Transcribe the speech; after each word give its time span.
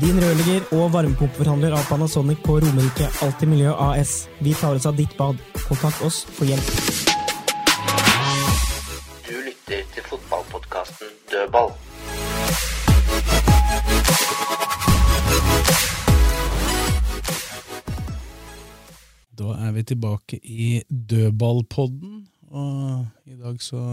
Din 0.00 0.16
rørlegger 0.16 0.62
og 0.72 0.94
varmepumpeforhandler 0.94 1.74
av 1.76 1.82
Panasonic 1.84 2.38
på 2.40 2.54
Romerike 2.62 3.04
Alltid 3.20 3.50
Miljø 3.50 3.74
AS. 3.84 4.30
Vi 4.40 4.54
tar 4.56 4.78
oss 4.78 4.86
av 4.88 4.96
ditt 4.96 5.12
bad. 5.18 5.36
Kontakt 5.66 6.00
oss 6.06 6.22
for 6.24 6.48
hjelp. 6.48 6.70
Du 9.26 9.34
lytter 9.44 9.82
til 9.92 10.06
fotballpodkasten 10.08 11.12
Dødball. 11.28 11.74
Da 19.36 19.52
er 19.68 19.76
vi 19.76 19.84
tilbake 19.92 20.40
i 20.40 20.70
dødballpodden, 20.88 22.24
og 22.48 23.04
i 23.28 23.36
dag 23.36 23.60
så 23.60 23.84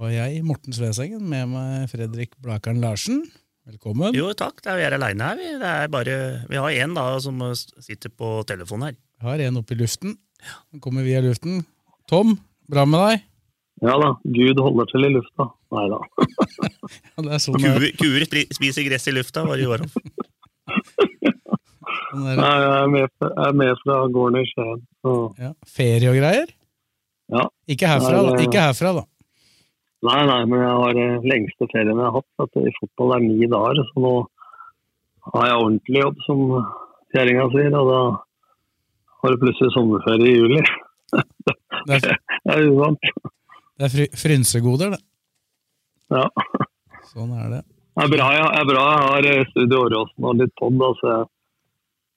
har 0.00 0.16
jeg, 0.16 0.42
Morten 0.48 0.72
Svesengen, 0.72 1.28
med 1.28 1.52
meg 1.52 1.88
Fredrik 1.92 2.40
Blakeren 2.40 2.80
Larsen. 2.80 3.26
Velkommen. 3.66 4.14
Jo, 4.16 4.32
takk. 4.34 4.58
Det 4.64 4.72
er 4.72 4.78
vi 4.80 4.84
er 4.88 4.96
aleine 4.96 5.26
her. 5.28 5.36
Vi, 5.38 5.50
det 5.60 5.68
er 5.70 5.90
bare, 5.92 6.14
vi 6.50 6.58
har 6.58 6.78
én 6.82 6.96
som 7.22 7.38
sitter 7.54 8.10
på 8.10 8.42
telefonen 8.48 8.88
her. 8.90 8.96
Jeg 9.22 9.28
har 9.28 9.38
en 9.46 9.60
oppe 9.60 9.76
i 9.76 9.78
luften. 9.78 10.16
Den 10.72 10.80
kommer 10.82 11.04
via 11.06 11.20
luften. 11.22 11.62
Tom, 12.10 12.34
bra 12.68 12.84
med 12.84 12.98
deg? 13.06 13.28
Ja 13.82 13.94
da, 13.98 14.08
Gud 14.24 14.58
holder 14.62 14.86
til 14.90 15.06
i 15.06 15.12
lufta. 15.14 15.46
Nei 15.74 15.86
da. 15.90 16.00
Ja, 17.12 17.22
det 17.24 17.30
er 17.36 17.40
sånn 17.42 17.56
er. 17.62 17.78
Kuer, 17.78 18.26
kuer 18.26 18.50
spiser 18.56 18.84
gress 18.88 19.06
i 19.08 19.14
lufta, 19.14 19.44
var 19.46 19.56
det 19.60 19.64
Joran. 19.68 19.88
Sånn. 22.12 22.26
Nei, 22.26 22.34
jeg 22.36 22.72
er 22.76 22.90
med, 22.92 23.08
fra- 23.16 23.30
jeg 23.32 23.46
er 23.48 23.54
med 23.56 23.78
fra 23.80 23.94
gården 24.12 24.36
i 24.42 24.44
Skien. 24.50 24.82
så- 25.04 25.32
Ja. 25.40 25.50
Ferie 25.68 26.10
og 26.10 26.18
greier? 26.18 26.50
Ja. 27.32 27.46
Ikke 27.72 27.88
herfra, 27.88 28.18
da. 28.26 28.34
Ikke 28.44 28.60
herfra, 28.66 28.92
da. 28.98 29.04
Nei, 30.02 30.20
nei, 30.26 30.40
men 30.50 30.62
jeg 30.64 30.78
har 30.82 30.98
eh, 30.98 31.26
lengste 31.30 31.68
ferien 31.70 31.94
jeg 31.94 32.02
har 32.02 32.16
hatt. 32.16 32.28
At 32.42 32.58
i 32.58 32.72
fotball 32.80 33.16
er 33.16 33.24
ni 33.24 33.46
dager, 33.50 33.82
så 33.90 34.02
nå 34.02 34.14
har 35.28 35.46
jeg 35.48 35.60
ordentlig 35.60 36.02
jobb, 36.02 36.22
som 36.26 36.40
kjerringa 37.14 37.44
sier. 37.54 37.76
Og 37.78 37.90
da 37.92 38.00
har 39.22 39.34
du 39.34 39.42
plutselig 39.44 39.74
sommerferie 39.76 40.32
i 40.32 40.40
juli. 40.40 40.64
Det 41.86 41.98
er, 41.98 42.18
Det 42.46 42.54
er 42.54 42.68
uvant. 42.70 43.08
det 43.78 43.86
er 43.86 43.90
fry, 43.90 44.04
frynsegoder, 44.18 44.92
det. 44.94 45.00
Ja. 46.14 46.26
Sånn 47.10 47.32
er 47.34 47.48
det. 47.50 47.62
Det 47.96 48.04
er 48.06 48.12
bra 48.12 48.28
jeg, 48.32 48.44
er 48.58 48.68
bra 48.68 48.84
jeg 48.88 49.06
har 49.06 49.28
eh, 49.32 49.48
Studio 49.50 49.80
Åråsen 49.86 50.28
og 50.28 50.38
litt 50.40 50.52
pod, 50.60 50.84
så 51.00 51.10
jeg, 51.10 51.26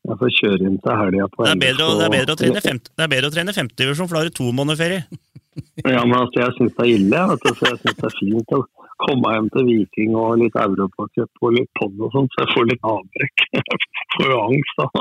jeg 0.05 0.17
får 0.21 0.33
kjøre 0.39 0.67
inn 0.69 0.77
til 0.85 0.97
helga 1.01 1.27
på 1.33 1.45
Det 1.45 1.51
er 1.55 1.61
bedre, 1.65 1.85
det 1.99 2.05
er 2.07 2.13
bedre 2.15 2.35
å 2.35 2.39
trene 2.41 2.61
fem. 2.61 2.71
femte- 2.75 2.91
det 2.95 3.03
er 3.05 3.11
bedre 3.15 3.29
å 3.31 3.35
trene 3.35 3.53
femtedivisjon, 3.57 4.07
for 4.09 4.15
da 4.15 4.21
har 4.23 4.29
du 4.29 4.35
to 4.37 4.51
måneder 4.53 4.77
ferie. 4.83 5.03
Ja, 5.85 6.01
men 6.05 6.17
altså, 6.19 6.41
jeg 6.43 6.53
syns 6.57 6.73
det 6.75 6.83
er 6.85 6.91
ille. 6.97 7.21
Vet 7.31 7.45
du, 7.45 7.51
så 7.55 7.69
jeg 7.71 7.79
syns 7.83 7.99
det 8.01 8.09
er 8.09 8.17
fint 8.19 8.55
å 8.57 8.59
komme 9.05 9.31
hjem 9.35 9.47
til 9.55 9.65
Viking 9.69 10.15
og 10.19 10.37
litt 10.41 10.55
Europacup 10.59 11.41
og 11.43 11.53
litt 11.55 11.69
pod 11.79 11.95
og 11.99 12.11
sånt, 12.15 12.31
så 12.35 12.43
jeg 12.45 12.51
får 12.55 12.67
litt 12.71 12.83
avbrekk. 12.91 13.45
Jeg 14.15 14.21
får 14.21 14.31
jo 14.31 14.37
angst 14.45 14.77
av 14.79 14.99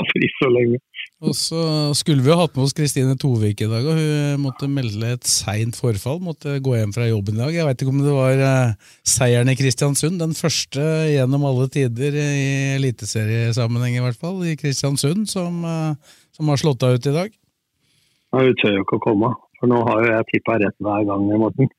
å 0.00 0.02
fri 0.10 0.28
så 0.40 0.48
lenge. 0.50 0.78
Og 1.24 1.32
så 1.32 1.60
skulle 1.96 2.20
vi 2.20 2.28
jo 2.28 2.36
hatt 2.36 2.52
med 2.52 2.66
oss 2.66 2.74
Kristine 2.76 3.14
Tovik 3.16 3.62
i 3.64 3.68
dag, 3.70 3.86
og 3.88 3.96
hun 3.96 4.42
måtte 4.42 4.68
melde 4.68 5.14
et 5.14 5.24
seint 5.24 5.78
forfall. 5.78 6.18
Måtte 6.20 6.58
gå 6.60 6.74
hjem 6.76 6.92
fra 6.92 7.06
jobben 7.08 7.38
i 7.38 7.40
dag. 7.40 7.54
Jeg 7.56 7.64
veit 7.64 7.84
ikke 7.84 7.94
om 7.94 8.02
det 8.04 8.12
var 8.12 8.42
eh, 8.44 8.90
seieren 9.08 9.48
i 9.48 9.56
Kristiansund, 9.56 10.20
den 10.20 10.36
første 10.36 10.84
gjennom 11.08 11.46
alle 11.48 11.70
tider 11.72 12.18
i 12.20 12.36
eliteseriesammenheng 12.74 13.96
i 13.96 14.04
hvert 14.04 14.20
fall, 14.20 14.44
i 14.44 14.58
Kristiansund, 14.60 15.24
som, 15.32 15.64
eh, 15.64 16.20
som 16.36 16.52
har 16.52 16.60
slått 16.60 16.84
deg 16.84 17.00
ut 17.00 17.08
i 17.08 17.16
dag. 17.16 17.32
Ja, 17.32 18.44
Hun 18.44 18.60
tør 18.60 18.76
jo 18.76 18.84
ikke 18.84 19.00
å 19.00 19.04
komme, 19.08 19.34
for 19.56 19.72
nå 19.72 19.80
har 19.88 20.04
jo 20.04 20.14
jeg 20.18 20.30
tippa 20.34 20.60
rett 20.60 20.84
hver 20.84 21.08
gang, 21.08 21.28
Morten. 21.40 21.72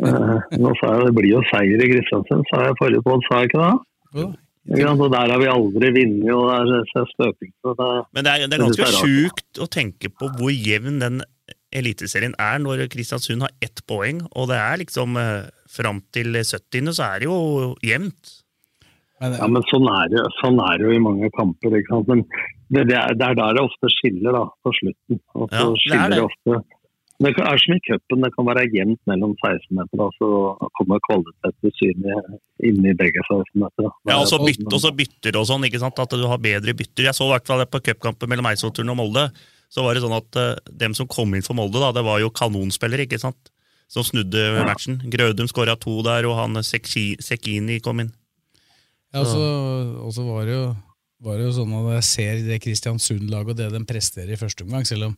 Eh, 0.00 0.56
nå 0.56 0.72
sa 0.80 0.94
jeg 0.96 1.10
det 1.10 1.16
blir 1.20 1.34
jo 1.34 1.44
seier 1.52 1.84
i 1.84 1.90
Kristiansund, 1.92 2.48
sa 2.48 2.64
jeg 2.64 2.80
forrige 2.80 3.04
på, 3.04 3.20
sa 3.28 3.42
jeg 3.42 3.52
ikke 3.52 3.66
det? 3.66 3.74
Jo, 4.22 4.30
Ikke 4.68 4.92
så 5.00 5.06
der 5.08 5.32
har 5.32 5.40
vi 5.40 5.48
aldri 5.48 5.88
vunnet, 5.96 6.32
og 6.36 6.42
der 6.50 6.58
er 6.60 6.82
det 6.92 7.04
støping. 7.14 7.52
Det, 7.64 7.86
Men 8.12 8.26
det 8.26 8.32
er, 8.32 8.44
det 8.44 8.58
er 8.58 8.64
ganske 8.66 8.82
det 8.82 8.88
er 8.90 8.98
sjukt 9.00 9.60
å 9.64 9.68
tenke 9.72 10.10
på 10.12 10.28
hvor 10.36 10.52
jevn 10.52 11.00
den 11.00 11.22
eliteserien 11.72 12.34
er 12.42 12.60
når 12.60 12.84
Kristiansund 12.92 13.46
har 13.46 13.54
ett 13.64 13.80
poeng, 13.88 14.20
og 14.34 14.50
det 14.50 14.58
er 14.60 14.82
liksom 14.82 15.16
eh, 15.20 15.48
fram 15.70 16.02
til 16.12 16.36
70. 16.36 16.92
så 16.92 17.06
er 17.08 17.22
det 17.22 17.30
jo 17.30 17.72
jevnt. 17.86 18.36
Ja, 19.20 19.48
men 19.52 19.64
sånn 19.68 19.88
er, 19.92 20.08
det, 20.12 20.22
sånn 20.40 20.60
er 20.64 20.80
det 20.80 20.86
jo 20.88 20.96
i 20.96 21.02
mange 21.04 21.28
kamper. 21.36 21.74
ikke 21.76 21.92
sant? 21.92 22.08
Men 22.08 22.22
det, 22.72 22.86
det, 22.88 22.96
er, 22.96 23.16
det 23.20 23.26
er 23.26 23.36
der 23.36 23.56
det 23.58 23.64
ofte 23.66 23.90
skiller 23.92 24.36
da, 24.36 24.44
på 24.64 24.72
slutten. 24.78 25.20
Og 25.36 25.50
så 25.50 25.56
Ja, 25.56 25.64
det 25.64 25.72
er 25.72 25.82
skiller 25.84 26.14
det. 26.14 26.22
ofte 26.28 26.79
Det 27.20 27.34
er 27.36 27.60
som 27.60 27.74
i 27.74 27.82
cupen, 27.84 28.22
det 28.24 28.30
kan 28.32 28.46
være 28.48 28.62
jevnt 28.72 29.00
mellom 29.10 29.34
16 29.36 29.76
meter. 29.76 30.00
og 30.00 30.12
så 30.16 30.28
kommer 30.78 31.02
kvalitet 31.04 31.56
til 31.60 31.72
syne 31.76 32.16
inni 32.64 32.94
begge 32.96 33.20
16 33.26 33.60
meter. 33.60 33.88
Ja, 34.08 34.16
og 34.22 34.28
så 34.30 34.38
er 34.38 34.46
bytte, 34.48 34.72
og 34.72 34.80
så 34.80 34.92
bytter 34.96 35.36
og 35.36 35.44
sånn, 35.50 35.66
ikke 35.68 35.82
sant? 35.82 36.00
at 36.00 36.16
du 36.16 36.24
har 36.30 36.40
bedre 36.40 36.72
bytter. 36.76 37.10
Jeg 37.10 37.18
så 37.18 37.28
i 37.28 37.34
hvert 37.34 37.50
fall 37.50 37.66
på 37.68 37.82
cupkampen 37.90 38.32
mellom 38.32 38.48
Eidsvollturen 38.48 38.92
og 38.94 38.96
Molde, 39.02 39.26
så 39.68 39.84
var 39.84 39.94
det 39.94 40.04
sånn 40.04 40.16
at 40.16 40.38
uh, 40.40 40.54
dem 40.80 40.96
som 40.96 41.08
kom 41.12 41.36
inn 41.36 41.44
for 41.44 41.58
Molde, 41.58 41.82
da, 41.82 41.92
det 41.92 42.06
var 42.08 42.22
jo 42.24 42.32
kanonspillere, 42.32 43.04
ikke 43.04 43.20
sant? 43.20 43.52
Som 43.90 44.06
snudde 44.06 44.64
matchen. 44.64 45.02
Grødum 45.12 45.50
skåra 45.50 45.74
to 45.76 45.98
der, 46.06 46.24
og 46.30 46.38
han 46.38 46.62
Sekini 46.64 47.80
kom 47.84 48.00
inn. 48.00 48.14
Ja, 49.12 49.26
og 49.26 50.14
så 50.14 50.24
var 50.24 50.46
det 50.46 50.56
jo 50.56 50.70
var 51.20 51.36
det 51.36 51.50
jo 51.50 51.52
sånn 51.52 51.72
at 51.76 51.88
jeg 51.98 52.06
ser 52.08 52.38
det 52.46 52.62
Kristiansund-laget 52.64 53.52
og 53.52 53.58
det 53.58 53.68
de 53.74 53.80
presterer 53.84 54.32
i 54.32 54.40
første 54.40 54.64
omgang, 54.64 54.86
selv 54.88 55.10
om 55.10 55.16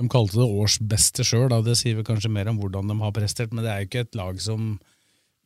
de 0.00 0.08
kalte 0.10 0.40
det 0.40 0.48
årsbeste 0.48 1.26
sjøl, 1.26 1.52
det 1.62 1.76
sier 1.78 1.98
vel 1.98 2.06
kanskje 2.06 2.32
mer 2.32 2.50
om 2.50 2.58
hvordan 2.58 2.90
de 2.90 2.98
har 2.98 3.14
prestert, 3.14 3.52
men 3.54 3.62
det 3.64 3.70
er 3.70 3.82
jo 3.82 3.90
ikke 3.90 4.04
et 4.08 4.18
lag 4.18 4.40
som 4.42 4.74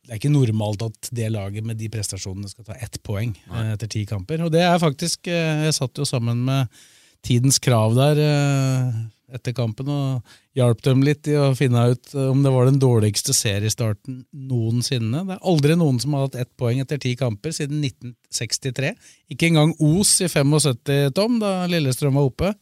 det 0.09 0.15
er 0.15 0.21
ikke 0.23 0.31
normalt 0.33 0.81
at 0.87 1.09
det 1.13 1.27
laget 1.29 1.65
med 1.67 1.77
de 1.77 1.85
prestasjonene 1.93 2.49
skal 2.49 2.65
ta 2.65 2.77
ett 2.81 2.97
poeng 3.05 3.35
Nei. 3.51 3.65
etter 3.75 3.91
ti 3.93 4.07
kamper. 4.09 4.41
Og 4.41 4.49
det 4.49 4.63
er 4.65 4.79
faktisk 4.81 5.29
eh, 5.29 5.67
Jeg 5.67 5.75
satt 5.77 6.01
jo 6.01 6.07
sammen 6.07 6.41
med 6.47 6.79
Tidens 7.21 7.59
Krav 7.61 7.93
der 7.93 8.21
eh, 8.23 8.87
etter 9.37 9.53
kampen 9.53 9.91
og 9.93 10.37
hjalp 10.57 10.81
dem 10.87 11.03
litt 11.05 11.29
i 11.29 11.35
å 11.37 11.51
finne 11.53 11.83
ut 11.91 12.15
eh, 12.15 12.25
om 12.31 12.41
det 12.41 12.53
var 12.55 12.65
den 12.65 12.79
dårligste 12.81 13.35
seriestarten 13.37 14.23
noensinne. 14.33 15.21
Det 15.27 15.37
er 15.37 15.45
aldri 15.51 15.77
noen 15.77 16.01
som 16.01 16.17
har 16.17 16.25
hatt 16.25 16.39
ett 16.41 16.51
poeng 16.57 16.81
etter 16.81 16.97
ti 17.03 17.13
kamper 17.19 17.53
siden 17.53 17.83
1963. 17.85 18.95
Ikke 19.35 19.51
engang 19.51 19.75
Os 19.77 20.15
i 20.25 20.31
75, 20.31 21.13
Tom, 21.13 21.37
da 21.43 21.53
Lillestrøm 21.69 22.17
var 22.17 22.31
oppe. 22.31 22.55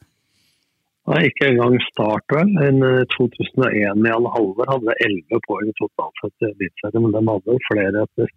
Nei, 1.07 1.21
ikke 1.29 1.47
engang 1.53 1.77
start, 1.87 2.25
vel. 2.35 2.49
En, 2.67 2.81
eh, 2.83 3.05
2001 3.15 4.03
i 4.07 4.11
alle 4.11 4.31
halver 4.33 4.67
hadde 4.67 4.95
11 5.07 5.39
poeng 5.47 5.69
totalt 5.79 6.19
sett 6.19 6.43
i 6.43 6.49
Eliteserien, 6.51 7.03
men 7.05 7.13
de 7.15 7.21
hadde 7.31 7.53
jo 7.53 7.59
flere 7.69 8.01
etter, 8.03 8.27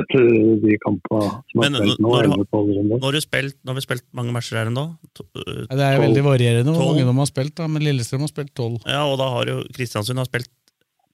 etter 0.00 0.24
de 0.64 0.74
kampene 0.82 1.28
som 1.52 1.62
Men 1.62 1.74
har 1.78 1.86
spilt 1.86 2.00
nå. 2.02 2.10
når- 2.10 2.26
11-12 2.30 3.02
har 3.06 3.12
du 3.14 3.20
spilt, 3.22 3.56
nå 3.62 3.68
har 3.70 3.78
vi 3.78 3.84
spilt 3.86 4.04
mange 4.12 4.32
matcher 4.34 4.58
her 4.58 4.66
ennå. 4.72 4.84
Eh, 4.90 5.66
Ja, 5.70 5.76
Det 5.76 5.86
er 5.86 5.94
jo 5.96 6.02
veldig 6.08 6.24
varierende 6.26 6.74
hvor 6.74 6.86
mange 6.94 7.06
de 7.06 7.16
har 7.22 7.30
spilt, 7.30 7.54
da, 7.54 7.66
men 7.68 7.82
Lillestrøm 7.82 8.20
har 8.26 8.32
spilt 8.34 8.54
tolv. 8.54 8.82
Ja, 8.86 9.04
og 9.06 9.18
da 9.18 9.28
har 9.30 9.44
jo 9.46 9.62
Kristiansund 9.72 10.18
har 10.18 10.26
spilt 10.26 10.48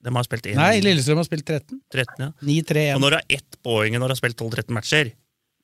De 0.03 0.11
har 0.13 0.23
spilt 0.23 0.43
én. 0.45 0.55
Nei, 0.55 0.79
Lillestrøm 0.79 1.17
har 1.17 1.25
spilt 1.25 1.43
13. 1.45 1.81
13, 1.91 2.19
ja. 2.19 2.31
9-3-1. 2.41 2.95
Og 2.95 3.01
når 3.01 3.09
du 3.09 3.15
har 3.17 3.25
ett 3.29 3.57
poeng 3.65 3.91
når 3.97 4.07
du 4.07 4.13
har 4.13 4.21
spilt 4.21 4.37
12-13 4.37 4.73
matcher, 4.77 5.11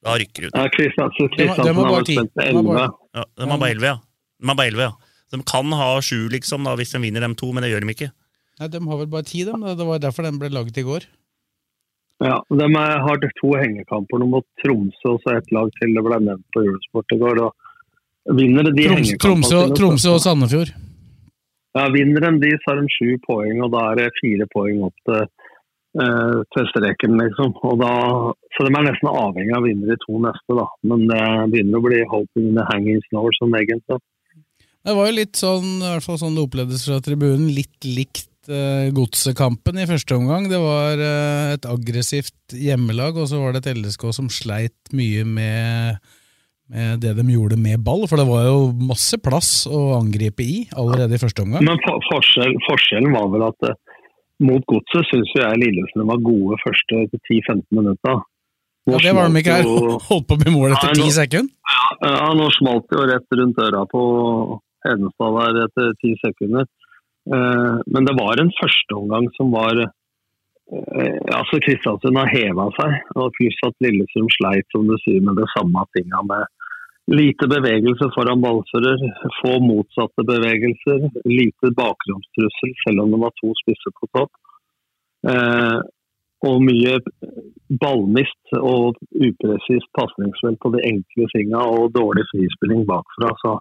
da 0.04 0.16
rykker 0.18 0.42
du 0.42 0.48
ut. 0.48 0.56
Ja, 0.58 0.68
Kristiansund, 0.74 1.30
har- 1.38 1.56
har 1.56 1.74
har 1.74 1.74
bare 1.74 2.04
spilt 2.06 2.34
De 2.34 2.54
har 2.54 2.64
bare- 2.64 2.90
11. 2.90 2.94
Ja, 3.16 3.24
de 3.38 3.46
har 3.50 3.58
bare 3.58 4.68
11, 4.68 4.80
ja. 4.80 4.92
De 5.34 5.42
har 5.42 5.42
bare 5.42 5.42
11, 5.42 5.42
ja. 5.42 5.42
Så 5.42 5.42
de 5.42 5.44
kan 5.50 5.74
ha 5.80 5.90
sju, 6.02 6.30
liksom, 6.30 6.64
da, 6.64 6.76
hvis 6.78 6.94
de 6.94 7.02
vinner 7.02 7.22
dem 7.26 7.36
to, 7.36 7.52
men 7.52 7.66
det 7.66 7.74
gjør 7.74 7.86
de 7.86 7.94
ikke. 7.94 8.12
Nei, 8.60 8.68
De 8.70 8.80
har 8.86 8.98
vel 8.98 9.10
bare 9.10 9.26
ti, 9.26 9.44
dem. 9.44 9.66
Det 9.66 9.86
var 9.86 10.00
derfor 10.00 10.24
den 10.24 10.40
ble 10.40 10.50
laget 10.54 10.78
i 10.78 10.86
går. 10.86 11.10
Ja, 12.24 12.38
de 12.50 12.68
har 12.78 13.18
to 13.42 13.54
hengekamper 13.58 14.22
nå 14.22 14.30
mot 14.30 14.46
Tromsø 14.62 15.16
og 15.16 15.22
så 15.24 15.38
et 15.38 15.52
lag 15.52 15.72
til. 15.80 15.94
Det 15.96 16.04
ble 16.06 16.20
nevnt 16.22 16.46
på 16.54 16.64
Julesport 16.64 17.12
i 17.12 17.20
går. 17.20 17.42
og 17.44 18.38
Vinner 18.38 18.64
de 18.64 18.86
Troms, 18.86 19.10
hengekampene 19.10 19.50
Tromsø, 19.50 19.76
Tromsø 19.76 20.14
og 20.14 20.22
Sandefjord. 20.24 20.72
Ja, 21.74 21.90
Vinner 21.90 22.22
de 22.22 22.40
de, 22.40 22.52
så 22.62 22.72
har 22.72 22.80
de 22.80 22.94
sju 22.94 23.18
poeng, 23.26 23.64
og 23.66 23.74
da 23.74 23.92
er 23.92 23.96
det 24.00 24.14
fire 24.22 24.48
poeng 24.54 24.84
opp 24.86 24.96
til, 25.10 25.26
eh, 26.00 26.38
til 26.54 26.70
streken. 26.70 27.18
liksom. 27.18 27.52
Og 27.66 27.80
da, 27.82 27.92
så 28.54 28.68
de 28.68 28.72
er 28.72 28.88
nesten 28.88 29.10
avhengig 29.10 29.56
av 29.58 29.64
å 29.64 29.68
vinne 29.68 29.90
de 29.90 29.98
to 30.06 30.22
neste, 30.22 30.56
da. 30.56 30.68
Men 30.86 31.08
det 31.10 31.24
begynner 31.52 31.82
å 31.82 31.88
bli 31.90 32.04
hoping 32.06 32.48
in 32.54 32.56
the 32.56 32.64
hanging 32.72 33.02
snow, 33.10 33.28
som 33.40 33.52
egentlig. 33.52 34.00
Det 34.84 34.94
var 34.98 35.08
jo 35.08 35.16
litt 35.16 35.40
sånn, 35.40 35.68
i 35.80 35.90
hvert 35.94 36.04
fall 36.04 36.20
sånn 36.20 36.36
det 36.36 36.44
opplevdes 36.44 36.82
fra 36.90 37.00
tribunen, 37.04 37.48
litt 37.56 37.86
likt 37.88 38.50
uh, 38.52 38.90
godsekampen 38.92 39.80
i 39.80 39.88
første 39.88 40.18
omgang. 40.18 40.50
Det 40.52 40.60
var 40.60 41.00
uh, 41.00 41.54
et 41.54 41.68
aggressivt 41.70 42.58
hjemmelag, 42.60 43.16
og 43.16 43.30
så 43.32 43.40
var 43.40 43.56
det 43.56 43.64
et 43.64 43.80
LSK 43.80 44.10
som 44.18 44.28
sleit 44.28 44.76
mye 44.92 45.24
med, 45.24 46.02
med 46.68 47.00
det 47.04 47.14
de 47.16 47.26
gjorde 47.32 47.56
med 47.60 47.80
ball, 47.86 48.04
for 48.12 48.20
det 48.20 48.28
var 48.28 48.50
jo 48.50 48.74
masse 48.90 49.20
plass 49.24 49.54
å 49.72 49.94
angripe 50.02 50.44
i 50.44 50.58
allerede 50.76 51.16
i 51.16 51.22
første 51.22 51.46
omgang. 51.46 51.64
Men 51.64 51.80
for, 51.86 52.04
forskjell, 52.10 52.60
forskjellen 52.68 53.16
var 53.16 53.32
vel 53.32 53.48
at 53.48 53.70
eh, 53.70 53.80
mot 54.44 54.68
godset 54.68 55.08
syns 55.14 55.32
jeg 55.40 55.62
Lillestrøm 55.64 56.12
var 56.12 56.20
gode 56.28 56.60
første 56.66 57.06
10-15 57.08 57.64
minutter. 57.72 58.20
Ja, 58.92 59.00
det 59.00 59.16
var 59.16 59.32
de 59.32 59.40
ikke 59.40 59.58
her. 59.62 59.72
Holdt 60.10 60.28
på 60.28 60.36
med 60.44 60.52
mål 60.52 60.76
etter 60.76 60.92
ti 61.00 61.08
sekunder. 61.16 61.56
Ja, 62.04 62.34
nå 62.36 62.52
smalt 62.52 62.90
det 62.92 63.00
jo 63.00 63.08
rett 63.08 63.36
rundt 63.40 63.60
øra 63.64 63.88
på 63.88 64.04
Hedenstad 64.86 65.38
der 65.40 65.66
etter 65.66 65.92
ti 66.02 66.14
sekunder. 66.22 66.66
Eh, 67.36 67.76
men 67.94 68.08
det 68.08 68.16
var 68.20 68.40
en 68.40 68.52
førsteomgang 68.62 69.30
som 69.38 69.54
var 69.56 69.80
eh, 69.84 69.92
Altså, 70.74 71.60
Kristiansund 71.62 72.18
har 72.18 72.32
heva 72.32 72.70
seg, 72.78 72.94
og 73.20 73.34
pluss 73.36 73.58
at 73.68 73.76
Lillestrøm 73.84 74.30
sleit, 74.32 74.68
som 74.72 74.88
du 74.88 74.96
sier, 75.04 75.22
med 75.22 75.36
det 75.38 75.50
samme 75.52 75.84
tinga 75.94 76.22
med 76.30 76.48
lite 77.12 77.50
bevegelse 77.52 78.08
foran 78.16 78.42
ballfører, 78.44 79.02
få 79.42 79.58
motsatte 79.60 80.24
bevegelser, 80.30 81.10
lite 81.28 81.72
bakromstrussel, 81.80 82.72
selv 82.86 83.04
om 83.04 83.12
det 83.12 83.20
var 83.26 83.36
to 83.42 83.52
spisser 83.60 83.94
på 84.00 84.10
topp. 84.16 84.32
Eh, 85.28 85.80
og 86.44 86.60
mye 86.64 86.98
ballmist 87.80 88.56
og 88.60 88.98
upresist 89.16 89.90
pasningsfelt 90.00 90.60
på 90.64 90.74
de 90.76 90.82
enkle 90.90 91.28
tinga 91.32 91.62
og 91.76 91.94
dårlig 91.96 92.26
frispilling 92.32 92.84
bakfra. 92.90 93.32
Så. 93.44 93.54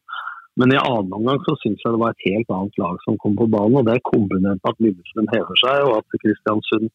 Men 0.60 0.72
i 0.74 0.76
annen 0.80 1.12
omgang 1.16 1.38
så 1.46 1.54
syns 1.62 1.80
jeg 1.80 1.94
det 1.94 2.00
var 2.02 2.12
et 2.12 2.26
helt 2.28 2.50
annet 2.52 2.76
lag 2.82 2.96
som 3.06 3.16
kom 3.22 3.36
på 3.38 3.46
banen. 3.48 3.78
og 3.80 3.86
Det 3.88 3.94
er 3.96 4.02
kombinert 4.04 4.60
med 4.60 4.72
at 4.72 4.82
Lillestrøm 4.84 5.30
hever 5.32 5.60
seg 5.64 5.86
og 5.88 5.94
at 6.02 6.18
Kristiansund 6.20 6.90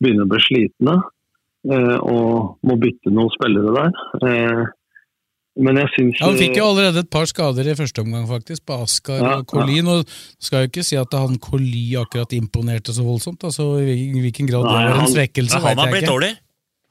begynner 0.00 0.24
å 0.24 0.30
bli 0.32 0.40
slitne 0.46 0.94
eh, 1.68 1.98
og 2.00 2.56
må 2.64 2.78
bytte 2.80 3.12
noen 3.12 3.28
spillere 3.36 3.74
der. 3.76 3.92
Eh, 4.28 4.62
men 5.60 5.76
jeg 5.76 5.90
syns 5.92 6.16
Ja, 6.22 6.30
Han 6.30 6.38
fikk 6.40 6.56
jo 6.56 6.64
allerede 6.70 7.02
et 7.04 7.10
par 7.12 7.28
skader 7.28 7.68
i 7.68 7.74
første 7.76 8.00
omgang, 8.00 8.24
faktisk, 8.30 8.64
på 8.64 8.78
Askar 8.86 9.20
Ja, 9.20 9.34
og 9.42 9.46
Collin. 9.52 9.90
Og 9.92 10.08
skal 10.40 10.64
jo 10.64 10.70
ikke 10.72 10.84
si 10.88 10.96
at 10.96 11.12
han 11.12 11.36
Colli 11.44 11.84
akkurat 12.00 12.32
imponerte 12.32 12.94
så 12.96 13.04
voldsomt. 13.04 13.44
Altså, 13.44 13.66
I 13.84 14.08
hvilken 14.24 14.48
grad 14.48 14.64
det 14.64 14.72
Nei, 14.72 14.86
var 14.88 14.94
en 14.96 15.00
han- 15.04 15.12
svekkelse, 15.12 15.58
Ja, 15.60 15.66
han 15.68 15.76
har 15.76 15.84
jeg 15.84 15.92
blitt 15.92 16.08
ikke. 16.08 16.14
dårlig. 16.16 16.32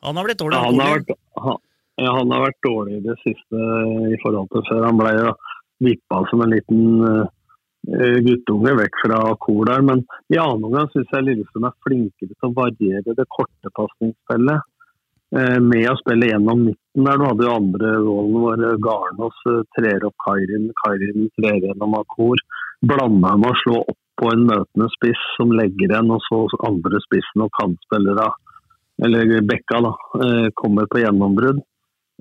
Han 0.06 0.16
har 0.22 0.24
blitt 0.30 0.38
dårlig. 0.38 0.54
Ja, 0.54 0.62
han 0.70 0.80
har 0.80 0.86
Colin. 0.86 1.02
vært, 1.02 1.18
han, 1.42 1.58
ja, 2.06 2.12
han 2.20 2.32
har 2.38 2.42
vært 2.46 2.62
dårlig 2.70 2.94
i 3.02 3.06
det 3.10 3.18
siste 3.26 3.66
i 4.14 4.18
forhold 4.22 4.48
til 4.54 4.62
før. 4.70 4.86
Han 4.86 4.98
ble 5.02 5.12
jo 5.18 5.34
vippa 5.82 6.24
som 6.30 6.44
en 6.44 6.54
liten 6.56 6.84
uh, 7.06 8.18
guttunge 8.26 8.76
vekk 8.78 9.00
fra 9.06 9.22
kor 9.42 9.64
der. 9.70 9.86
Men 9.86 10.04
i 10.34 10.40
annen 10.42 10.68
omgang 10.68 10.90
syns 10.94 11.10
jeg 11.14 11.28
Lillestrøm 11.28 11.70
er 11.70 11.80
flinkere 11.88 12.36
til 12.36 12.50
å 12.50 12.56
variere 12.58 13.18
det 13.18 13.28
korte 13.38 13.74
pasningsspillet 13.80 14.68
uh, 15.38 15.58
med 15.72 15.88
å 15.90 15.98
spille 16.02 16.30
gjennom 16.32 16.68
midten 16.68 17.10
der. 17.10 17.18
Du 17.18 17.26
hadde 17.30 17.48
jo 17.48 17.56
andre 17.56 17.96
rollen 18.02 18.38
hvor 18.46 18.68
Garnås 18.88 19.42
uh, 19.50 19.64
trer 19.78 20.06
opp 20.10 20.18
Kairin, 20.28 20.70
Kairin 20.84 21.32
trer 21.40 21.60
gjennom 21.66 21.98
Akor. 22.02 22.46
Blanda 22.82 23.36
med 23.38 23.52
å 23.52 23.60
slå 23.64 23.82
opp 23.82 24.00
på 24.22 24.30
en 24.30 24.46
møtende 24.46 24.86
spiss 24.94 25.22
som 25.38 25.54
legger 25.58 25.96
en, 25.98 26.14
og 26.14 26.22
så 26.28 26.44
andre 26.68 27.00
spissen 27.08 27.42
og 27.42 27.54
kantspillere 27.58 28.30
eller 29.02 29.40
Bekka, 29.50 29.80
da, 29.82 29.92
kommer 30.54 30.86
på 30.86 31.00
gjennombrudd. 31.02 31.64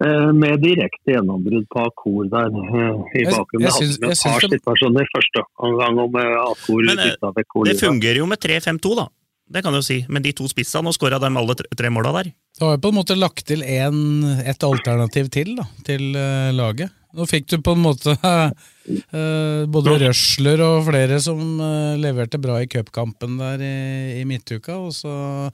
Eh, 0.01 0.33
Med 0.33 0.63
direkte 0.65 1.13
gjennombrudd 1.13 1.67
på 1.69 1.83
Akor 1.85 2.29
der 2.33 2.49
eh, 2.49 3.21
i 3.21 3.25
bakgrunnen. 3.29 3.67
jeg 3.67 3.73
jeg 3.85 3.97
et 3.97 4.01
par 4.01 4.39
syns 4.41 4.41
det- 4.41 4.51
situasjoner 4.57 5.05
i 5.05 5.11
første 5.13 5.43
omgang 5.59 5.99
om 5.99 6.17
eh, 6.17 6.37
Akor 6.41 6.85
Men, 6.89 7.65
Det 7.67 7.81
fungerer 7.81 8.17
jo 8.23 8.27
med 8.27 8.41
3-5-2, 8.41 8.97
da. 8.97 9.09
Det 9.51 9.63
kan 9.65 9.73
du 9.73 9.79
jo 9.79 9.83
si. 9.83 10.07
Men 10.09 10.23
de 10.23 10.33
to 10.33 10.47
spissa, 10.49 10.81
nå 10.81 10.93
skåra 10.95 11.19
de 11.21 11.27
alle 11.27 11.55
tre, 11.55 11.67
tre 11.77 11.91
måla 11.91 12.13
der. 12.13 12.33
Du 12.59 12.65
har 12.65 12.77
jo 12.77 12.81
på 12.81 12.89
en 12.89 12.95
måte 12.95 13.19
lagt 13.19 13.45
til 13.47 13.63
en, 13.63 14.23
et 14.47 14.63
alternativ 14.63 15.29
til 15.29 15.57
da, 15.57 15.65
til 15.85 16.13
laget. 16.55 16.91
Nå 17.13 17.27
fikk 17.27 17.49
du 17.51 17.57
på 17.59 17.75
en 17.75 17.83
måte 17.83 18.15
uh, 18.15 19.67
både 19.75 19.97
Røsler 20.05 20.63
og 20.63 20.85
flere 20.87 21.19
som 21.21 21.41
uh, 21.59 21.99
leverte 21.99 22.39
bra 22.39 22.61
i 22.63 22.69
cupkampen 22.71 23.37
der 23.41 23.59
i, 23.59 24.21
i 24.21 24.25
midtuka, 24.25 24.79
og 24.79 24.95
så 24.95 25.51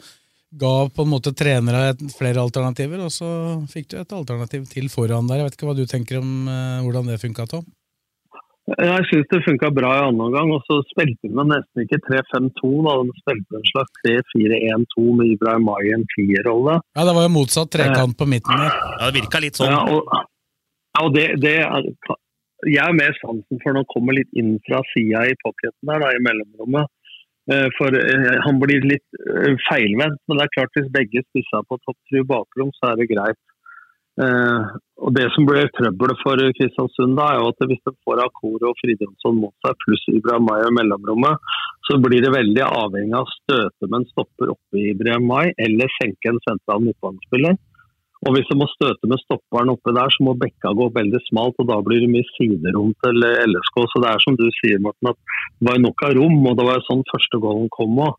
ga 0.61 0.75
på 0.93 1.05
en 1.05 1.12
måte 1.12 1.32
trenere 1.37 1.91
et, 1.93 2.05
flere 2.17 2.43
alternativer, 2.43 3.03
og 3.06 3.12
så 3.14 3.29
fikk 3.70 3.91
du 3.93 3.99
et 4.00 4.14
alternativ 4.17 4.67
til 4.73 4.88
foran 4.93 5.29
der. 5.29 5.43
Jeg 5.43 5.50
vet 5.50 5.58
ikke 5.58 5.69
hva 5.70 5.76
du 5.79 5.87
tenker 5.91 6.20
om 6.23 6.31
eh, 6.50 6.85
hvordan 6.85 7.11
det 7.12 7.20
funka, 7.23 7.49
Tom? 7.50 7.67
Jeg 8.67 9.05
syns 9.06 9.29
det 9.31 9.44
funka 9.44 9.69
bra 9.70 9.93
i 9.94 10.05
andre 10.08 10.25
omgang. 10.26 10.50
Og 10.56 10.64
så 10.67 10.81
spilte 10.91 11.31
de 11.31 11.44
nesten 11.53 11.85
ikke 11.85 12.00
3-5-2, 12.08 12.70
da. 12.87 12.94
De 13.06 13.20
spilte 13.23 13.61
en 13.61 13.69
slags 13.70 14.00
3-4-1-2 14.03 15.05
med 15.20 15.35
Ibrahim 15.37 15.69
Mai 15.69 15.82
i 15.87 15.94
en 15.94 16.06
tierrolle. 16.17 16.81
Ja, 16.99 17.05
det 17.06 17.14
var 17.14 17.29
jo 17.29 17.35
motsatt 17.37 17.70
trekant 17.76 18.19
på 18.19 18.26
midten 18.31 18.59
der. 18.59 18.75
Ja, 18.75 19.06
Det 19.06 19.20
virka 19.20 19.43
litt 19.44 19.61
sånn. 19.61 19.70
Ja, 19.70 19.85
og, 19.87 20.11
ja, 20.11 21.05
og 21.05 21.14
det, 21.14 21.29
det 21.44 21.55
er, 21.62 21.88
jeg 22.67 22.82
er 22.82 22.99
mer 22.99 23.14
sansen 23.20 23.62
for 23.62 23.76
når 23.76 23.87
det 23.87 23.93
kommer 23.94 24.19
litt 24.19 24.38
inn 24.41 24.56
fra 24.67 24.82
sida 24.91 25.23
i 25.31 25.38
pocketen 25.44 25.93
der, 25.93 26.02
da, 26.02 26.11
i 26.11 26.25
mellomrommet. 26.26 26.91
Eh, 27.46 27.69
For 27.78 27.94
eh, 27.94 28.38
han 28.43 28.56
blir 28.62 28.82
litt 28.90 29.20
eh, 29.22 29.52
feilvendt, 29.69 30.19
men 30.26 30.38
det 30.38 30.46
er 30.46 30.54
klart 30.56 30.78
hvis 30.78 30.94
begge 30.94 31.22
spisser 31.28 31.66
på 31.69 31.78
topp 31.84 31.98
tre 32.10 32.25
bakrom, 32.26 32.72
så 32.78 32.90
er 32.93 33.02
det 33.02 33.12
greit. 33.12 33.43
Og 34.16 35.10
Det 35.12 35.26
som 35.34 35.44
blir 35.44 35.66
trøbbelet 35.76 36.22
for 36.22 36.40
Kristiansund, 36.56 37.19
da, 37.19 37.26
er 37.34 37.43
jo 37.43 37.50
at 37.52 37.66
hvis 37.69 37.82
de 37.84 37.93
får 38.06 38.22
Akor 38.25 38.62
og 38.64 38.78
Fridjonsson 38.81 39.43
mot 39.43 39.52
seg, 39.60 39.76
pluss 39.82 40.06
Ibrahimay 40.08 40.64
i 40.64 40.70
mellomrommet, 40.72 41.50
så 41.84 41.98
blir 42.00 42.25
det 42.25 42.32
veldig 42.32 42.62
avhengig 42.64 43.12
av 43.12 43.26
å 43.28 43.34
støte 43.34 43.90
med 43.90 43.99
en 43.99 44.08
stopper 44.14 44.54
oppe 44.54 44.81
i 44.81 44.87
Ibrahimay, 44.94 45.52
eller 45.66 45.92
senke 45.99 46.32
en 46.32 46.40
sentral 46.49 46.81
midtbanespiller. 46.87 47.60
Og 48.26 48.34
Hvis 48.34 48.49
du 48.50 48.56
må 48.58 48.67
støte 48.73 49.06
med 49.06 49.20
stopperen 49.23 49.70
oppe 49.70 49.92
der, 49.95 50.11
så 50.11 50.25
må 50.26 50.33
bekka 50.35 50.73
gå 50.75 50.88
veldig 50.97 51.21
smalt, 51.28 51.59
og 51.62 51.68
da 51.71 51.76
blir 51.87 52.00
det 52.02 52.11
mye 52.11 52.26
siderom 52.33 52.90
til 53.04 53.23
LSK. 53.23 53.76
Så 53.92 54.00
det 54.02 54.09
er 54.11 54.25
som 54.25 54.38
du 54.40 54.49
sier, 54.56 54.80
Morten, 54.83 55.12
at 55.12 55.18
det 55.61 55.68
var 55.68 55.78
nok 55.85 56.02
av 56.09 56.16
rom, 56.18 56.40
og 56.50 56.56
det 56.59 56.66
var 56.66 56.83
sånn 56.88 57.04
første 57.12 57.40
gålen 57.45 57.68
kom 57.76 58.00
òg. 58.02 58.16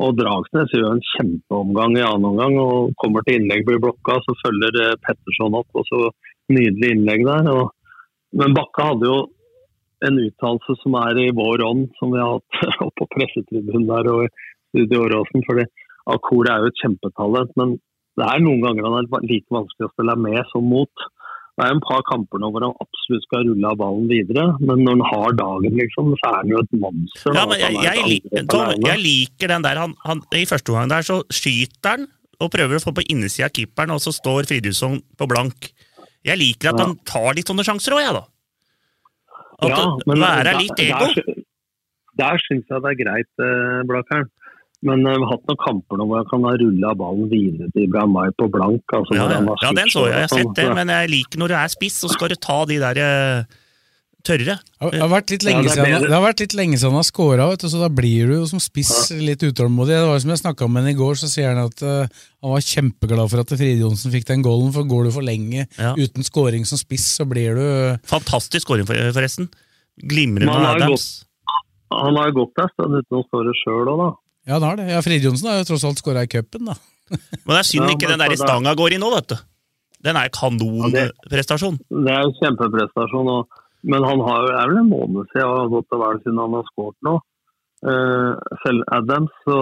Og 0.00 0.14
Dragsnes 0.16 0.72
gjør 0.72 0.94
en 0.94 1.02
kjempeomgang 1.10 1.98
i 1.98 2.06
annen 2.06 2.30
omgang 2.30 2.56
og 2.62 2.94
kommer 3.02 3.26
til 3.26 3.36
innlegg, 3.36 3.66
blir 3.68 3.82
blokka. 3.84 4.16
Så 4.24 4.36
følger 4.40 4.80
eh, 4.80 4.96
Petterson 5.04 5.58
opp, 5.58 5.68
og 5.76 5.84
så 5.90 6.06
nydelig 6.48 6.94
innlegg 6.94 7.26
der. 7.28 7.50
Og, 7.52 7.74
men 8.40 8.56
Bakke 8.56 8.86
hadde 8.94 9.10
jo 9.10 9.18
en 10.08 10.22
uttalelse 10.22 10.78
som 10.80 10.96
er 11.02 11.20
i 11.20 11.28
vår 11.36 11.66
ånd, 11.66 11.90
som 12.00 12.14
vi 12.14 12.22
har 12.22 12.38
hatt 12.38 12.80
oppe 12.86 13.02
på 13.02 13.10
pressetribunen 13.18 13.90
der 13.92 14.08
og 14.14 14.80
i 14.80 14.86
Åråsen. 14.96 15.44
fordi 15.44 15.68
Akor 16.08 16.48
er 16.48 16.64
jo 16.64 16.72
et 16.72 16.80
kjempetalent, 16.80 17.52
men 17.60 17.76
det 18.18 18.26
er 18.26 18.42
noen 18.44 18.60
ganger 18.64 18.86
han 18.88 18.98
er 19.04 19.26
like 19.30 19.46
vanskelig 19.54 19.88
å 19.88 19.92
spille 19.94 20.16
med 20.18 20.40
som 20.50 20.64
mot. 20.66 21.08
Det 21.58 21.66
er 21.66 21.74
en 21.74 21.82
par 21.84 22.00
kamper 22.08 22.40
nå 22.40 22.48
hvor 22.54 22.64
han 22.64 22.76
absolutt 22.80 23.24
skal 23.26 23.44
rulle 23.44 23.68
av 23.68 23.76
ballen 23.80 24.06
videre, 24.08 24.46
men 24.64 24.80
når 24.86 24.96
han 24.96 25.02
har 25.10 25.34
dagen, 25.36 25.74
liksom, 25.76 26.14
så 26.22 26.30
er 26.30 26.36
han 26.38 26.52
jo 26.54 26.62
et 26.62 26.72
monster. 26.80 27.34
Ja, 27.36 27.42
men 27.50 27.60
jeg, 27.60 27.76
jeg, 27.84 28.20
et 28.32 28.48
Tom, 28.48 28.70
jeg 28.86 29.02
liker 29.02 29.52
den 29.52 29.66
der 29.66 29.80
han, 29.82 29.92
han, 30.06 30.22
I 30.32 30.46
første 30.48 30.72
omgang 30.72 30.88
der 30.94 31.04
så 31.06 31.20
skyter 31.28 31.94
han 31.98 32.08
og 32.40 32.48
prøver 32.54 32.78
å 32.78 32.84
få 32.86 32.94
på 32.96 33.04
innsida 33.12 33.50
av 33.50 33.54
keeperen, 33.58 33.92
og 33.92 34.00
så 34.00 34.14
står 34.16 34.48
Fridtjofsson 34.48 34.96
på 35.20 35.28
blank. 35.28 35.68
Jeg 36.24 36.40
liker 36.40 36.70
at 36.72 36.80
Ja. 36.80 36.86
han 36.86 36.96
tar 37.04 37.34
litt 37.36 37.50
sånne 37.50 37.66
sjanser 37.66 37.98
òg, 37.98 38.00
jeg, 38.06 38.16
da. 38.16 38.24
At 39.60 39.68
Ja, 39.68 39.84
men 40.08 40.22
være 40.24 40.54
litt 40.62 40.80
ego. 40.80 41.10
Der, 41.12 41.44
der 42.22 42.40
syns 42.46 42.64
jeg 42.72 42.80
det 42.86 42.90
er 42.94 42.98
greit, 43.02 43.30
eh, 43.44 43.82
Blakkern. 43.90 44.30
Men 44.82 45.04
eh, 45.06 45.12
vi 45.18 45.24
har 45.26 45.32
hatt 45.34 45.46
noen 45.50 45.60
kamper 45.60 45.98
nå 46.00 46.06
hvor 46.08 46.22
jeg 46.22 46.28
kan 46.30 46.44
ha 46.48 46.52
rulla 46.56 46.94
ballen 46.96 47.28
videre 47.28 47.68
til 47.74 47.84
Ibrahim 47.84 48.14
Mai 48.16 48.30
på 48.38 48.46
blank. 48.52 48.84
Altså, 48.96 49.16
Ja, 49.18 49.26
ja, 49.28 49.40
ja, 49.66 49.72
den 49.76 49.90
så 49.92 50.06
jeg. 50.08 50.14
Jeg 50.16 50.28
har 50.28 50.36
sett 50.38 50.54
det, 50.56 50.68
men 50.74 50.88
jeg 50.88 51.10
liker 51.12 51.38
når 51.42 51.48
du 51.52 51.56
er 51.60 51.68
spiss, 51.74 51.98
så 52.00 52.08
skal 52.08 52.32
du 52.32 52.38
ta 52.40 52.62
de 52.70 52.78
der 52.80 53.00
eh, 53.04 53.58
tørre. 54.24 54.56
Det 54.80 55.00
har 55.00 55.08
vært 55.08 55.30
litt 55.32 55.44
lenge, 55.44 55.62
Ja, 55.64 55.68
det 55.68 55.70
er 55.70 55.76
siden, 55.84 55.92
han- 55.96 56.02
det 56.04 56.12
har 56.12 56.24
vært 56.24 56.40
litt 56.44 56.54
lenge 56.56 56.76
siden 56.80 56.92
han 56.92 56.98
har 57.00 57.08
scora, 57.08 57.44
så 57.56 57.78
da 57.80 57.88
blir 57.88 58.26
du 58.28 58.34
jo 58.40 58.46
som 58.50 58.60
spiss 58.60 59.10
litt 59.16 59.40
utålmodig. 59.44 59.94
Det 59.96 60.08
var 60.08 60.18
som 60.20 60.30
jeg 60.34 60.42
snakka 60.42 60.68
med 60.68 60.82
ham 60.84 60.90
i 60.92 60.98
går, 60.98 61.14
så 61.16 61.28
sier 61.32 61.48
han 61.54 61.64
at 61.64 61.80
uh, 61.82 62.04
han 62.44 62.52
var 62.52 62.60
kjempeglad 62.60 63.30
for 63.32 63.40
at 63.40 63.48
Fride 63.56 63.80
Johnsen 63.80 64.12
fikk 64.12 64.26
den 64.28 64.42
goalen, 64.44 64.72
for 64.76 64.84
går 64.84 65.04
du 65.08 65.10
for 65.16 65.24
lenge 65.24 65.66
Ja. 65.78 65.94
uten 65.96 66.22
scoring 66.24 66.64
som 66.68 66.76
spiss, 66.80 67.04
så 67.16 67.24
blir 67.28 67.56
du 67.56 67.98
Fantastisk 68.08 68.64
scoring, 68.68 68.84
for- 68.88 68.94
forresten. 69.16 69.48
Glimrende 70.04 70.52
han 70.52 70.80
har. 70.84 70.96
Han 71.92 72.16
har 72.16 72.28
jo 72.30 72.44
gått 72.44 72.54
der 72.56 72.68
uten 72.76 73.16
å 73.18 73.24
skåre 73.28 73.52
sjøl 73.64 73.88
òg, 73.88 73.98
da. 74.04 74.10
Ja, 74.50 74.56
han 74.58 74.66
har 74.66 74.80
det. 74.80 74.88
Ja, 74.90 75.00
Frid 75.06 75.22
Johnsen 75.24 75.46
har 75.52 75.60
jo 75.62 75.68
tross 75.70 75.84
alt 75.86 76.00
skåra 76.02 76.24
i 76.26 76.30
cupen, 76.32 76.66
da. 76.66 76.74
Men 77.46 77.52
det 77.54 77.60
er 77.60 77.68
synd 77.70 77.86
Ja, 77.86 77.94
ikke 77.94 78.10
den 78.10 78.22
der 78.24 78.34
i 78.34 78.38
stanga 78.40 78.74
går 78.78 78.96
inn 78.96 79.02
nå, 79.04 79.10
vet 79.14 79.30
du. 79.32 79.38
Den 80.00 80.16
er 80.16 80.30
kanonprestasjon. 80.32 81.76
Det 81.92 82.12
er 82.14 82.22
jo 82.24 82.30
kjempeprestasjon. 82.40 83.28
Og, 83.34 83.58
men 83.90 84.04
han 84.08 84.22
har, 84.26 84.46
jo- 84.46 84.54
er 84.60 84.70
vel 84.72 84.78
en 84.82 84.88
måned 84.90 85.28
siden, 85.32 85.50
og 85.60 85.74
godt 85.74 85.96
og 85.96 86.02
vel 86.04 86.20
siden 86.24 86.40
han 86.40 86.56
har 86.56 86.64
skåret 86.72 86.96
nå. 87.06 87.14
Uh, 87.84 88.32
selv 88.64 88.84
Adams. 88.96 89.34
Så, 89.46 89.58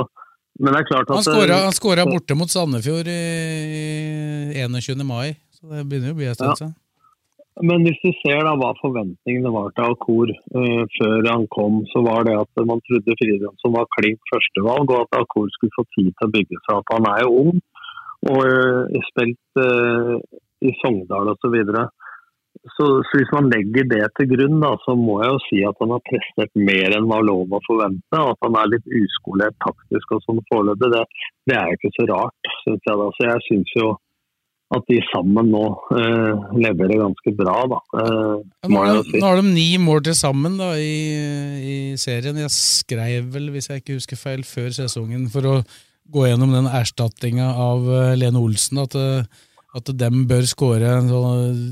men 0.63 0.75
det 0.75 0.81
er 0.83 0.89
klart 0.91 1.11
at 1.11 1.29
Han 1.29 1.75
skåra, 1.77 2.07
borte 2.09 2.35
mot 2.39 2.51
Sandefjord 2.51 3.11
i, 3.11 3.19
i 4.55 4.63
21. 4.67 5.05
mai, 5.07 5.37
så 5.59 5.69
det 5.71 5.85
begynner 5.91 6.13
jo 6.13 6.17
å 6.17 6.21
bli 6.23 6.31
en 6.31 6.39
stund 6.39 6.63
Ja. 6.65 6.71
Men 7.67 7.83
hvis 7.83 7.99
du 8.05 8.11
ser 8.21 8.45
da 8.47 8.53
hva 8.59 8.71
forventningene 8.79 9.51
var 9.51 9.73
til 9.75 9.93
Akor 9.93 10.31
uh, 10.31 10.83
før 10.95 11.27
han 11.27 11.47
kom, 11.55 11.81
så 11.93 12.03
var 12.07 12.27
det 12.29 12.37
at 12.39 12.63
man 12.69 12.83
trodde 12.87 13.17
Fridtjonsson 13.19 13.75
var 13.75 13.89
klink 13.97 14.21
førstevalg, 14.31 14.93
og 14.95 15.07
at 15.07 15.19
Akor 15.23 15.49
skulle 15.55 15.75
få 15.75 15.87
tid 15.97 16.13
til 16.13 16.29
å 16.29 16.35
bygge 16.37 16.61
seg 16.61 16.75
opp. 16.77 16.95
Han 16.95 17.09
er 17.11 17.25
jo 17.25 17.35
ung 17.45 17.59
og 18.29 18.43
uh, 18.45 19.01
spilt 19.11 19.63
uh, 19.63 20.15
i 20.63 20.75
Sogndal 20.83 21.33
osv. 21.35 21.43
Så, 21.43 21.53
videre. 21.55 21.85
så 22.77 22.89
Så 23.11 23.21
hvis 23.21 23.35
man 23.35 23.51
legger 23.51 23.91
det 23.91 24.05
til 24.19 24.31
grunn, 24.35 24.59
da, 24.63 24.75
så 24.85 24.95
må 24.99 25.21
jeg 25.25 25.35
jo 25.35 25.45
si 25.49 25.63
at 25.67 25.83
han 25.83 25.95
har 25.97 26.05
prestert 26.11 26.65
mer 26.71 26.95
enn 26.99 27.11
var 27.11 27.27
lov 27.27 27.59
å 27.59 27.65
forvente. 27.67 28.23
og 28.23 28.35
At 28.37 28.45
han 28.47 28.59
er 28.63 28.75
litt 28.75 28.99
uskolert 29.03 29.59
taktisk 29.67 30.15
og 30.15 30.27
sånn 30.27 30.45
foreløpig, 30.53 30.93
det, 30.95 31.07
det 31.51 31.59
er 31.59 31.73
jo 31.73 31.81
ikke 31.81 31.97
så 31.99 32.13
rart, 32.15 32.53
syns 32.65 32.83
jeg. 32.91 33.01
da. 33.03 33.09
Så 33.19 33.33
jeg 33.33 33.49
synes 33.51 33.81
jo 33.83 33.97
at 34.77 34.85
de 34.91 34.99
sammen 35.09 35.49
nå 35.49 35.63
eh, 35.97 36.43
leverer 36.61 37.01
ganske 37.01 37.33
bra, 37.39 37.55
da. 37.73 37.79
Eh, 38.03 38.35
Ja, 38.65 38.69
Nå 38.69 38.83
har, 38.85 38.99
de, 38.99 39.05
si. 39.09 39.21
nå 39.23 39.27
har 39.31 39.39
de 39.41 39.47
ni 39.55 39.69
mål 39.81 40.03
til 40.05 40.17
sammen 40.19 40.59
da, 40.61 40.75
i, 40.77 40.95
i 41.65 41.77
serien. 42.01 42.37
Jeg 42.43 42.53
skrev 42.53 43.31
vel, 43.33 43.49
hvis 43.55 43.71
jeg 43.71 43.81
ikke 43.81 43.97
husker 43.97 44.21
feil, 44.21 44.43
før 44.45 44.69
sesongen 44.77 45.29
for 45.33 45.49
å 45.49 45.55
gå 46.13 46.27
gjennom 46.29 46.53
den 46.57 46.69
erstattinga 46.69 47.51
av 47.61 47.89
eh, 47.93 48.15
Lene 48.21 48.41
Olsen, 48.45 48.83
at, 48.85 48.97
eh, 48.97 49.25
at 49.77 49.93
dem 50.01 50.27
bør 50.29 50.45
skåre 50.49 50.99
sånn 51.09 51.63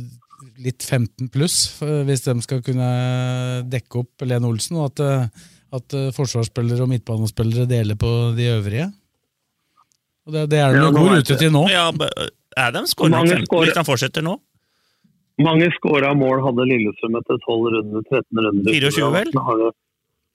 litt 0.64 0.84
15 0.84 1.28
pluss 1.32 1.56
eh, 1.84 2.00
hvis 2.08 2.24
de 2.24 2.34
skal 2.44 2.62
kunne 2.64 2.88
dekke 3.72 4.00
opp 4.06 4.24
Lene 4.24 4.48
Olsen, 4.48 4.80
og 4.80 4.88
at, 4.94 5.04
eh, 5.04 5.44
at 5.76 5.96
eh, 6.00 6.08
forsvarsspillere 6.16 6.84
og 6.84 6.92
midtbanespillere 6.94 7.68
deler 7.68 7.96
på 8.00 8.12
de 8.36 8.48
øvrige. 8.56 8.88
Og 10.26 10.32
det, 10.34 10.46
det 10.52 10.58
er 10.64 10.72
de 10.74 10.80
Ja, 10.80 10.88
jo 10.88 10.96
god 10.96 11.20
ute 11.22 11.36
til 11.44 11.52
nå. 11.54 11.66
Ja, 11.70 11.90
b- 12.56 12.62
Adam 12.64 12.86
skårer 12.88 13.12
15 13.20 13.44
skårer. 13.46 13.66
hvis 13.68 13.76
han 13.76 13.84
fortsetter 13.88 14.24
nå. 14.24 14.36
Mange 15.44 15.68
skåra 15.76 16.14
mål 16.16 16.40
hadde 16.46 16.64
Lillesund 16.70 17.18
etter 17.20 17.36
12 17.44 17.66
runder, 17.76 18.04
13 18.08 18.40
runder. 18.46 18.72
24 18.72 19.10
vel? 19.12 19.30
Nå 19.36 19.72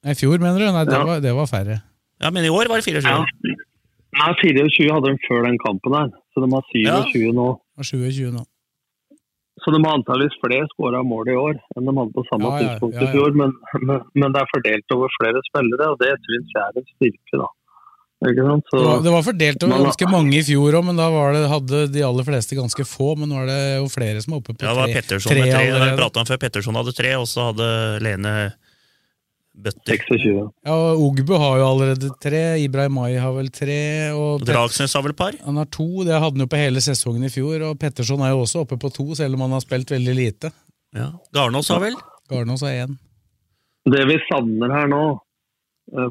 I 0.06 0.14
fjor, 0.18 0.38
mener 0.42 0.60
du? 0.62 0.68
Nei, 0.72 0.86
det, 0.86 0.94
Ja. 0.94 1.04
var, 1.06 1.20
det 1.26 1.34
var 1.34 1.48
færre. 1.50 1.82
Ja, 2.22 2.30
Men 2.30 2.46
i 2.46 2.50
år 2.54 2.70
var 2.70 2.78
det 2.78 2.86
24. 2.86 3.10
Ja. 3.10 3.26
Nei, 4.14 4.32
24 4.42 4.94
hadde 4.94 5.10
de 5.10 5.18
før 5.28 5.46
den 5.48 5.58
kampen 5.66 5.94
her, 5.98 6.10
så 6.34 6.46
de 6.46 6.52
har 6.54 6.64
27 6.74 7.34
nå. 7.34 7.48
Og 7.78 7.84
27 7.86 8.32
nå. 8.32 8.46
Så 9.62 9.70
de 9.74 9.78
har 9.86 9.94
antakeligvis 9.98 10.38
flere 10.42 10.66
skåra 10.74 11.02
mål 11.06 11.28
i 11.30 11.38
år 11.38 11.58
enn 11.78 11.86
de 11.86 11.94
hadde 11.98 12.14
på 12.18 12.24
samme 12.30 12.50
Ja, 12.50 12.54
ja, 12.58 12.62
tidspunkt 12.70 12.96
ja, 12.98 13.02
i 13.06 13.12
fjor, 13.14 13.34
men, 13.38 13.52
men, 13.86 14.02
men 14.18 14.34
det 14.34 14.42
er 14.42 14.50
fordelt 14.54 14.96
over 14.96 15.10
flere 15.22 15.42
spillere, 15.50 15.90
og 15.94 15.98
det 16.02 16.14
syns 16.26 16.54
jeg 16.56 16.62
er 16.66 16.80
en 16.82 16.88
styrke, 16.96 17.42
da. 17.42 17.50
Ikke 18.22 18.44
sant? 18.46 18.68
Så, 18.70 18.78
Det 18.78 18.86
var, 18.86 19.00
det 19.02 19.12
var 19.16 19.24
fordelt 19.26 19.64
over 19.66 19.86
ganske 19.88 20.08
mange 20.12 20.36
i 20.38 20.44
fjor 20.46 20.76
òg, 20.78 20.84
men 20.86 21.00
da 21.00 21.08
var 21.10 21.34
det, 21.34 21.46
hadde 21.50 21.80
de 21.90 22.04
aller 22.06 22.28
fleste 22.28 22.58
ganske 22.60 22.86
få. 22.86 23.16
Men 23.18 23.32
nå 23.34 23.40
er 23.42 23.48
det 23.50 23.62
jo 23.80 23.88
flere 23.90 24.22
som 24.22 24.36
er 24.36 24.42
oppe 24.44 24.54
på 24.54 24.62
Ja, 24.68 24.76
det 24.76 24.82
var 24.84 24.92
tre, 24.92 24.98
Petterson 25.00 25.34
tre 25.34 25.42
med 25.42 25.56
tre. 25.56 25.64
Vi 25.72 25.96
prata 25.98 26.22
om 26.22 26.28
før. 26.30 26.42
Petterson 26.44 26.78
hadde 26.78 26.94
tre, 27.00 27.16
og 27.18 27.26
så 27.32 27.48
hadde 27.50 27.70
Lene 28.06 28.36
bøtter. 29.62 29.98
26. 29.98 30.36
Ja, 30.66 30.76
og 30.76 31.02
Ogbu 31.08 31.34
har 31.42 31.58
jo 31.60 31.66
allerede 31.68 32.12
tre, 32.24 32.44
Ibrahim 32.64 32.96
Mai 33.00 33.16
har 33.20 33.34
vel 33.36 33.50
tre, 33.54 33.80
og 34.16 34.46
Dragsnes 34.48 34.94
har 34.96 35.04
vel 35.06 35.14
par? 35.18 35.36
han 35.46 35.58
har 35.60 35.68
to. 35.74 35.90
Det 36.08 36.14
hadde 36.14 36.38
han 36.38 36.46
jo 36.46 36.50
på 36.54 36.62
hele 36.62 36.82
sesongen 36.84 37.26
i 37.28 37.34
fjor, 37.34 37.58
og 37.72 37.80
Petterson 37.82 38.22
er 38.22 38.32
jo 38.36 38.46
også 38.46 38.64
oppe 38.64 38.78
på 38.82 38.94
to, 38.94 39.10
selv 39.18 39.36
om 39.38 39.48
han 39.48 39.58
har 39.58 39.66
spilt 39.66 39.92
veldig 39.92 40.16
lite. 40.18 40.54
Ja. 40.96 41.10
Garnås 41.36 41.70
har 41.74 41.82
vel? 41.84 41.98
Garnås 42.32 42.64
har 42.66 42.86
én. 42.86 42.96
Det 43.92 44.06
vi 44.08 44.18
savner 44.30 44.72
her 44.78 44.88
nå, 44.92 45.04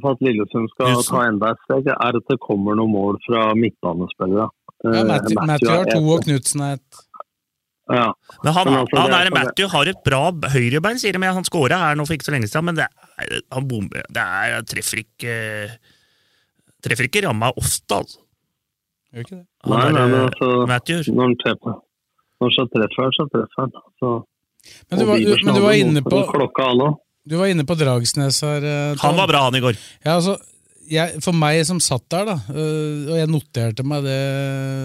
for 0.02 0.12
at 0.14 0.20
Lillesund 0.25 0.68
skal 0.75 0.94
Husen. 0.94 1.14
ta 1.14 1.20
enda 1.28 1.50
et 1.54 1.60
steg, 1.66 1.87
er 1.92 2.16
at 2.20 2.26
det 2.28 2.38
kommer 2.44 2.76
noen 2.78 2.92
mål 2.92 3.18
fra 3.26 3.50
midtbanespillere. 3.58 4.49
Ja, 4.49 4.56
Eh, 4.80 5.04
Matthew, 5.04 5.37
Matthew 5.44 5.68
har 5.75 5.84
to, 5.90 5.99
og 6.08 6.22
Knutsen 6.25 6.60
er 6.64 6.78
ett. 6.78 7.00
Ja. 7.92 8.06
Men 8.44 8.52
han, 8.54 8.64
Men 8.70 8.76
altså, 8.78 8.96
han 9.02 9.12
er 9.12 9.30
Matthew 9.34 9.68
har 9.68 9.88
et 9.90 9.99
bra 10.06 10.20
høyrebein, 10.54 10.96
sier 11.02 11.12
de. 11.12 11.18
men 11.18 11.34
Han 11.34 11.44
skåra 11.44 11.76
her 11.82 11.96
nå 11.99 12.06
for 12.06 12.14
ikke 12.16 12.28
så 12.28 12.32
lenge 12.32 12.49
siden, 12.49 12.64
men 12.64 12.76
det 12.78 12.87
er, 12.87 13.40
han 13.52 13.66
bomber 13.68 14.06
Det 14.08 14.22
er, 14.25 14.62
treffer 14.62 15.02
ikke 15.02 15.34
Treffer 16.80 17.08
ikke 17.10 17.25
ramma 17.26 17.50
ofte, 17.60 17.92
altså. 17.99 18.22
Gjør 19.12 19.26
ikke 19.26 19.37
det? 19.37 19.46
Han 19.66 19.75
Nei, 19.75 19.82
er, 19.84 19.92
nei, 19.99 20.06
men 20.06 20.20
eh, 20.20 20.26
altså, 20.30 20.49
Matthew. 20.70 21.02
når 21.12 21.22
han 21.28 21.37
treffer, 21.44 21.76
når 22.40 22.54
han 22.56 22.70
treffer, 22.76 23.12
så 23.18 23.26
treffer 23.34 23.60
han. 23.66 23.75
Så, 24.00 24.12
Men 24.88 24.99
du 25.02 25.04
var, 25.10 25.25
men 25.44 25.54
du 25.58 25.60
var 25.66 25.76
inne 25.82 26.02
på 26.06 26.22
Klokka, 26.30 26.70
han 26.70 26.84
også. 26.87 27.02
Du 27.28 27.36
var 27.36 27.50
inne 27.52 27.66
på 27.68 27.76
Dragsnes 27.78 28.40
her. 28.46 28.64
eh, 28.64 28.94
Tom. 28.96 29.10
Han 29.10 29.20
var 29.20 29.28
bra, 29.30 29.42
han 29.48 29.58
i 29.58 29.62
går. 29.64 29.76
Ja, 30.04 30.16
altså, 30.16 30.38
jeg, 30.90 31.20
for 31.22 31.36
meg 31.36 31.60
som 31.68 31.80
satt 31.82 32.06
der, 32.10 32.24
da, 32.32 32.38
øh, 32.50 33.10
og 33.12 33.18
jeg 33.18 33.30
noterte 33.30 33.84
meg 33.86 34.02
det, 34.06 34.16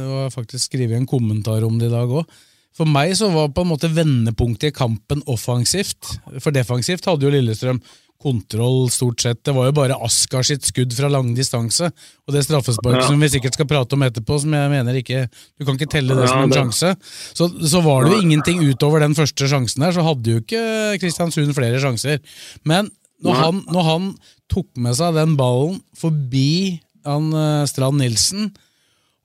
og 0.10 0.18
har 0.26 0.36
faktisk 0.36 0.68
skrevet 0.70 1.00
en 1.00 1.08
kommentar 1.10 1.64
om 1.66 1.80
det 1.80 1.88
i 1.90 1.96
dag 1.96 2.12
òg. 2.12 2.28
For 2.76 2.86
meg 2.92 3.14
så 3.16 3.30
var 3.32 3.54
på 3.56 3.64
en 3.64 3.72
måte 3.72 3.88
vendepunktet 3.88 4.74
i 4.74 4.76
kampen 4.76 5.22
offensivt. 5.32 6.18
For 6.44 6.52
defensivt 6.52 7.06
hadde 7.08 7.24
jo 7.24 7.32
Lillestrøm 7.32 7.80
kontroll, 8.22 8.88
stort 8.90 9.22
sett. 9.22 9.44
Det 9.46 9.54
var 9.54 9.68
jo 9.70 9.74
bare 9.78 9.98
Askar 10.02 10.44
sitt 10.48 10.66
skudd 10.66 10.94
fra 10.98 11.10
lang 11.12 11.34
distanse. 11.38 11.92
Og 12.26 12.34
det 12.34 12.44
straffesparket 12.48 13.02
Ja. 13.04 13.08
som 13.08 13.20
vi 13.22 13.28
sikkert 13.30 13.54
skal 13.54 13.68
prate 13.70 13.94
om 13.94 14.02
etterpå, 14.08 14.40
som 14.42 14.52
jeg 14.54 14.70
mener 14.72 14.94
ikke 14.98 15.30
Du 15.60 15.66
kan 15.66 15.76
ikke 15.78 15.90
telle 15.92 16.16
det 16.16 16.24
Ja, 16.26 16.28
som 16.28 16.44
en 16.44 16.50
det- 16.50 16.58
sjanse. 16.58 16.96
Så, 17.36 17.50
så 17.70 17.84
var 17.84 18.06
det 18.06 18.14
jo 18.14 18.22
ingenting 18.22 18.60
utover 18.64 19.00
den 19.00 19.14
første 19.14 19.46
sjansen 19.48 19.80
der, 19.84 19.92
så 19.92 20.02
hadde 20.04 20.26
jo 20.26 20.40
ikke 20.42 21.00
Kristiansund 21.00 21.54
flere 21.54 21.80
sjanser. 21.80 22.20
Men 22.64 22.90
når 23.24 23.34
han, 23.36 23.64
når 23.72 23.84
han 23.84 24.18
tok 24.50 24.68
med 24.78 24.96
seg 24.96 25.14
den 25.16 25.36
ballen 25.38 25.82
forbi 25.96 26.80
han 27.06 27.32
eh, 27.34 27.66
Strand 27.70 27.98
Nilsen 28.02 28.52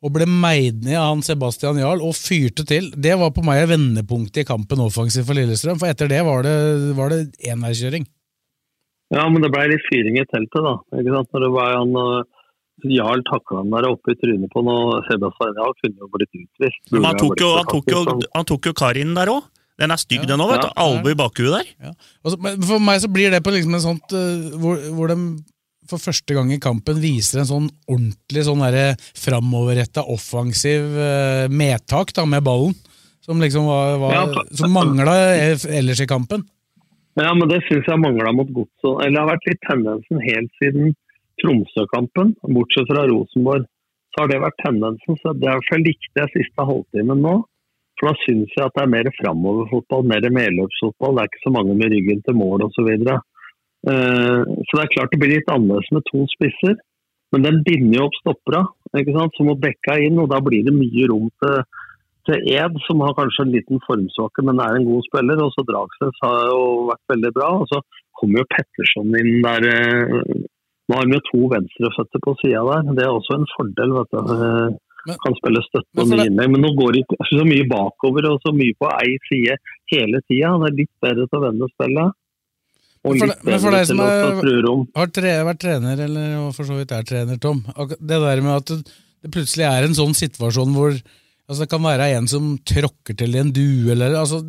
og 0.02 0.12
ble 0.14 0.24
meid 0.26 0.82
ned 0.84 0.96
av 0.96 1.14
han 1.14 1.22
Sebastian 1.22 1.76
Jarl 1.76 2.00
og 2.00 2.14
fyrte 2.16 2.64
til, 2.66 2.90
det 2.96 3.18
var 3.18 3.30
på 3.36 3.42
meg 3.44 3.66
vendepunktet 3.68 4.42
i 4.44 4.44
kampen 4.48 4.80
offensivt 4.80 5.26
for 5.26 5.34
Lillestrøm. 5.36 5.78
For 5.78 5.88
etter 5.92 6.08
det 6.08 6.22
var 6.24 6.42
det, 6.42 6.94
var 6.96 7.08
det 7.12 7.18
enveiskjøring. 7.52 8.06
Ja, 9.10 9.24
men 9.28 9.42
det 9.42 9.50
ble 9.50 9.64
litt 9.72 9.86
fyring 9.90 10.20
i 10.20 10.26
teltet, 10.30 10.62
da. 10.62 10.76
Ikke 11.00 11.14
sant? 11.16 11.30
Når 11.34 11.44
det 11.46 11.50
var 11.54 11.72
han 11.74 11.96
øh, 11.98 12.20
Jarl 12.94 13.22
takla 13.28 13.60
han 13.60 13.72
der 13.74 13.88
oppe 13.90 14.14
i 14.14 14.18
trynet 14.20 14.52
på 14.54 14.62
noe 14.64 15.00
Sebastian 15.08 15.56
Jarl 15.58 15.74
kunne 15.82 15.98
jo 16.04 16.10
blitt 16.14 16.36
utvist. 16.38 16.82
Men 16.94 17.08
han 17.10 17.18
tok 17.20 17.42
jo, 17.42 17.50
han 17.58 17.68
tok 17.68 17.90
jo, 17.92 18.04
han 18.36 18.48
tok 18.48 18.70
jo 18.70 18.76
Karin 18.80 19.16
der 19.18 19.32
òg. 19.34 19.48
Den 19.80 19.94
er 19.94 20.00
stygg, 20.00 20.22
Ja. 20.26 20.28
den 20.34 20.42
òg, 20.44 20.50
vet. 20.54 20.66
Ja. 20.68 20.72
Alve 20.84 21.12
i 21.14 21.18
bakhuet 21.18 21.54
der. 21.56 21.68
Ja. 21.88 21.92
Og 22.24 22.32
så- 22.32 22.40
men 22.40 22.60
for 22.62 22.78
meg 22.78 23.00
så 23.00 23.08
blir 23.08 23.30
det 23.30 23.42
på 23.42 23.50
liksom 23.52 23.74
en 23.74 23.80
sånt 23.80 24.12
uh, 24.12 24.58
hvor, 24.60 24.76
hvor 24.94 25.08
de 25.08 25.16
for 25.88 25.98
første 25.98 26.34
gang 26.36 26.52
i 26.52 26.58
kampen 26.62 27.00
viser 27.00 27.40
en 27.40 27.46
sånn 27.48 27.70
ordentlig 27.88 28.44
sånn 28.46 28.62
framoverretta 29.16 30.04
offensiv 30.06 30.84
uh, 30.94 31.48
medtak 31.48 32.12
da, 32.12 32.24
med 32.24 32.44
ballen. 32.44 32.74
Som 33.20 33.40
liksom 33.40 33.66
var, 33.66 33.98
var 33.98 34.12
Ja, 34.14 34.44
Som 34.54 34.72
mangla 34.72 35.34
ellers 35.36 36.00
i 36.00 36.06
kampen. 36.06 36.46
Ja, 37.20 37.34
men 37.36 37.50
det 37.50 37.60
syns 37.66 37.88
jeg 37.88 38.00
mangla 38.00 38.32
mot 38.32 38.50
Godset. 38.54 39.02
Det 39.12 39.18
har 39.18 39.28
vært 39.28 39.48
litt 39.50 39.62
tendensen 39.66 40.22
helt 40.24 40.52
siden 40.62 40.92
Tromsø-kampen, 41.42 42.34
bortsett 42.56 42.88
fra 42.90 43.06
Rosenborg. 43.10 43.66
Så 44.10 44.22
har 44.22 44.30
det 44.30 44.42
vært 44.42 44.60
tendensen. 44.64 45.18
Så 45.22 45.34
Derfor 45.38 45.82
likte 45.82 46.22
jeg 46.22 46.32
siste 46.34 46.66
halvtimen 46.66 47.22
nå. 47.24 47.34
For 48.00 48.10
da 48.10 48.16
syns 48.24 48.54
jeg 48.56 48.64
at 48.64 48.76
det 48.76 48.84
er 48.86 48.94
mer 48.94 49.10
framoverfotball, 49.18 50.06
mer 50.08 50.28
medløpsfotball. 50.38 51.16
Det 51.16 51.22
er 51.22 51.30
ikke 51.30 51.44
så 51.44 51.52
mange 51.56 51.76
med 51.76 51.92
ryggen 51.94 52.22
til 52.26 52.38
mål 52.40 52.64
osv. 52.66 52.78
Så, 52.78 52.86
videre. 52.88 53.18
Eh, 53.90 54.40
så 54.66 54.78
det 54.78 54.84
er 54.84 54.94
klart 54.94 55.12
det 55.12 55.20
blir 55.20 55.34
litt 55.36 55.52
annerledes 55.52 55.92
med 55.96 56.06
to 56.08 56.24
spisser. 56.34 56.78
Men 57.30 57.44
den 57.46 57.60
binder 57.66 58.00
jo 58.00 58.06
opp 58.08 58.16
stoppera, 58.18 58.64
ikke 58.98 59.14
sant? 59.14 59.36
så 59.36 59.46
må 59.46 59.54
dekka 59.60 60.00
inn. 60.02 60.18
Og 60.18 60.30
da 60.32 60.40
blir 60.42 60.64
det 60.66 60.74
mye 60.74 61.10
rom 61.12 61.28
til, 61.42 61.60
til 62.28 62.42
Ed, 62.52 62.76
som 62.86 63.00
har 63.04 63.14
kanskje 63.18 63.46
en 63.46 63.54
liten 63.54 63.80
formsvake, 63.86 64.44
men 64.46 64.60
er 64.60 64.76
en 64.78 64.88
god 64.88 65.02
spiller. 65.08 65.40
Og 65.44 65.52
så 65.54 65.64
Dragsnes 65.68 66.20
har 66.24 66.38
jo 66.50 66.60
vært 66.90 67.04
veldig 67.14 67.32
bra. 67.38 67.50
Og 67.62 67.66
så 67.72 67.80
kommer 68.20 68.42
jo 68.42 68.50
Petterson 68.54 69.16
inn 69.20 69.42
der. 69.46 69.68
eh, 69.70 70.46
Nå 70.90 70.96
har 70.98 71.06
vi 71.06 71.14
jo 71.14 71.26
to 71.30 71.40
venstreføtter 71.52 72.18
på 72.24 72.32
sida 72.42 72.62
der. 72.66 72.94
Det 72.98 73.04
er 73.06 73.12
også 73.14 73.36
en 73.38 73.50
fordel. 73.56 73.92
vet 73.94 74.10
du. 74.10 74.78
Men- 75.06 75.16
kan 75.24 75.34
spille 75.38 75.62
støtte 75.64 75.96
og 75.96 76.08
for 76.08 76.20
innlegg. 76.20 76.50
Men 76.52 76.60
nå 76.60 76.70
går 76.76 76.92
det 76.92 77.02
ikke 77.06 77.26
så 77.30 77.44
mye 77.48 77.66
bakover 77.70 78.26
og 78.30 78.40
så 78.44 78.52
mye 78.52 78.74
på 78.76 78.88
ei 79.00 79.14
side 79.28 79.56
hele 79.92 80.20
tida. 80.28 80.50
Det 80.60 80.68
er 80.72 80.76
litt 80.76 80.94
bedre 81.00 81.24
til 81.30 81.38
å 81.38 81.44
vende 81.46 81.68
spillet. 81.72 82.12
Og 83.02 83.14
litt 83.16 83.22
det- 83.22 83.44
bedre 83.48 83.70
deg 83.70 83.86
til 83.86 83.96
å 83.96 84.08
er- 84.10 84.84
ta. 84.92 85.00
Har 85.00 85.06
tre, 85.06 85.30
vært 85.48 85.58
trener, 85.58 86.00
eller 86.04 86.52
for 86.52 86.64
så 86.64 86.76
vidt 86.76 86.92
er 86.92 87.02
trener, 87.02 87.40
Tom. 87.40 87.64
Det 87.88 88.18
der 88.20 88.42
med 88.42 88.56
at 88.56 88.66
det, 88.66 88.84
det 89.22 89.30
plutselig 89.32 89.64
er 89.64 89.84
en 89.84 89.96
sånn 89.96 90.12
situasjon 90.12 90.74
hvor 90.76 90.92
altså 91.50 91.64
det 91.64 91.70
kan 91.72 91.82
være 91.82 92.10
en 92.14 92.28
som 92.30 92.52
tråkker 92.62 93.16
til 93.18 93.34
en 93.40 93.50
due, 93.54 93.90
eller 93.92 94.14
altså 94.22 94.44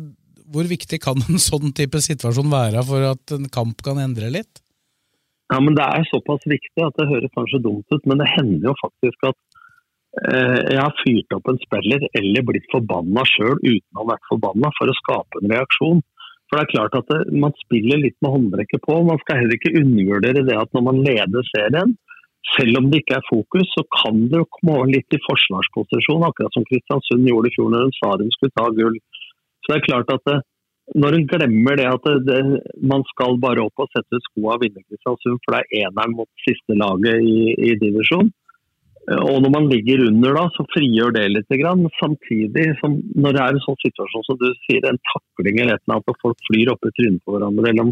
Hvor 0.52 0.68
viktig 0.68 1.00
kan 1.02 1.16
en 1.16 1.40
sånn 1.40 1.72
type 1.74 1.98
situasjon 2.04 2.52
være 2.52 2.82
for 2.86 3.08
at 3.14 3.32
en 3.34 3.48
kamp 3.50 3.82
kan 3.82 3.98
endre 3.98 4.30
litt? 4.30 4.62
Ja, 5.52 5.58
men 5.60 5.74
Det 5.76 5.84
er 5.84 6.06
såpass 6.08 6.44
viktig 6.48 6.84
at 6.84 6.96
det 7.00 7.10
høres 7.10 7.34
kanskje 7.36 7.62
dumt 7.64 7.88
ut, 7.92 8.06
men 8.06 8.20
det 8.22 8.30
hender 8.36 8.70
jo 8.70 8.74
faktisk 8.78 9.26
at 9.28 9.38
eh, 10.28 10.60
jeg 10.74 10.80
har 10.80 11.00
fyrt 11.02 11.36
opp 11.36 11.50
en 11.50 11.60
spiller 11.64 12.06
eller 12.20 12.46
blitt 12.48 12.68
forbanna 12.72 13.24
sjøl 13.28 13.58
uten 13.60 13.98
å 13.98 14.04
ha 14.04 14.08
vært 14.14 14.30
forbanna, 14.30 14.72
for 14.78 14.92
å 14.92 14.98
skape 15.02 15.42
en 15.42 15.52
reaksjon. 15.52 16.00
For 16.48 16.60
det 16.60 16.64
er 16.64 16.72
klart 16.72 16.96
at 17.00 17.12
det, 17.12 17.20
Man 17.42 17.56
spiller 17.64 18.00
litt 18.00 18.18
med 18.24 18.32
håndbrekket 18.36 18.84
på. 18.84 18.98
Man 19.08 19.20
skal 19.24 19.40
heller 19.40 19.56
ikke 19.56 19.76
undervurdere 19.80 20.44
det 20.44 20.56
at 20.60 20.72
når 20.76 20.86
man 20.88 21.00
leder 21.04 21.46
serien, 21.48 21.94
selv 22.56 22.78
om 22.80 22.88
det 22.90 23.02
ikke 23.02 23.18
er 23.18 23.28
fokus, 23.28 23.68
så 23.76 23.84
kan 23.98 24.24
det 24.30 24.40
jo 24.40 24.48
komme 24.56 24.78
over 24.78 24.90
litt 24.90 25.14
i 25.14 25.20
forsvarsposisjon, 25.26 26.24
akkurat 26.26 26.56
som 26.56 26.66
Kristiansund 26.68 27.28
gjorde 27.28 27.50
i 27.50 27.54
fjor 27.54 27.70
når 27.72 27.86
hun 27.86 27.94
sa 27.98 28.16
de 28.18 28.30
skulle 28.34 28.56
ta 28.58 28.66
gull. 28.78 28.98
Så 29.62 29.70
det 29.70 29.78
er 29.78 29.86
klart 29.86 30.10
at 30.16 30.24
det, 30.28 30.38
når 30.98 31.16
hun 31.16 31.28
glemmer 31.30 31.78
det 31.78 31.86
at 31.88 32.08
det, 32.08 32.16
det, 32.26 32.40
man 32.92 33.06
skal 33.12 33.38
bare 33.42 33.62
opp 33.62 33.84
og 33.84 33.90
sette 33.94 34.20
skoa 34.26 34.56
og 34.56 34.64
vinne 34.64 34.82
Kristiansund, 34.88 35.38
for 35.44 35.54
det 35.54 35.62
er 35.62 35.86
eneren 35.86 36.16
mot 36.18 36.30
siste 36.42 36.78
laget 36.78 37.22
i, 37.22 37.54
i 37.70 37.76
divisjon, 37.80 38.32
og 39.10 39.38
når 39.42 39.50
man 39.50 39.64
ligger 39.66 40.04
under 40.06 40.36
da, 40.38 40.42
så 40.54 40.62
frigjør 40.70 41.10
det 41.16 41.24
litt. 41.34 41.48
Grann. 41.58 41.82
Samtidig 41.98 42.68
som 42.78 43.00
når 43.18 43.34
det 43.34 43.40
er 43.42 43.56
en 43.56 43.62
sånn 43.64 43.78
situasjon 43.82 44.24
som 44.28 44.38
du 44.38 44.46
sier, 44.62 44.84
en 44.86 45.00
takling 45.10 45.58
eller 45.58 45.74
et 45.74 45.82
eller 45.82 45.96
annet, 45.98 46.12
og 46.12 46.20
folk 46.22 46.44
flyr 46.46 46.70
opp 46.70 46.86
i 46.86 46.92
trynet 46.98 47.22
på 47.26 47.34
hverandre, 47.34 47.66
eller 47.72 47.88
om 47.88 47.90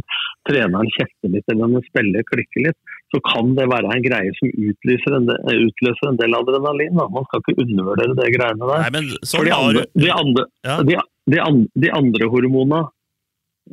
treneren 0.48 0.92
kjefter 0.94 1.34
litt, 1.34 1.44
eller 1.50 1.66
om 1.66 1.74
en 1.80 1.86
spiller 1.88 2.26
klikker 2.30 2.68
litt, 2.68 2.78
så 3.10 3.18
kan 3.26 3.50
det 3.58 3.66
være 3.72 3.90
en 3.90 4.06
greie 4.06 4.30
som 4.38 4.54
utløser 4.54 5.18
en 5.18 5.26
del, 5.32 5.66
utløser 5.66 6.12
en 6.12 6.20
del 6.22 6.38
adrenalin. 6.38 6.94
Da. 7.02 7.08
Man 7.18 7.26
skal 7.26 7.42
ikke 7.42 7.66
undervurdere 7.66 8.16
det 8.22 8.30
greiene 8.38 8.70
der. 8.70 8.86
Nei, 8.94 9.04
For 9.34 9.50
de 9.50 9.56
andre, 9.58 9.84
de 10.06 10.14
andre, 10.14 10.46
Ja. 10.70 10.78
de, 10.86 10.98
de, 11.34 11.44
de 11.86 11.90
andre 11.98 12.30
hormonene, 12.30 12.84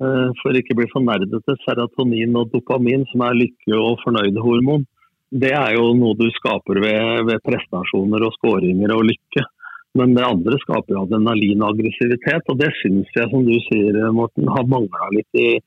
eh, 0.01 0.27
for 0.41 0.57
ikke 0.57 0.73
å 0.73 0.81
bli 0.81 0.89
for 0.91 1.05
nerdete, 1.05 1.57
serotonin 1.69 2.33
og 2.41 2.49
dopamin, 2.51 3.05
som 3.13 3.21
er 3.29 3.37
lykke- 3.45 3.77
og 3.77 4.01
fornøyde-hormon, 4.07 4.89
det 5.31 5.51
er 5.51 5.75
jo 5.75 5.91
noe 5.97 6.15
du 6.15 6.27
skaper 6.37 6.79
ved, 6.83 7.25
ved 7.27 7.43
prestasjoner 7.43 8.23
og 8.27 8.35
skåringer 8.37 8.93
og 8.95 9.07
lykke. 9.09 9.43
Men 9.97 10.13
det 10.13 10.23
andre 10.27 10.59
skaper 10.61 10.99
adrenalin 11.01 11.63
og 11.63 11.73
aggressivitet, 11.73 12.47
og 12.51 12.59
det 12.61 12.69
syns 12.79 13.11
jeg, 13.15 13.29
som 13.31 13.43
du 13.47 13.55
sier, 13.67 13.97
Morten, 14.13 14.47
har 14.53 14.67
mangla 14.69 15.09
litt 15.15 15.39
i, 15.41 15.57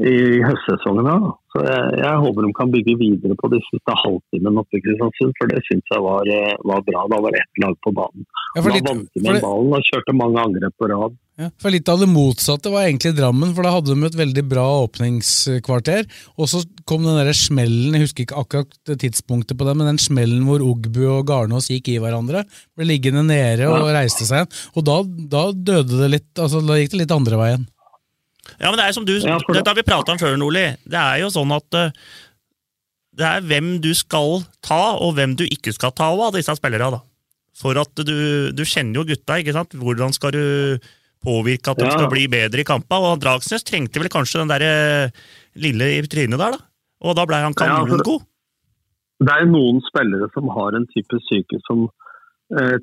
i 0.00 0.40
høstsesongen. 0.44 1.04
da. 1.04 1.32
Så 1.50 1.62
jeg, 1.66 1.86
jeg 2.00 2.20
håper 2.24 2.46
de 2.46 2.52
kan 2.56 2.70
bygge 2.72 2.94
videre 3.00 3.34
på 3.40 3.48
de 3.52 3.58
siste 3.66 3.96
halvtimene 4.02 4.62
oppe 4.62 4.78
i 4.78 4.82
Kristiansund, 4.84 5.32
for 5.38 5.50
det 5.50 5.60
syns 5.66 5.90
jeg 5.92 6.04
var, 6.04 6.28
eh, 6.30 6.54
var 6.70 6.84
bra. 6.86 7.02
Da 7.10 7.18
var 7.20 7.34
det 7.34 7.42
ett 7.42 7.62
lag 7.64 7.74
på 7.84 7.92
banen. 7.96 8.24
Ja, 8.54 8.62
litt, 8.62 8.84
da 8.86 8.92
vant 8.94 9.08
de 9.14 9.22
med 9.24 9.34
det- 9.34 9.42
ballen 9.44 9.74
og 9.76 9.88
kjørte 9.88 10.14
mange 10.16 10.44
angrep 10.44 10.76
på 10.80 10.88
rad. 10.92 11.18
Ja, 11.40 11.48
for 11.58 11.72
Litt 11.72 11.88
av 11.88 11.98
det 12.02 12.08
motsatte 12.10 12.70
var 12.70 12.84
egentlig 12.84 13.14
Drammen, 13.16 13.54
for 13.56 13.64
da 13.64 13.70
hadde 13.72 13.94
de 13.94 14.04
et 14.06 14.18
veldig 14.18 14.44
bra 14.48 14.66
åpningskvarter. 14.86 16.06
Og 16.36 16.46
så 16.52 16.62
kom 16.86 17.02
den 17.02 17.16
der 17.16 17.32
smellen, 17.32 17.94
jeg 17.96 18.04
husker 18.04 18.26
ikke 18.26 18.40
akkurat 18.44 18.98
tidspunktet 19.00 19.56
på 19.56 19.64
det, 19.64 19.76
men 19.76 19.88
den 19.88 20.00
smellen 20.02 20.44
hvor 20.44 20.60
Ogbu 20.60 21.02
og 21.18 21.26
Garnås 21.26 21.70
gikk 21.72 21.88
i 21.88 21.98
hverandre. 21.98 22.44
Ble 22.76 22.84
liggende 22.86 23.24
nede 23.24 23.68
og 23.68 23.88
reiste 23.88 24.28
seg 24.28 24.44
igjen. 24.44 24.54
Og 24.76 24.84
da, 24.84 25.02
da 25.36 25.44
døde 25.52 26.00
det 26.04 26.10
litt, 26.10 26.30
altså 26.36 26.60
da 26.66 26.76
gikk 26.80 26.92
det 26.94 27.04
litt 27.06 27.16
andre 27.16 27.40
veien. 27.40 27.68
Ja, 28.58 28.70
men 28.70 28.78
det 28.80 28.86
er 28.88 28.92
som 28.96 29.04
du, 29.06 29.14
Dette 29.20 29.68
har 29.70 29.76
vi 29.78 29.84
prata 29.86 30.12
om 30.12 30.18
før, 30.20 30.36
Nordli. 30.40 30.64
Det 30.88 30.98
er 30.98 31.20
jo 31.22 31.30
sånn 31.30 31.52
at 31.54 31.76
eh, 31.78 31.92
det 33.20 33.26
er 33.26 33.44
hvem 33.46 33.80
du 33.84 33.90
skal 33.94 34.42
ta, 34.64 34.96
og 35.02 35.14
hvem 35.18 35.36
du 35.36 35.44
ikke 35.44 35.72
skal 35.76 35.92
ta 35.92 36.08
av 36.12 36.32
disse 36.34 36.54
spillerne. 36.56 36.90
da. 36.96 37.00
For 37.60 37.76
at 37.76 37.92
du, 38.06 38.50
du 38.56 38.62
kjenner 38.64 39.00
jo 39.02 39.04
gutta, 39.10 39.36
ikke 39.42 39.52
sant? 39.56 39.74
Hvordan 39.76 40.14
skal 40.16 40.32
du 40.32 40.78
påvirke 41.20 41.74
at 41.74 41.78
de 41.82 41.84
Ja. 41.84 41.96
skal 41.98 42.08
bli 42.08 42.26
bedre 42.32 42.62
i 42.62 42.64
kampene? 42.64 43.10
Og 43.12 43.20
Dragsnes 43.20 43.66
trengte 43.66 44.00
vel 44.00 44.08
kanskje 44.08 44.40
den 44.40 44.48
der 44.54 44.64
eh, 44.64 45.10
lille 45.60 45.90
i 45.98 46.02
trynet 46.08 46.38
der, 46.40 46.56
da. 46.56 46.60
Og 47.04 47.16
da 47.16 47.26
blei 47.28 47.42
han 47.42 47.52
Ja, 47.60 47.80
for- 47.84 48.24
Det 49.20 49.28
er 49.28 49.42
jo 49.44 49.50
noen 49.52 49.82
spillere 49.84 50.30
som 50.32 50.48
har 50.48 50.76
en 50.78 50.86
type 50.94 51.18
psyke 51.26 51.60
som 51.66 51.88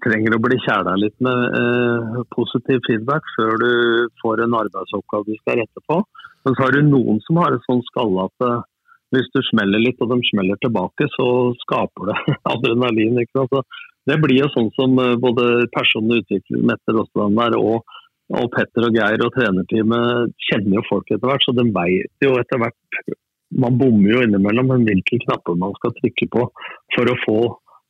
trenger 0.03 0.35
å 0.35 0.39
bli 0.39 0.57
kjæla 0.63 0.93
litt 1.01 1.15
med 1.23 1.57
eh, 1.59 2.21
positiv 2.31 2.79
feedback 2.87 3.25
før 3.35 3.57
du 3.59 3.71
får 4.21 4.45
en 4.45 4.55
arbeidsoppgave 4.61 5.27
du 5.27 5.35
skal 5.41 5.59
rette 5.59 5.83
på. 5.91 5.99
Men 6.47 6.55
så 6.55 6.63
har 6.63 6.77
du 6.77 6.87
noen 6.87 7.19
som 7.25 7.41
har 7.41 7.51
en 7.51 7.65
sånn 7.65 7.83
skalle 7.89 8.29
at 8.29 8.47
eh, 8.47 8.61
hvis 9.15 9.27
du 9.35 9.41
smeller 9.49 9.83
litt 9.83 9.99
og 10.03 10.13
de 10.13 10.19
smeller 10.29 10.59
tilbake, 10.63 11.07
så 11.15 11.27
skaper 11.65 12.11
det 12.11 12.17
adrenalin. 12.53 13.19
Ikke 13.23 13.43
sant? 13.43 13.77
Det 14.07 14.19
blir 14.23 14.39
jo 14.45 14.49
sånn 14.55 14.71
som 14.79 14.95
eh, 15.03 15.15
både 15.19 15.67
personen 15.75 16.21
utvikler 16.21 16.63
Mette 16.71 16.95
Rostland 16.95 17.39
der 17.39 17.59
og, 17.59 17.83
og 18.39 18.49
Petter 18.55 18.87
og 18.87 18.95
Geir 18.95 19.23
og 19.27 19.35
trenerteamet 19.35 20.35
kjenner 20.49 20.79
jo 20.79 20.87
folk 20.87 21.11
etter 21.11 21.27
hvert, 21.27 21.43
så 21.43 21.55
de 21.59 21.67
veit 21.75 22.27
jo 22.27 22.35
etter 22.39 22.63
hvert 22.63 23.15
man 23.55 23.77
bommer 23.79 24.11
jo 24.11 24.23
innimellom 24.25 24.67
men 24.73 24.83
hvilke 24.83 25.21
knapper 25.23 25.55
man 25.59 25.75
skal 25.77 25.93
trykke 25.95 26.27
på 26.33 26.41
for 26.95 27.07
å 27.07 27.19
få 27.21 27.37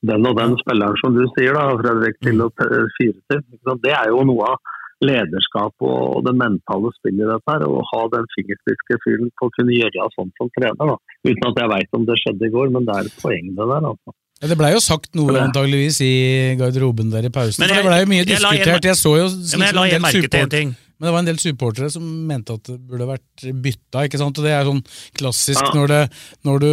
den 0.05 0.25
og 0.29 0.35
den 0.37 0.55
spilleren 0.61 0.95
som 1.01 1.15
du 1.15 1.23
sier, 1.37 1.53
da, 1.57 1.69
Fredrik, 1.81 2.19
til 2.21 2.41
å 2.45 2.49
fyre 2.53 3.21
til. 3.31 3.41
Det 3.83 3.91
er 3.97 4.09
jo 4.13 4.23
noe 4.29 4.43
av 4.53 4.57
lederskap 5.01 5.73
og 5.85 6.23
det 6.25 6.33
mentale 6.37 6.89
spillet 6.97 7.21
i 7.25 7.29
dette. 7.31 7.47
her, 7.51 7.65
Å 7.69 7.81
ha 7.91 8.01
den 8.13 8.25
fingerspitzgefühlen 8.35 9.29
på 9.37 9.47
å 9.49 9.51
kunne 9.57 9.73
gjøre 9.77 10.07
sånn 10.17 10.31
som 10.37 10.49
trener. 10.57 10.73
da. 10.77 10.97
Uten 11.27 11.49
at 11.49 11.59
jeg 11.61 11.69
veit 11.69 11.89
om 11.93 12.05
det 12.05 12.17
skjedde 12.21 12.47
i 12.47 12.53
går, 12.53 12.71
men 12.73 12.85
det 12.85 12.95
er 12.95 13.05
et 13.05 13.17
poeng 13.21 13.45
det 13.57 13.67
der. 13.73 13.83
altså. 13.91 14.13
Ja, 14.41 14.47
det 14.47 14.57
blei 14.57 14.71
jo 14.73 14.79
sagt 14.79 15.15
noe 15.17 15.33
antageligvis 15.41 15.99
i 16.05 16.55
garderoben 16.59 17.09
der 17.09 17.25
i 17.25 17.29
pausen. 17.33 17.57
Men 17.59 17.69
for 17.69 17.75
jeg- 17.75 17.83
det 17.83 17.89
blei 17.89 17.99
jo 18.01 18.09
mye 18.13 18.25
jeg 18.25 18.41
la 18.41 18.49
igjen- 18.51 18.65
diskutert. 18.65 18.83
Jeg 18.85 18.97
så 19.01 19.11
jo 19.17 19.25
Ja, 19.25 19.57
men 19.57 19.65
jeg 19.67 19.75
la 19.75 19.81
jeg 19.81 19.91
igjen 19.93 20.01
merke 20.05 20.29
til 20.29 20.39
en 20.41 20.49
ting. 20.49 20.75
Men 20.97 21.07
det 21.07 21.11
var 21.13 21.19
en 21.21 21.27
del 21.29 21.37
supportere 21.37 21.89
som 21.93 22.03
mente 22.27 22.55
at 22.57 22.63
det 22.71 22.77
burde 22.89 23.05
vært 23.05 23.43
bytta. 23.61 24.05
ikke 24.07 24.17
sant? 24.17 24.37
Og 24.39 24.43
Det 24.47 24.51
er 24.55 24.65
sånn 24.65 24.81
klassisk 25.19 25.61
Ja. 25.61 25.71
når, 25.77 25.87
det, 25.87 25.99
når 26.43 26.59
du, 26.63 26.69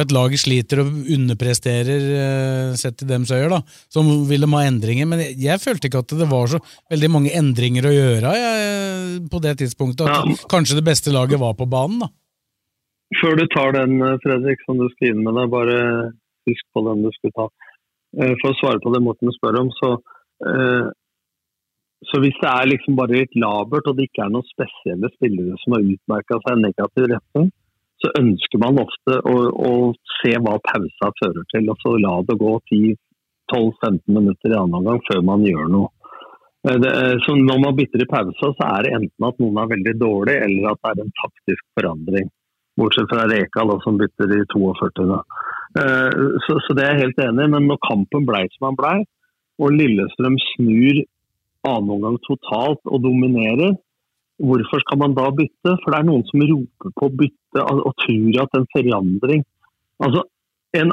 et 0.00 0.12
lag 0.16 0.32
sliter 0.40 0.80
og 0.80 0.92
underpresterer 1.16 2.06
eh, 2.16 2.74
sett 2.80 3.02
i 3.04 3.08
dems 3.10 3.30
øyer, 3.30 3.50
da, 3.52 3.60
så 3.92 4.00
vil 4.28 4.40
de 4.46 4.50
ha 4.54 4.62
endringer. 4.64 5.06
Men 5.06 5.20
jeg, 5.20 5.36
jeg 5.44 5.60
følte 5.60 5.90
ikke 5.90 6.00
at 6.04 6.16
det 6.16 6.28
var 6.30 6.46
så 6.54 6.60
veldig 6.90 7.10
mange 7.12 7.34
endringer 7.36 7.84
å 7.90 7.92
gjøre 7.94 8.32
jeg, 8.40 9.28
på 9.30 9.42
det 9.44 9.56
tidspunktet. 9.60 10.08
At 10.08 10.24
Ja. 10.24 10.36
kanskje 10.48 10.78
det 10.80 10.84
beste 10.88 11.12
laget 11.12 11.38
var 11.38 11.54
på 11.54 11.68
banen. 11.68 12.00
da. 12.06 12.08
Før 13.20 13.36
du 13.38 13.46
tar 13.54 13.72
den, 13.76 14.00
eh, 14.02 14.16
Fredrik, 14.24 14.58
som 14.66 14.78
du 14.80 14.88
skal 14.96 15.12
inn 15.12 15.22
med 15.22 15.34
deg, 15.38 15.50
bare 15.52 15.76
husk 16.48 16.64
på 16.74 16.82
den 16.88 17.02
du 17.04 17.10
skulle 17.14 17.36
ta. 17.36 17.46
Eh, 18.18 18.32
For 18.40 18.50
å 18.52 18.56
svare 18.58 18.80
på 18.80 18.92
det 18.94 19.02
Morten 19.04 19.30
spør 19.36 19.60
om, 19.60 19.68
så, 19.82 19.92
eh, 20.48 20.88
så 22.04 22.20
hvis 22.20 22.36
det 22.42 22.48
er 22.50 22.68
liksom 22.68 22.96
bare 22.98 23.16
litt 23.22 23.34
labert, 23.40 23.86
og 23.88 23.96
det 23.96 24.08
ikke 24.10 24.26
er 24.26 24.32
noen 24.34 24.44
spesielle 24.50 25.08
spillere 25.14 25.56
som 25.62 25.72
har 25.76 25.86
utmerka 25.94 26.38
seg 26.44 26.58
i 26.58 26.64
negativ 26.66 27.06
retning, 27.14 27.48
så 28.04 28.10
ønsker 28.20 28.60
man 28.60 28.78
ofte 28.82 29.16
å, 29.24 29.34
å 29.56 29.72
se 30.20 30.34
hva 30.44 30.58
pausa 30.60 31.08
fører 31.22 31.46
til, 31.54 31.70
og 31.72 31.80
så 31.80 31.94
la 31.96 32.18
det 32.28 32.36
gå 32.42 32.52
10-12-15 32.68 34.00
minutter 34.12 34.52
i 34.52 34.58
annen 34.58 34.76
omgang 34.82 35.00
før 35.08 35.22
man 35.24 35.44
gjør 35.48 35.70
noe. 35.72 35.88
Eh, 36.68 36.76
Det, 36.82 36.90
er- 36.92 37.20
så 37.24 37.36
når 37.40 37.60
man 37.64 37.76
bytter 37.78 38.04
i 38.04 38.10
pausa, 38.12 38.52
så 38.58 38.68
er 38.76 38.82
det 38.84 38.92
enten 38.98 39.28
at 39.30 39.40
noen 39.42 39.58
er 39.62 39.72
veldig 39.72 39.96
dårlig, 40.02 40.36
eller 40.46 40.70
at 40.74 40.82
det 40.84 40.92
er 40.92 41.04
en 41.06 41.16
taktisk 41.24 41.64
forandring. 41.78 42.28
Bortsett 42.76 43.08
fra 43.08 43.24
Rekal, 43.30 43.70
da, 43.72 43.78
som 43.86 43.96
bytter 43.96 44.36
i 44.36 44.42
42. 44.52 45.06
da. 45.14 45.20
Eh, 45.80 46.24
Så, 46.44 46.60
så 46.66 46.76
det 46.76 46.84
er 46.84 46.92
jeg 46.94 47.06
helt 47.06 47.22
enig 47.24 47.46
i. 47.48 47.52
Men 47.56 47.68
når 47.72 47.80
kampen 47.88 48.26
blei 48.28 48.44
som 48.58 48.68
den 48.68 48.76
blei, 48.82 48.96
og 49.56 49.72
Lillestrøm 49.72 50.36
snur 50.52 51.00
annen 51.68 51.92
omgang 51.96 52.16
totalt 52.26 52.80
og 52.84 53.02
dominerer, 53.04 53.76
hvorfor 54.42 54.82
skal 54.84 55.00
man 55.00 55.16
da 55.16 55.26
bytte? 55.34 55.76
For 55.82 55.92
det 55.92 56.00
er 56.00 56.08
noen 56.08 56.24
som 56.28 56.44
roper 56.50 56.94
på 57.00 57.10
bytte 57.22 57.64
og, 57.64 57.82
og 57.88 57.94
tror 58.04 58.42
at 58.44 58.58
en 58.58 58.70
forandring 58.74 59.44
Altså, 60.04 60.26
en, 60.76 60.90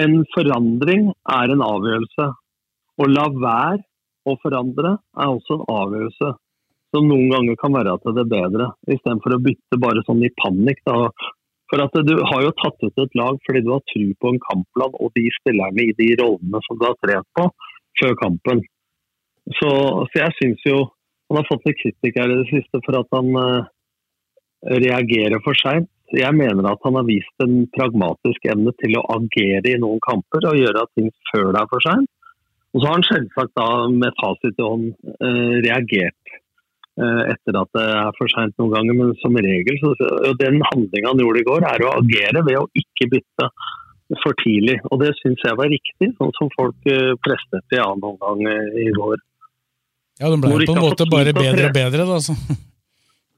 en 0.00 0.14
forandring 0.32 1.10
er 1.28 1.52
en 1.52 1.64
avgjørelse. 1.66 2.28
Å 2.96 3.08
la 3.10 3.26
være 3.34 3.82
å 4.24 4.36
forandre 4.40 4.94
er 4.96 5.32
også 5.32 5.58
en 5.58 5.66
avgjørelse 5.74 6.30
som 6.94 7.08
noen 7.10 7.28
ganger 7.34 7.58
kan 7.60 7.74
være 7.76 7.96
til 8.02 8.14
det 8.16 8.24
bedre, 8.30 8.70
istedenfor 8.88 9.36
å 9.36 9.42
bytte 9.44 9.80
bare 9.82 10.04
sånn 10.06 10.22
i 10.24 10.32
panikk. 10.40 10.80
Da. 10.88 11.10
For 11.70 11.82
at 11.82 11.98
Du 12.08 12.14
har 12.30 12.46
jo 12.46 12.54
tatt 12.62 12.86
ut 12.86 13.02
et 13.04 13.18
lag 13.18 13.38
fordi 13.46 13.62
du 13.66 13.72
har 13.74 13.82
tro 13.90 14.06
på 14.22 14.32
en 14.32 14.40
kampplan 14.46 14.96
og 15.02 15.12
de 15.18 15.26
spillerne 15.40 15.84
i 15.84 15.96
de 16.00 16.12
rollene 16.22 16.62
som 16.66 16.78
du 16.78 16.86
har 16.86 16.96
trent 17.02 17.28
på 17.36 17.48
før 18.00 18.16
kampen. 18.22 18.62
Så, 19.54 19.70
så 20.10 20.22
jeg 20.24 20.34
syns 20.40 20.64
jo 20.66 20.78
han 21.26 21.40
har 21.40 21.48
fått 21.48 21.66
litt 21.66 21.78
kritikk 21.80 22.18
her 22.20 22.30
i 22.30 22.38
det 22.40 22.48
siste 22.52 22.80
for 22.86 22.98
at 23.00 23.08
han 23.14 23.30
uh, 23.34 23.66
reagerer 24.82 25.42
for 25.42 25.58
seint. 25.58 25.90
Jeg 26.14 26.34
mener 26.38 26.68
at 26.70 26.82
han 26.86 26.94
har 26.94 27.06
vist 27.06 27.42
en 27.42 27.64
pragmatisk 27.74 28.46
evne 28.52 28.70
til 28.78 28.94
å 28.98 29.06
agere 29.16 29.72
i 29.72 29.80
noen 29.82 29.98
kamper 30.04 30.46
og 30.52 30.58
gjøre 30.60 30.86
ting 30.94 31.10
før 31.32 31.50
det 31.50 31.64
er 31.64 31.72
for 31.72 31.82
seint. 31.82 32.10
Og 32.74 32.82
så 32.82 32.86
har 32.86 32.98
han 32.98 33.08
selvsagt 33.08 33.54
da 33.58 33.68
med 33.90 34.18
fasit 34.20 34.60
i 34.60 34.66
hånd 34.66 34.92
uh, 34.94 35.54
reagert 35.66 36.34
uh, 37.02 37.24
etter 37.32 37.58
at 37.58 37.74
det 37.74 37.86
er 37.96 38.14
for 38.20 38.30
seint 38.36 38.54
noen 38.62 38.76
ganger, 38.76 39.00
men 39.00 39.14
som 39.22 39.40
regel 39.48 39.82
så 39.82 39.94
og 39.96 40.38
Den 40.42 40.62
handlinga 40.70 41.10
han 41.10 41.24
gjorde 41.24 41.42
i 41.42 41.48
går, 41.50 41.70
er 41.72 41.86
å 41.86 41.96
agere 42.04 42.46
ved 42.46 42.60
å 42.62 42.68
ikke 42.82 43.10
bytte 43.16 43.50
for 44.22 44.38
tidlig. 44.44 44.78
Og 44.94 45.02
det 45.02 45.16
syns 45.18 45.42
jeg 45.42 45.58
var 45.58 45.72
riktig, 45.72 46.12
sånn 46.20 46.36
som 46.38 46.52
folk 46.54 46.92
presterte 47.26 47.74
i 47.74 47.82
annen 47.82 48.12
omgang 48.14 48.44
i 48.78 48.92
går. 48.94 49.18
Ja, 50.20 50.30
De 50.32 50.40
ble 50.40 50.64
på 50.64 50.76
en 50.76 50.84
måte 50.84 51.06
bare 51.12 51.34
bedre 51.36 51.68
og 51.68 51.76
bedre. 51.76 52.08
da, 52.08 52.18
så. 52.24 52.36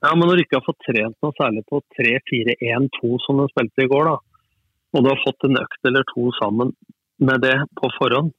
Ja, 0.05 0.13
men 0.15 0.29
når 0.29 0.39
du 0.39 0.45
ikke 0.45 0.61
har 0.61 0.67
fått 0.67 0.85
trent 0.87 1.17
noe 1.25 1.35
særlig 1.35 1.65
på 1.67 1.81
3-4-1-2 1.99 3.17
som 3.25 3.41
du 3.41 3.49
spilte 3.51 3.83
i 3.83 3.91
går, 3.91 4.11
da, 4.13 4.19
og 4.95 5.05
du 5.05 5.11
har 5.11 5.23
fått 5.25 5.47
en 5.49 5.59
økt 5.59 5.89
eller 5.91 6.07
to 6.13 6.29
sammen 6.39 6.71
med 7.19 7.43
det 7.43 7.57
på 7.81 7.91
forhånd, 7.97 8.31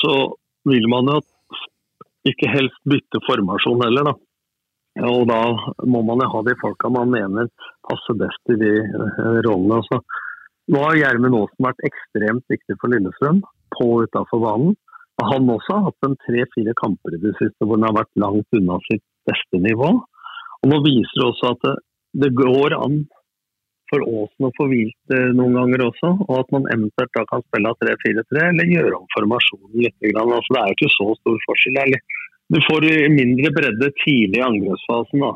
så 0.00 0.14
vil 0.66 0.88
man 0.88 1.10
jo 1.12 1.18
ikke 2.26 2.48
helst 2.50 2.80
bytte 2.88 3.20
formasjon 3.26 3.84
heller, 3.84 4.08
da. 4.08 4.14
Og 5.06 5.26
da 5.28 5.40
må 5.84 6.00
man 6.08 6.22
jo 6.24 6.30
ha 6.32 6.40
de 6.46 6.54
folka 6.62 6.88
man 6.88 7.12
mener 7.12 7.50
passer 7.84 8.16
best 8.16 8.54
i 8.54 8.56
de 8.62 8.72
eh, 8.80 9.38
rollene. 9.44 9.82
Altså, 9.82 10.00
nå 10.72 10.82
har 10.82 10.98
Gjermund 10.98 11.36
Aasen 11.36 11.68
vært 11.68 11.84
ekstremt 11.86 12.46
viktig 12.50 12.78
for 12.80 12.90
Lillestrøm, 12.90 13.42
på 13.76 13.90
og 13.92 14.08
utafor 14.08 14.42
banen. 14.42 14.72
Han 15.24 15.48
også 15.48 15.72
har 15.72 15.84
hatt 15.88 16.06
en 16.06 16.16
tre-fire 16.26 16.74
kamper 16.76 17.16
i 17.16 17.22
det 17.22 17.32
siste 17.38 17.64
hvor 17.64 17.78
han 17.78 17.88
har 17.88 17.96
vært 17.96 18.20
langt 18.20 18.58
unna 18.58 18.76
sitt 18.84 19.04
beste 19.28 19.60
nivå. 19.64 19.92
Og 20.60 20.66
Nå 20.72 20.80
viser 20.84 21.20
det 21.20 21.28
også 21.30 21.52
at 21.54 21.62
det, 21.64 21.76
det 22.24 22.34
går 22.36 22.76
an 22.76 22.98
for 23.90 24.02
Aasen 24.02 24.48
å 24.48 24.52
få 24.56 24.66
hvilt 24.70 25.14
eh, 25.14 25.32
noen 25.38 25.56
ganger 25.56 25.84
også, 25.86 26.10
og 26.26 26.34
at 26.40 26.52
man 26.54 26.68
eventuelt 26.74 27.12
da 27.14 27.24
kan 27.30 27.44
spille 27.46 27.70
av 27.70 27.78
3-4-3 27.84 28.44
eller 28.50 28.72
gjøre 28.74 28.98
om 28.98 29.08
formasjonen 29.14 29.84
litt. 29.84 29.96
Altså, 30.10 30.54
det 30.56 30.60
er 30.60 30.70
jo 30.70 30.76
ikke 30.78 30.94
så 30.96 31.08
stor 31.20 31.42
forskjell. 31.46 31.80
Eller, 31.84 32.22
du 32.52 32.58
får 32.66 32.88
mindre 33.14 33.52
bredde 33.54 33.92
tidlig 34.02 34.40
i 34.40 34.46
angrepsfasen. 34.46 35.22
da. 35.22 35.32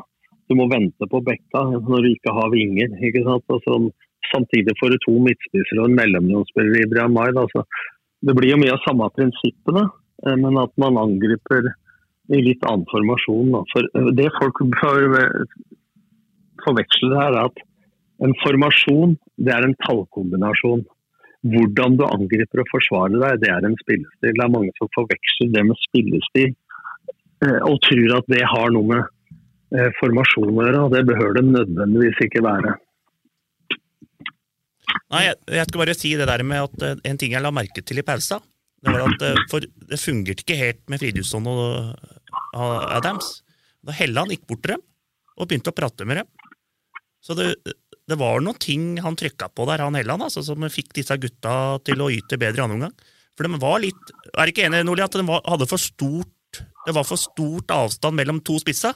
Du 0.51 0.57
må 0.59 0.67
vente 0.71 1.07
på 1.07 1.23
bekka 1.23 1.63
når 1.77 2.03
du 2.03 2.09
ikke 2.11 2.35
har 2.35 2.51
vinger. 2.51 2.91
ikke 3.07 3.23
sant? 3.27 3.47
Altså, 3.55 3.79
samtidig 4.33 4.75
får 4.79 4.93
du 4.93 4.99
to 5.05 5.15
midtspisser 5.23 5.79
og 5.79 5.89
en 5.89 5.97
mellomromsspiller 5.99 6.83
i 6.83 6.89
Brian 6.91 7.15
May. 7.15 7.31
Altså, 7.31 7.63
det 8.21 8.35
blir 8.37 8.53
jo 8.53 8.61
mye 8.61 8.75
av 8.75 8.83
samme 8.85 9.09
prinsippene, 9.15 9.87
eh, 10.25 10.37
men 10.37 10.59
at 10.61 10.73
man 10.81 10.99
angriper 11.01 11.71
i 12.31 12.41
litt 12.45 12.63
annen 12.69 12.85
formasjon. 12.91 13.55
For 13.73 13.89
eh, 13.97 14.09
det 14.17 14.29
folk 14.37 14.61
forveksler 16.65 17.17
her, 17.17 17.35
er 17.35 17.49
at 17.49 17.63
en 18.21 18.35
formasjon 18.43 19.17
det 19.41 19.53
er 19.55 19.65
en 19.65 19.77
tallkombinasjon. 19.87 20.83
Hvordan 21.51 21.95
du 21.97 22.03
angriper 22.05 22.61
og 22.61 22.69
forsvarer 22.69 23.17
deg, 23.17 23.39
det 23.41 23.49
er 23.49 23.65
en 23.65 23.77
spillestil. 23.79 24.19
Det 24.21 24.45
er 24.45 24.53
mange 24.53 24.69
som 24.77 24.91
forveksler 24.93 25.49
det 25.55 25.63
med 25.71 25.79
spillestil 25.87 26.51
eh, 26.51 27.59
og 27.65 27.81
tror 27.87 28.19
at 28.19 28.29
det 28.29 28.43
har 28.45 28.75
noe 28.75 28.91
med 28.91 29.01
eh, 29.73 29.89
formasjon 29.97 30.53
å 30.53 30.59
gjøre. 30.59 30.85
og 30.85 30.93
Det 30.93 31.07
behøver 31.09 31.39
det 31.39 31.47
nødvendigvis 31.49 32.21
ikke 32.27 32.45
være. 32.45 32.77
Nei, 35.11 35.25
jeg, 35.27 35.37
jeg, 35.57 35.67
skal 35.67 35.81
bare 35.83 35.97
si 35.97 36.13
det 36.19 36.27
der 36.29 36.43
med 36.47 36.65
at 36.65 36.85
uh, 36.85 37.03
en 37.07 37.19
ting 37.19 37.35
jeg 37.35 37.43
la 37.43 37.51
merke 37.53 37.83
til 37.83 38.01
i 38.01 38.05
pausa, 38.07 38.39
det 38.81 38.93
var 38.93 39.05
at 39.05 39.25
uh, 39.27 39.41
for 39.51 39.63
det 39.63 39.99
fungerte 40.01 40.45
ikke 40.45 40.59
helt 40.59 40.81
med 40.91 41.01
Fridtjofsson 41.01 41.49
og 41.51 41.63
uh, 42.55 42.95
Adams. 42.95 43.39
Da 43.85 43.95
Helland 43.97 44.33
gikk 44.33 44.47
bort 44.49 44.63
til 44.65 44.75
dem 44.75 44.85
og 45.37 45.47
begynte 45.47 45.73
å 45.73 45.77
prate 45.77 46.07
med 46.07 46.21
dem. 46.21 46.29
Så 47.21 47.35
det, 47.37 47.53
det 48.09 48.17
var 48.19 48.41
noen 48.43 48.59
ting 48.61 48.93
han 49.03 49.17
trykka 49.17 49.51
på 49.55 49.65
der, 49.69 49.83
han 49.85 49.97
Helland, 49.97 50.25
altså, 50.27 50.43
som 50.45 50.63
fikk 50.73 50.93
disse 50.97 51.17
gutta 51.21 51.55
til 51.85 52.01
å 52.01 52.11
yte 52.13 52.39
bedre 52.41 52.61
i 52.61 52.65
andre 52.65 52.79
omgang. 52.79 52.95
For 53.37 53.47
de 53.47 53.61
var 53.61 53.79
litt 53.79 54.09
Er 54.35 54.51
ikke 54.51 54.65
enig, 54.67 54.83
Nordli, 54.85 55.05
at 55.05 55.15
de 55.15 55.23
var, 55.25 55.43
hadde 55.47 55.67
for 55.69 55.81
stort 55.81 56.29
det 56.85 56.93
var 56.95 57.05
for 57.07 57.19
stort 57.19 57.71
avstand 57.71 58.17
mellom 58.17 58.41
to 58.43 58.57
spisser? 58.61 58.95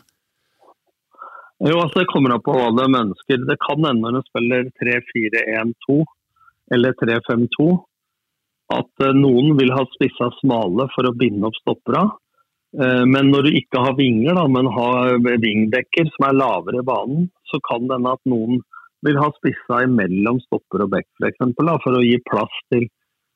Jo, 1.63 1.79
altså 1.79 2.01
Det 2.01 2.11
kommer 2.11 2.35
an 2.35 2.43
på 2.43 2.53
hva 2.55 2.67
de 2.75 2.85
ønsker. 2.99 3.45
Det 3.47 3.57
kan 3.63 3.85
hende 3.87 4.03
når 4.03 4.17
de 4.17 4.29
spiller 4.29 4.69
3-4-1-2 4.81 5.99
eller 6.75 6.95
3-5-2 6.99 7.67
at 8.75 9.05
eh, 9.05 9.13
noen 9.13 9.53
vil 9.59 9.71
ha 9.75 9.83
spissa 9.93 10.31
smale 10.39 10.87
for 10.95 11.07
å 11.07 11.15
binde 11.15 11.47
opp 11.47 11.57
stoppera. 11.61 12.07
Eh, 12.75 13.03
men 13.07 13.29
når 13.31 13.47
du 13.47 13.57
ikke 13.59 13.83
har 13.85 13.97
vinger, 13.99 14.33
da, 14.37 14.47
men 14.51 14.71
har 14.73 15.19
vingdekker 15.21 16.09
som 16.15 16.27
er 16.29 16.39
lavere 16.39 16.81
i 16.81 16.87
banen, 16.87 17.27
så 17.51 17.61
kan 17.69 17.85
det 17.85 17.99
hende 17.99 18.15
at 18.17 18.31
noen 18.31 18.63
vil 19.05 19.21
ha 19.21 19.29
spissa 19.37 19.83
imellom 19.85 20.41
stopper 20.47 20.85
og 20.87 20.95
back 20.95 21.07
f.eks. 21.21 21.41
For 21.61 21.93
å 21.93 22.03
gi 22.03 22.17
plass 22.25 22.61
til 22.73 22.87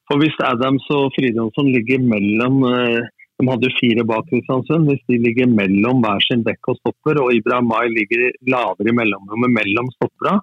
For 0.10 0.18
Hvis 0.18 0.40
Adams 0.42 0.88
og 0.96 1.12
Fridtjonsson 1.14 1.68
ligger 1.70 2.02
mellom 2.02 2.64
eh, 2.72 3.06
De 3.40 3.48
hadde 3.48 3.72
fire 3.78 4.04
bak 4.04 4.26
Kristiansund. 4.30 4.90
Hvis 4.92 5.04
de 5.08 5.20
ligger 5.26 5.52
mellom 5.52 6.02
hver 6.04 6.24
sin 6.28 6.44
dekk 6.48 6.74
og 6.74 6.80
stopper, 6.82 7.22
og 7.24 7.36
Ibrahim 7.36 7.70
Mai 7.72 7.88
ligger 7.96 8.26
lavere 8.52 8.92
i 8.92 8.96
mellomrommet 9.00 9.56
mellom 9.56 9.92
stoppera, 9.96 10.40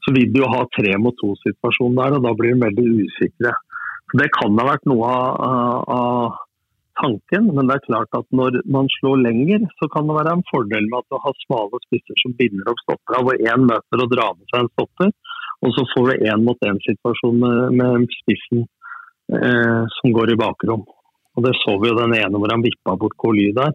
så 0.00 0.14
vil 0.16 0.30
du 0.32 0.40
ha 0.48 0.62
tre 0.76 0.94
mot 0.96 1.16
to-situasjon 1.20 1.98
der, 1.98 2.16
og 2.16 2.24
da 2.24 2.32
blir 2.36 2.54
de 2.54 2.64
veldig 2.66 3.08
usikre. 3.08 3.52
Så 4.10 4.22
Det 4.22 4.30
kan 4.38 4.56
ha 4.58 4.70
vært 4.72 4.88
noe 4.88 5.10
av, 5.10 5.84
av 5.96 6.38
tanken, 7.00 7.50
men 7.56 7.68
det 7.68 7.76
er 7.76 7.86
klart 7.88 8.16
at 8.18 8.26
når 8.40 8.60
man 8.76 8.88
slår 8.96 9.20
lenger, 9.26 9.66
så 9.78 9.88
kan 9.92 10.08
det 10.08 10.16
være 10.16 10.34
en 10.36 10.46
fordel 10.50 10.88
med 10.88 10.98
at 11.00 11.12
du 11.12 11.18
har 11.24 11.36
smale 11.44 11.82
spisser 11.86 12.22
som 12.22 12.36
binder 12.40 12.72
opp 12.72 12.80
stoppera, 12.84 13.22
hvor 13.26 13.44
én 13.52 13.68
møter 13.68 14.04
og 14.04 14.12
drar 14.14 14.32
med 14.36 14.48
seg 14.52 14.64
en 14.64 14.72
stopper. 14.74 15.12
Og 15.60 15.74
så 15.76 15.84
får 15.92 16.08
du 16.08 16.24
én 16.32 16.46
mot 16.46 16.68
én-situasjon 16.70 17.40
med, 17.44 17.76
med, 17.76 18.08
spissen 18.22 18.64
eh, 19.36 19.82
som 19.98 20.16
går 20.16 20.32
i 20.32 20.38
bakrom. 20.40 20.86
Og 21.40 21.46
Det 21.46 21.54
så 21.62 21.76
vi 21.80 21.88
jo 21.88 21.96
den 21.96 22.16
ene 22.18 22.40
hvor 22.40 22.52
han 22.52 22.64
vippa 22.64 22.96
bort 23.00 23.16
Coly 23.20 23.48
der. 23.56 23.72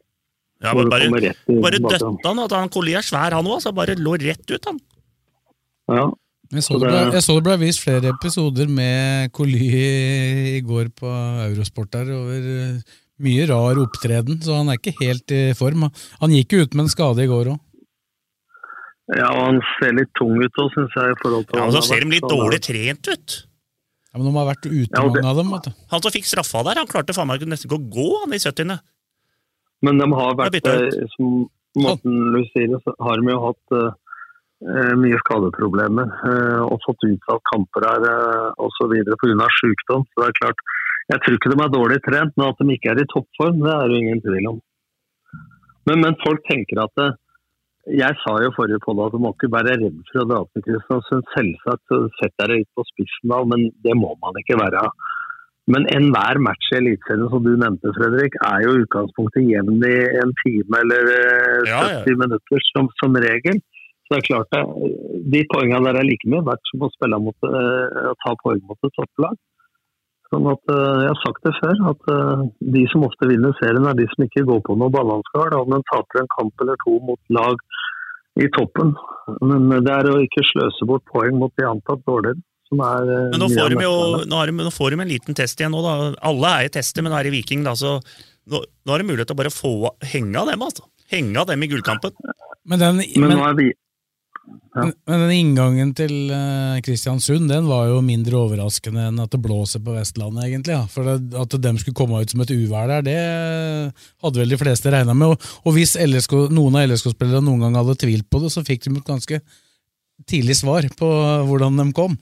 Ja, 0.63 0.71
men 0.77 0.87
Bare, 0.89 1.09
bare 1.61 1.79
døtta 1.81 2.29
han, 2.29 2.43
at 2.45 2.53
han 2.55 2.69
Coly 2.71 2.93
er 2.95 3.05
svær 3.05 3.33
han 3.35 3.49
òg, 3.49 3.57
så 3.63 3.73
bare 3.75 3.97
lå 3.99 4.13
rett 4.21 4.45
ut, 4.53 4.69
han. 4.69 4.77
Ja. 5.91 6.05
Jeg 6.53 6.61
så, 6.61 6.77
det 6.77 6.91
ble, 6.91 6.99
jeg 7.15 7.23
så 7.25 7.35
det 7.39 7.43
ble 7.47 7.55
vist 7.63 7.81
flere 7.81 8.11
episoder 8.13 8.69
med 8.71 9.31
Coly 9.35 9.69
i 10.55 10.61
går 10.63 10.91
på 10.95 11.09
Eurosport 11.49 11.89
der 11.97 12.11
over 12.13 12.45
mye 13.25 13.47
rar 13.49 13.79
opptreden, 13.81 14.37
så 14.45 14.59
han 14.59 14.69
er 14.69 14.77
ikke 14.77 14.93
helt 15.01 15.33
i 15.33 15.41
form. 15.57 15.87
Han 16.21 16.35
gikk 16.35 16.53
jo 16.53 16.67
ut 16.67 16.77
med 16.77 16.85
en 16.85 16.93
skade 16.93 17.25
i 17.25 17.31
går 17.31 17.49
òg. 17.55 17.59
Ja, 19.15 19.27
og 19.33 19.41
han 19.41 19.59
ser 19.75 19.97
litt 19.97 20.13
tung 20.17 20.37
ut 20.37 20.61
òg, 20.61 20.71
syns 20.73 20.95
jeg. 20.97 21.13
i 21.13 21.19
forhold 21.21 21.49
til 21.49 21.59
Ja, 21.59 21.67
og 21.67 21.75
Så 21.75 21.83
ser 21.89 22.05
de 22.05 22.13
litt 22.13 22.29
dårlig 22.29 22.61
trent 22.65 23.11
ut. 23.11 23.37
Ja, 24.15 24.21
Men 24.21 24.29
de 24.29 24.39
har 24.39 24.45
vært 24.47 24.63
ute, 24.63 24.95
ja, 24.95 25.01
mange 25.03 25.27
av 25.27 25.35
dem. 25.35 25.49
vet 25.51 25.65
du. 25.67 25.71
Han 25.91 26.03
som 26.05 26.13
fikk 26.15 26.27
straffa 26.29 26.61
der, 26.63 26.79
han 26.79 26.87
klarte 26.87 27.11
faen 27.11 27.27
meg 27.27 27.41
nesten 27.43 27.67
ikke 27.67 27.81
å 27.81 27.89
gå 27.91 28.05
han 28.21 28.31
i 28.31 28.39
70. 28.39 28.77
Men 29.83 29.99
de 29.99 30.07
har 30.15 30.37
vært, 30.39 30.55
eh, 30.71 31.03
som 31.17 31.33
Morten 31.75 32.15
Louis 32.31 32.47
sier, 32.53 32.77
så 32.79 32.93
har 33.03 33.19
de 33.19 33.33
jo 33.33 33.41
hatt 33.43 33.75
uh, 33.75 34.93
mye 35.01 35.19
skadeproblemer. 35.19 36.13
Uh, 36.23 36.61
og 36.63 36.79
fått 36.87 37.03
utsatt 37.09 37.43
kamper 37.51 37.89
her 37.89 38.07
uh, 38.07 38.63
osv. 38.63 38.95
pga. 39.03 39.49
sykdom. 39.59 40.07
Så 40.07 40.23
det 40.23 40.29
er 40.29 40.39
klart, 40.39 40.63
jeg 41.11 41.21
tror 41.25 41.35
ikke 41.35 41.51
de 41.51 41.59
er 41.59 41.75
dårlig 41.75 41.99
trent, 42.07 42.33
men 42.39 42.47
at 42.47 42.63
de 42.63 42.77
ikke 42.79 42.93
er 42.95 43.03
i 43.03 43.09
toppform, 43.11 43.59
det 43.67 43.75
er 43.75 43.91
det 43.91 43.99
ingen 43.99 44.23
tvil 44.23 44.49
om. 44.53 44.63
Men, 45.91 45.99
men, 46.07 46.15
folk 46.23 46.47
tenker 46.47 46.85
at 46.87 46.95
det, 46.95 47.11
Jeg 47.85 48.17
sa 48.23 48.31
jo 48.41 48.53
forrige 48.55 48.81
på 48.81 48.95
at 48.97 49.13
du 49.13 49.19
må 49.21 49.29
ikke 49.35 49.51
være 49.53 49.75
redd 49.77 49.99
for 50.09 50.23
å 50.23 50.29
dra 50.29 50.39
til 50.49 50.63
Kristiansund. 50.65 51.27
Selvsagt 51.35 51.93
setter 52.17 52.31
jeg 52.41 52.49
det 52.49 52.57
litt 52.63 52.71
på 52.73 52.85
spissen 52.89 53.29
da, 53.29 53.43
men 53.45 53.67
det 53.85 53.93
må 53.99 54.15
man 54.23 54.39
ikke 54.41 54.57
være. 54.57 54.87
Men 55.73 55.87
enhver 55.97 56.37
match 56.45 56.67
i 56.73 56.77
Eliteserien 56.77 57.29
som 57.31 57.45
du 57.45 57.55
nevnte, 57.57 57.93
Fredrik, 57.97 58.37
er 58.49 58.65
jo 58.65 58.75
utgangspunktet 58.83 59.47
jevn 59.49 59.81
i 59.87 59.95
en 60.21 60.33
time 60.43 60.81
eller 60.83 61.09
70 61.65 61.71
ja, 61.71 61.79
ja. 61.95 62.17
minutter 62.21 62.67
som, 62.69 62.89
som, 63.01 63.17
regel. 63.25 63.57
Så 64.05 64.13
det 64.13 64.19
er 64.19 64.27
klart 64.27 64.53
det, 64.53 64.61
De 65.33 65.41
poengene 65.49 65.81
der 65.87 65.97
er 66.01 66.05
like 66.05 66.29
mye 66.29 66.45
verdt 66.45 66.69
som 66.69 66.85
å 66.85 66.91
spille 66.93 67.17
mot, 67.21 67.49
uh, 67.49 68.13
ta 68.21 68.35
poeng 68.43 68.61
mot 68.69 68.85
et 68.85 68.93
topplag. 68.99 69.41
Sånn 70.29 70.45
at, 70.51 70.61
uh, 70.69 71.01
jeg 71.01 71.09
har 71.09 71.19
sagt 71.23 71.49
det 71.49 71.55
før, 71.57 71.81
at 71.93 72.13
uh, 72.13 72.45
de 72.77 72.85
som 72.93 73.07
ofte 73.09 73.29
vinner 73.29 73.57
serien, 73.57 73.89
er 73.89 73.97
de 73.97 74.05
som 74.13 74.27
ikke 74.27 74.45
går 74.45 74.61
på 74.69 74.77
noe 74.77 74.93
balansgard. 74.93 75.57
Om 75.57 75.73
de 75.73 75.81
taper 75.89 76.21
en 76.21 76.31
kamp 76.37 76.65
eller 76.65 76.77
to 76.85 76.99
mot 77.09 77.35
lag 77.39 77.65
i 78.35 78.49
toppen. 78.55 78.93
Men 79.41 79.69
det 79.71 79.93
er 79.93 80.09
å 80.11 80.19
ikke 80.23 80.43
sløse 80.51 80.87
bort 80.87 81.05
poeng 81.11 81.39
mot 81.39 81.53
de 81.57 81.67
antatt 81.69 82.03
dårligere. 82.07 82.41
Som 82.65 82.81
er, 82.81 83.05
uh, 83.05 83.27
men 83.29 83.41
nå 83.43 83.47
får, 83.53 83.75
jo, 83.77 83.97
nå, 84.25 84.37
de, 84.49 84.53
nå 84.57 84.71
får, 84.73 84.95
de 84.95 85.03
en 85.03 85.11
liten 85.11 85.37
test 85.37 85.59
igjen. 85.61 85.73
nå 85.75 85.83
da. 85.85 86.13
Alle 86.25 86.53
er 86.59 86.69
i 86.69 86.73
tester, 86.73 87.05
men 87.05 87.13
er 87.13 87.29
i 87.29 87.33
Viking. 87.35 87.65
da, 87.67 87.75
så 87.77 87.99
Nå, 88.45 88.59
nå 88.61 88.93
er 88.93 89.01
det 89.01 89.07
mulighet 89.09 89.29
til 89.31 89.33
å 89.33 89.39
bare 89.39 89.49
få 89.53 89.69
henge 90.05 90.37
av 90.37 90.51
dem. 90.51 90.61
altså. 90.61 90.83
Henge 91.09 91.39
av 91.41 91.47
dem 91.49 91.63
i 91.65 91.69
gullkampen. 91.69 92.13
Men, 92.65 92.81
den, 92.81 92.99
men, 93.01 93.23
men, 93.23 93.33
nå 93.39 93.45
er 93.47 93.55
vi, 93.57 93.71
men, 94.75 94.91
men, 95.07 95.21
den 95.23 95.31
inngangen 95.31 95.91
til 95.95 96.13
uh, 96.29 96.77
Kristiansund 96.83 97.47
den 97.49 97.67
var 97.69 97.87
jo 97.87 98.01
mindre 98.05 98.37
overraskende 98.41 99.07
enn 99.09 99.21
at 99.23 99.31
det 99.31 99.39
blåser 99.41 99.81
på 99.83 99.95
Vestlandet, 99.95 100.49
egentlig. 100.49 100.75
Ja. 100.75 100.83
For 100.91 101.07
det, 101.07 101.31
At 101.39 101.55
de 101.63 101.71
skulle 101.79 101.97
komme 101.97 102.19
ut 102.21 102.33
som 102.33 102.43
et 102.43 102.51
uvær 102.53 102.91
der, 102.91 103.05
det 103.05 103.17
hadde 104.25 104.41
vel 104.41 104.51
de 104.51 104.59
fleste 104.59 104.91
regna 104.93 105.15
med. 105.15 105.33
Og, 105.33 105.49
og 105.63 105.77
hvis 105.77 105.95
LSK, 106.01 106.35
noen 106.53 106.77
av 106.79 106.89
LSK-spillere 106.91 107.43
noen 107.45 107.65
gang 107.65 107.79
hadde 107.79 107.97
tvilt 108.03 108.27
på 108.29 108.43
det, 108.43 108.51
så 108.53 108.65
fikk 108.67 108.85
de 108.85 108.97
et 108.99 109.13
ganske 109.13 109.41
tidlig 110.29 110.59
svar 110.59 110.87
på 110.99 111.11
hvordan 111.47 111.81
de 111.81 111.89
kom. 111.95 112.19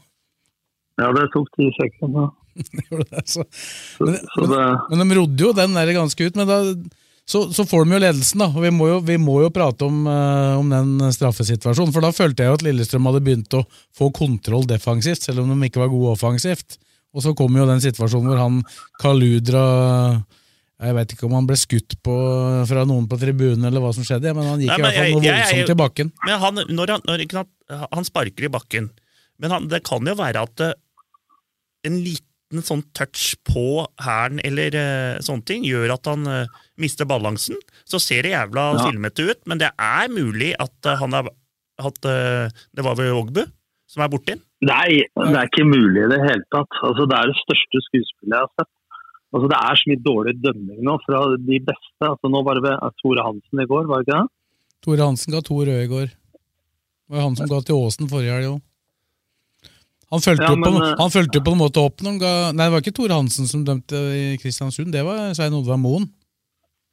Ja, 1.01 1.09
det 1.15 1.29
tok 1.33 1.49
ti 1.57 1.71
sekunder. 1.79 2.31
så, 3.33 3.41
men, 3.97 4.19
men, 4.37 4.99
men, 4.99 5.07
de 5.09 5.17
rodde 5.17 5.41
jo 5.41 5.55
den 5.57 5.73
der 5.73 5.95
ganske 5.97 6.27
ut. 6.29 6.37
men 6.37 6.49
da 6.49 6.59
så, 7.25 7.53
så, 7.53 7.63
får 7.65 7.85
de 7.85 7.95
jo 7.95 8.01
ledelsen, 8.03 8.41
da. 8.43 8.49
og 8.51 8.63
Vi 8.65 8.69
må 8.75 8.89
jo, 8.89 8.97
vi 9.07 9.15
må 9.21 9.37
jo 9.45 9.51
prate 9.53 9.87
om, 9.87 10.03
uh, 10.09 10.59
om, 10.59 10.71
den 10.71 11.13
straffesituasjonen. 11.15 11.93
For 11.95 12.03
da 12.03 12.11
følte 12.15 12.43
jeg 12.43 12.51
jo 12.51 12.57
at 12.59 12.65
Lillestrøm 12.65 13.07
hadde 13.07 13.23
begynt 13.23 13.55
å 13.55 13.63
få 13.95 14.09
kontroll 14.15 14.67
defensivt, 14.67 15.23
selv 15.23 15.43
om 15.43 15.53
de 15.53 15.69
ikke 15.69 15.81
var 15.81 15.91
gode 15.93 16.17
offensivt. 16.17 16.77
Og 17.13 17.23
så 17.23 17.31
kom 17.37 17.55
jo 17.55 17.67
den 17.69 17.83
situasjonen 17.83 18.31
hvor 18.31 18.41
han 18.41 18.55
Kaludra 19.01 19.63
Jeg 20.81 20.95
vet 20.97 21.13
ikke 21.13 21.27
om 21.27 21.35
han 21.37 21.47
ble 21.47 21.57
skutt 21.61 21.95
på 22.03 22.15
fra 22.67 22.83
noen 22.89 23.05
på 23.07 23.19
tribunen, 23.21 23.69
eller 23.69 23.83
hva 23.83 23.93
som 23.95 24.05
skjedde, 24.07 24.33
men 24.35 24.49
han 24.49 24.63
gikk 24.63 24.73
Nei, 24.73 24.79
men, 24.81 24.83
i 24.83 24.89
hvert 24.89 24.99
fall 24.99 25.15
noe 25.15 25.37
voldsomt 25.37 25.73
i 25.73 25.79
bakken. 25.83 26.11
Men 26.25 26.43
han, 26.43 26.61
når 26.73 26.95
han, 26.95 27.07
når, 27.07 27.47
han, 27.93 28.09
sparker 28.09 28.49
i 28.49 28.51
bakken, 28.51 28.89
men 29.39 29.53
han, 29.53 29.69
det 29.71 29.83
kan 29.87 30.11
jo 30.11 30.17
være 30.19 30.43
at 30.43 30.65
eh, 30.65 30.75
en 31.87 32.01
liten 32.03 32.32
liten 32.53 32.65
sånn 32.65 32.83
touch 32.93 33.33
på 33.49 33.85
hælen 34.03 34.39
eller 34.45 34.75
uh, 34.77 35.21
sånne 35.23 35.45
ting 35.49 35.65
gjør 35.65 35.95
at 35.95 36.05
han 36.09 36.27
uh, 36.29 36.61
mister 36.77 37.07
balansen. 37.09 37.57
Så 37.85 37.99
ser 37.99 38.23
det 38.23 38.35
jævla 38.35 38.73
Ja. 38.77 38.85
filmete 38.87 39.25
ut, 39.31 39.41
men 39.49 39.57
det 39.57 39.71
er 39.73 40.07
mulig 40.13 40.53
at 40.59 40.77
uh, 40.85 40.95
han 41.01 41.13
har 41.13 41.29
hatt 41.81 41.97
Det 42.05 42.83
var 42.85 42.93
vel 42.95 43.15
Ogbu 43.17 43.41
som 43.89 44.03
er 44.05 44.09
borti? 44.13 44.35
Nei, 44.61 45.01
det 45.17 45.33
er 45.35 45.47
ikke 45.49 45.65
mulig 45.65 46.03
i 46.05 46.09
det 46.11 46.19
hele 46.21 46.45
tatt. 46.53 46.69
Altså, 46.85 47.07
det 47.09 47.17
er 47.17 47.31
det 47.31 47.39
største 47.41 47.81
skuespillet 47.87 48.35
jeg 48.37 48.45
har 48.45 48.51
sett. 48.61 48.71
Altså, 49.33 49.49
det 49.49 49.57
er 49.57 49.79
så 49.79 49.89
mye 49.89 50.03
dårlig 50.05 50.33
dømming 50.43 50.83
nå 50.85 50.95
fra 51.03 51.23
de 51.33 51.59
beste. 51.65 52.05
Altså, 52.05 52.29
nå 52.29 52.43
var 52.45 52.59
det 52.59 52.63
ved 52.67 52.93
Tore 53.01 53.25
Hansen 53.25 53.63
i 53.63 53.67
går, 53.69 53.89
var 53.89 54.01
det 54.01 54.07
ikke 54.07 54.19
det? 54.21 54.31
Tore 54.85 55.09
Hansen 55.09 55.33
ga 55.33 55.41
to 55.41 55.57
røde 55.63 55.81
i 55.81 55.89
går. 55.89 56.13
Det 56.13 57.17
var 57.17 57.25
han 57.25 57.35
som 57.37 57.49
ga 57.49 57.59
til 57.65 57.81
Åsen 57.81 58.09
forrige 58.09 58.37
helg 58.37 58.51
òg. 58.53 58.61
Han 60.13 60.21
fulgte 60.21 60.45
Ja, 60.45 60.53
på, 60.53 60.71
eh, 60.77 60.95
han 60.99 61.13
fulgte 61.13 61.39
jo 61.39 61.45
på 61.47 61.53
en 61.55 61.61
måte 61.63 61.81
opp 61.81 62.03
noen 62.05 62.19
ga 62.21 62.33
Nei, 62.53 62.67
det 62.67 62.73
var 62.75 62.83
ikke 62.83 62.95
Tore 62.99 63.17
Hansen 63.17 63.49
som 63.49 63.65
dømte 63.65 63.97
i 64.13 64.25
Kristiansund, 64.41 64.93
det 64.93 65.01
var 65.07 65.33
Svein 65.33 65.57
Oddvar 65.57 65.81
Moen. 65.81 66.05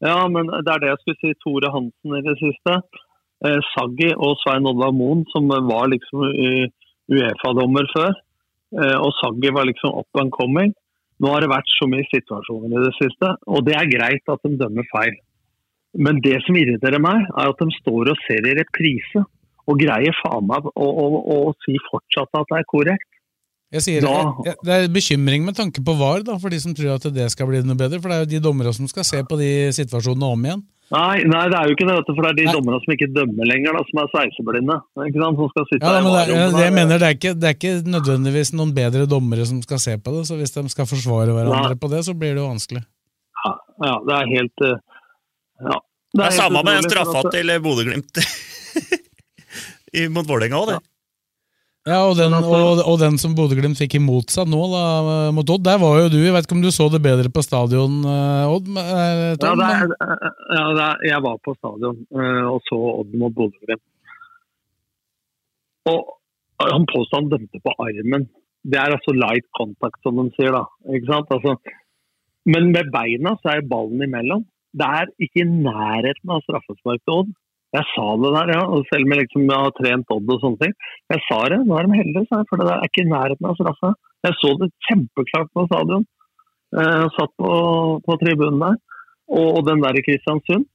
Ja, 0.00 0.24
men 0.33 0.48
det 0.48 0.72
er 0.72 0.80
det 0.80 0.90
jeg 0.94 1.00
skulle 1.02 1.20
si. 1.20 1.38
Tore 1.44 1.68
Hansen 1.74 2.16
i 2.16 2.24
det 2.24 2.37
siste. 2.40 2.78
Eh, 3.44 3.61
Saggi 3.74 4.11
og 4.16 4.38
Svein 4.40 4.68
Oddvar 4.68 4.96
Moen, 4.96 5.26
som 5.35 5.48
var 5.68 5.92
liksom 5.92 6.24
Uefa-dommer 7.11 7.88
før. 7.92 8.16
Eh, 8.78 8.96
og 8.96 9.11
Saggi 9.18 9.50
var 9.52 9.66
liksom 9.66 9.98
up 9.98 10.20
and 10.22 10.33
coming. 10.33 10.72
Nå 11.20 11.33
har 11.33 11.42
det 11.42 11.50
vært 11.52 11.72
så 11.74 11.88
mye 11.90 12.06
situasjoner 12.09 12.78
i 12.78 12.87
det 12.87 12.94
siste, 12.96 13.35
og 13.50 13.66
det 13.66 13.74
er 13.76 13.90
greit 13.90 14.33
at 14.33 14.46
de 14.46 14.56
dømmer 14.61 14.87
feil. 14.94 15.18
Men 15.98 16.20
det 16.24 16.38
som 16.46 16.56
irriterer 16.56 17.02
meg, 17.02 17.26
er 17.35 17.50
at 17.50 17.61
de 17.61 17.68
står 17.80 18.12
og 18.12 18.22
ser 18.24 18.46
i 18.46 18.56
reprise, 18.56 19.24
og 19.68 19.83
greier 19.83 20.16
faen 20.22 20.46
meg 20.48 20.68
å, 20.70 20.87
å, 20.87 21.06
å 21.35 21.38
si 21.66 21.76
fortsatt 21.90 22.30
at 22.38 22.48
det 22.52 22.61
er 22.62 22.70
korrekt. 22.70 23.10
Jeg 23.70 23.83
sier, 23.87 24.00
Da- 24.02 24.35
jeg, 24.44 24.56
det 24.66 24.72
er 24.76 24.88
bekymring 24.90 25.44
med 25.46 25.54
tanke 25.54 25.78
på 25.87 25.94
VAR, 25.98 26.24
da, 26.26 26.35
for 26.42 26.50
de 26.50 26.59
som 26.59 26.74
tror 26.74 26.96
at 26.96 27.04
det 27.14 27.28
skal 27.30 27.46
bli 27.46 27.61
noe 27.62 27.76
bedre. 27.78 28.00
For 28.02 28.11
det 28.11 28.16
er 28.16 28.24
jo 28.24 28.30
de 28.33 28.40
dommere 28.48 28.72
som 28.74 28.88
skal 28.90 29.04
se 29.06 29.22
på 29.22 29.38
de 29.38 29.50
situasjonene 29.76 30.26
om 30.26 30.44
igjen. 30.48 30.62
Nei, 30.90 31.22
nei, 31.22 31.44
det 31.46 31.54
er 31.54 31.68
jo 31.70 31.74
ikke 31.76 31.87
det, 31.87 31.94
for 32.09 32.18
det 32.26 32.30
er 32.33 32.38
de 32.40 32.46
dommerne 32.56 32.80
som 32.83 32.90
ikke 32.96 33.06
dømmer 33.14 33.46
lenger, 33.46 33.76
da, 33.78 33.83
som 33.87 34.00
er 34.02 34.09
sveiseblinde. 34.11 34.76
Ikke? 35.06 35.20
Som 35.22 35.37
skal 35.52 35.66
sitte 35.70 35.87
Ja, 35.87 35.92
men 36.02 36.02
det, 36.02 36.11
er- 36.11 36.16
varerommet 36.18 36.56
det 36.59 36.64
jeg 36.66 36.74
mener, 36.80 36.98
det 36.98 37.06
er, 37.06 37.14
ikke, 37.14 37.35
det 37.38 37.46
er 37.46 37.54
ikke 37.54 37.74
nødvendigvis 37.94 38.50
noen 38.59 38.72
bedre 38.74 39.04
dommere 39.06 39.46
som 39.46 39.62
skal 39.62 39.78
se 39.78 39.94
på 40.02 40.16
det. 40.16 40.24
Så 40.26 40.35
hvis 40.40 40.50
de 40.56 40.64
skal 40.74 40.90
forsvare 40.90 41.30
hverandre 41.30 41.70
Nei. 41.70 41.78
på 41.78 41.90
det, 41.94 42.02
så 42.09 42.16
blir 42.18 42.35
det 42.35 42.42
jo 42.42 42.48
vanskelig. 42.50 42.83
Ja, 43.46 43.52
ja, 43.87 43.94
det 44.11 44.16
er 44.18 44.35
helt 44.35 44.66
eh, 44.66 44.74
Ja. 45.70 45.78
Det 46.11 46.24
er, 46.26 46.26
helt 46.26 46.40
samme 46.42 46.64
med 46.66 46.90
straffa 46.90 47.22
til 47.30 47.54
Bodø-Glimt 47.62 48.18
i- 49.94 50.09
mot 50.11 50.26
Vålerenga 50.26 50.59
òg, 50.59 50.72
det. 50.74 50.80
Ja, 51.88 52.02
og 52.04 52.18
den, 52.18 52.34
og, 52.36 52.82
og 52.84 52.96
den 53.00 53.14
som 53.16 53.32
Bodø-Glimt 53.32 53.78
fikk 53.80 53.94
imot 53.96 54.28
seg 54.34 54.50
nå, 54.52 54.58
da, 54.68 54.82
mot 55.32 55.48
Odd, 55.48 55.62
der 55.64 55.78
var 55.80 55.96
jo 56.02 56.10
du. 56.12 56.18
Jeg 56.20 56.34
vet 56.34 56.44
ikke 56.44 56.58
om 56.58 56.64
du 56.64 56.68
så 56.74 56.90
det 56.92 57.00
bedre 57.00 57.32
på 57.32 57.40
stadion, 57.40 58.02
eh, 58.04 58.52
Odd? 58.52 58.68
Tom, 59.40 59.62
Ja, 59.64 59.70
er, 59.80 59.94
ja 60.58 60.66
er, 60.74 61.06
jeg 61.08 61.24
var 61.24 61.38
på 61.40 61.54
stadion 61.56 62.02
eh, 62.12 62.44
og 62.50 62.60
så 62.68 62.76
Odd 62.98 63.16
mot 63.22 63.32
Bodø-Glimt. 63.38 63.84
Og 65.88 66.68
han 66.68 66.84
påstod 66.92 67.22
han 67.22 67.32
dømte 67.32 67.62
på 67.64 67.72
armen. 67.80 68.28
Det 68.60 68.76
er 68.76 68.92
altså 68.92 69.16
light 69.16 69.48
contact, 69.56 69.96
som 70.04 70.20
de 70.20 70.28
sier. 70.36 70.52
da. 70.52 70.66
Ikke 70.92 71.08
sant? 71.08 71.32
Altså, 71.32 71.56
men 72.44 72.72
med 72.74 72.92
beina 72.92 73.38
så 73.40 73.54
er 73.54 73.68
ballen 73.70 74.04
imellom. 74.04 74.44
Det 74.76 74.86
er 74.86 75.08
ikke 75.16 75.46
i 75.46 75.48
nærheten 75.48 76.36
av 76.36 76.44
straffespark 76.44 77.00
til 77.02 77.22
Odd. 77.22 77.32
Jeg 77.76 77.87
sa 77.92 78.06
det 78.18 78.30
der, 78.35 78.50
ja. 78.56 78.62
og 78.66 78.87
Selv 78.90 79.06
om 79.06 79.12
jeg 79.14 79.22
liksom 79.22 79.50
har 79.54 79.74
trent 79.78 80.14
Odd 80.14 80.33
og 80.35 80.40
sånne 80.42 80.61
ting. 80.64 80.72
Jeg 81.12 81.22
sa 81.28 81.38
det. 81.52 81.61
Nå 81.66 81.76
er 81.78 81.87
de 81.87 82.00
heldige, 82.00 82.26
sa 82.26 82.40
jeg, 82.40 82.48
for 82.50 82.59
det 82.59 82.66
der 82.66 82.80
er 82.80 82.90
ikke 82.90 83.04
i 83.04 83.11
nærheten 83.12 83.50
av 83.50 83.59
straffe. 83.59 83.92
Jeg 84.26 84.37
så 84.40 84.50
det 84.61 84.70
kjempeklart 84.88 85.52
på 85.54 85.66
stadion. 85.68 86.06
Jeg 86.80 87.12
satt 87.16 87.33
på, 87.38 87.52
på 88.06 88.16
tribunen 88.22 88.62
der. 88.64 88.76
Og, 89.30 89.46
og 89.61 89.62
den 89.68 89.85
der 89.85 89.98
i 89.98 90.04
Kristiansund. 90.06 90.66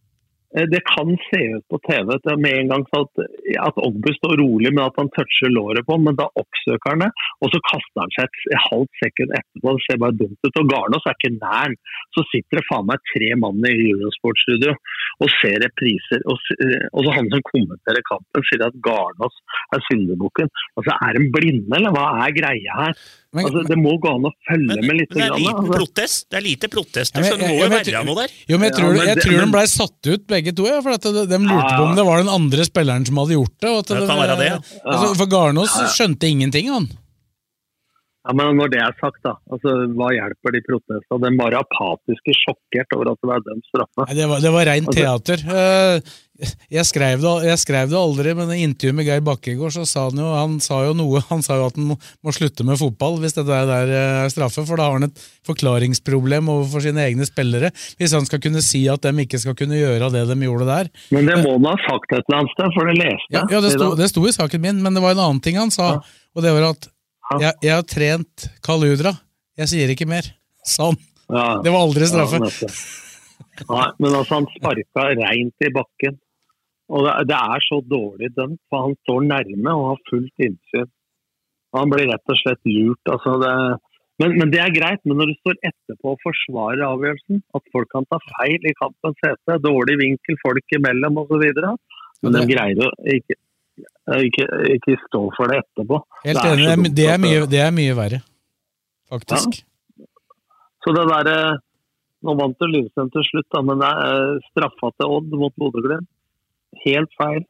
Eh, 0.57 0.67
Det 0.71 0.81
kan 0.89 1.11
se 1.29 1.41
ut 1.55 1.65
på 1.71 1.79
TV 1.87 2.09
med 2.43 2.51
en 2.59 2.71
gang 2.73 2.85
at, 2.99 3.23
at 3.67 3.81
Ogbu 3.87 4.11
står 4.17 4.37
rolig, 4.41 4.71
men 4.73 4.85
at 4.85 4.99
han 4.99 5.11
toucher 5.17 5.51
låret 5.53 5.87
på 5.87 5.97
men 6.01 6.17
da 6.19 6.27
oppsøker 6.41 6.93
han 6.93 7.05
det. 7.05 7.11
Og 7.43 7.51
så 7.53 7.61
kaster 7.69 8.03
han 8.03 8.13
seg 8.15 8.39
et 8.51 8.63
halvt 8.69 9.01
sekund 9.03 9.35
etterpå. 9.39 9.75
Det 9.75 9.85
ser 9.87 10.01
bare 10.03 10.19
dumt 10.21 10.47
ut. 10.47 10.61
Og 10.61 10.71
Garnås 10.71 11.07
er 11.09 11.17
ikke 11.17 11.33
nær. 11.37 11.75
Så 12.15 12.25
sitter 12.31 12.61
det 12.61 12.67
faen 12.69 12.89
meg 12.89 13.03
tre 13.11 13.31
mann 13.41 13.69
i 13.69 13.75
Eurosport-studio 13.91 14.75
og 15.23 15.31
ser 15.39 15.59
repriser. 15.63 16.23
Og, 16.31 16.49
eh, 16.63 16.87
og 16.91 17.05
så 17.05 17.15
han 17.17 17.29
som 17.33 17.45
kommenterer 17.51 18.07
kampen, 18.09 18.47
sier 18.49 18.65
at 18.67 18.79
Garnås 18.87 19.37
er 19.75 19.83
syndebukken. 19.89 20.51
Altså, 20.75 20.95
er 20.95 21.17
de 21.17 21.29
blinde, 21.35 21.71
eller 21.77 21.95
hva 21.95 22.07
er 22.25 22.35
greia 22.35 22.79
her? 22.81 23.05
Altså, 23.43 23.63
det 23.67 23.78
må 23.78 23.91
gå 24.00 24.08
an 24.15 24.24
å 24.26 24.32
følge 24.48 24.78
med 24.80 24.95
litt. 25.02 25.10
Men 25.12 25.17
det 25.19 25.26
er 25.26 25.30
grann, 25.30 25.41
liten 25.43 25.60
altså. 25.65 25.76
protest. 25.82 26.30
Det 26.32 26.38
er 26.39 26.45
lite 26.45 26.67
protester, 26.71 27.19
Ja, 27.19 27.28
så 27.28 27.38
det 27.38 27.50
må 27.50 27.56
jo 27.60 27.69
være 27.76 28.04
noe 28.08 28.15
der. 28.21 28.30
Jo, 28.48 28.58
men 28.58 28.65
jeg 28.69 28.76
tror, 28.80 28.88
Ja, 28.88 28.98
men 28.98 29.08
jeg 29.08 29.15
det- 29.15 29.24
tror 29.26 29.32
de 29.36 29.43
men- 29.45 29.52
blei 29.52 29.65
satt 29.67 30.02
ut 30.15 30.28
begge 30.28 30.56
to, 30.56 30.63
ja, 30.71 30.82
for 30.82 30.91
at 30.95 31.02
de, 31.02 31.26
de 31.28 31.38
lurte 31.43 31.71
Ja, 31.71 31.78
på 31.78 31.84
om 31.89 31.95
det 31.95 32.06
var 32.06 32.17
den 32.24 32.30
andre 32.30 32.63
spilleren 32.63 33.06
som 33.06 33.15
hadde 33.17 33.36
gjort 33.36 33.58
det. 33.60 33.69
Og 33.69 33.78
at 33.80 33.88
Det 33.88 34.08
kan 34.08 34.17
være 34.24 34.38
det, 34.39 34.48
ja. 34.48 34.60
Altså, 34.86 35.15
for 35.19 35.26
Garnås 35.28 35.76
Ja, 35.76 35.82
ja. 35.84 35.88
skjønte 35.91 36.24
ingenting, 36.32 36.69
han. 36.71 36.88
Ja, 38.26 38.34
men 38.34 38.58
når 38.58 38.71
det 38.74 38.80
er 38.82 38.93
sagt, 38.98 39.19
da. 39.21 39.36
Altså, 39.54 39.69
hva 39.93 40.08
hjelper 40.10 40.52
de 40.56 40.62
protestene? 40.65 41.19
De 41.21 41.38
var 41.38 41.52
apatiske, 41.62 42.34
sjokkert 42.34 42.95
over 42.98 43.12
at 43.12 43.19
det 43.21 43.30
var 43.30 43.39
dømt 43.45 43.65
straffe. 43.69 44.08
Det 44.17 44.26
var, 44.32 44.39
det 44.41 44.52
var 44.56 44.65
rent 44.65 44.88
Altså- 44.89 44.98
teater. 44.98 45.38
Eh, 45.45 46.00
Jeg 46.36 46.84
skrev, 46.84 47.21
det, 47.24 47.32
jeg 47.48 47.60
skrev 47.62 47.88
det 47.91 47.95
aldri, 47.95 48.34
men 48.36 48.50
i 48.52 48.63
intervjuet 48.65 48.98
med 48.98 49.08
Geir 49.08 49.21
Bakke 49.24 49.54
i 49.54 49.56
går, 49.56 49.71
så 49.71 49.86
sa 49.88 50.08
han 50.10 50.19
jo 50.19 50.32
han 50.36 50.58
sa 50.63 50.82
jo 50.84 50.95
noe. 50.98 51.21
Han 51.30 51.43
sa 51.45 51.56
jo 51.62 51.67
at 51.69 51.78
han 51.80 51.88
må, 51.93 51.95
må 52.26 52.34
slutte 52.36 52.65
med 52.67 52.80
fotball 52.82 53.21
hvis 53.21 53.38
dette 53.38 53.60
der 53.69 53.93
er 53.95 54.34
straffe, 54.34 54.65
for 54.67 54.76
da 54.80 54.89
har 54.89 54.98
han 54.98 55.08
et 55.08 55.21
forklaringsproblem 55.48 56.50
overfor 56.52 56.84
sine 56.84 57.06
egne 57.08 57.28
spillere. 57.28 57.71
Hvis 58.02 58.15
han 58.17 58.28
skal 58.28 58.41
kunne 58.43 58.63
si 58.65 58.84
at 58.91 59.06
de 59.08 59.13
ikke 59.24 59.39
skal 59.41 59.56
kunne 59.56 59.80
gjøre 59.80 60.12
det 60.12 60.26
de 60.28 60.38
gjorde 60.43 60.67
der. 60.67 60.91
Men 61.15 61.32
det 61.32 61.39
må 61.45 61.56
han 61.56 61.69
ha 61.71 61.78
sagt 61.86 62.12
et 62.12 62.26
eller 62.26 62.41
annet 62.41 62.58
sted, 62.58 62.76
for 62.76 62.91
det 62.91 62.98
leste 63.00 63.38
Ja, 63.38 63.45
ja 63.56 63.63
det, 63.63 63.71
sto, 63.78 63.89
det 63.95 64.10
sto 64.12 64.26
i 64.28 64.36
saken 64.36 64.65
min, 64.67 64.84
men 64.84 64.98
det 64.98 65.06
var 65.06 65.15
en 65.15 65.24
annen 65.30 65.41
ting 65.45 65.62
han 65.62 65.71
sa, 65.71 65.93
og 66.36 66.43
det 66.43 66.52
var 66.58 66.74
at 66.74 66.91
jeg, 67.39 67.56
jeg 67.63 67.74
har 67.74 67.88
trent 67.89 68.50
Kaludra. 68.65 69.15
Jeg 69.58 69.71
sier 69.71 69.95
ikke 69.95 70.06
mer. 70.10 70.28
Sa 70.67 70.91
han. 70.91 71.00
Ja. 71.32 71.48
Det 71.63 71.71
var 71.71 71.88
aldri 71.88 72.12
straffe. 72.12 72.43
Ja. 72.43 72.69
Nei, 73.63 73.88
men 74.04 74.12
altså, 74.12 74.41
han 74.41 74.48
sparka 74.58 75.08
reint 75.15 75.63
i 75.63 75.71
bakken. 75.74 76.17
Og 76.93 77.08
det, 77.26 77.38
er 77.38 77.63
så 77.65 77.80
dårlig 77.82 78.30
dømt, 78.38 78.60
for 78.69 78.88
han 78.88 78.95
står 79.06 79.26
nærme 79.26 79.74
og 79.74 79.88
har 79.91 80.04
fullt 80.10 80.45
innsyn. 80.48 80.91
Han 81.76 81.91
blir 81.91 82.08
rett 82.12 82.32
og 82.32 82.38
slett 82.39 82.62
lurt. 82.69 83.02
Altså 83.10 83.36
det, 83.41 83.54
men, 84.21 84.36
men 84.39 84.52
det 84.54 84.62
er 84.63 84.76
greit, 84.76 85.02
men 85.04 85.17
når 85.19 85.32
du 85.32 85.36
står 85.41 85.58
etterpå 85.71 86.13
og 86.13 86.21
forsvarer 86.24 86.86
avgjørelsen, 86.88 87.41
at 87.58 87.74
folk 87.74 87.89
kan 87.91 88.08
ta 88.12 88.19
feil 88.30 88.69
i 88.69 88.76
kampens 88.80 89.19
hete, 89.26 89.58
dårlig 89.65 89.98
vinkel 90.04 90.39
folk 90.43 90.78
imellom 90.78 91.19
osv. 91.26 91.43
Men 92.24 92.38
de 92.38 92.45
greier 92.54 92.86
å 92.86 92.91
ikke, 93.17 93.38
ikke, 94.30 94.48
ikke 94.78 94.98
stå 95.08 95.24
for 95.36 95.52
det 95.52 95.60
etterpå. 95.65 96.00
Helt 96.24 96.41
Det 96.45 96.54
enig, 96.54 96.63
det 96.63 96.71
er, 96.71 96.80
dumt 96.80 96.98
det 97.02 97.10
er, 97.12 97.21
mye, 97.26 97.45
det 97.52 97.63
er 97.65 97.76
mye 97.76 97.98
verre. 97.98 98.21
Faktisk. 99.12 99.63
Så 100.86 100.93
det 100.95 101.08
derre 101.12 101.38
Nå 102.26 102.34
vant 102.39 102.58
jo 102.58 102.65
Lillestrøm 102.65 103.10
til 103.13 103.21
slutt, 103.28 103.45
da, 103.54 103.60
men 103.62 103.82
det 103.84 103.86
er 103.86 104.13
eh, 104.15 104.45
straffa 104.50 104.88
til 104.95 105.12
Odd 105.13 105.34
mot 105.38 105.54
Bodø-Glimt. 105.62 106.08
Helt 106.83 107.11
feil. 107.19 107.43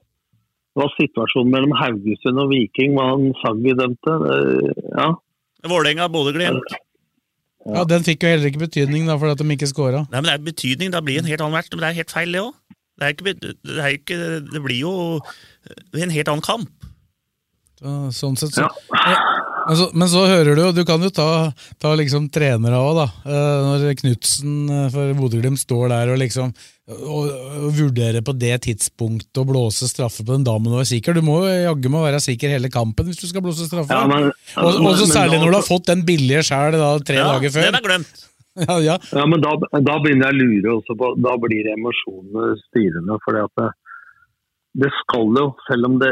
Det 0.75 0.81
var 0.83 0.91
situasjonen 0.99 1.51
mellom 1.53 1.73
Haugesund 1.79 2.39
og 2.43 2.49
Viking, 2.51 2.95
hva 2.97 3.05
han 3.13 3.29
Saggi 3.41 3.73
dømte. 3.79 4.15
Det- 4.25 4.73
Ja. 4.97 5.13
Vålerenga, 5.65 6.07
Bodø-Glimt. 6.11 6.75
Ja, 7.65 7.83
Den 7.89 8.03
fikk 8.03 8.21
jo 8.21 8.29
heller 8.29 8.45
ikke 8.51 8.61
betydning 8.67 9.07
da, 9.07 9.17
for 9.17 9.31
at 9.31 9.39
de 9.39 9.43
ikke 9.55 9.65
scora. 9.71 10.03
Nei, 10.11 10.21
men 10.21 10.27
det 10.29 10.33
er 10.35 10.43
betydning. 10.51 10.91
Da 10.91 11.01
blir 11.01 11.15
det 11.17 11.23
en 11.23 11.29
helt 11.31 11.41
annen 11.41 11.53
match. 11.57 11.69
Men 11.71 11.79
det 11.79 11.89
er 11.89 11.97
helt 12.03 12.11
feil, 12.13 12.31
det 12.31 12.41
òg. 12.43 12.53
Det, 12.99 13.03
er 13.07 13.13
ikke 13.15 13.23
det, 13.33 14.35
er 14.35 14.39
det 14.51 14.61
blir 14.63 14.79
jo 14.79 14.91
en 15.97 16.09
helt 16.13 16.27
annen 16.29 16.45
kamp. 16.45 16.69
Så, 17.79 17.95
sånn 18.13 18.37
sett 18.37 18.53
så. 18.55 18.67
Ja. 18.93 19.15
Men 19.67 19.77
så, 19.79 19.87
men 19.97 20.07
så 20.07 20.27
hører 20.29 20.53
du 20.55 20.61
jo, 20.61 20.71
du 20.77 20.83
kan 20.85 21.01
jo 21.01 21.09
ta, 21.09 21.51
ta 21.81 21.95
liksom 21.97 22.29
trenere 22.29 22.77
òg, 22.77 22.99
da. 23.01 23.07
Eh, 23.25 23.65
Når 23.65 23.95
Knutsen 24.03 24.69
eh, 24.69 24.89
for 24.93 25.17
Bodø-Glimt 25.17 25.57
står 25.59 25.89
der 25.89 26.13
og 26.13 26.19
liksom 26.21 26.53
og, 26.85 27.29
å 27.65 27.69
vurdere 27.73 28.21
på 28.25 28.33
det 28.37 28.53
tidspunktet 28.67 29.39
å 29.41 29.45
blåse 29.49 29.87
straffe 29.89 30.21
på 30.25 30.35
den 30.35 30.43
damen 30.45 30.69
du 30.69 30.77
er 30.77 30.85
sikker. 30.89 31.17
Du 31.17 31.23
må 31.25 31.39
jaggu 31.49 31.89
meg 31.89 32.03
være 32.05 32.19
sikker 32.21 32.53
hele 32.53 32.69
kampen 32.73 33.07
hvis 33.09 33.21
du 33.23 33.25
skal 33.29 33.41
blåse 33.45 33.65
straffe. 33.65 33.89
Ja, 33.89 34.05
men- 34.05 34.29
og, 34.29 34.69
og 34.69 34.93
så 34.99 35.07
men- 35.07 35.15
særlig 35.15 35.39
men 35.39 35.45
når 35.47 35.55
du 35.55 35.59
har 35.61 35.69
fått 35.69 35.89
den 35.89 36.05
billige 36.05 36.43
sjæl 36.45 36.77
tre 37.05 37.17
Ja, 37.17 37.31
dager 37.33 37.49
før. 37.55 37.69
Den 37.71 37.81
er 37.81 37.87
glemt. 37.89 38.21
Ja, 38.55 38.77
ja. 38.79 38.93
Ja, 39.11 39.25
men 39.27 39.41
da, 39.43 39.49
da 39.83 39.97
begynner 39.99 40.29
jeg 40.31 40.35
å 40.37 40.43
lure 40.45 40.75
også 40.77 40.93
på 40.95 41.09
Da 41.19 41.33
blir 41.43 41.67
emosjonene 41.73 42.53
styrende. 42.69 43.17
fordi 43.25 43.41
at 43.43 43.51
det, 43.59 43.65
det 44.85 44.91
skal 45.01 45.27
jo, 45.41 45.43
selv 45.67 45.89
om 45.89 45.97
det, 45.99 46.11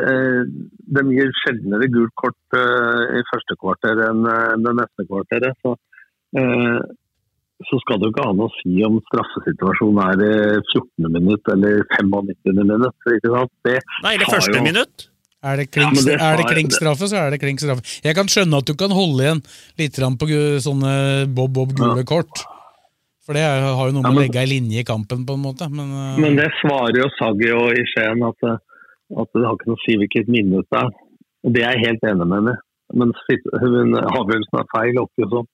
det 0.92 1.06
de 1.08 1.16
gir 1.16 1.32
sjeldnere 1.40 1.88
gult 1.94 2.12
kort 2.20 2.58
uh, 2.60 3.16
i 3.16 3.24
første 3.30 3.56
kvarter 3.62 4.02
enn 4.10 4.28
uh, 4.28 4.58
det 4.60 4.76
neste 4.82 5.06
kvarteret, 5.08 5.56
så, 5.64 5.74
eh, 6.40 6.78
så 7.70 7.80
skal 7.84 8.00
det 8.00 8.08
jo 8.10 8.14
ikke 8.14 8.26
ha 8.28 8.34
noe 8.38 8.50
å 8.50 8.56
si 8.60 8.84
om 8.88 9.00
straffesituasjonen 9.10 10.04
er 10.10 10.24
i 10.28 10.34
14. 10.74 11.10
minutt 11.16 11.50
eller 11.54 11.84
95. 11.96 12.62
minutt. 12.64 12.96
ikke 13.18 13.34
sant? 13.34 13.52
Det 13.66 13.80
Nei, 14.04 14.16
eller 14.16 14.26
første 14.32 14.58
jo- 14.58 14.64
minutt. 14.64 15.10
Er 15.44 15.58
det 15.60 15.72
klink, 15.76 15.92
Ja, 15.98 16.02
det 16.08 16.14
er 16.14 16.18
det 16.18 16.22
sa 16.24 16.38
jeg- 16.40 16.52
klink 16.56 16.72
straffe, 16.72 17.08
så 17.12 17.16
er 17.20 17.30
det 17.32 17.40
klinkstraffe. 17.42 17.84
Jeg 18.04 18.16
kan 18.16 18.28
skjønne 18.32 18.58
at 18.58 18.66
du 18.66 18.74
kan 18.76 18.90
holde 18.92 19.24
igjen 19.26 19.42
litt 19.78 19.92
på 20.20 20.28
sånne 20.64 21.28
bob-bob 21.36 21.74
gule 21.76 22.04
kort. 22.06 22.46
For 23.26 23.34
det 23.34 23.44
har 23.44 23.88
jo 23.88 23.92
noe 23.92 24.04
med 24.04 24.12
Ja, 24.12 24.20
å 24.20 24.22
legge 24.24 24.40
ei 24.40 24.48
linje 24.48 24.80
i 24.80 24.84
kampen, 24.84 25.26
på 25.26 25.34
en 25.36 25.44
måte. 25.44 25.70
Men, 25.72 25.92
uh... 25.92 26.18
Men 26.20 26.36
det 26.36 26.50
svarer 26.62 26.96
jo 26.96 27.08
Saggi 27.20 27.52
og 27.56 27.72
i 27.72 27.84
Skien 27.92 28.24
at, 28.24 28.36
eh, 28.44 28.58
at 29.20 29.28
det 29.34 29.44
har 29.48 29.56
ikke 29.56 29.68
noe 29.72 29.80
å 29.80 29.84
si 29.86 29.96
hvilket 30.00 30.28
minutt 30.28 30.68
det 30.72 30.80
er. 30.80 30.90
Det 31.44 31.62
er 31.64 31.72
jeg 31.76 31.86
helt 31.88 32.04
enig 32.04 32.28
med 32.28 32.38
henne. 32.40 32.56
Men 32.94 33.12
sitt- 33.28 33.48
hun- 33.60 33.96
avgjørelsen 33.96 34.60
er 34.60 34.68
feil 34.76 34.96
oppi 35.00 35.24
og 35.24 35.32
sånn. 35.32 35.48
Så 35.48 35.53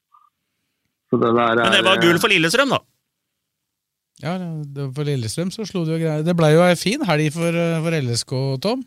det 1.17 1.33
der 1.33 1.57
er 1.57 1.65
Men 1.65 1.77
det 1.77 1.85
var 1.87 2.01
gull 2.03 2.21
for 2.21 2.29
Lillestrøm, 2.29 2.75
da. 2.75 2.79
ja, 4.21 4.37
det, 4.75 4.91
for 4.93 5.09
Lillestrøm 5.09 5.49
så 5.55 5.65
slo 5.65 5.85
det 5.87 5.95
jo 5.95 6.03
greier. 6.03 6.23
Det 6.27 6.35
blei 6.37 6.53
jo 6.53 6.61
ei 6.67 6.77
fin 6.77 7.01
helg 7.09 7.31
for, 7.33 7.49
eh, 7.49 7.81
for 7.81 7.97
LSK, 7.97 8.35
Tom. 8.61 8.85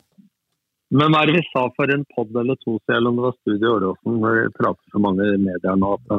Men 0.93 1.09
hva 1.09 1.23
er 1.23 1.31
det 1.31 1.41
vi 1.41 1.49
sa 1.49 1.65
for 1.73 1.91
en 1.91 2.05
pod 2.13 2.35
eller 2.37 2.59
to 2.61 2.77
siden, 2.77 2.99
eller 2.99 3.11
om 3.11 3.19
det 3.19 3.27
var 3.27 3.37
Studio 3.41 3.75
Åråsen, 3.79 4.19
vi 4.21 4.55
prater 4.59 4.93
så 4.93 5.01
mange 5.01 5.29
medier 5.41 5.79
nå 5.81 5.93
at 5.97 6.17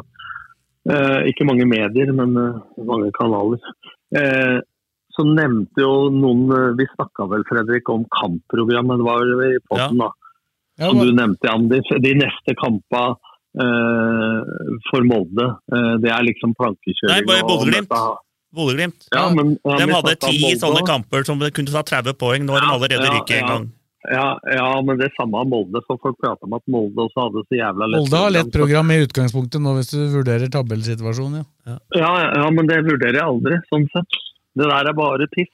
eh, 0.90 1.20
Ikke 1.30 1.46
mange 1.46 1.66
medier, 1.70 2.10
men 2.12 2.34
eh, 2.36 2.62
mange 2.90 3.12
kanaler. 3.14 3.62
Eh, 4.18 4.58
så 5.14 5.26
nevnte 5.28 5.84
jo 5.84 6.10
noen 6.10 6.50
eh, 6.50 6.72
Vi 6.80 6.88
snakka 6.90 7.28
vel, 7.30 7.46
Fredrik, 7.46 7.88
om 7.92 8.02
kampprogrammet. 8.18 8.98
Det 8.98 9.06
var 9.06 9.30
i 9.46 9.62
podden, 9.70 10.02
da. 10.02 10.10
Ja, 10.82 10.90
men... 10.90 11.06
du 11.06 11.14
nevnte, 11.14 11.46
Jan. 11.46 11.68
De, 11.70 11.78
de 12.08 12.14
neste 12.18 12.56
kampene 12.58 13.14
eh, 13.14 13.32
for 13.54 15.06
Molde, 15.06 15.46
eh, 15.74 15.94
det 16.02 16.10
er 16.10 16.26
liksom 16.26 16.54
plankekjøring. 16.58 17.26
Nei, 17.26 17.40
Bodø-Glimt. 17.46 17.94
Bodø-Glimt. 18.54 19.06
Ja, 19.14 19.28
ja, 19.30 19.78
de 19.78 19.88
hadde 19.92 20.16
ti 20.22 20.54
sånne 20.58 20.84
kamper 20.86 21.26
som 21.26 21.40
kunne 21.42 21.74
ta 21.74 21.82
30 21.86 22.18
poeng. 22.18 22.46
Nå 22.46 22.54
har 22.56 22.66
de 22.66 22.74
allerede 22.74 23.08
Ja, 23.10 23.24
en 23.38 23.50
gang. 23.52 23.72
Ja, 24.04 24.26
ja, 24.52 24.68
men 24.84 24.98
det 25.00 25.14
samme 25.16 25.40
av 25.40 25.48
Molde. 25.48 25.80
For 25.86 25.96
folk 26.02 26.18
prater 26.20 26.44
om 26.44 26.58
at 26.58 26.64
Molde 26.68 27.06
også 27.06 27.24
hadde 27.24 27.44
så 27.48 27.56
jævla 27.56 27.88
lett 27.88 28.02
Molde 28.02 28.20
har 28.20 28.34
lett 28.34 28.50
program. 28.52 28.84
program 28.84 28.92
i 28.92 29.00
utgangspunktet 29.06 29.64
nå, 29.64 29.72
hvis 29.78 29.94
du 29.94 30.00
vurderer 30.12 30.52
tabellsituasjonen, 30.52 31.46
ja. 31.64 31.78
Ja, 31.96 32.10
ja, 32.36 32.50
men 32.52 32.68
det 32.68 32.82
vurderer 32.84 33.16
jeg 33.16 33.24
aldri, 33.24 33.60
sånn 33.72 33.88
sett. 33.94 34.18
Det 34.54 34.68
der 34.68 34.90
er 34.90 34.96
bare 34.98 35.26
piss. 35.32 35.50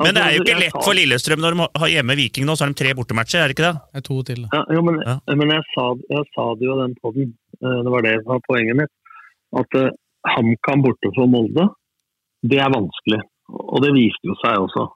Men 0.00 0.16
det 0.16 0.22
er 0.22 0.34
jo 0.34 0.42
ikke 0.44 0.56
lett 0.60 0.78
for 0.80 0.96
Lillestrøm 0.96 1.42
når 1.42 1.56
de 1.56 1.66
har 1.82 1.92
hjemme 1.92 2.16
Viking 2.18 2.48
nå, 2.48 2.56
så 2.56 2.64
har 2.64 2.72
de 2.72 2.78
tre 2.80 2.94
bortematcher, 2.96 3.42
er 3.42 3.50
det 3.50 3.56
ikke 3.56 3.66
det? 3.66 3.74
Det 3.92 4.00
er 4.00 4.06
to 4.08 4.16
til. 4.30 4.42
Ja, 4.54 4.62
jo, 4.76 4.82
men, 4.86 5.00
men 5.28 5.52
jeg, 5.54 5.66
sa, 5.74 5.86
jeg 6.10 6.26
sa 6.34 6.46
det 6.58 6.68
jo 6.68 6.78
den 6.80 6.96
podden, 7.02 7.30
eh, 7.60 7.78
det 7.86 7.94
var 7.94 8.06
det 8.06 8.14
som 8.22 8.32
var 8.34 8.42
poenget 8.48 8.80
mitt, 8.80 8.92
at 9.60 9.78
uh, 9.78 9.92
HamKam 10.34 10.84
borte 10.86 11.12
for 11.14 11.30
Molde, 11.30 11.68
det 12.44 12.60
er 12.60 12.72
vanskelig. 12.72 13.20
Og 13.54 13.82
det 13.84 13.92
viste 13.94 14.30
jo 14.30 14.36
seg 14.40 14.56
også. 14.64 14.88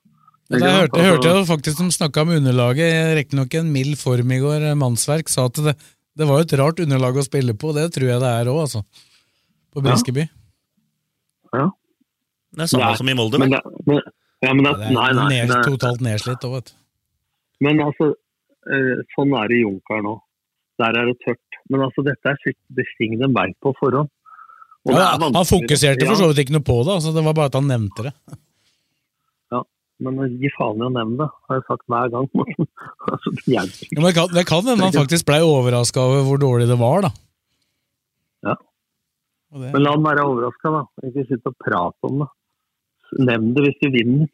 Det 0.49 0.63
jeg 0.65 0.73
hørte, 0.73 0.99
jeg 0.99 1.13
hørte 1.13 1.29
Altså- 1.29 1.53
faktisk 1.53 1.79
de 1.83 1.93
snakka 1.93 2.25
om 2.25 2.35
underlaget, 2.39 3.17
riktignok 3.19 3.55
en 3.55 3.73
mild 3.73 3.99
form 4.01 4.33
i 4.33 4.41
går, 4.41 4.65
Mannsverk 4.81 5.29
sa 5.29 5.45
at 5.47 5.61
det, 5.61 5.77
det 6.17 6.27
var 6.27 6.41
jo 6.41 6.47
et 6.49 6.57
rart 6.59 6.81
underlag 6.81 7.21
å 7.21 7.27
spille 7.27 7.53
på, 7.53 7.75
det 7.77 7.91
tror 7.93 8.09
jeg 8.09 8.21
det 8.25 8.33
er 8.33 8.49
òg, 8.49 8.63
altså. 8.65 8.83
På 9.69 9.85
Briskeby. 9.85 10.25
Ja. 11.53 11.69
Det 12.57 12.65
er 12.65 12.71
samme 12.73 12.89
Nei, 12.89 12.97
som 12.97 13.11
i 13.13 13.15
Molde, 13.15 13.39
men 13.39 13.53
men, 13.53 13.61
det, 13.61 13.85
men, 13.87 14.01
ja, 14.43 14.53
men 14.55 14.65
det, 14.65 14.73
Det 14.79 14.87
er 14.87 14.93
nei, 14.95 15.13
nei, 15.19 15.29
ned, 15.35 15.49
det- 15.51 15.65
totalt 15.67 16.01
nedslitt 16.05 16.45
òg, 16.47 16.53
vet 16.59 16.67
du. 16.71 16.75
Men 17.67 17.81
altså, 17.83 18.13
eh, 18.71 19.03
sånn 19.17 19.33
er 19.35 19.49
det 19.51 19.57
i 19.59 19.63
Junkar 19.65 20.03
nå. 20.07 20.21
Der 20.79 20.95
er 20.95 21.07
det 21.11 21.17
tørt. 21.27 21.57
Men 21.71 21.81
altså, 21.89 22.05
dette 22.07 22.31
er 22.31 22.37
det 22.79 22.85
ting 22.99 23.19
de 23.19 23.27
veit 23.35 23.57
på 23.65 23.73
forhånd. 23.81 24.09
Ja, 24.89 25.19
han 25.19 25.35
fokuserte 25.45 26.07
for 26.07 26.15
så 26.17 26.29
vidt 26.31 26.45
ikke 26.47 26.55
noe 26.55 26.65
på 26.65 26.77
det, 26.87 26.95
altså, 26.95 27.11
det 27.13 27.25
var 27.27 27.35
bare 27.35 27.51
at 27.51 27.55
han 27.59 27.67
nevnte 27.69 28.05
det. 28.07 28.13
Ja, 29.53 29.63
men 30.01 30.39
gi 30.39 30.49
faen 30.55 30.79
i 30.79 30.87
å 30.87 30.93
nevne 30.95 31.19
det, 31.19 31.29
har 31.49 31.59
jeg 31.59 31.67
sagt 31.67 31.85
hver 31.91 32.09
gang. 32.15 32.29
altså, 33.11 33.35
det. 33.35 33.43
Ja, 33.53 33.63
men 33.99 34.05
det 34.07 34.15
kan, 34.15 34.29
det 34.33 34.47
kan 34.47 34.63
hende 34.65 34.85
han 34.87 34.95
faktisk 34.95 35.27
blei 35.27 35.41
overraska 35.43 35.99
over 36.01 36.23
hvor 36.29 36.39
dårlig 36.47 36.69
det 36.71 36.79
var, 36.79 37.03
da. 37.09 37.11
Ja. 38.47 38.55
Det- 39.59 39.73
Men 39.75 39.83
la 39.83 39.91
han 39.99 40.07
være 40.07 40.25
overraska, 40.31 40.71
da. 40.79 40.83
Ikke 41.11 41.27
sitte 41.27 41.51
og 41.51 41.59
prate 41.59 42.07
om 42.07 42.23
det. 42.23 42.29
Nevn 43.17 43.55
det 43.57 43.65
hvis 43.67 43.79
de 43.83 43.93
vinner. 43.95 44.33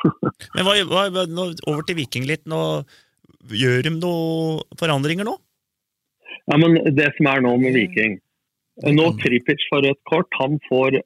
Men 0.56 0.66
hva, 0.66 0.74
hva, 1.12 1.26
over 1.68 1.84
til 1.86 1.98
Viking 1.98 2.26
litt. 2.28 2.44
Nå, 2.48 2.60
gjør 3.48 3.86
de 3.86 3.94
noen 3.96 4.80
forandringer 4.80 5.28
nå? 5.28 5.36
Ja, 6.50 6.56
men 6.56 6.78
det 6.96 7.10
som 7.16 7.28
er 7.30 7.42
nå 7.44 7.52
med 7.60 7.76
Viking 7.76 8.16
Nå 8.96 9.04
Tripic 9.20 9.60
får 9.68 9.84
rødt 9.84 10.00
kort, 10.08 10.38
han 10.40 10.56
får 10.68 10.96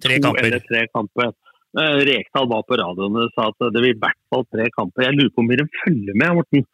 Tre 0.00 0.16
to 0.16 0.30
kamper. 0.30 0.46
eller 0.46 0.62
tre 0.64 0.80
kamper. 0.88 1.32
Eh, 1.78 1.98
Rekdal 2.08 2.48
var 2.48 2.62
på 2.64 2.78
radioen 2.80 3.18
og 3.20 3.34
sa 3.34 3.50
at 3.50 3.66
det 3.74 3.82
blir 3.82 3.92
i 3.92 3.98
hvert 4.00 4.18
fall 4.32 4.46
tre 4.48 4.70
kamper. 4.72 5.04
Jeg 5.04 5.18
lurer 5.18 5.32
på 5.34 5.44
om 5.44 5.50
de 5.50 5.66
følger 5.82 6.16
med, 6.16 6.38
Morten. 6.38 6.64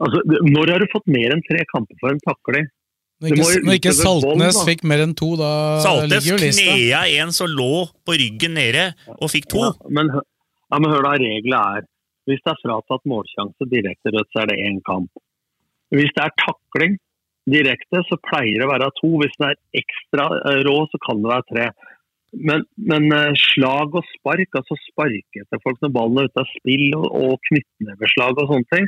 Altså, 0.00 0.22
når 0.48 0.72
har 0.72 0.80
du 0.80 0.88
fått 0.94 1.10
mer 1.12 1.34
enn 1.34 1.44
tre 1.44 1.66
kamper 1.68 2.00
for 2.00 2.14
en 2.14 2.22
takling? 2.24 2.70
Når 3.20 3.34
ikke, 3.36 3.60
når 3.66 3.78
ikke 3.78 3.92
Saltnes 3.96 4.56
da. 4.56 4.64
fikk 4.64 4.82
mer 4.88 5.02
enn 5.04 5.14
to, 5.18 5.34
da 5.36 5.52
lista. 6.40 6.64
knea 6.64 7.02
en 7.20 7.34
som 7.36 7.50
lå 7.52 7.86
på 8.08 8.16
ryggen 8.16 8.56
nede, 8.56 8.90
og 9.18 9.28
fikk 9.32 9.50
to. 9.52 9.66
Ja, 9.66 9.90
men, 9.92 10.08
ja, 10.16 10.78
men 10.80 10.88
hør 10.88 11.04
da, 11.04 11.16
regelen 11.20 11.58
er 11.60 11.88
hvis 12.28 12.42
det 12.44 12.52
er 12.52 12.62
fratatt 12.62 13.06
målsjanse 13.10 13.68
direkte 13.70 14.12
rødt, 14.14 14.28
så 14.32 14.42
er 14.42 14.50
det 14.52 14.58
én 14.62 14.80
kamp. 14.86 15.10
Hvis 15.94 16.12
det 16.16 16.24
er 16.24 16.36
takling 16.38 16.98
direkte, 17.50 18.02
så 18.06 18.18
pleier 18.28 18.60
det 18.60 18.66
å 18.68 18.72
være 18.72 18.90
to. 19.00 19.14
Hvis 19.22 19.38
den 19.38 19.48
er 19.50 19.56
ekstra 19.80 20.26
eh, 20.38 20.60
rå, 20.68 20.76
så 20.92 21.00
kan 21.06 21.22
det 21.22 21.32
være 21.32 21.48
tre. 21.50 21.68
Men, 22.46 22.66
men 22.90 23.08
eh, 23.16 23.38
slag 23.40 23.96
og 23.98 24.06
spark, 24.12 24.60
altså 24.60 24.78
sparke 24.84 25.42
etter 25.42 25.62
folk 25.64 25.80
når 25.82 25.94
ballen 25.96 26.22
er 26.22 26.30
ute 26.30 26.44
av 26.44 26.52
spill, 26.52 26.86
og, 27.00 27.08
og 27.24 27.48
knyttneveslag 27.50 28.38
og 28.44 28.52
sånne 28.52 28.70
ting, 28.76 28.86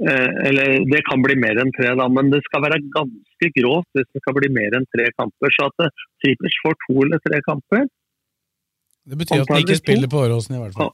eller 0.00 0.84
Det 0.88 1.02
kan 1.08 1.20
bli 1.22 1.36
mer 1.36 1.58
enn 1.60 1.72
tre, 1.76 1.90
da, 1.98 2.06
men 2.08 2.30
det 2.32 2.40
skal 2.46 2.62
være 2.64 2.78
ganske 2.94 3.50
grovt 3.58 3.88
hvis 3.98 4.08
det 4.14 4.22
skal 4.22 4.36
bli 4.38 4.48
mer 4.56 4.76
enn 4.78 4.86
tre 4.94 5.10
kamper. 5.18 5.52
Så 5.56 5.68
at 5.68 5.86
eh, 5.86 6.50
får 6.64 6.76
to 6.86 6.96
eller 7.04 7.20
tre 7.26 7.40
kamper, 7.46 7.86
Det 9.10 9.18
betyr 9.20 9.42
at 9.44 9.52
han 9.52 9.62
ikke 9.64 9.80
spiller 9.80 10.08
på 10.08 10.24
Åråsen, 10.24 10.56
i 10.56 10.62
hvert 10.62 10.76
fall. 10.78 10.92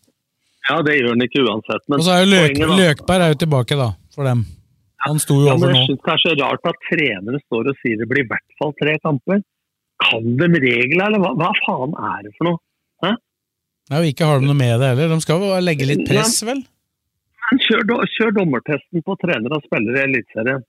ja, 0.71 0.77
det 0.83 0.99
gjør 0.99 1.11
han 1.15 1.27
ikke 1.27 1.43
uansett. 1.47 1.85
Men 1.89 2.01
Og 2.01 2.07
så 2.07 2.15
er 2.17 2.25
jo 2.25 2.31
Løk, 2.35 2.53
poenget 2.55 2.79
Løkberg 2.83 3.27
er 3.27 3.35
jo 3.35 3.41
tilbake, 3.45 3.79
da, 3.79 3.91
for 4.15 4.25
dem. 4.31 4.45
Han 5.07 5.19
sto 5.23 5.35
jo 5.39 5.47
Ja, 5.51 5.55
over 5.55 5.71
nå. 5.71 5.79
jeg 5.79 5.91
syns 5.93 6.23
så 6.25 6.33
rart 6.41 6.65
at 6.67 6.79
trenere 6.89 7.39
står 7.47 7.71
og 7.71 7.77
sier 7.83 8.01
det 8.01 8.09
blir 8.11 8.25
i 8.25 8.31
hvert 8.31 8.57
fall 8.59 8.73
tre 8.81 8.97
kamper. 9.05 9.43
Kan 10.03 10.25
de 10.37 10.49
reglene, 10.51 11.05
eller 11.07 11.23
hva, 11.23 11.31
hva 11.39 11.53
faen 11.63 11.95
er 11.95 12.25
det 12.27 12.33
for 12.37 12.51
noe? 12.51 12.59
Hæ? 13.05 13.13
Og 13.97 14.09
ikke 14.11 14.27
har 14.27 14.41
de 14.43 14.49
noe 14.49 14.59
med 14.59 14.81
det 14.81 14.89
heller. 14.93 15.13
De 15.15 15.21
skal 15.23 15.41
jo 15.45 15.61
legge 15.63 15.87
litt 15.87 16.03
press, 16.09 16.41
vel? 16.47 16.65
Kjør, 17.47 17.85
kjør 18.11 18.33
dommertesten 18.41 19.05
på 19.07 19.15
trenere 19.23 19.59
og 19.61 19.67
spillere 19.69 20.01
i 20.01 20.09
Eliteserien. 20.09 20.65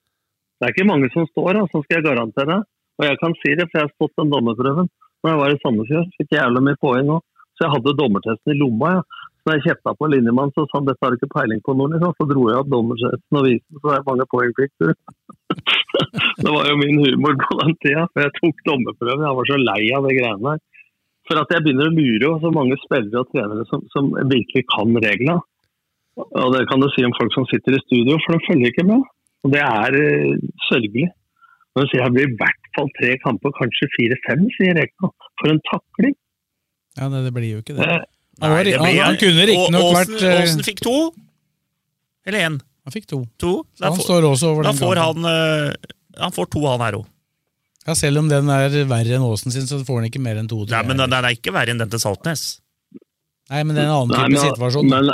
Det 0.58 0.68
er 0.68 0.74
ikke 0.74 0.90
mange 0.90 1.10
som 1.14 1.26
står, 1.30 1.58
altså, 1.64 1.82
skal 1.84 2.00
jeg 2.00 2.06
garantere. 2.06 2.60
Og 2.98 3.06
jeg 3.06 3.18
kan 3.22 3.34
si 3.42 3.54
det, 3.58 3.66
for 3.70 3.80
jeg 3.80 3.88
har 3.88 3.94
stått 3.96 4.22
den 4.22 4.34
dommerprøven. 4.34 4.90
Når 5.22 5.32
jeg 5.32 5.40
var 5.42 5.54
i 5.54 5.58
Sandefjord, 5.64 6.12
fikk 6.18 6.34
jeg 6.34 6.42
jævla 6.42 6.64
mye 6.66 6.80
poeng 6.82 7.10
òg. 7.16 7.26
Så 7.58 7.66
jeg 7.66 7.74
hadde 7.74 7.96
dommertesten 7.98 8.54
i 8.54 8.58
lomma. 8.58 8.94
Ja. 8.94 9.26
Så 9.38 9.50
når 9.50 9.58
jeg 9.58 9.66
kjefta 9.66 9.94
på 9.98 10.10
linjemannen, 10.14 10.54
så 10.54 10.66
sa 10.68 10.78
han 10.78 10.88
dette 10.90 11.06
har 11.06 11.14
du 11.14 11.18
ikke 11.18 11.34
peiling 11.34 11.62
på 11.66 11.76
liksom. 11.78 12.16
Så 12.18 12.30
dro 12.30 12.46
jeg 12.52 12.62
opp 12.62 12.72
dommertesten 12.74 13.40
og 13.40 13.46
viste 13.48 13.82
så 13.82 13.98
mange 14.06 14.30
poeng 14.34 14.56
fikk 14.58 14.74
du. 14.84 14.88
det 16.44 16.54
var 16.54 16.70
jo 16.70 16.80
min 16.82 17.02
humor 17.02 17.38
på 17.42 17.60
den 17.64 17.78
tida, 17.82 18.06
for 18.14 18.26
jeg 18.26 18.36
tok 18.38 18.66
dommerprøven. 18.70 19.26
Jeg 19.26 19.40
var 19.42 19.50
så 19.50 19.60
lei 19.62 19.84
av 19.98 20.10
de 20.10 20.18
greiene 20.20 20.52
der. 20.52 20.66
For 21.28 21.42
at 21.42 21.54
jeg 21.54 21.66
begynner 21.66 21.90
å 21.90 21.98
lure 21.98 22.34
så 22.46 22.54
mange 22.56 22.78
spillere 22.86 23.24
og 23.24 23.32
trenere 23.34 23.66
som, 23.70 23.82
som 23.94 24.14
virkelig 24.30 24.68
kan 24.74 24.94
reglene. 25.02 25.42
Og 26.18 26.50
det 26.56 26.64
kan 26.70 26.82
du 26.82 26.88
si 26.96 27.04
om 27.06 27.14
folk 27.18 27.32
som 27.36 27.46
sitter 27.52 27.78
i 27.78 27.82
studio, 27.86 28.18
for 28.26 28.34
de 28.38 28.46
følger 28.48 28.72
ikke 28.74 28.86
med. 28.90 29.04
Og 29.46 29.52
det 29.54 29.62
er 29.62 29.98
eh, 30.02 30.38
sørgelig. 30.68 31.08
Når 31.78 31.86
du 31.86 31.90
sier 31.92 32.04
det 32.08 32.14
blir 32.16 32.30
i 32.32 32.38
hvert 32.40 32.70
fall 32.78 32.88
tre 32.98 33.12
kamper, 33.22 33.54
kanskje 33.60 33.90
fire-fem, 33.96 34.48
sier 34.58 34.74
Rekna. 34.80 35.12
For 35.42 35.52
en 35.54 35.62
takling! 35.70 36.16
Ja, 36.98 37.10
det, 37.14 37.20
det 37.28 37.34
blir 37.36 37.52
jo 37.52 37.60
ikke 37.62 37.76
det. 37.78 37.86
Nei, 37.86 38.00
Han, 38.42 38.56
det 38.66 38.80
blir- 38.82 39.04
han 39.06 39.20
kunne 39.22 39.46
riktignok 39.50 39.92
vært 40.00 40.16
Aasen- 40.18 40.58
eh, 40.62 40.66
fikk 40.66 40.82
to? 40.86 40.96
Eller 42.28 42.48
én? 42.50 42.58
Han 42.88 42.96
fikk 42.96 43.06
to. 43.12 43.22
To? 43.44 43.52
Så 43.78 43.86
han 43.92 44.02
står 44.02 44.26
også 44.32 44.50
over 44.56 44.66
da 44.66 44.72
den 44.74 44.82
får 44.82 45.00
han, 45.04 45.30
eh, 45.30 45.94
han 46.24 46.34
får 46.36 46.50
to, 46.56 46.66
han 46.66 46.82
her 46.88 46.98
òg. 47.02 47.06
Ja, 47.88 47.94
selv 47.96 48.20
om 48.20 48.28
den 48.28 48.50
er 48.52 48.74
verre 48.90 49.16
enn 49.16 49.24
Aasen 49.30 49.54
sin, 49.54 49.68
så 49.70 49.80
får 49.86 50.02
han 50.02 50.10
ikke 50.10 50.20
mer 50.24 50.42
enn 50.42 50.50
to. 50.52 50.64
Nei, 50.68 50.82
men 50.90 50.98
den 51.00 51.10
den 51.14 51.24
er 51.30 51.38
ikke 51.38 51.54
verre 51.56 51.72
enn 51.72 51.80
den 51.86 51.94
til 51.94 52.02
Saltnes. 52.04 52.60
Nei, 53.54 53.62
men 53.64 53.76
det 53.78 53.86
er 53.86 53.88
en 53.88 53.96
annen 54.02 54.12
Nei, 54.18 54.26
type 54.26 54.34
men- 54.42 54.56
situasjon. 54.58 54.90
da. 54.92 55.02
Men 55.06 55.14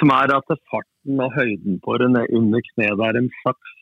som 0.00 0.10
er 0.10 0.32
at 0.36 0.52
farten 0.70 1.20
og 1.20 1.32
høyden 1.36 1.80
på 1.84 1.98
det 2.00 2.08
er 2.16 2.34
under 2.36 2.60
kneet 2.72 3.02
er 3.08 3.18
en 3.20 3.30
saks. 3.44 3.72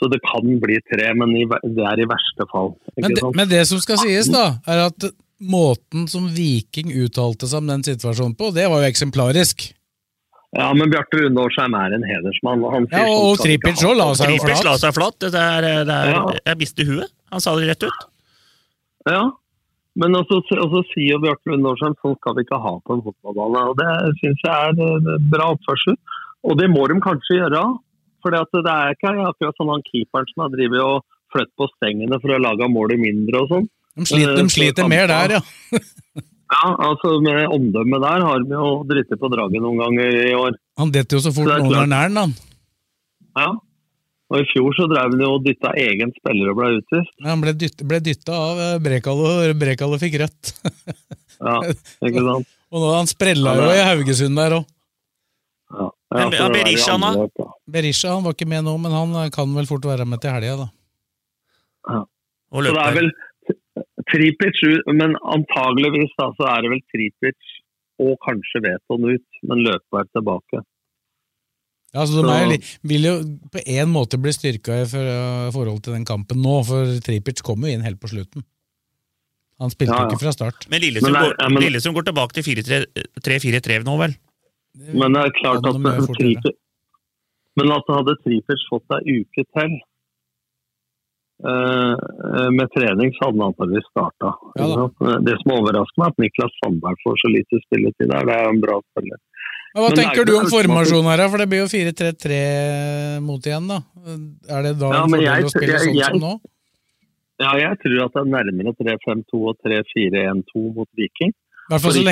Så 0.00 0.08
det 0.10 0.20
kan 0.24 0.46
bli 0.62 0.78
tre, 0.88 1.10
men 1.14 1.34
det 1.36 1.84
er 1.84 2.00
i 2.00 2.06
verste 2.08 2.46
fall. 2.50 2.70
Ikke 2.96 3.02
Men 3.04 3.10
det, 3.14 3.18
sant? 3.20 3.36
men 3.36 3.48
det 3.50 3.66
som 3.68 3.78
skal 3.84 3.98
sies, 4.00 4.30
da, 4.32 4.46
er 4.66 4.86
at 4.88 5.10
måten 5.40 6.06
som 6.08 6.26
Viking 6.32 6.88
uttalte 7.04 7.46
seg 7.48 7.60
om 7.60 7.68
den 7.68 7.84
situasjonen 7.84 8.32
på, 8.36 8.48
det 8.56 8.64
var 8.72 8.80
jo 8.80 8.88
eksemplarisk. 8.88 9.74
Ja, 10.56 10.72
men 10.74 10.90
Bjarte 10.90 11.20
Runde 11.20 11.44
Årsheim 11.44 11.74
er 11.78 11.92
en 11.94 12.02
hedersmann. 12.02 12.64
og 12.64 12.72
Han 12.74 12.86
sier 12.88 12.98
Ja, 12.98 13.12
og- 13.12 13.36
sånn 13.36 13.44
og 13.44 13.46
vi 13.46 13.58
Tripic 13.58 13.82
la 13.94 14.08
seg 14.14 14.26
flatt. 14.26 14.48
Flat. 14.48 14.64
la 14.64 14.76
seg 14.78 14.94
flat. 14.96 15.18
Det 15.20 15.34
er, 15.34 15.60
det 15.84 15.94
er, 15.94 16.10
Ja. 16.10 16.24
Jeg 16.46 16.58
mistet 16.58 16.86
huet. 16.88 17.10
Han 17.30 17.40
sa 17.40 17.54
det 17.56 17.68
rett 17.68 17.82
ut. 17.84 18.00
Ja, 19.06 19.30
men 19.98 20.14
også 20.14 20.84
sier 20.92 21.18
Bjarte 21.22 21.50
Lunde 21.50 21.72
Årsheim 21.72 21.96
sånn 21.98 22.16
skal 22.20 22.36
vi 22.36 22.44
ikke 22.46 22.60
ha 22.62 22.74
på 22.86 22.96
en 22.96 23.04
fotballbane. 23.06 23.62
og 23.72 23.78
Det 23.80 24.18
syns 24.20 24.44
jeg 24.46 24.74
er 24.74 24.82
eh, 24.86 25.24
bra 25.32 25.50
oppførsel. 25.56 25.96
Og 26.46 26.56
det 26.60 26.70
må 26.72 26.86
de 26.88 27.00
kanskje 27.04 27.40
gjøre, 27.40 27.64
For 28.20 28.32
det 28.32 28.40
er 28.68 28.94
ikke 28.94 29.14
akkurat 29.24 29.56
sånn 29.56 29.72
han 29.72 29.84
keeperen 29.86 30.28
som 30.30 30.44
har 30.44 30.52
drevet 30.52 30.84
og 30.84 31.04
flyttet 31.32 31.56
på 31.56 31.68
stengene 31.76 32.18
for 32.20 32.34
å 32.34 32.42
lage 32.42 32.68
målet 32.68 33.00
mindre 33.00 33.40
og 33.40 33.52
sånn. 33.52 33.68
De 33.96 34.06
sliter, 34.06 34.36
de 34.36 34.52
sliter 34.52 34.88
mer 34.90 35.08
der, 35.10 35.38
ja. 35.38 35.80
ja, 36.54 36.68
altså 36.86 37.16
med 37.24 37.48
omdømmet 37.48 38.04
der 38.04 38.26
har 38.28 38.44
de 38.44 38.54
jo 38.54 38.70
dritt 38.90 39.16
på 39.18 39.32
draget 39.32 39.64
noen 39.64 39.80
ganger 39.80 40.20
i 40.20 40.36
år. 40.36 40.58
Han 40.80 40.92
detter 40.94 41.18
jo 41.18 41.24
så 41.24 41.32
fort 41.34 41.50
noen 41.50 41.80
er 41.80 41.90
nær 41.90 42.12
den, 42.12 42.20
han. 42.20 42.36
Ja. 43.40 43.50
Og 44.30 44.44
I 44.44 44.46
fjor 44.52 44.74
så 44.78 44.86
drev 44.90 45.10
han 45.10 45.22
jo 45.24 45.30
og 45.36 45.46
dytta 45.46 45.72
egen 45.82 46.12
spiller 46.14 46.52
og 46.52 46.58
ble 46.60 46.68
utvist. 46.78 47.14
Ja, 47.18 47.32
han 47.32 47.40
ble, 47.42 47.54
dytt, 47.58 47.82
ble 47.86 47.98
dytta 48.04 48.36
av 48.36 48.60
Brekalo, 48.84 49.26
og 49.26 49.56
Brekalo 49.58 49.98
fikk 49.98 50.20
rødt. 50.22 50.52
ja, 51.48 51.56
ikke 52.06 52.22
sant. 52.26 52.52
og 52.70 52.84
nå 52.84 52.92
han 52.94 53.10
sprella 53.10 53.56
jo 53.58 53.72
i 53.74 53.80
Haugesund 53.88 54.38
der 54.38 54.60
òg. 54.60 54.68
Ja. 55.70 55.88
Men 56.14 56.34
så 56.34 56.46
Berisha, 56.50 56.94
er 56.94 57.26
da? 57.38 57.48
Berisha 57.70 58.14
han 58.14 58.24
var 58.26 58.34
ikke 58.34 58.48
med 58.50 58.66
nå, 58.66 58.76
men 58.82 58.94
han 58.94 59.34
kan 59.34 59.50
vel 59.54 59.68
fort 59.68 59.86
være 59.86 60.06
med 60.10 60.22
til 60.22 60.34
helga, 60.34 60.56
da. 60.64 60.70
Ja. 61.90 62.00
Og 62.50 62.66
Så 62.66 62.74
det 62.74 62.86
er 62.86 62.96
vel 62.98 63.12
Tripic 64.10 64.58
ut, 64.66 64.90
men 64.94 65.14
antageligvis 65.34 66.14
da, 66.18 66.30
så 66.38 66.48
er 66.50 66.64
det 66.64 66.72
vel 66.72 66.82
Tripic 66.90 67.54
og 68.02 68.16
kanskje 68.24 68.62
Veton 68.64 69.06
ut, 69.10 69.40
men 69.46 69.62
Løkberg 69.66 70.10
tilbake. 70.16 70.62
Ja, 71.90 72.04
så 72.06 72.22
De 72.22 72.30
er 72.30 72.58
vil 72.86 73.02
jo 73.08 73.14
på 73.50 73.62
en 73.66 73.90
måte 73.90 74.18
bli 74.22 74.30
styrka 74.30 74.76
i 74.82 74.86
for- 74.86 75.50
forhold 75.56 75.82
til 75.82 75.96
den 75.96 76.04
kampen 76.06 76.38
nå, 76.38 76.60
for 76.64 76.86
Tripic 77.02 77.42
kom 77.42 77.66
jo 77.66 77.72
inn 77.72 77.82
helt 77.82 77.98
på 78.00 78.10
slutten. 78.12 78.44
Han 79.60 79.70
spilte 79.74 79.92
jo 79.92 79.98
ja. 79.98 80.06
ikke 80.08 80.20
fra 80.22 80.32
start. 80.32 80.68
Men 80.70 80.80
er- 80.80 81.18
går, 81.18 81.34
ja, 81.36 81.48
men- 81.48 81.62
Lillestrøm 81.66 81.94
går 81.98 82.06
tilbake 82.08 82.32
til 82.32 82.44
4-3 82.46 82.86
3-4-3 83.26 83.84
nå, 83.84 83.98
vel? 83.98 84.14
Men 84.94 85.12
det 85.12 85.20
er 85.26 85.38
klart 85.42 85.66
at 85.66 85.74
de 85.74 85.88
at. 85.90 86.16
Tripic 86.16 86.54
Men 87.58 87.72
altså 87.74 87.96
hadde 87.98 88.14
Tripic 88.22 88.62
fått 88.70 88.94
ei 88.94 89.18
uke 89.20 89.42
til 89.58 89.72
uh, 91.44 92.50
med 92.54 92.70
trening, 92.76 93.10
så 93.16 93.26
hadde 93.26 93.40
han 93.40 93.48
antakeligvis 93.50 93.88
starta. 93.90 94.30
Ja 94.56 94.68
det 95.26 95.34
som 95.42 95.54
overrasker 95.58 95.98
meg, 95.98 96.06
er 96.06 96.12
at 96.14 96.22
Niklas 96.24 96.54
Sandberg 96.62 97.02
får 97.04 97.18
så 97.22 97.32
lite 97.34 97.60
spilletid 97.66 98.08
der. 98.12 98.24
Det 98.28 98.36
er 98.36 98.44
jo 98.46 98.54
en 98.54 98.62
bra 98.64 98.78
spiller. 98.92 99.18
Men 99.70 99.82
Hva 99.84 99.88
Men 99.90 99.92
er 99.92 100.02
tenker 100.02 100.26
du 100.26 100.32
om 100.34 100.48
formasjonen 100.50 101.10
her, 101.12 101.28
for 101.30 101.38
det 101.38 101.48
blir 101.50 101.60
jo 101.62 101.68
4-3-3 101.70 102.38
mot 103.22 103.44
igjen, 103.46 103.68
da. 103.70 103.76
Er 104.50 104.64
det 104.66 104.72
da 104.80 104.88
Ja, 104.90 105.04
en 105.04 105.10
fordel 105.12 105.22
jeg- 105.28 105.44
å 105.44 105.52
spille 105.52 105.78
sånn 105.78 106.00
som 106.04 106.18
nå? 106.20 106.32
Ja, 107.40 107.52
jeg 107.56 107.78
tror 107.80 108.04
at 108.04 108.12
det 108.12 108.20
er 108.20 108.32
nærmere 108.34 108.74
3-5-2 108.76 109.48
og 109.48 109.56
3-4-1-2 109.64 110.74
mot 110.74 110.88
Viking. 110.98 111.30
I 111.30 111.70
hvert 111.70 111.82
fall 111.82 111.92
så 111.92 112.02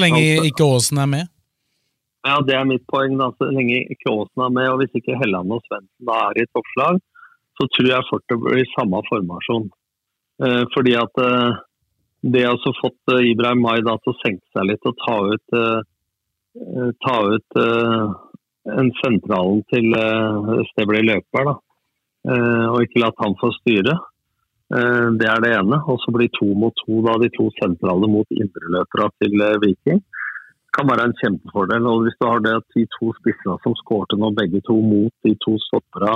lenge, 0.00 0.20
så 0.36 0.44
ikke 0.44 0.66
Aasen 0.68 0.98
er 0.98 1.06
med. 1.06 1.28
Ja, 2.26 2.40
det 2.42 2.54
er 2.54 2.64
mitt 2.64 2.84
poeng. 2.86 3.16
da. 3.18 3.30
Så 3.40 3.48
lenge 3.50 3.88
ikke 3.88 4.12
Aasen 4.12 4.44
er 4.44 4.50
med, 4.50 4.68
og 4.68 4.78
hvis 4.80 4.92
ikke 5.00 5.16
Helland 5.18 5.50
og 5.50 5.62
Svendsen 5.64 6.12
er 6.12 6.42
i 6.42 6.46
toppslag, 6.52 7.00
så 7.58 7.66
tror 7.74 7.88
jeg 7.88 8.08
fort 8.10 8.22
det 8.28 8.38
blir 8.38 8.64
samme 8.76 9.00
formasjon. 9.10 9.70
Eh, 10.44 10.64
fordi 10.76 10.94
at 10.94 11.14
eh, 11.18 11.56
det 12.22 12.44
har 12.44 12.54
også 12.54 12.72
fått 12.82 13.14
eh, 13.16 13.30
Ibrahim 13.32 13.62
May 13.62 13.80
da, 13.80 13.96
til 14.04 14.12
å 14.12 14.20
senke 14.22 14.44
seg 14.54 14.68
litt 14.68 14.84
og 14.86 14.94
ta 15.04 15.16
ut, 15.26 15.56
eh, 15.58 15.80
ta 17.04 17.16
ut 17.34 17.58
eh, 17.62 18.04
en 18.78 18.92
sentralen 19.00 19.64
til 19.72 19.96
eh, 19.96 20.52
Stebli 20.72 21.02
Løper, 21.06 21.50
da. 21.50 21.56
Eh, 22.28 22.66
og 22.68 22.84
ikke 22.84 23.02
la 23.04 23.10
han 23.22 23.36
få 23.40 23.52
styre. 23.60 23.96
Eh, 24.74 25.08
det 25.20 25.28
er 25.28 25.44
det 25.44 25.54
ene. 25.58 25.80
Og 25.88 26.00
så 26.02 26.14
blir 26.14 26.32
to 26.38 26.50
mot 26.52 26.74
to, 26.84 27.00
da, 27.06 27.16
de 27.22 27.30
to 27.36 27.48
sentrale 27.60 28.10
mot 28.10 28.38
indreløperne 28.42 29.10
til 29.22 29.44
eh, 29.44 29.60
Viking 29.64 30.02
kan 30.78 30.88
være 30.90 31.08
en 31.08 31.18
kjempefordel. 31.20 31.86
Og 31.90 32.04
hvis 32.04 32.18
du 32.20 32.26
har 32.28 32.42
det 32.44 32.54
at 32.60 32.66
de 32.76 32.84
to 32.96 33.12
spissene 33.18 33.56
som 33.64 33.76
skårte 33.82 34.18
nå, 34.20 34.32
begge 34.38 34.62
to 34.68 34.76
mot 34.92 35.14
de 35.26 35.34
to 35.44 35.56
stoppere 35.66 36.14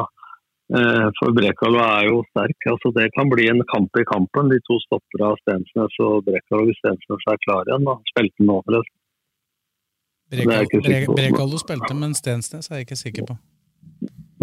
eh, 0.77 1.07
For 1.19 1.35
Brekalo 1.37 1.81
er 1.83 2.11
jo 2.11 2.23
sterk. 2.31 2.69
altså 2.75 2.93
Det 2.99 3.09
kan 3.17 3.31
bli 3.33 3.49
en 3.51 3.65
kamp 3.75 3.93
i 3.99 4.09
kampen, 4.15 4.53
de 4.53 4.61
to 4.69 4.79
stoppere 4.87 5.33
av 5.33 5.41
Stensnes 5.43 6.01
og 6.07 6.27
Brekalo 6.29 6.69
hvis 6.69 6.83
Stensnes 6.83 7.31
er 7.33 7.41
klar 7.47 7.65
igjen. 7.69 7.89
da. 7.89 7.99
Spilte 8.13 8.51
nå, 8.51 8.61
forresten. 8.67 8.69
Det 8.71 8.71
er 8.71 8.79
jeg 8.83 8.87
ikke 8.87 10.22
Brekalo 10.33 11.59
sikker 11.59 11.65
spilte, 11.65 11.97
men 11.99 12.15
Stensnes 12.19 12.71
er 12.71 12.81
jeg 12.81 12.89
ikke 12.89 13.01
sikker 13.01 13.29
på. 13.31 13.37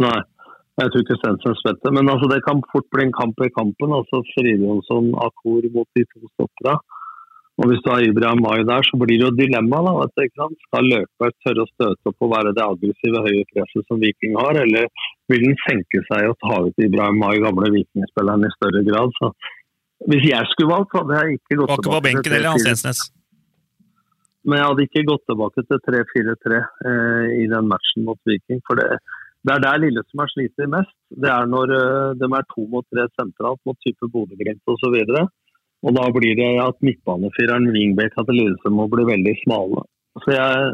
Nei, 0.06 0.20
jeg 0.80 0.92
tror 0.92 1.04
ikke 1.04 1.20
Stensnes 1.20 1.60
spilte. 1.64 1.92
Men 1.96 2.12
altså, 2.14 2.30
det 2.32 2.40
kan 2.48 2.62
fort 2.72 2.88
bli 2.94 3.08
en 3.08 3.18
kamp 3.18 3.42
i 3.44 3.52
kampen. 3.58 3.98
altså 4.00 4.22
Fridjonsson 4.34 5.12
Akor 5.26 5.68
mot 5.76 5.90
de 5.98 6.06
to 6.14 6.22
stoppere. 6.36 6.80
Og 7.60 7.68
Hvis 7.68 7.82
du 7.84 7.90
har 7.92 8.02
Ibrahim 8.08 8.42
Mai 8.46 8.60
der, 8.72 8.82
så 8.88 8.96
blir 9.00 9.18
det 9.20 9.26
jo 9.26 9.32
et 9.34 9.40
dilemma. 9.44 9.80
da, 9.88 9.92
vet 10.00 10.14
du, 10.16 10.22
ikke 10.24 10.42
sant? 10.42 10.60
Skal 10.68 10.86
Løkberg 10.92 11.34
tørre 11.44 11.66
å 11.66 11.72
støte 11.74 12.12
opp 12.12 12.26
og 12.26 12.32
være 12.36 12.54
det 12.56 12.66
aggressive 12.66 13.24
høye 13.26 13.48
presset 13.52 13.84
som 13.90 14.00
Viking 14.04 14.38
har, 14.40 14.62
eller 14.64 14.88
vil 15.32 15.44
han 15.48 15.58
senke 15.66 16.04
seg 16.08 16.32
og 16.32 16.38
ta 16.46 16.62
ut 16.68 16.86
Ibrahim 16.88 17.20
Mai, 17.20 17.36
gamle 17.44 17.74
Vikingspilleren, 17.76 18.48
i 18.48 18.56
større 18.56 18.84
grad? 18.88 19.12
Så 19.20 19.34
Hvis 20.08 20.30
jeg 20.30 20.52
skulle 20.54 20.72
valgt, 20.72 20.94
så 20.94 21.04
hadde 21.04 21.20
jeg 21.20 21.40
ikke 21.42 21.60
gått 21.60 21.70
Var 21.74 21.82
ikke 21.82 21.96
på 21.98 22.06
benken 22.08 22.36
heller, 22.38 22.54
han 22.56 22.64
Stensnes. 22.64 23.02
Men 24.48 24.60
jeg 24.60 24.68
hadde 24.70 24.86
ikke 24.88 25.08
gått 25.10 25.26
tilbake 25.28 25.64
til 25.68 25.82
3-4-3 25.88 26.60
eh, 26.60 27.26
i 27.44 27.48
den 27.52 27.68
matchen 27.68 28.06
mot 28.08 28.20
Viking. 28.30 28.62
For 28.68 28.80
det, 28.80 29.02
det 29.44 29.56
er 29.56 29.66
der 29.66 29.82
Lillestrøm 29.84 30.24
har 30.24 30.32
slitt 30.32 30.64
mest. 30.72 30.96
Det 31.12 31.32
er 31.34 31.52
når 31.52 31.76
eh, 31.76 32.16
de 32.22 32.30
er 32.30 32.48
to 32.54 32.66
mot 32.72 32.88
tre 32.88 33.08
sentralt 33.20 33.62
mot 33.68 33.80
type 33.86 34.12
Bodø-Glimt 34.14 34.74
osv. 34.74 34.96
Og, 34.96 35.30
og 35.84 35.96
da 36.00 36.08
blir 36.16 36.40
det 36.40 36.54
at 36.64 36.80
midtbanefireren 36.86 37.70
Wingbekk 37.76 38.16
til 38.22 38.40
Lillestrøm 38.40 38.80
må 38.80 38.88
bli 38.92 39.08
veldig 39.12 39.36
smale. 39.44 39.86
Så 40.24 40.34
jeg, 40.34 40.74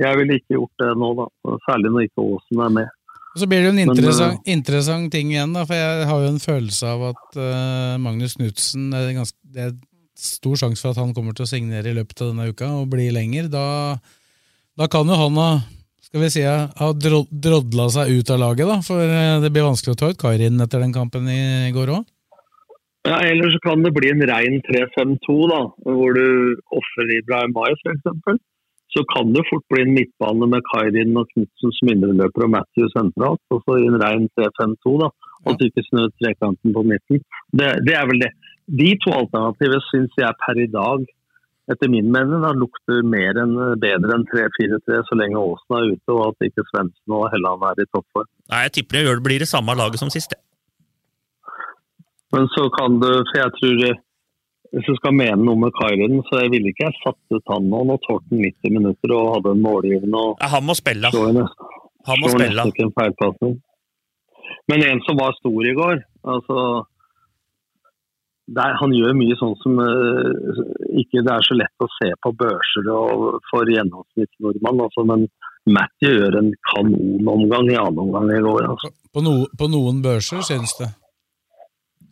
jeg 0.00 0.18
ville 0.18 0.38
ikke 0.38 0.56
gjort 0.56 0.82
det 0.82 0.94
nå, 0.98 1.12
da. 1.18 1.28
Særlig 1.66 1.92
når 1.92 2.08
ikke 2.08 2.24
Aasen 2.24 2.64
er 2.66 2.74
med. 2.78 2.96
Og 3.30 3.38
Så 3.38 3.46
blir 3.46 3.60
det 3.62 3.68
jo 3.68 3.74
en 3.74 3.78
Men, 3.78 3.92
interessant, 3.94 4.48
interessant 4.50 5.12
ting 5.14 5.30
igjen, 5.30 5.52
da, 5.54 5.62
for 5.68 5.78
jeg 5.78 6.06
har 6.08 6.22
jo 6.24 6.30
en 6.32 6.42
følelse 6.42 6.94
av 6.94 7.04
at 7.12 7.38
uh, 7.38 7.94
Magnus 8.02 8.34
Knutsen 8.38 8.88
det 8.90 9.04
er, 9.04 9.12
ganske, 9.20 9.38
det 9.54 9.68
stor 10.20 10.60
sjanse 10.60 10.84
for 10.84 10.92
at 10.92 11.00
han 11.00 11.14
kommer 11.16 11.36
til 11.36 11.46
å 11.46 11.50
signere 11.50 11.90
i 11.90 11.96
løpet 11.96 12.22
av 12.22 12.32
denne 12.32 12.50
uka 12.52 12.70
og 12.78 12.90
bli 12.92 13.08
lenger. 13.14 13.50
Da, 13.52 13.64
da 14.78 14.88
kan 14.92 15.08
jo 15.08 15.18
han 15.18 15.40
ha 15.40 15.50
skal 16.10 16.24
vi 16.24 16.30
si, 16.34 16.42
ha 16.42 16.86
dro- 16.98 17.28
drodla 17.30 17.84
seg 17.94 18.08
ut 18.10 18.30
av 18.34 18.40
laget, 18.42 18.66
da, 18.66 18.80
for 18.82 18.98
eh, 19.04 19.36
det 19.44 19.52
blir 19.54 19.68
vanskelig 19.68 19.94
å 19.94 19.98
ta 20.00 20.08
ut 20.10 20.18
Kairin 20.18 20.58
etter 20.58 20.82
den 20.82 20.94
kampen 20.96 21.28
i 21.30 21.70
går 21.76 21.92
òg. 21.94 22.08
Ja, 23.06 23.20
Eller 23.24 23.50
så 23.54 23.60
kan 23.64 23.84
det 23.84 23.92
bli 23.96 24.10
en 24.10 24.24
rein 24.28 24.58
3-5-2, 24.66 25.36
da, 25.52 25.60
hvor 25.86 26.16
du 26.18 26.56
ofrer 26.76 27.12
Ibrahim 27.14 27.54
Mai 27.56 27.70
f.eks. 27.78 28.42
Så 28.90 29.04
kan 29.14 29.30
det 29.32 29.44
fort 29.46 29.62
bli 29.70 29.84
en 29.86 29.94
midtbane 29.94 30.48
med 30.50 30.66
Kairin 30.72 31.14
og 31.16 31.30
Knutsen 31.30 31.72
som 31.76 31.92
indreløper 31.92 32.48
og 32.48 32.52
Matthew 32.56 32.90
sentralt. 32.90 33.40
Og 33.54 33.62
så 33.62 33.78
i 33.78 33.86
en 33.86 34.00
rein 34.02 34.26
3-5-2, 34.34 34.96
da. 35.04 35.08
Og 35.46 35.52
ja. 35.52 35.56
så 35.56 35.68
ikke 35.70 35.84
snø 35.86 36.08
trekanten 36.18 36.74
på 36.74 36.82
midten. 36.90 37.22
Det, 37.54 37.70
det 37.86 37.94
er 37.96 38.10
vel 38.10 38.20
det. 38.26 38.32
De 38.70 38.90
to 39.02 39.14
alternativene 39.16 39.80
syns 39.88 40.20
jeg 40.20 40.38
per 40.44 40.60
i 40.62 40.68
dag, 40.70 41.06
etter 41.70 41.90
min 41.90 42.10
mening, 42.10 42.42
da, 42.42 42.50
lukter 42.56 43.02
mer 43.06 43.38
enn 43.38 43.56
bedre 43.82 44.16
enn 44.16 44.26
3-4-3 44.30 45.00
så 45.06 45.18
lenge 45.18 45.38
Aasen 45.38 45.76
er 45.78 45.90
ute 45.94 46.14
og 46.14 46.22
at 46.28 46.46
ikke 46.48 46.66
Svendsen 46.68 47.16
og 47.16 47.28
Helland 47.34 47.66
er 47.68 47.82
i 47.82 47.88
toppform. 47.90 48.30
Nei, 48.50 48.62
jeg 48.66 48.74
tipper 48.78 49.06
det 49.06 49.18
blir 49.26 49.42
det 49.42 49.50
samme 49.50 49.76
laget 49.78 50.02
som 50.02 50.10
sist. 50.12 50.34
Men 52.34 52.46
så 52.54 52.66
kan 52.74 52.98
du, 53.02 53.08
for 53.30 53.38
jeg 53.38 53.54
tror 53.58 53.84
eh, 53.88 54.02
hvis 54.70 54.86
du 54.86 54.94
skal 55.00 55.16
mene 55.18 55.42
noe 55.42 55.58
med 55.58 55.74
Kairin, 55.78 56.20
så 56.28 56.44
jeg 56.44 56.52
ville 56.52 56.70
ikke 56.70 56.86
jeg 56.86 56.98
satt 57.00 57.34
ut 57.34 57.50
han 57.50 57.66
nå. 57.72 57.82
Nå 57.88 57.96
tålte 58.04 58.30
han 58.30 58.44
90 58.46 58.76
minutter 58.76 59.14
og 59.16 59.32
hadde 59.34 59.54
en 59.56 59.64
målgivende 59.64 60.20
og 60.28 60.44
Ja, 60.44 60.50
han 60.54 60.66
må 60.66 60.76
spille. 60.78 61.10
Han 61.10 62.22
må 62.22 62.30
spille. 62.30 63.50
Men 64.70 64.84
en 64.86 65.02
som 65.06 65.18
var 65.18 65.34
stor 65.38 65.66
i 65.66 65.74
går, 65.74 66.02
altså 66.34 66.56
der, 68.56 68.76
Han 68.80 68.94
gjør 68.96 69.14
mye 69.18 69.36
sånn 69.38 69.56
som 69.62 69.78
uh, 69.78 70.62
ikke 71.00 71.22
det 71.26 71.34
er 71.34 71.46
så 71.46 71.56
lett 71.58 71.84
å 71.84 71.88
se 71.96 72.10
på 72.24 72.32
børser 72.40 72.88
og 72.94 73.42
for 73.50 73.68
gjennomsnittsnordmann, 73.70 74.82
altså, 74.86 75.04
men 75.06 75.26
Matthew 75.70 76.16
gjør 76.16 76.38
en 76.40 76.50
kanonomgang 76.72 77.70
i 77.70 77.78
annen 77.78 78.00
omgang 78.06 78.32
i 78.34 78.40
går. 78.42 78.66
Altså. 78.72 78.90
På, 79.14 79.22
no, 79.24 79.34
på 79.58 79.68
noen 79.70 80.00
børser, 80.04 80.42
synes 80.46 80.74
det. 80.80 80.90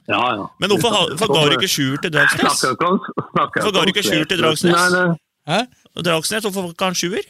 Ja, 0.09 0.21
ja. 0.39 0.45
Men 0.61 0.73
hvorfor, 0.73 0.95
hvorfor 1.11 1.33
ga 1.35 1.43
du 1.49 1.57
ikke 1.59 1.69
sjuer 1.69 2.01
til 2.01 2.15
Dragsnes? 2.15 2.63
Hvorfor 2.81 3.73
ga 3.75 3.83
du 3.83 3.93
ikke 3.93 4.07
sjuer 4.07 4.29
til 4.29 4.41
Dragsnes? 4.41 4.95
nei. 4.95 5.09
Hæ? 5.49 5.61
Dragsnes, 6.05 6.47
hvorfor 6.47 6.71
var 6.71 6.91
han 6.91 6.97
sjuer? 6.97 7.27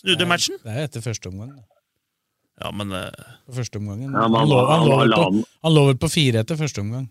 Snudde 0.00 0.26
matchen? 0.28 0.58
Det 0.64 0.74
er 0.74 0.88
etter 0.88 1.04
første 1.04 1.30
omgang. 1.32 1.54
Ja, 2.62 2.72
men 2.72 2.92
Uh... 2.94 3.10
Første 3.52 3.78
omgangen. 3.78 4.10
Ja, 4.10 4.26
men 4.26 4.40
han, 4.40 4.48
han, 4.50 5.12
han, 5.12 5.44
han 5.62 5.74
lå 5.74 5.86
vel 5.90 5.98
på, 6.00 6.06
på 6.06 6.12
fire 6.16 6.42
etter 6.42 6.58
første 6.58 6.82
omgang. 6.82 7.06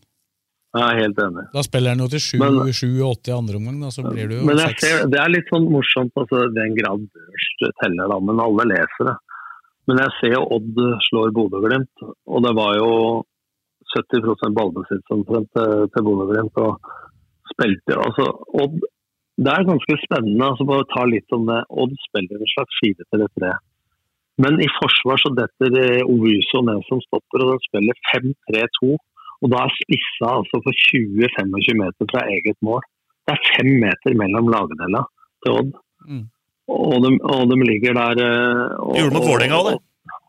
Jeg 0.75 0.83
er 0.83 0.97
helt 1.05 1.19
enig. 1.23 1.43
Da 1.53 1.61
spiller 1.63 1.93
han 1.95 2.01
jo 2.03 2.07
til 2.11 2.39
Men- 2.41 2.73
7-8 2.75 3.31
i 3.31 3.35
andre 3.35 3.59
omgang, 3.61 3.77
da, 3.79 3.89
så 3.95 4.03
blir 4.03 4.27
du 4.27 4.35
jo 4.39 4.45
Men 4.45 4.57
jeg 4.59 4.73
seks. 4.75 4.81
ser, 4.83 5.05
det 5.13 5.19
er 5.21 5.29
litt 5.31 5.47
sånn 5.53 5.69
morsomt, 5.71 6.11
altså 6.19 6.41
den 6.53 6.75
grad 6.75 7.05
børs 7.15 7.45
teller 7.81 8.11
da, 8.11 8.17
men 8.19 8.41
alle 8.43 8.65
leser 8.73 9.07
det. 9.09 9.15
Men 9.87 10.01
jeg 10.01 10.11
ser 10.19 10.33
jo 10.35 10.41
Odd 10.57 10.81
slår 11.07 11.31
Bodø-Glimt, 11.37 12.03
og 12.27 12.43
det 12.43 12.53
var 12.57 12.73
jo 12.75 12.91
70% 13.95 14.55
ballbesitt 14.57 15.13
omtrent 15.15 15.47
til, 15.55 15.87
til 15.93 16.03
Bodø-Glimt. 16.07 16.57
Og 16.57 16.79
spilte 17.53 17.95
altså 18.01 18.25
Odd 18.63 18.81
Det 19.37 19.51
er 19.51 19.67
ganske 19.67 19.95
spennende, 19.99 20.45
altså 20.47 20.63
bare 20.67 20.87
ta 20.91 21.03
litt 21.11 21.27
om 21.35 21.45
det. 21.47 21.61
Odd 21.69 21.95
spiller 22.07 22.39
en 22.39 22.51
slags 22.55 22.77
4-3-3. 22.83 23.49
Men 24.43 24.59
i 24.63 24.67
forsvar 24.79 25.19
så 25.19 25.31
detter 25.35 25.75
eh, 25.79 26.03
Ovuso 26.07 26.61
ned 26.63 26.79
som 26.87 26.99
stopper, 27.03 27.43
og 27.43 27.51
den 27.53 27.63
spiller 27.67 27.99
5-3-2. 28.11 28.95
Og 29.43 29.51
da 29.51 29.65
er 29.65 29.73
spissa 29.79 30.29
altså 30.39 30.61
for 30.63 30.85
20-25 30.91 31.79
meter 31.81 32.09
fra 32.11 32.23
eget 32.31 32.57
mål. 32.65 32.83
Det 33.25 33.35
er 33.35 33.51
fem 33.55 33.71
meter 33.81 34.17
mellom 34.17 34.49
lagdela 34.53 35.03
til 35.43 35.59
Odd. 35.59 35.71
Mm. 36.05 36.25
Og, 36.75 36.95
de, 37.03 37.11
og 37.21 37.51
de 37.51 37.57
ligger 37.61 37.97
der 37.97 38.21
eh, 38.25 38.75
og, 38.81 38.95
Gjorde 38.97 39.13
noe 39.13 39.21
mot 39.21 39.29
Vålerenga 39.29 39.57
òg, 39.59 39.67
det. 39.69 40.19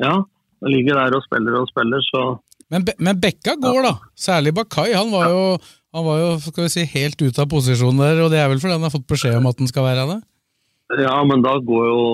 Ja, 0.00 0.14
de 0.60 0.72
ligger 0.72 0.98
der 1.00 1.16
og 1.16 1.24
spiller 1.24 1.56
og 1.60 1.68
spiller, 1.70 2.04
så 2.08 2.24
Men, 2.72 2.84
Be 2.86 2.94
men 3.02 3.20
Bekka 3.20 3.56
går, 3.60 3.80
da. 3.82 3.94
Særlig 4.14 4.52
Bakai. 4.54 4.92
Han 4.94 5.08
var 5.10 5.30
jo, 5.32 5.44
han 5.96 6.04
var 6.06 6.20
jo 6.20 6.28
skal 6.44 6.66
vi 6.68 6.72
si, 6.74 6.84
helt 6.92 7.22
ute 7.22 7.42
av 7.42 7.48
posisjon 7.50 7.98
der, 7.98 8.20
og 8.24 8.30
det 8.30 8.38
er 8.38 8.50
vel 8.52 8.60
fordi 8.62 8.76
han 8.76 8.86
har 8.86 8.92
fått 8.94 9.08
beskjed 9.10 9.40
om 9.40 9.48
at 9.50 9.62
han 9.62 9.70
skal 9.70 9.88
være 9.88 10.04
det? 10.12 10.20
Ja, 11.00 11.16
men 11.26 11.42
da 11.42 11.56
går 11.64 11.88
jo 11.88 12.04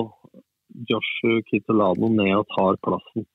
Joshu 0.89 1.41
Kitolano 1.49 2.09
ned 2.13 2.33
og 2.39 2.47
tar 2.55 2.79
plassen 2.85 3.27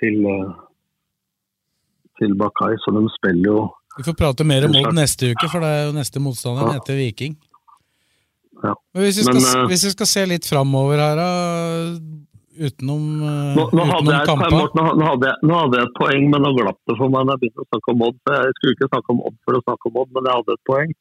til, 0.00 0.20
eh, 0.28 0.52
til 2.20 2.34
Bakai, 2.38 2.74
så 2.84 2.94
de 2.96 3.02
spiller 3.18 3.50
jo 3.50 3.58
Vi 3.96 4.04
får 4.04 4.16
prate 4.18 4.44
mer 4.44 4.66
om 4.68 4.74
Odd 4.76 4.94
neste 4.96 5.32
uke, 5.32 5.48
for 5.48 5.64
det 5.64 5.68
er 5.72 5.84
jo 5.88 5.92
neste 5.96 6.20
motstander 6.20 6.66
Ja. 6.68 6.72
heter 6.78 6.98
Viking. 6.98 7.36
Ja. 8.62 8.74
Men 8.94 9.02
hvis 9.04 9.18
vi, 9.20 9.24
skal, 9.24 9.34
Men, 9.40 9.48
eh, 9.62 9.66
hvis 9.70 9.84
vi 9.84 9.90
skal 9.92 10.08
se 10.10 10.22
litt 10.26 10.46
framover 10.48 11.00
her, 11.00 11.16
da, 11.16 11.30
utenom, 12.56 13.02
eh, 13.20 13.56
Nå, 13.56 13.64
nå, 13.72 13.82
hadde 13.84 14.04
utenom 14.04 14.12
jeg 14.14 14.28
kamper 14.30 14.54
Morten, 14.56 14.80
nå, 15.00 15.08
hadde 15.10 15.28
jeg, 15.30 15.36
nå 15.48 15.58
hadde 15.60 15.80
jeg 15.80 15.88
et 15.88 15.96
poeng, 15.98 16.28
men 16.32 16.44
nå 16.46 16.52
glapp 16.56 16.78
det 16.88 16.96
for 17.00 17.12
meg 17.12 17.26
når 17.26 17.36
jeg 17.36 17.42
begynte 17.44 17.64
å 17.66 17.68
snakke 17.72 17.92
om 17.94 18.06
Odd. 18.08 18.20
Jeg 18.32 18.54
skulle 18.58 18.76
ikke 18.76 18.90
snakke 18.92 19.12
om 19.16 19.20
Odd 19.28 19.36
for 19.44 19.58
å 19.58 19.64
snakke 19.66 19.90
om 19.90 20.00
Odd, 20.02 20.14
men 20.16 20.30
jeg 20.30 20.38
hadde 20.40 20.56
et 20.56 20.64
poeng. 20.70 20.96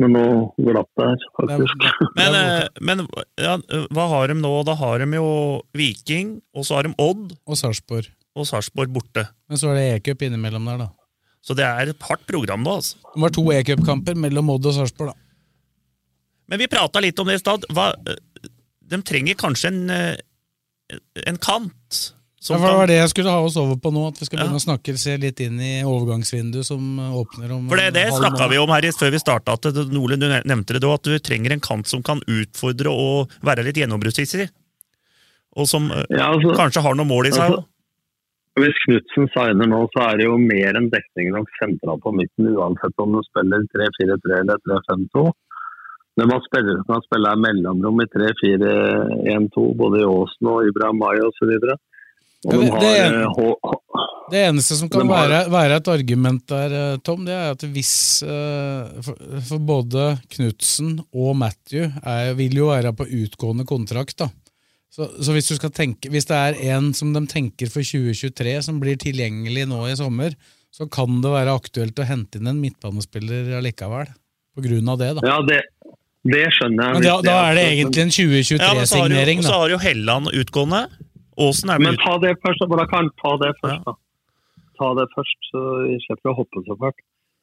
Men 0.00 0.14
nå 0.16 0.24
glapp 0.64 0.88
det 0.96 1.08
her, 1.10 1.24
faktisk. 1.36 1.88
Men, 2.16 2.36
eh, 2.38 2.68
men 2.80 3.02
ja, 3.36 3.56
hva 3.92 4.06
har 4.14 4.30
de 4.30 4.38
nå? 4.38 4.52
Da 4.64 4.78
har 4.78 5.02
de 5.02 5.10
jo 5.18 5.28
Viking, 5.76 6.38
og 6.54 6.64
så 6.64 6.78
har 6.78 6.88
de 6.88 6.94
Odd. 7.02 7.34
Og 7.46 7.58
Sarpsborg. 7.58 8.08
Og 8.38 8.46
Sarpsborg 8.46 8.92
borte. 8.94 9.26
Men 9.50 9.58
så 9.58 9.72
er 9.72 9.78
det 9.80 9.86
e-cup 9.96 10.22
innimellom 10.28 10.68
der, 10.70 10.84
da. 10.84 10.90
Så 11.42 11.56
det 11.56 11.64
er 11.64 11.90
et 11.90 12.06
hardt 12.06 12.26
program 12.28 12.62
nå, 12.62 12.76
altså. 12.78 13.00
Det 13.14 13.22
var 13.24 13.34
to 13.34 13.44
e-cupkamper 13.54 14.18
mellom 14.20 14.52
Odd 14.54 14.68
og 14.70 14.76
Sarpsborg, 14.76 15.14
da. 15.14 15.26
Men 16.50 16.58
vi 16.62 16.70
prata 16.70 17.00
litt 17.02 17.18
om 17.22 17.28
det 17.30 17.38
i 17.38 17.42
stad. 17.42 17.66
De 18.90 18.98
trenger 19.06 19.38
kanskje 19.38 19.70
en, 19.70 19.90
eh, 19.94 20.98
en 21.30 21.38
kant. 21.38 22.00
Ja, 22.40 22.56
for 22.56 22.64
det 22.64 22.76
var 22.78 22.88
det 22.88 22.96
jeg 22.96 23.10
skulle 23.12 23.32
ha 23.34 23.40
oss 23.44 23.56
over 23.60 23.76
på 23.76 23.90
nå, 23.92 24.06
at 24.08 24.18
vi 24.18 24.24
skal 24.24 24.40
begynne 24.40 24.56
å 24.56 24.62
snakke, 24.64 24.94
se 24.98 25.12
litt 25.20 25.40
inn 25.44 25.58
i 25.60 25.82
overgangsvinduet 25.84 26.64
som 26.64 26.80
eh, 26.98 27.16
åpner 27.20 27.52
om 27.52 27.66
For 27.68 27.76
det, 27.76 27.90
det 27.98 28.06
snakka 28.16 28.48
vi 28.48 28.58
om 28.62 28.72
her 28.72 28.88
før 28.96 29.12
vi 29.12 29.20
starta, 29.20 29.58
at 29.58 29.68
Nordlund, 29.92 30.24
du 30.24 30.48
nevnte 30.48 30.74
det 30.74 30.80
da, 30.82 30.94
at 30.96 31.04
du 31.04 31.18
trenger 31.20 31.52
en 31.52 31.60
kant 31.60 31.86
som 31.86 32.02
kan 32.02 32.22
utfordre 32.24 32.90
og 32.90 33.30
være 33.44 33.66
litt 33.68 33.76
gjennombruddshissig. 33.82 34.48
Og 35.60 35.68
som 35.68 35.90
eh, 35.92 36.06
Ja, 36.16 36.32
altså- 36.32 36.56
kanskje 36.56 36.82
har 36.82 36.96
noen 36.96 37.12
mål 37.12 37.28
i 37.28 37.34
seg. 37.36 37.44
Altså, 37.46 37.66
Hvis 38.58 38.78
Knutsen 38.84 39.28
signer 39.30 39.68
nå, 39.70 39.84
så 39.94 40.02
er 40.10 40.18
det 40.18 40.26
jo 40.26 40.34
mer 40.42 40.74
enn 40.80 40.88
dekning 40.90 41.30
nok 41.36 41.48
sentralt 41.60 42.02
på 42.02 42.12
midten, 42.16 42.50
uansett 42.56 42.98
om 42.98 43.14
du 43.14 43.20
spiller 43.28 43.62
3-4-3 43.76 44.40
eller 44.42 44.58
3-5-2. 44.66 45.28
Men 46.18 46.28
man 46.32 46.42
spiller 46.48 46.80
som 46.82 46.98
spiller 47.06 47.06
spille 47.06 47.36
mellomrom 47.44 48.02
i 48.02 48.08
3-4-1-2, 48.10 49.68
både 49.78 50.02
i 50.02 50.08
Åsen 50.10 50.50
og 50.50 50.66
Ibrahim 50.66 50.98
Mai 51.00 51.16
osv. 51.24 51.52
De 51.60 51.76
det- 52.50 52.80
det 52.80 52.96
eh, 53.06 53.26
Det 54.30 54.40
eneste 54.48 54.74
som 54.78 54.88
kan 54.88 55.08
har- 55.08 55.28
være, 55.28 55.50
være 55.50 55.76
et 55.76 55.88
argument 55.88 56.46
der, 56.46 56.92
eh, 56.92 56.96
Tom, 57.04 57.24
det 57.24 57.34
er 57.34 57.50
at 57.50 57.58
hvis 57.62 58.22
eh, 58.22 59.02
for, 59.02 59.14
for 59.48 59.58
både 59.58 60.18
Knutsen 60.30 61.00
og 61.14 61.36
Matthew 61.36 61.90
er, 62.04 62.34
vil 62.34 62.54
jo 62.56 62.66
være 62.70 62.92
på 62.94 63.06
utgående 63.06 63.66
kontrakt, 63.66 64.16
da. 64.18 64.28
Så, 64.90 65.06
så 65.22 65.34
hvis, 65.34 65.46
du 65.46 65.54
skal 65.54 65.70
tenke, 65.70 66.10
hvis 66.10 66.26
det 66.26 66.34
er 66.36 66.56
en 66.74 66.90
som 66.98 67.12
de 67.14 67.22
tenker 67.30 67.70
for 67.70 67.86
2023 67.86 68.56
som 68.66 68.80
blir 68.82 68.98
tilgjengelig 68.98 69.68
nå 69.70 69.84
i 69.86 69.94
sommer, 69.98 70.34
så 70.74 70.86
kan 70.90 71.20
det 71.22 71.30
være 71.30 71.54
aktuelt 71.60 71.98
å 72.02 72.06
hente 72.08 72.40
inn 72.40 72.50
en 72.50 72.58
midtbanespiller 72.62 73.52
allikevel. 73.60 74.10
På 74.54 74.64
grunn 74.64 74.90
av 74.90 74.98
det, 74.98 75.12
da. 75.18 75.22
Ja, 75.28 75.36
det, 75.46 75.60
det 76.26 76.42
skjønner 76.56 76.90
jeg. 76.90 76.96
Men 76.98 77.06
da, 77.06 77.14
da 77.22 77.36
er 77.46 77.54
det 77.58 77.66
egentlig 77.68 78.02
en 78.02 78.10
Ja, 78.10 78.72
men 78.74 78.90
så 78.90 78.98
har 78.98 79.08
du- 79.08 79.14
2023-signering, 79.14 79.42
Ja, 79.44 79.46
så 79.46 79.60
har 79.60 79.74
jo 79.74 79.78
Helland 79.78 80.32
utgående. 80.34 80.82
Åsen 81.38 81.70
er 81.70 81.78
Men 81.78 81.94
med 81.94 82.02
ta 82.02 82.18
det 82.18 82.34
først, 82.42 82.66
da. 82.66 82.86
Kan 82.90 83.10
ta 83.22 83.36
det 83.38 83.52
først, 83.62 83.84
da. 83.86 83.94
Ta 84.80 84.88
det 84.98 85.06
først, 85.14 85.38
så 85.52 85.62
vi 85.86 85.96
slipper 86.02 86.32
å 86.32 86.36
hoppe 86.40 86.64
så 86.66 86.76
fælt. 86.82 86.98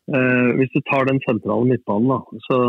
Eh, 0.07 0.49
hvis 0.59 0.71
du 0.75 0.81
tar 0.91 1.07
den 1.07 1.19
sentrale 1.23 1.65
midtbanen, 1.67 2.11
da, 2.11 2.19
så 2.47 2.59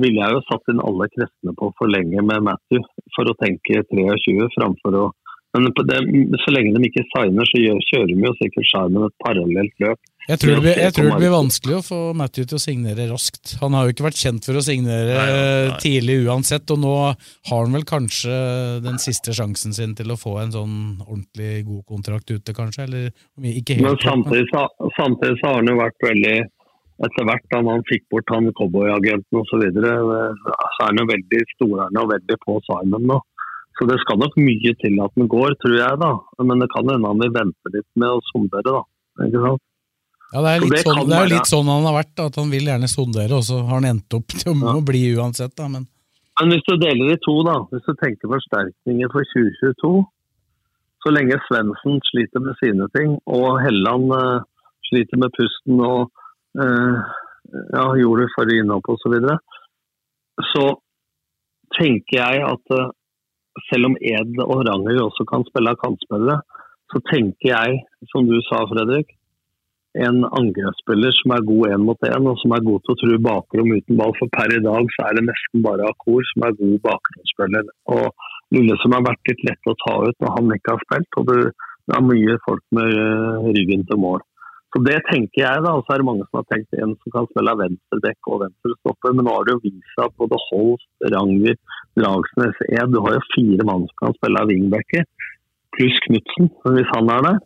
ville 0.00 0.20
jeg 0.22 0.36
jo 0.36 0.44
satt 0.48 0.70
inn 0.72 0.84
alle 0.84 1.08
kreftene 1.12 1.56
på 1.58 1.68
å 1.68 1.74
forlenge 1.80 2.24
med 2.24 2.46
Matthew 2.48 2.84
for 3.16 3.28
å 3.28 3.36
tenke 3.42 3.82
23 3.92 4.48
framfor 4.56 5.00
å 5.00 5.10
Men 5.52 5.68
på 5.76 5.82
det, 5.84 5.98
så 6.40 6.52
lenge 6.54 6.70
de 6.72 6.88
ikke 6.88 7.02
signer, 7.10 7.44
så 7.44 7.60
gjør, 7.60 7.80
kjører 7.90 8.08
de 8.08 8.22
jo 8.24 8.30
sikkert 8.38 8.68
skjermen 8.70 9.02
et 9.04 9.16
parallelt 9.20 9.82
løp. 9.84 9.98
Jeg 10.22 10.38
tror, 10.38 10.52
det 10.54 10.62
blir, 10.62 10.78
jeg 10.78 10.94
tror 10.96 11.08
det 11.10 11.18
blir 11.18 11.32
vanskelig 11.34 11.74
å 11.76 11.82
få 11.84 11.98
Matthew 12.16 12.46
til 12.48 12.56
å 12.56 12.62
signere 12.62 13.04
raskt. 13.10 13.56
Han 13.60 13.74
har 13.76 13.84
jo 13.84 13.92
ikke 13.92 14.06
vært 14.06 14.20
kjent 14.22 14.48
for 14.48 14.56
å 14.56 14.62
signere 14.64 15.16
Nei, 15.18 15.26
nei, 15.28 15.66
nei. 15.66 15.76
tidlig 15.82 16.16
uansett, 16.24 16.72
og 16.72 16.80
nå 16.80 16.94
har 17.10 17.52
han 17.66 17.76
vel 17.76 17.84
kanskje 17.84 18.38
den 18.86 18.96
siste 19.02 19.34
sjansen 19.36 19.76
sin 19.76 19.92
til 19.98 20.14
å 20.14 20.16
få 20.16 20.38
en 20.40 20.54
sånn 20.54 20.76
ordentlig 21.04 21.66
god 21.68 21.84
kontrakt 21.90 22.32
ute, 22.32 22.56
kanskje? 22.56 22.86
Eller 22.86 23.10
ikke 23.52 23.76
helt 23.76 23.90
Men 23.90 24.00
samtidig, 24.06 24.48
så, 24.54 24.64
samtidig 24.96 25.36
så 25.42 25.50
har 25.50 25.60
han 25.60 25.72
jo 25.74 25.78
vært 25.82 26.08
veldig 26.08 26.36
Etter 27.02 27.26
hvert 27.26 27.46
da 27.50 27.62
han 27.66 27.84
fikk 27.88 28.04
bort 28.12 28.30
han 28.30 28.52
cowboyagenten 28.58 29.40
osv., 29.40 29.48
så, 29.50 29.60
videre, 29.62 29.92
så 30.44 30.52
er 30.52 30.90
han 30.90 31.00
jo 31.00 31.08
veldig 31.08 31.42
storerne 31.54 32.04
og 32.04 32.12
veldig 32.12 32.38
på 32.44 32.58
Simon 32.68 33.08
nå. 33.10 33.18
Så 33.78 33.88
det 33.88 33.96
skal 34.02 34.20
nok 34.20 34.34
mye 34.36 34.72
til 34.82 34.98
at 35.00 35.14
den 35.16 35.28
går, 35.32 35.54
tror 35.62 35.76
jeg. 35.78 35.98
da. 35.98 36.12
Men 36.44 36.60
det 36.60 36.68
kan 36.74 36.88
hende 36.92 37.08
han 37.08 37.22
vil 37.24 37.32
vente 37.34 37.72
litt 37.72 37.88
med 37.98 38.12
å 38.12 38.20
sondere, 38.28 38.66
da. 38.68 38.82
Ikke 39.26 39.44
sant? 39.46 39.64
Ja, 40.32 40.40
det 40.40 40.50
er, 40.52 40.62
litt 40.64 40.72
det 40.72 40.84
sånn, 40.86 41.00
det 41.08 41.16
er 41.16 41.26
jo 41.26 41.32
litt 41.34 41.50
sånn 41.50 41.68
han 41.68 41.86
har 41.88 41.96
vært, 41.98 42.14
at 42.24 42.36
han 42.40 42.52
vil 42.52 42.68
gjerne 42.70 42.88
sondere, 42.88 43.36
og 43.36 43.44
så 43.44 43.58
har 43.60 43.74
han 43.80 43.88
endt 43.90 44.16
opp 44.16 44.32
til 44.32 44.62
å 44.64 44.78
bli 44.84 45.02
uansett. 45.16 45.52
Da, 45.58 45.68
men 45.72 45.88
Men 46.40 46.54
hvis 46.54 46.64
du 46.68 46.76
deler 46.80 47.12
i 47.12 47.20
to, 47.24 47.34
da. 47.48 47.58
Hvis 47.72 47.84
du 47.88 47.92
tenker 48.00 48.30
forsterkninger 48.32 49.12
for 49.12 49.28
2022, 49.34 49.92
så 51.02 51.12
lenge 51.12 51.36
Svendsen 51.48 52.00
sliter 52.08 52.44
med 52.44 52.56
sine 52.62 52.88
ting, 52.96 53.18
og 53.26 53.58
Helland 53.64 54.14
uh, 54.14 54.44
sliter 54.88 55.20
med 55.20 55.34
pusten 55.36 55.82
og 55.84 56.12
ja, 56.56 57.84
gjorde 57.98 58.26
det 58.26 58.34
forrige 58.36 58.64
innhopp 58.64 58.88
osv., 58.92 59.02
så, 59.04 59.12
videre, 59.14 59.38
så 60.52 60.64
tenker 61.78 62.18
jeg 62.18 62.44
at 62.48 62.76
eh, 62.76 62.92
selv 63.68 63.90
om 63.90 63.96
Ed 64.00 64.38
og 64.44 64.62
Ranger 64.68 65.02
også 65.06 65.26
kan 65.28 65.44
spille 65.48 65.74
kantspillere, 65.80 66.40
så 66.92 67.00
tenker 67.08 67.48
jeg, 67.52 67.82
som 68.12 68.28
du 68.28 68.38
sa, 68.48 68.62
Fredrik, 68.68 69.12
en 70.06 70.22
angrepsspiller 70.24 71.12
som 71.18 71.34
er 71.36 71.44
god 71.48 71.74
én 71.74 71.84
mot 71.88 72.06
én, 72.08 72.28
og 72.30 72.38
som 72.40 72.54
er 72.56 72.64
god 72.64 72.80
til 72.84 72.94
å 72.94 72.98
true 73.00 73.20
bakrom 73.26 73.72
uten 73.76 73.98
ball. 74.00 74.14
For 74.16 74.32
per 74.32 74.54
i 74.56 74.62
dag 74.64 74.88
så 74.94 75.08
er 75.08 75.18
det 75.18 75.26
nesten 75.26 75.64
bare 75.66 75.88
Akor 75.88 76.24
som 76.30 76.46
er 76.48 76.56
god 76.60 76.78
bakgrunnsspiller. 76.86 77.68
Og 77.96 78.06
Lille 78.52 78.76
som 78.82 78.92
har 78.96 79.04
vært 79.04 79.30
litt 79.30 79.44
lett 79.48 79.68
å 79.70 79.76
ta 79.80 79.94
ut 80.08 80.18
når 80.20 80.34
han 80.36 80.56
ikke 80.56 80.74
har 80.74 80.82
spilt. 80.86 81.20
Og 81.20 81.28
det 81.28 81.96
er 81.96 82.08
mye 82.08 82.38
folk 82.46 82.64
med 82.76 82.96
eh, 83.04 83.50
ryggen 83.56 83.84
til 83.88 84.00
mål. 84.00 84.24
Så 84.72 84.80
det 84.86 84.98
tenker 85.10 85.42
jeg, 85.44 85.62
da. 85.66 85.74
Og 85.76 85.84
så 85.84 85.94
er 85.94 86.00
det 86.00 86.08
mange 86.08 86.24
som 86.28 86.40
har 86.40 86.48
tenkt 86.48 86.80
en 86.80 86.96
som 86.96 87.14
kan 87.14 87.28
spille 87.28 87.56
venstredekk 87.60 88.32
og 88.32 88.42
venstrestopper. 88.46 89.14
Men 89.18 89.28
nå 89.28 89.36
har 89.36 89.46
det 89.46 89.56
jo 89.56 89.62
vist 89.66 89.94
seg 89.96 90.06
at 90.08 90.18
både 90.22 90.40
Holst, 90.48 90.90
Ranger, 91.12 91.56
Dragsnes, 92.00 92.60
Ed 92.70 92.92
Du 92.94 93.00
har 93.04 93.16
jo 93.18 93.24
fire 93.34 93.68
mann 93.68 93.88
som 93.90 93.98
kan 94.06 94.16
spille 94.16 94.44
wingbacker. 94.48 95.08
Pluss 95.76 95.98
Knutsen, 96.06 96.52
hvis 96.76 96.92
han 96.94 97.10
er 97.12 97.26
der. 97.28 97.40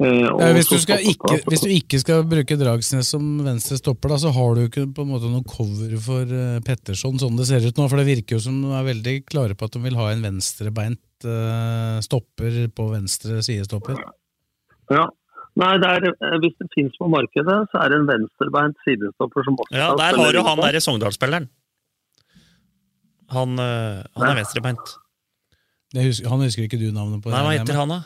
Eh, 0.00 0.22
Ja, 0.24 0.52
hvis, 0.56 0.70
du 0.70 0.78
ikke, 0.78 1.42
hvis 1.50 1.64
du 1.66 1.68
ikke 1.74 1.98
skal 2.00 2.22
bruke 2.24 2.56
Dragsnes 2.56 3.10
som 3.12 3.26
venstre 3.44 3.76
stopper, 3.76 4.14
da, 4.14 4.20
så 4.22 4.32
har 4.32 4.54
du 4.56 4.62
ikke 4.64 4.86
på 4.94 5.04
en 5.04 5.10
måte 5.10 5.30
noe 5.30 5.44
cover 5.44 5.96
for 6.00 6.30
eh, 6.30 6.60
Petterson, 6.64 7.18
sånn 7.20 7.36
det 7.38 7.48
ser 7.50 7.66
ut 7.66 7.78
nå. 7.78 7.88
For 7.90 8.00
det 8.00 8.08
virker 8.08 8.38
jo 8.38 8.46
som 8.46 8.62
de 8.62 8.70
er 8.78 8.86
veldig 8.88 9.16
klare 9.28 9.58
på 9.58 9.66
at 9.68 9.76
de 9.76 9.82
vil 9.84 9.98
ha 9.98 10.08
en 10.12 10.24
venstrebeint 10.24 11.26
eh, 11.26 11.98
stopper 12.06 12.62
på 12.70 12.88
venstre 12.94 13.42
sidestopper. 13.44 13.98
Ja. 14.94 15.10
Nei, 15.60 15.72
det 15.82 15.88
er, 15.88 16.06
eh, 16.14 16.36
hvis 16.40 16.54
det 16.60 16.68
finnes 16.72 16.94
på 16.96 17.08
markedet, 17.12 17.58
så 17.72 17.80
er 17.82 17.92
det 17.92 17.98
en 18.00 18.06
venstrebeint 18.08 18.78
sidestopper 18.86 19.44
som 19.44 19.58
også 19.60 19.76
Ja, 19.76 19.90
der 19.98 20.16
har 20.16 20.32
du 20.32 20.40
han 20.46 20.62
derre 20.64 20.80
Sogndal-spilleren. 20.80 21.48
Han, 23.32 23.58
eh, 23.60 24.00
han 24.16 24.28
er 24.30 24.38
venstrebeint. 24.40 24.96
Husker, 25.92 26.28
han 26.32 26.40
husker 26.40 26.64
ikke 26.64 26.80
du 26.80 26.88
navnet 26.92 27.20
på? 27.24 27.32
Nei, 27.32 27.42
hva 27.44 27.52
heter 27.58 27.76
han, 27.76 27.92
da? 27.92 28.00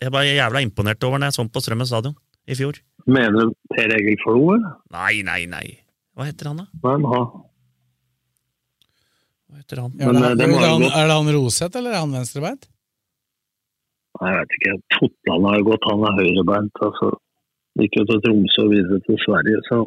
Jeg- 0.00 0.10
var 0.12 0.24
jævla 0.24 0.62
imponert 0.64 1.04
over 1.04 1.18
når 1.18 1.30
jeg 1.30 1.36
så 1.36 1.44
på 1.52 1.60
Strømmen 1.62 1.86
stadion 1.86 2.16
i 2.48 2.54
fjor. 2.54 2.80
Mener 3.06 3.30
du 3.30 3.54
Per 3.74 3.92
Egil 3.94 4.16
Flo, 4.24 4.54
eller? 4.54 4.74
Nei, 4.90 5.22
nei, 5.22 5.44
nei. 5.46 5.78
Hva 6.16 6.24
heter 6.26 6.48
han, 6.50 6.56
da? 6.56 6.66
Hvem 6.82 7.02
men 7.02 7.12
ha. 7.12 7.22
Hva 9.50 9.56
heter 9.60 9.82
han? 9.84 9.92
Ja, 10.00 10.08
er, 10.08 10.14
eh, 10.14 10.30
er, 10.30 10.34
det 10.36 10.48
han, 10.50 10.82
er 10.82 11.06
det 11.06 11.16
han 11.20 11.32
Roseth, 11.36 11.76
eller 11.76 11.92
er 11.92 12.00
han 12.00 12.12
venstrebeint? 12.16 12.66
Jeg 14.22 14.38
vet 14.38 14.56
ikke. 14.56 14.72
Totland 14.96 15.48
har 15.50 15.68
gått, 15.68 15.90
han 15.90 16.06
er 16.08 16.18
høyrebeint. 16.20 16.82
Altså. 16.86 17.12
Gikk 17.80 17.98
jo 17.98 18.08
til 18.08 18.20
Tromsø 18.24 18.66
og 18.66 18.74
videre 18.74 18.98
til 19.06 19.16
Sverige, 19.22 19.60
så 19.68 19.78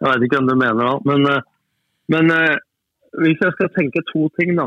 jeg 0.00 0.06
vet 0.08 0.24
ikke 0.24 0.38
hvem 0.38 0.48
du 0.50 0.54
mener 0.58 0.80
da. 0.80 0.94
Men, 1.10 1.26
eh, 1.30 1.42
men 2.14 2.32
eh, 2.34 2.56
hvis 3.22 3.42
jeg 3.44 3.56
skal 3.56 3.70
tenke 3.76 4.02
to 4.10 4.26
ting, 4.38 4.56
da. 4.58 4.66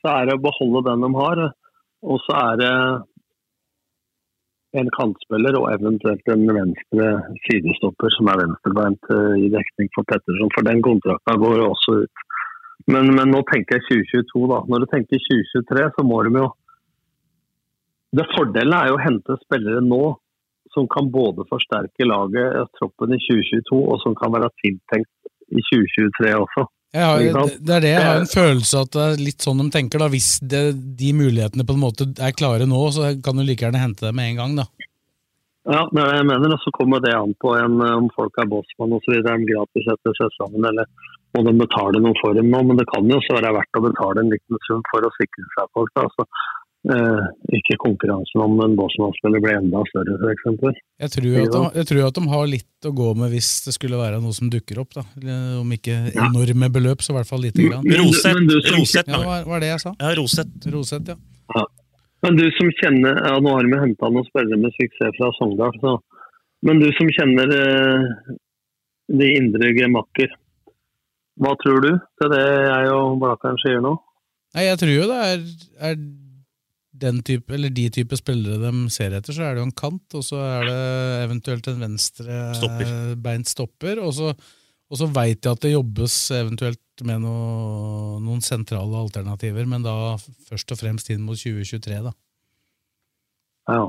så 0.00 0.16
er 0.18 0.28
det 0.28 0.36
å 0.36 0.42
beholde 0.44 0.84
den 0.88 1.06
de 1.06 1.10
har. 1.16 1.44
Og 2.10 2.20
så 2.24 2.36
er 2.40 2.60
det 2.60 2.74
en 4.80 4.90
kantspiller 4.94 5.56
og 5.58 5.68
eventuelt 5.72 6.28
en 6.30 6.44
venstre 6.54 7.06
sidestopper 7.46 8.12
som 8.14 8.30
er 8.30 8.42
venstrebeint 8.44 9.12
eh, 9.16 9.36
i 9.46 9.48
dekning 9.54 9.90
for 9.96 10.06
Petterson. 10.10 10.52
For 10.56 10.66
den 10.68 10.82
kontrakten 10.86 11.42
går 11.42 11.56
jo 11.62 11.70
også 11.72 11.96
ut. 12.04 12.26
Men, 12.90 13.10
men, 13.16 13.28
nå 13.32 13.42
tenker 13.50 13.78
jeg 13.78 13.86
2022, 14.12 14.46
da. 14.50 14.60
Når 14.70 14.82
du 14.82 14.90
tenker 14.92 15.24
2023, 15.26 15.88
så 15.96 16.06
må 16.06 16.22
de 16.26 16.34
jo 16.38 16.48
Det 18.16 18.26
Fordelen 18.34 18.74
er 18.74 18.90
jo 18.90 18.98
å 18.98 19.04
hente 19.04 19.38
spillere 19.44 19.82
nå 19.84 20.02
som 20.74 20.86
kan 20.90 21.10
både 21.10 21.46
forsterke 21.50 22.06
laget 22.06 22.58
og 22.60 22.68
troppen 22.78 23.14
i 23.14 23.18
2022, 23.22 23.78
og 23.78 23.96
som 24.04 24.14
kan 24.18 24.34
være 24.34 24.50
tiltenkt 24.62 25.10
i 25.50 25.62
2023 25.66 26.34
også. 26.38 26.66
Har, 26.90 27.22
det 27.22 27.74
er 27.74 27.84
det 27.84 27.90
jeg 27.92 28.02
har 28.02 28.16
en 28.18 28.26
følelse 28.26 28.78
av 28.78 28.88
at 28.88 28.94
det 28.96 29.02
er 29.06 29.20
litt 29.22 29.44
sånn 29.44 29.60
de 29.62 29.66
tenker. 29.70 30.02
da, 30.02 30.08
Hvis 30.10 30.30
det, 30.42 30.62
de 30.98 31.12
mulighetene 31.14 31.66
på 31.66 31.76
en 31.76 31.84
måte 31.84 32.08
er 32.18 32.34
klare 32.34 32.66
nå, 32.66 32.80
så 32.94 33.12
kan 33.22 33.38
du 33.38 33.44
like 33.46 33.62
gjerne 33.62 33.82
hente 33.82 34.08
dem 34.08 34.18
med 34.18 34.32
en 34.32 34.40
gang. 34.40 34.56
da. 34.58 34.66
Ja, 35.70 35.84
det 35.86 36.02
er 36.02 36.08
det 36.10 36.18
jeg 36.18 36.28
mener. 36.32 36.56
Og 36.56 36.64
så 36.64 36.72
kommer 36.74 37.02
det 37.04 37.14
an 37.14 37.34
på 37.38 37.54
en, 37.60 37.78
om 37.78 38.10
folk 38.16 38.42
er 38.42 38.50
bossmann 38.50 38.96
osv. 38.98 39.20
Er 39.20 39.28
de 39.28 39.50
gratis 39.52 39.90
etter 39.94 40.18
sesongen, 40.18 40.66
eller 40.66 40.90
må 41.36 41.44
de 41.46 41.54
betale 41.60 42.02
noe 42.02 42.18
for 42.18 42.34
dem 42.34 42.50
nå? 42.50 42.64
Men 42.66 42.80
det 42.80 42.88
kan 42.90 43.06
jo 43.06 43.20
også 43.20 43.38
være 43.38 43.54
verdt 43.60 43.78
å 43.78 43.84
betale 43.86 44.24
en 44.24 44.34
liten 44.34 44.62
sum 44.66 44.82
for 44.90 45.06
å 45.06 45.12
sikre 45.20 45.46
seg 45.54 45.70
folk. 45.78 45.94
da, 45.94 46.08
altså 46.10 46.26
eh, 46.88 47.24
ikke 47.58 47.76
konkurransen 47.82 48.42
om 48.44 48.60
en 48.64 48.76
Bosnia-spiller 48.78 49.42
blir 49.44 49.58
enda 49.58 49.82
større, 49.90 50.16
f.eks. 50.16 50.78
Jeg, 51.00 51.12
tror 51.14 51.26
de, 51.26 51.64
jeg 51.80 51.88
tror 51.90 52.06
at 52.06 52.20
de 52.20 52.24
har 52.32 52.46
litt 52.48 52.88
å 52.88 52.94
gå 52.96 53.10
med 53.18 53.34
hvis 53.34 53.50
det 53.66 53.74
skulle 53.76 54.00
være 54.00 54.22
noe 54.22 54.36
som 54.36 54.52
dukker 54.52 54.80
opp. 54.82 54.94
da. 54.96 55.04
Om 55.60 55.74
ikke 55.76 55.98
enorme 56.14 56.70
beløp, 56.72 57.04
så 57.04 57.14
i 57.14 57.18
hvert 57.18 57.30
fall 57.30 57.44
lite 57.44 57.66
grann. 57.66 57.84
Rosett, 58.00 58.40
Rosett 58.72 59.12
ja, 59.12 59.20
hva 59.24 59.42
var 59.48 59.64
det 59.64 59.74
jeg 59.74 59.84
sa? 59.84 59.94
Ja, 60.00 60.14
Roseth. 60.16 61.12
Ja. 61.12 61.18
ja. 61.56 61.66
Men 62.24 62.36
du 62.36 62.44
som 62.52 62.68
kjenner 62.80 63.16
ja, 63.16 63.36
Nå 63.40 63.54
har 63.56 63.64
vi 63.64 63.80
henta 63.80 64.10
noen 64.12 64.26
spillere 64.28 64.60
med 64.60 64.74
suksess 64.76 65.16
fra 65.16 65.30
Sogndal, 65.38 65.76
så 65.80 65.96
Men 66.66 66.80
du 66.82 66.90
som 66.96 67.08
kjenner 67.16 67.54
eh, 67.56 68.34
de 69.10 69.28
indre 69.34 69.72
gemakker, 69.74 70.28
hva 71.40 71.54
tror 71.62 71.80
du 71.82 71.88
til 72.20 72.30
det 72.30 72.42
jeg 72.44 72.90
og 72.92 73.16
Blakkaren 73.22 73.56
sier 73.62 73.80
nå? 73.82 73.94
Nei, 74.54 74.66
Jeg 74.68 74.80
tror 74.82 74.92
jo 74.92 75.06
det 75.08 75.20
er, 75.30 75.46
er 75.88 75.96
type, 77.26 77.52
eller 77.54 77.72
de 77.74 77.88
type 77.92 78.16
spillere 78.18 78.58
de 78.62 78.90
ser 78.92 79.16
etter, 79.16 79.34
så 79.36 79.44
er 79.46 79.54
det 79.54 79.62
jo 79.62 79.68
en 79.68 79.76
kant, 79.76 80.16
og 80.18 80.24
så 80.26 80.40
er 80.44 80.66
det 80.68 80.80
eventuelt 81.26 81.68
en 81.70 81.84
venstrebeint 81.84 83.50
stopper. 83.50 84.02
Og 84.04 84.12
så, 84.16 84.32
og 84.90 85.00
så 85.00 85.08
veit 85.10 85.44
jeg 85.44 85.52
at 85.52 85.62
det 85.64 85.74
jobbes 85.74 86.16
eventuelt 86.36 87.04
med 87.06 87.22
noe, 87.24 88.18
noen 88.24 88.44
sentrale 88.44 88.98
alternativer, 89.00 89.68
men 89.68 89.86
da 89.86 90.16
først 90.50 90.74
og 90.74 90.82
fremst 90.82 91.10
inn 91.12 91.24
mot 91.24 91.38
2023, 91.38 92.02
da. 92.08 92.12
Ja. 93.70 93.86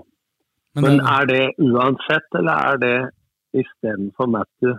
Men, 0.77 0.87
men 0.87 1.01
er 1.03 1.27
det 1.27 1.43
uansett, 1.59 2.27
eller 2.39 2.71
er 2.71 2.79
det 2.79 2.97
istedenfor 3.61 4.29
Matthew 4.31 4.77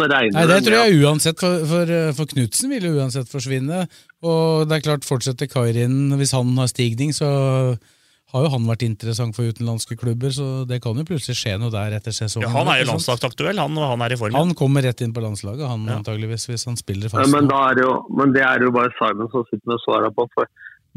Nei, 0.00 0.46
det 0.48 0.60
tror 0.64 0.76
jeg 0.78 1.00
uansett, 1.04 1.40
for, 1.40 1.64
for, 1.68 1.94
for 2.16 2.30
Knutsen 2.30 2.70
vil 2.72 2.86
jo 2.88 2.92
uansett 3.02 3.28
forsvinne. 3.28 3.84
Og 4.24 4.68
det 4.68 4.78
er 4.78 4.84
klart, 4.86 5.08
fortsetter 5.08 5.50
Kairin, 5.50 6.14
hvis 6.20 6.32
han 6.36 6.52
har 6.56 6.70
stigning, 6.70 7.12
så 7.16 7.28
har 8.30 8.44
jo 8.46 8.50
han 8.52 8.66
vært 8.68 8.84
interessant 8.86 9.34
for 9.34 9.50
utenlandske 9.50 9.96
klubber, 9.98 10.30
så 10.34 10.62
det 10.68 10.78
kan 10.84 10.98
jo 10.98 11.04
plutselig 11.06 11.38
skje 11.40 11.56
noe 11.58 11.72
der 11.74 11.96
etter 11.96 12.14
sesongen. 12.14 12.46
Ja, 12.46 12.52
Han 12.54 12.70
er 12.70 12.82
jo 12.84 12.90
landslagsaktuell, 12.92 13.58
han, 13.58 13.78
og 13.78 13.88
han 13.90 14.04
er 14.06 14.14
i 14.14 14.18
form. 14.20 14.36
Han 14.38 14.54
kommer 14.58 14.86
rett 14.86 15.02
inn 15.02 15.14
på 15.16 15.24
landslaget, 15.24 15.64
han 15.66 15.88
ja. 15.88 15.98
antageligvis, 15.98 16.46
hvis 16.52 16.68
han 16.70 16.78
spiller 16.78 17.10
fast. 17.10 17.24
Ja, 17.24 17.30
men, 17.34 17.50
det 17.50 17.84
jo, 17.84 17.96
men, 18.14 18.34
det 18.36 18.44
er 18.46 18.62
jo 18.62 18.70
bare 18.76 18.94
Simon 19.00 19.30
som 19.34 19.46
sitter 19.48 19.72
med 19.72 19.82
svarene 19.82 20.14
på, 20.14 20.28
for 20.36 20.46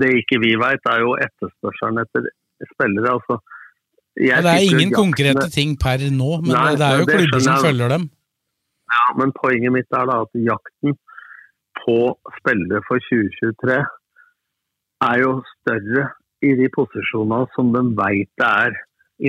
det 0.01 0.11
ikke 0.21 0.41
vi 0.43 0.53
vet, 0.61 0.89
er 0.93 1.01
jo 1.01 1.17
etterspørselen 1.25 2.03
etter 2.05 2.29
spillere. 2.75 3.17
altså. 3.17 3.39
Ja, 4.21 4.43
det 4.45 4.53
er 4.53 4.67
ingen 4.69 4.93
konkrete 4.93 5.47
ting 5.49 5.73
per 5.81 6.03
nå, 6.13 6.35
men 6.43 6.53
Nei, 6.53 6.73
det 6.77 6.85
er 6.85 7.01
jo 7.01 7.09
klubber 7.09 7.41
som 7.41 7.65
følger 7.65 7.95
dem. 7.97 8.11
Ja, 8.93 9.03
men 9.19 9.33
poenget 9.35 9.73
mitt 9.75 9.97
er 9.99 10.07
da 10.09 10.21
at 10.25 10.41
jakten 10.49 10.97
på 11.81 11.99
spillere 12.39 12.83
for 12.87 13.01
2023 13.09 13.77
er 15.09 15.21
jo 15.23 15.31
større 15.53 16.03
i 16.47 16.51
de 16.59 16.67
posisjonene 16.77 17.49
som 17.55 17.71
de 17.75 17.83
vet 17.99 18.29
det 18.39 18.49
er 18.65 18.77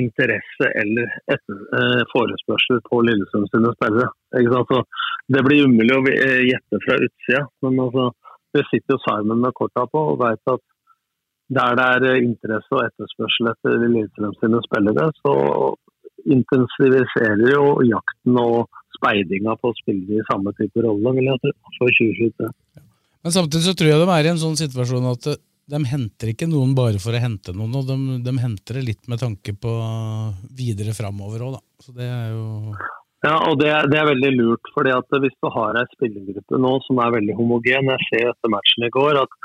interesse 0.00 0.68
eller 0.80 1.10
etter, 1.34 1.56
eh, 1.78 2.02
forespørsel 2.12 2.80
på 2.88 3.00
Lillesund 3.06 3.48
sine 3.52 3.72
spillere. 3.76 4.08
Altså, 4.40 4.82
det 5.28 5.42
blir 5.46 5.66
umulig 5.68 5.96
å 5.96 6.04
eh, 6.10 6.44
gjette 6.50 6.80
fra 6.84 6.98
utsida, 7.06 7.42
men 7.62 7.80
altså, 7.86 8.08
det 8.54 8.64
sitter 8.70 8.96
jo 8.96 9.02
Simon 9.04 9.42
med 9.44 9.56
korta 9.58 9.86
på 9.90 10.06
og 10.12 10.22
vet 10.22 10.54
at 10.54 10.62
der 11.54 11.76
det 11.76 12.10
er 12.10 12.22
interesse 12.22 12.72
og 12.72 12.86
etterspørsel 12.86 13.50
etter 13.52 13.82
Lillestrøm 13.82 14.32
sine 14.40 14.62
spillere, 14.64 15.10
så 15.20 15.34
intensiviserer 16.34 17.50
jo 17.52 17.66
jakten 17.84 18.38
og 18.40 18.80
speidinga 18.96 19.56
på 19.60 19.70
å 19.70 19.76
spille 19.78 20.20
i 20.20 20.26
samme 20.30 20.52
type 20.58 20.84
rolle, 20.84 21.14
vil 21.16 21.30
jeg 21.30 21.42
tro, 21.42 21.52
for 21.78 21.98
2023. 22.00 22.52
Men 23.24 23.34
samtidig 23.34 23.66
så 23.66 23.74
tror 23.78 23.90
jeg 23.90 24.02
de 24.02 24.08
er 24.14 24.26
i 24.26 24.32
en 24.34 24.40
sånn 24.40 24.58
situasjon 24.60 25.12
at 25.12 25.30
eh, 25.32 25.40
de 25.74 25.80
henter 25.88 26.34
ikke 26.34 26.48
noen 26.50 26.74
bare 26.76 27.00
for 27.00 27.16
å 27.16 27.22
hente 27.22 27.54
noen, 27.56 27.78
og 27.78 27.88
de, 27.88 28.18
de 28.24 28.34
henter 28.42 28.78
det 28.78 28.84
litt 28.90 29.08
med 29.08 29.22
tanke 29.22 29.54
på 29.56 29.72
videre 30.56 30.92
framover 30.96 31.46
òg, 31.46 31.56
da. 31.56 31.64
Så 31.86 31.96
det 31.96 32.10
er 32.10 32.34
jo 32.34 32.44
ja, 33.24 33.38
og 33.48 33.56
det, 33.56 33.70
det, 33.88 33.96
er 33.96 34.10
veldig 34.10 34.30
lurt. 34.34 34.70
fordi 34.76 34.92
at 34.92 35.16
Hvis 35.22 35.36
du 35.40 35.48
har 35.54 35.78
ei 35.80 35.86
spillergruppe 35.94 36.58
nå 36.60 36.72
som 36.84 36.98
er 37.00 37.14
veldig 37.14 37.36
homogen 37.38 37.88
Jeg 37.88 38.08
ser 38.10 38.26
etter 38.34 38.52
matchen 38.52 38.84
i 38.84 38.90
går 38.92 39.22
at 39.22 39.38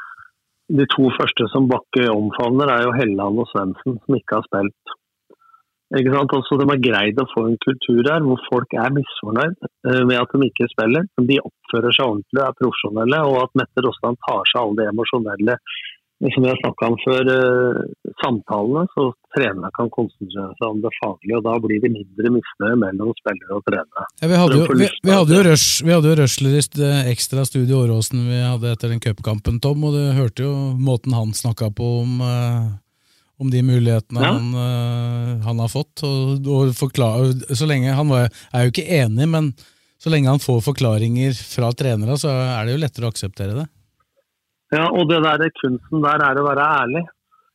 de 0.80 0.86
to 0.94 1.08
første 1.16 1.48
som 1.50 1.70
Bakke 1.70 2.04
omfavner, 2.12 2.70
er 2.70 2.84
jo 2.86 2.92
Helland 2.94 3.40
og 3.42 3.48
Svendsen, 3.50 3.96
som 4.04 4.18
ikke 4.18 4.38
har 4.38 4.44
spilt. 4.46 4.92
Ikke 5.98 6.14
sant? 6.14 6.34
Altså, 6.38 6.58
de 6.62 6.68
har 6.70 6.82
greid 6.84 7.22
å 7.22 7.30
få 7.32 7.48
en 7.50 7.60
kultur 7.66 8.02
her 8.06 8.26
hvor 8.26 8.42
folk 8.46 8.74
er 8.78 8.92
misfornøyd 8.94 9.56
eh, 9.66 10.02
med 10.06 10.20
at 10.22 10.34
de 10.36 10.50
ikke 10.50 10.70
spiller. 10.74 11.08
Men 11.18 11.30
de 11.30 11.40
oppfører 11.42 11.96
seg 11.96 12.12
ordentlig, 12.12 12.44
er 12.46 12.60
profesjonelle, 12.60 13.22
og 13.30 13.40
at 13.46 13.56
Mette 13.58 13.86
Rosland 13.86 14.20
tar 14.28 14.44
seg 14.52 14.62
alle 14.62 14.84
det 14.84 14.92
emosjonelle 14.92 15.58
som 16.20 16.44
vi 16.44 16.50
har 16.52 16.58
snakka 16.60 16.88
om 16.92 16.96
før, 17.06 17.30
eh, 17.32 17.78
samtalene, 18.22 18.82
så 18.94 19.06
trenerne 19.36 19.70
kan 19.78 19.88
konsentrere 19.98 20.52
seg 20.60 20.68
om 20.68 20.82
det 20.84 20.92
faglige. 21.00 21.38
og 21.38 21.46
Da 21.48 21.54
blir 21.64 21.80
det 21.80 21.92
mindre 21.94 22.34
misnøye 22.36 22.76
mellom 22.84 23.14
spillere 23.22 23.56
og 23.56 23.64
trenere. 23.64 24.04
Ja, 24.20 24.28
vi, 24.28 24.36
hadde 24.42 24.58
jo, 24.60 24.66
vi, 24.82 24.90
vi, 25.08 25.14
hadde 25.16 25.38
jo 25.38 25.46
rush, 25.48 25.80
vi 25.88 25.96
hadde 25.96 26.12
jo 26.12 26.16
i 26.20 26.92
ekstra 27.14 27.46
studio 27.48 27.86
Åråsen 27.86 28.28
vi 28.28 28.44
hadde 28.44 28.76
etter 28.76 28.92
den 28.92 29.00
cupkampen, 29.00 29.62
Tom, 29.64 29.88
og 29.88 29.96
du 29.96 30.04
hørte 30.20 30.44
jo 30.44 30.54
måten 30.76 31.16
han 31.16 31.32
snakka 31.32 31.72
på 31.72 31.96
om 32.04 32.22
uh 32.22 32.78
om 33.40 33.50
de 33.52 33.64
mulighetene 33.64 34.24
ja. 34.24 34.32
han, 34.36 34.48
uh, 34.54 35.44
han, 35.46 35.60
har 35.64 35.72
fått. 35.72 36.04
Og, 36.08 36.48
og 36.48 36.74
forklare, 36.78 37.56
så 37.56 37.68
lenge 37.70 37.96
Han 37.96 38.12
var, 38.12 38.32
er 38.54 38.66
jo 38.66 38.74
ikke 38.74 38.88
enig, 39.00 39.30
men 39.32 39.54
så 40.00 40.12
lenge 40.12 40.32
han 40.32 40.44
får 40.44 40.62
forklaringer 40.64 41.36
fra 41.36 41.72
trenere, 41.76 42.16
så 42.20 42.32
er 42.32 42.68
det 42.68 42.76
jo 42.76 42.82
lettere 42.84 43.08
å 43.08 43.14
akseptere 43.14 43.56
det. 43.58 43.68
Ja, 44.76 44.86
og 44.94 45.10
det 45.10 45.24
der 45.26 45.50
kunsten 45.58 46.04
der 46.06 46.24
er 46.24 46.40
å 46.40 46.46
være 46.46 46.68
ærlig. 46.84 47.08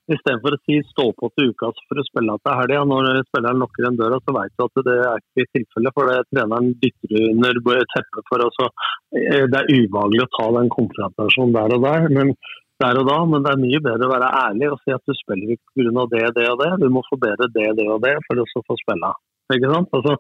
Istedenfor 0.05 0.53
å 0.53 0.61
si 0.67 0.83
'stå 0.85 1.05
på 1.17 1.31
til 1.33 1.53
uka 1.55 1.71
for 1.89 2.01
å 2.01 2.05
spille 2.05 2.35
til 2.45 2.57
helga'. 2.59 2.83
Når 2.91 3.23
spilleren 3.25 3.63
lukker 3.63 3.87
en 3.89 3.97
døra, 3.97 4.19
så 4.21 4.35
vet 4.37 4.53
du 4.53 4.65
at 4.65 4.83
det 4.89 4.97
er 5.01 5.23
ikke 5.23 5.53
tilfellet. 5.57 5.95
For 5.97 6.11
det 6.11 6.29
treneren 6.29 6.75
dytter 6.83 7.15
under 7.31 7.85
teppet 7.95 8.29
for. 8.29 8.45
Eh, 8.45 9.47
det 9.49 9.59
er 9.63 9.73
ubehagelig 9.73 10.27
å 10.27 10.35
ta 10.37 10.47
den 10.59 10.69
konfrontasjonen 10.77 11.57
der 11.57 11.77
og 11.77 11.81
der. 11.89 12.09
Men 12.13 12.35
der 12.83 12.99
og 13.01 13.07
da, 13.07 13.19
men 13.31 13.45
det 13.45 13.53
er 13.53 13.63
mye 13.63 13.81
bedre 13.85 14.09
å 14.09 14.13
være 14.13 14.31
ærlig 14.41 14.71
og 14.73 14.81
si 14.83 14.95
at 14.95 15.05
du 15.07 15.15
spiller 15.15 15.55
ikke 15.55 15.77
pga. 15.79 16.07
det, 16.15 16.25
det 16.39 16.47
og 16.51 16.59
det. 16.63 16.71
Du 16.83 16.89
må 16.91 17.05
forbedre 17.07 17.49
det, 17.55 17.69
det 17.79 17.87
og 17.87 18.03
det 18.03 18.17
for 18.27 18.43
å 18.43 18.65
få 18.67 18.77
spille. 18.81 19.13
Ikke 19.55 19.71
sant? 19.71 19.93
Altså, 19.95 20.17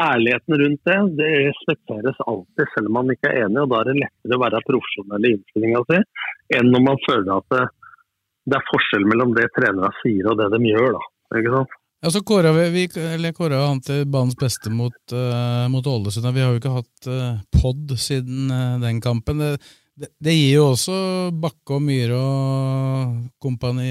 ærligheten 0.00 0.60
rundt 0.62 0.88
det 0.88 0.98
det 1.18 1.30
respekteres 1.48 2.22
alltid, 2.26 2.70
selv 2.74 2.90
om 2.90 2.96
man 3.00 3.12
ikke 3.14 3.32
er 3.32 3.44
enig. 3.44 3.64
og 3.64 3.72
Da 3.72 3.82
er 3.82 3.90
det 3.90 3.98
lettere 4.04 4.38
å 4.38 4.44
være 4.44 4.62
profesjonell 4.68 5.26
i 5.26 5.34
innstillinga 5.36 5.82
si 5.90 6.00
enn 6.56 6.72
når 6.72 6.86
man 6.86 7.04
føler 7.04 7.32
at 7.36 7.52
det, 7.54 7.66
det, 8.46 8.56
er 8.58 8.70
forskjell 8.70 9.04
mellom 9.10 9.36
det 9.36 9.50
trenerne 9.58 9.92
sier 10.00 10.30
og 10.30 10.40
det 10.40 10.48
de 10.54 10.72
gjør. 10.72 10.96
da. 10.96 11.04
Ikke 11.40 11.54
sant? 11.58 11.76
Ja, 12.00 12.08
så 12.08 12.22
kåra 12.24 12.54
vi, 12.56 12.86
vi 12.88 13.32
kåra 13.36 13.58
han 13.66 13.82
til 13.84 14.06
banens 14.08 14.38
beste 14.40 14.72
mot, 14.72 14.96
uh, 15.12 15.68
mot. 15.68 15.84
Vi 15.84 16.40
har 16.40 16.54
jo 16.54 16.60
ikke 16.62 16.78
hatt 16.78 17.08
uh, 17.12 17.42
pod 17.52 17.92
siden 18.00 18.48
uh, 18.48 18.80
den 18.80 19.02
kampen. 19.04 19.42
Det, 19.44 19.58
det, 19.98 20.32
gir 20.32 20.54
jo 20.54 20.70
også 20.72 20.94
Bakke 21.42 21.76
og 21.76 21.84
Myhre 21.84 22.18
og 22.20 23.18
kompani 23.42 23.90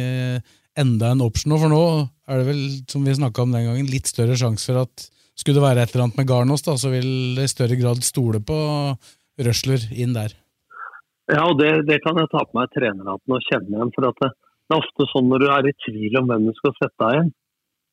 enda 0.79 1.13
en 1.13 1.23
option, 1.25 1.57
for 1.59 1.71
nå 1.71 1.83
er 2.29 2.41
det 2.41 2.47
vel, 2.47 2.61
som 2.89 3.05
vi 3.05 3.15
snakka 3.17 3.43
om 3.43 3.55
den 3.55 3.65
gangen, 3.67 3.89
litt 3.89 4.09
større 4.09 4.37
sjanse 4.39 4.69
for 4.69 4.83
at 4.85 5.09
skulle 5.39 5.59
det 5.59 5.65
være 5.65 5.85
et 5.85 5.93
eller 5.93 6.07
annet 6.07 6.19
med 6.19 6.29
Garnås, 6.29 6.63
da, 6.65 6.75
så 6.79 6.91
vil 6.91 7.09
det 7.37 7.47
i 7.47 7.51
større 7.51 7.79
grad 7.79 8.03
stole 8.05 8.41
på 8.43 8.59
Røsler 9.39 9.85
inn 9.95 10.15
der. 10.15 10.35
Ja, 11.29 11.45
og 11.45 11.59
det, 11.61 11.85
det 11.87 11.99
kan 12.03 12.17
jeg 12.19 12.29
ta 12.31 12.41
på 12.43 12.57
meg 12.57 12.71
trenerhatten 12.73 13.35
og 13.35 13.45
kjenne 13.45 13.75
igjen. 13.75 13.91
for 13.95 14.05
det, 14.05 14.13
det, 14.25 14.31
er 14.73 14.79
ofte 14.81 15.07
sånn 15.11 15.29
når 15.29 15.43
du 15.43 15.47
er 15.53 15.69
i 15.69 15.75
tvil 15.85 16.19
om 16.19 16.31
hvem 16.31 16.47
du 16.49 16.53
skal 16.57 16.73
sette 16.79 17.05
deg 17.05 17.19
inn, 17.21 17.29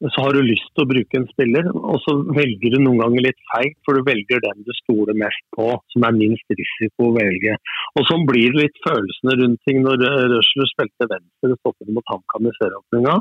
så 0.05 0.23
har 0.27 0.37
du 0.37 0.43
lyst 0.45 0.69
til 0.77 0.85
å 0.85 0.91
bruke 0.91 1.17
en 1.17 1.27
spiller, 1.31 1.69
og 1.73 1.97
så 2.05 2.15
velger 2.37 2.75
du 2.75 2.79
noen 2.83 3.01
ganger 3.01 3.25
litt 3.29 3.39
feigt, 3.55 3.79
for 3.87 3.97
du 3.97 4.05
velger 4.05 4.43
den 4.45 4.65
du 4.67 4.73
stoler 4.83 5.17
mest 5.17 5.45
på, 5.57 5.71
som 5.95 6.05
er 6.05 6.19
minst 6.19 6.57
risiko 6.61 7.09
å 7.09 7.15
velge. 7.17 7.57
Og 7.97 8.05
Sånn 8.11 8.27
blir 8.29 8.53
det 8.53 8.67
litt 8.67 8.83
følelsene 8.85 9.39
rundt 9.41 9.63
ting 9.69 9.81
når 9.87 10.05
Røsler 10.35 10.69
spilte 10.75 11.09
venstre 11.11 11.57
stopper 11.63 11.95
mot 11.97 12.13
HamKam 12.13 12.51
i 12.51 12.55
serieåpninga. 12.59 13.17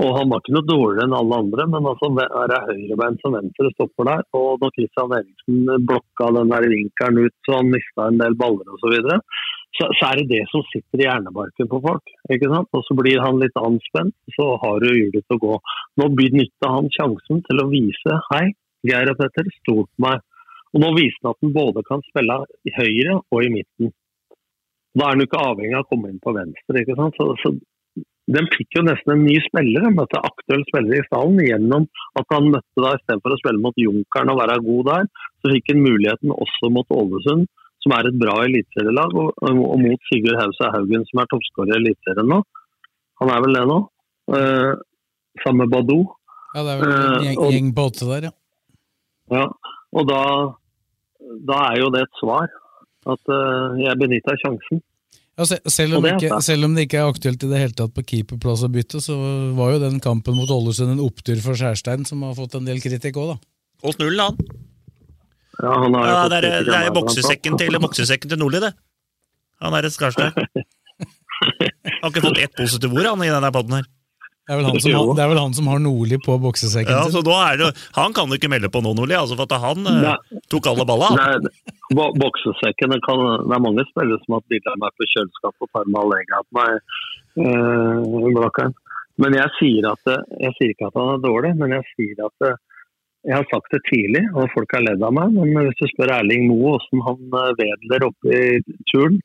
Og 0.00 0.14
han 0.16 0.30
var 0.30 0.40
ikke 0.40 0.54
noe 0.54 0.64
dårligere 0.64 1.04
enn 1.04 1.14
alle 1.18 1.38
andre, 1.42 1.64
men 1.68 1.86
altså 1.90 2.08
er 2.24 2.50
det 2.52 2.60
høyrebein 2.68 3.18
som 3.20 3.34
venstre 3.36 3.72
stopper 3.74 4.08
der. 4.08 4.22
Og 4.38 4.62
når 4.62 4.72
Christian 4.76 5.14
Eriksen 5.16 5.86
blokka 5.90 6.28
den 6.36 6.52
der 6.54 6.68
vinkelen 6.72 7.26
ut 7.26 7.34
så 7.44 7.58
han 7.58 7.72
mista 7.74 8.06
en 8.08 8.20
del 8.22 8.36
baller 8.40 8.70
osv., 8.70 8.80
så, 8.80 8.92
videre, 8.94 9.18
så, 9.76 9.88
så 9.98 10.08
er 10.08 10.20
det 10.20 10.30
det 10.30 10.40
som 10.52 10.64
sitter 10.70 11.02
i 11.02 11.06
hjernebarken 11.06 11.68
på 11.72 11.82
folk. 11.84 12.14
ikke 12.32 12.48
sant? 12.52 12.70
Og 12.76 12.86
så 12.86 12.96
blir 12.96 13.20
han 13.24 13.42
litt 13.42 13.60
anspent, 13.60 14.16
så 14.38 14.48
har 14.64 14.80
du 14.80 14.88
hjulet 14.88 15.20
til 15.26 15.36
å 15.36 15.44
gå. 15.44 15.60
Nå 16.00 16.08
benytta 16.16 16.72
han 16.78 16.90
sjansen 16.96 17.44
til 17.48 17.62
å 17.62 17.68
vise 17.72 18.18
hei, 18.32 18.44
Geir 18.88 19.12
og 19.12 19.20
Petter, 19.20 19.52
stol 19.60 19.84
på 19.84 20.06
meg. 20.06 20.24
Og 20.72 20.84
nå 20.84 20.94
viser 20.96 21.20
han 21.26 21.34
at 21.34 21.44
han 21.44 21.56
både 21.56 21.84
kan 21.88 22.04
spille 22.08 22.36
i 22.64 22.72
høyre 22.76 23.18
og 23.20 23.42
i 23.44 23.52
midten. 23.52 23.92
Da 24.96 25.06
er 25.06 25.12
han 25.12 25.22
jo 25.22 25.28
ikke 25.28 25.42
avhengig 25.44 25.76
av 25.76 25.84
å 25.84 25.90
komme 25.90 26.10
inn 26.10 26.22
på 26.22 26.34
venstre. 26.34 26.80
ikke 26.80 26.96
sant? 26.98 27.18
Så, 27.18 27.26
så 27.42 27.52
Den 28.30 28.46
fikk 28.54 28.76
jo 28.78 28.84
nesten 28.86 29.16
en 29.16 29.24
ny 29.26 29.36
spiller, 29.42 29.86
en 29.86 29.96
møtte 29.96 30.20
aktuell 30.22 30.62
spiller 30.68 31.00
i 31.00 31.06
stallen 31.08 31.40
gjennom 31.42 31.86
at 32.20 32.34
han 32.34 32.50
møtte 32.52 32.84
da 32.84 32.92
istedenfor 32.98 33.34
å 33.34 33.40
spille 33.40 33.62
mot 33.64 33.80
Junkeren 33.80 34.30
og 34.30 34.38
være 34.38 34.60
god 34.66 34.84
der, 34.90 35.08
så 35.40 35.54
fikk 35.54 35.72
han 35.72 35.82
muligheten 35.82 36.34
også 36.36 36.70
mot 36.74 36.94
Ålesund 36.94 37.48
som 37.80 37.94
er 37.96 38.08
et 38.10 38.18
bra 38.20 38.36
eliteserielag, 38.44 39.14
og, 39.16 39.30
og, 39.40 39.76
mot 39.80 40.08
Sigurd 40.10 40.36
Hausa 40.36 40.68
Haugen, 40.74 41.04
som 41.08 41.22
er 41.22 41.28
toppskårer 41.30 41.72
i 41.72 41.78
Eliteserien 41.78 42.28
nå. 42.28 42.40
Han 43.22 43.32
er 43.32 43.44
vel 43.44 43.56
det 43.56 43.62
nå? 43.70 43.78
Eh, 44.36 44.72
sammen 45.44 45.64
med 45.64 45.72
Badou. 45.72 46.02
Ja, 46.54 46.64
det 46.66 46.74
er 46.74 46.82
vel 46.82 46.92
en 46.92 47.24
gjeng, 47.24 47.38
eh, 47.38 47.54
gjeng 47.56 47.70
på 47.76 47.86
åtte 47.88 48.08
der, 48.10 48.28
ja. 48.28 48.34
Ja, 49.30 49.46
og 49.96 50.08
da, 50.10 50.22
da 51.48 51.62
er 51.70 51.80
jo 51.80 51.90
det 51.94 52.04
et 52.04 52.20
svar. 52.20 52.50
At 53.08 53.32
uh, 53.32 53.78
jeg 53.80 53.96
benytta 53.96 54.34
sjansen. 54.42 54.82
Ja, 55.40 55.46
selv, 55.72 55.96
om 55.96 56.04
ikke, 56.04 56.40
selv, 56.44 56.66
om 56.66 56.74
det 56.76 56.84
ikke 56.84 56.98
er 57.00 57.08
aktuelt 57.08 57.44
i 57.46 57.48
det 57.48 57.60
hele 57.62 57.76
tatt 57.76 57.94
på 57.96 58.04
keeperplass 58.04 58.64
å 58.66 58.68
bytte, 58.72 59.00
så 59.00 59.14
var 59.56 59.72
jo 59.72 59.78
den 59.86 59.96
kampen 60.04 60.36
mot 60.36 60.50
Ålesund 60.52 60.92
en 60.92 61.00
opptur 61.00 61.40
for 61.40 61.56
Skjærstein, 61.56 62.04
som 62.08 62.26
har 62.26 62.34
fått 62.36 62.58
en 62.58 62.68
del 62.68 62.82
kritikk 62.84 63.16
òg, 63.22 63.32
da. 63.32 63.38
Holdt 63.86 64.02
nullen, 64.02 64.20
han. 64.20 64.58
Ja, 65.60 65.72
han 65.80 65.96
har 65.96 66.10
ja, 66.10 66.18
det 66.28 66.40
er, 66.42 66.68
det 66.68 66.76
er 66.76 66.92
boksesekken 66.92 67.56
til, 67.60 67.78
boksesekken 67.80 68.32
til 68.32 68.40
Nordli, 68.40 68.60
det. 68.66 68.74
Han 69.64 69.76
er 69.76 69.88
et 69.88 69.96
Skarstein. 69.96 70.36
har 72.02 72.12
ikke 72.12 72.24
fått 72.24 72.42
ett 72.44 72.56
positivt 72.56 72.96
ord 72.96 73.08
han 73.08 73.24
i 73.24 73.32
denne 73.32 73.52
poden 73.54 73.78
her. 73.80 73.88
Det 74.50 74.56
er, 74.56 74.80
som, 74.82 75.12
det 75.14 75.22
er, 75.22 75.30
vel 75.30 75.38
han 75.38 75.52
som 75.54 75.68
har 75.70 75.78
Nordli 75.82 76.16
på 76.18 76.34
boksesekken 76.42 76.90
ja, 76.90 77.04
sin. 77.06 77.14
Så 77.14 77.34
er 77.36 77.60
det, 77.60 77.68
han 77.94 78.16
kan 78.16 78.32
jo 78.32 78.38
ikke 78.40 78.50
melde 78.50 78.70
på 78.72 78.82
nå, 78.82 78.96
Nordli, 78.98 79.14
altså 79.14 79.38
for 79.38 79.46
at 79.46 79.62
han 79.62 79.86
Nei. 79.86 80.16
tok 80.50 80.66
alle 80.72 80.86
balla. 80.88 81.12
Nei, 81.14 81.52
boksesekken, 81.94 82.90
det, 82.96 82.98
kan, 83.06 83.22
det, 83.44 83.54
er 83.54 83.62
mange 83.62 83.86
spillere 83.92 84.18
som 84.24 84.34
har 84.34 84.42
hatt 84.42 84.50
bilde 84.50 84.74
av 84.74 84.80
meg 84.82 84.96
på 84.98 85.08
kjøleskapet 85.12 85.68
og 85.68 85.70
tar 85.76 85.86
med 85.86 86.00
Allega 86.02 86.42
på 86.48 86.58
meg. 86.58 86.98
Øh, 87.46 88.66
men 89.20 89.36
jeg 89.36 89.54
sier, 89.60 89.86
at, 89.92 90.12
jeg 90.42 90.56
sier 90.58 90.74
ikke 90.74 90.90
at 90.90 90.98
han 90.98 91.14
er 91.14 91.24
dårlig, 91.28 91.54
men 91.60 91.76
jeg 91.76 91.86
sier 91.94 92.26
at 92.26 92.50
jeg 93.28 93.36
har 93.36 93.48
sagt 93.50 93.74
det 93.74 93.82
tidlig, 93.88 94.22
og 94.32 94.48
folk 94.54 94.70
har 94.72 94.84
ledd 94.86 95.02
av 95.04 95.12
meg. 95.12 95.34
Men 95.36 95.66
hvis 95.68 95.80
du 95.80 95.88
spør 95.92 96.14
Erling 96.16 96.46
Moe 96.48 96.78
hvordan 96.78 97.02
han 97.06 97.40
eh, 97.42 97.50
vedler 97.58 98.06
oppe 98.08 98.38
i 98.38 98.78
turen, 98.92 99.18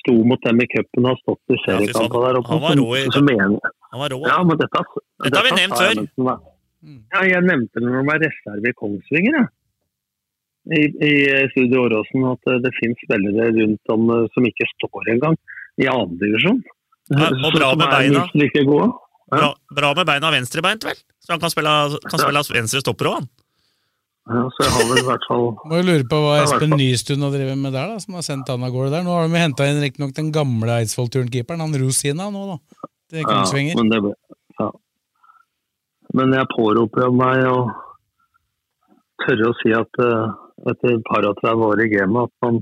sto 0.00 0.14
mot 0.26 0.42
dem 0.46 0.62
i 0.62 0.66
cupen 0.70 1.06
og 1.06 1.12
har 1.12 1.20
stått 1.20 1.54
i 1.54 1.60
seriekamper 1.64 2.26
der 2.26 2.40
oppe, 2.40 2.50
han 2.50 2.64
var 2.64 2.76
rå 2.78 2.88
i 2.98 3.04
så, 3.06 3.18
så 3.18 3.22
mener, 3.26 3.72
han 3.90 4.02
var 4.02 4.12
rå. 4.14 4.20
Ja, 4.28 4.40
men 4.46 4.58
dette, 4.60 4.70
dette, 4.80 5.04
dette 5.24 5.40
har 5.40 5.48
vi 5.48 5.54
nevnt 5.58 5.78
før. 5.78 6.00
Jeg, 6.00 6.98
ja, 7.12 7.22
jeg 7.28 7.46
nevnte 7.46 7.80
det 7.80 7.86
når 7.86 7.98
han 8.00 8.08
var 8.08 8.22
reserve 8.22 8.70
i 8.70 8.76
Kongsvinger. 8.78 9.40
Ja. 9.40 9.46
I, 10.70 10.80
i 11.08 11.12
Studio 11.54 11.86
Åråsen 11.86 12.26
at 12.28 12.50
det 12.62 12.70
finnes 12.76 13.00
spillere 13.00 13.48
rundt 13.56 13.92
om 13.94 14.10
eh, 14.12 14.26
som 14.34 14.44
ikke 14.46 14.66
står 14.74 15.08
engang 15.14 15.38
i 15.80 15.88
andredivisjon. 15.88 16.60
Ja, 17.10 17.30
og 17.32 17.54
bra 17.56 17.70
med 17.74 17.88
beina. 17.88 18.26
Like 18.38 18.62
gode. 18.68 18.90
Bra, 19.30 19.52
bra, 19.74 19.92
med 19.96 20.06
beina 20.06 20.30
venstrebeint, 20.34 20.84
vel? 20.86 20.98
Så 21.22 21.32
han 21.32 21.42
kan 21.42 21.52
spille, 21.52 21.72
kan 22.06 22.22
spille 22.22 22.42
venstre 22.54 22.82
stopper 22.82 23.10
òg, 23.10 23.20
han. 23.20 23.30
Ja, 24.30 24.44
så 24.54 24.66
jeg 24.66 24.72
har 24.74 24.88
vel 24.90 25.00
i 25.00 25.06
hvert 25.08 25.24
fall 25.26 25.46
Må 25.66 25.78
jo 25.80 25.84
lure 25.88 26.04
på 26.06 26.18
hva 26.22 26.34
Espen 26.42 26.74
Nystuen 26.76 27.24
har 27.24 27.32
drevet 27.34 27.58
med 27.58 27.72
der, 27.74 27.88
da, 27.94 28.02
som 28.02 28.18
har 28.18 28.22
sendt 28.22 28.50
han 28.52 28.62
av 28.62 28.74
gårde 28.74 28.92
der. 28.92 29.06
Nå 29.06 29.16
har 29.16 29.26
de 29.26 29.40
henta 29.42 29.66
inn 29.66 29.80
riktignok 29.82 30.12
den 30.14 30.28
gamle 30.34 30.76
Eidsvoll-turnkeeperen, 30.76 31.62
han 31.64 31.78
Rosina 31.80 32.28
nå, 32.30 32.44
da. 32.52 32.90
Til 33.10 33.26
Kongsvinger. 33.26 33.74
Ja, 33.74 33.82
men, 33.82 33.92
det, 33.92 34.14
ja. 34.60 34.68
men 36.18 36.34
jeg 36.38 36.50
påroper 36.54 37.14
meg 37.14 37.46
å 37.50 37.56
tørre 39.24 39.50
å 39.50 39.56
si 39.60 39.72
at 39.76 40.02
uh, 40.02 40.32
etter 40.70 40.96
et 40.96 41.06
par 41.08 41.26
og 41.28 41.38
30 41.42 41.64
år 41.66 41.84
i 41.84 41.88
gamet 41.92 42.28
at 42.28 42.46
man 42.46 42.60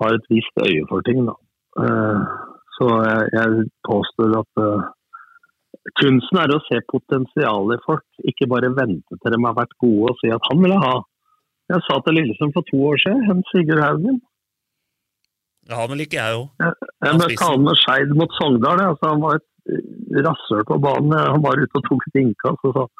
har 0.00 0.16
et 0.16 0.26
visst 0.32 0.64
øye 0.64 0.84
for 0.90 1.04
ting, 1.06 1.24
da. 1.28 1.36
Uh, 1.78 2.20
så 2.76 2.88
jeg, 3.06 3.30
jeg 3.38 3.70
påstår 3.88 4.36
at 4.42 4.62
uh, 4.62 4.90
Kunsten 5.98 6.38
er 6.38 6.52
å 6.54 6.60
se 6.68 6.78
potensialet 6.92 7.80
i 7.80 7.82
folk, 7.82 8.04
ikke 8.30 8.46
bare 8.50 8.70
vente 8.76 9.16
til 9.16 9.34
de 9.34 9.40
har 9.42 9.56
vært 9.56 9.72
gode 9.82 10.12
og 10.12 10.20
si 10.20 10.30
at 10.30 10.44
han 10.50 10.60
ville 10.62 10.78
ha. 10.78 10.92
Jeg 11.72 11.82
sa 11.86 11.96
til 12.04 12.18
Lillesund 12.18 12.54
for 12.54 12.66
to 12.68 12.78
år 12.90 13.00
siden, 13.02 13.24
hen 13.26 13.40
Sigurd 13.50 13.82
Haugen. 13.82 14.20
Ja, 15.72 15.86
men 15.88 16.00
liker 16.00 16.20
jeg 16.20 16.36
jo. 16.36 16.42
Jeg, 16.62 17.14
møtte 17.18 17.48
han 17.48 17.64
med 17.66 17.80
Skeid 17.80 18.12
mot 18.18 18.36
Sogndal. 18.38 18.82
Altså, 18.90 19.12
han 19.14 19.22
var 19.24 19.40
et 19.40 20.20
rasshøl 20.26 20.66
på 20.68 20.78
banen. 20.82 21.16
Han 21.16 21.44
var 21.44 21.60
ute 21.60 21.80
og 21.80 21.88
tok 21.88 22.10
et 22.10 22.20
innkast 22.24 22.68
og 22.68 22.76
sa 22.78 22.90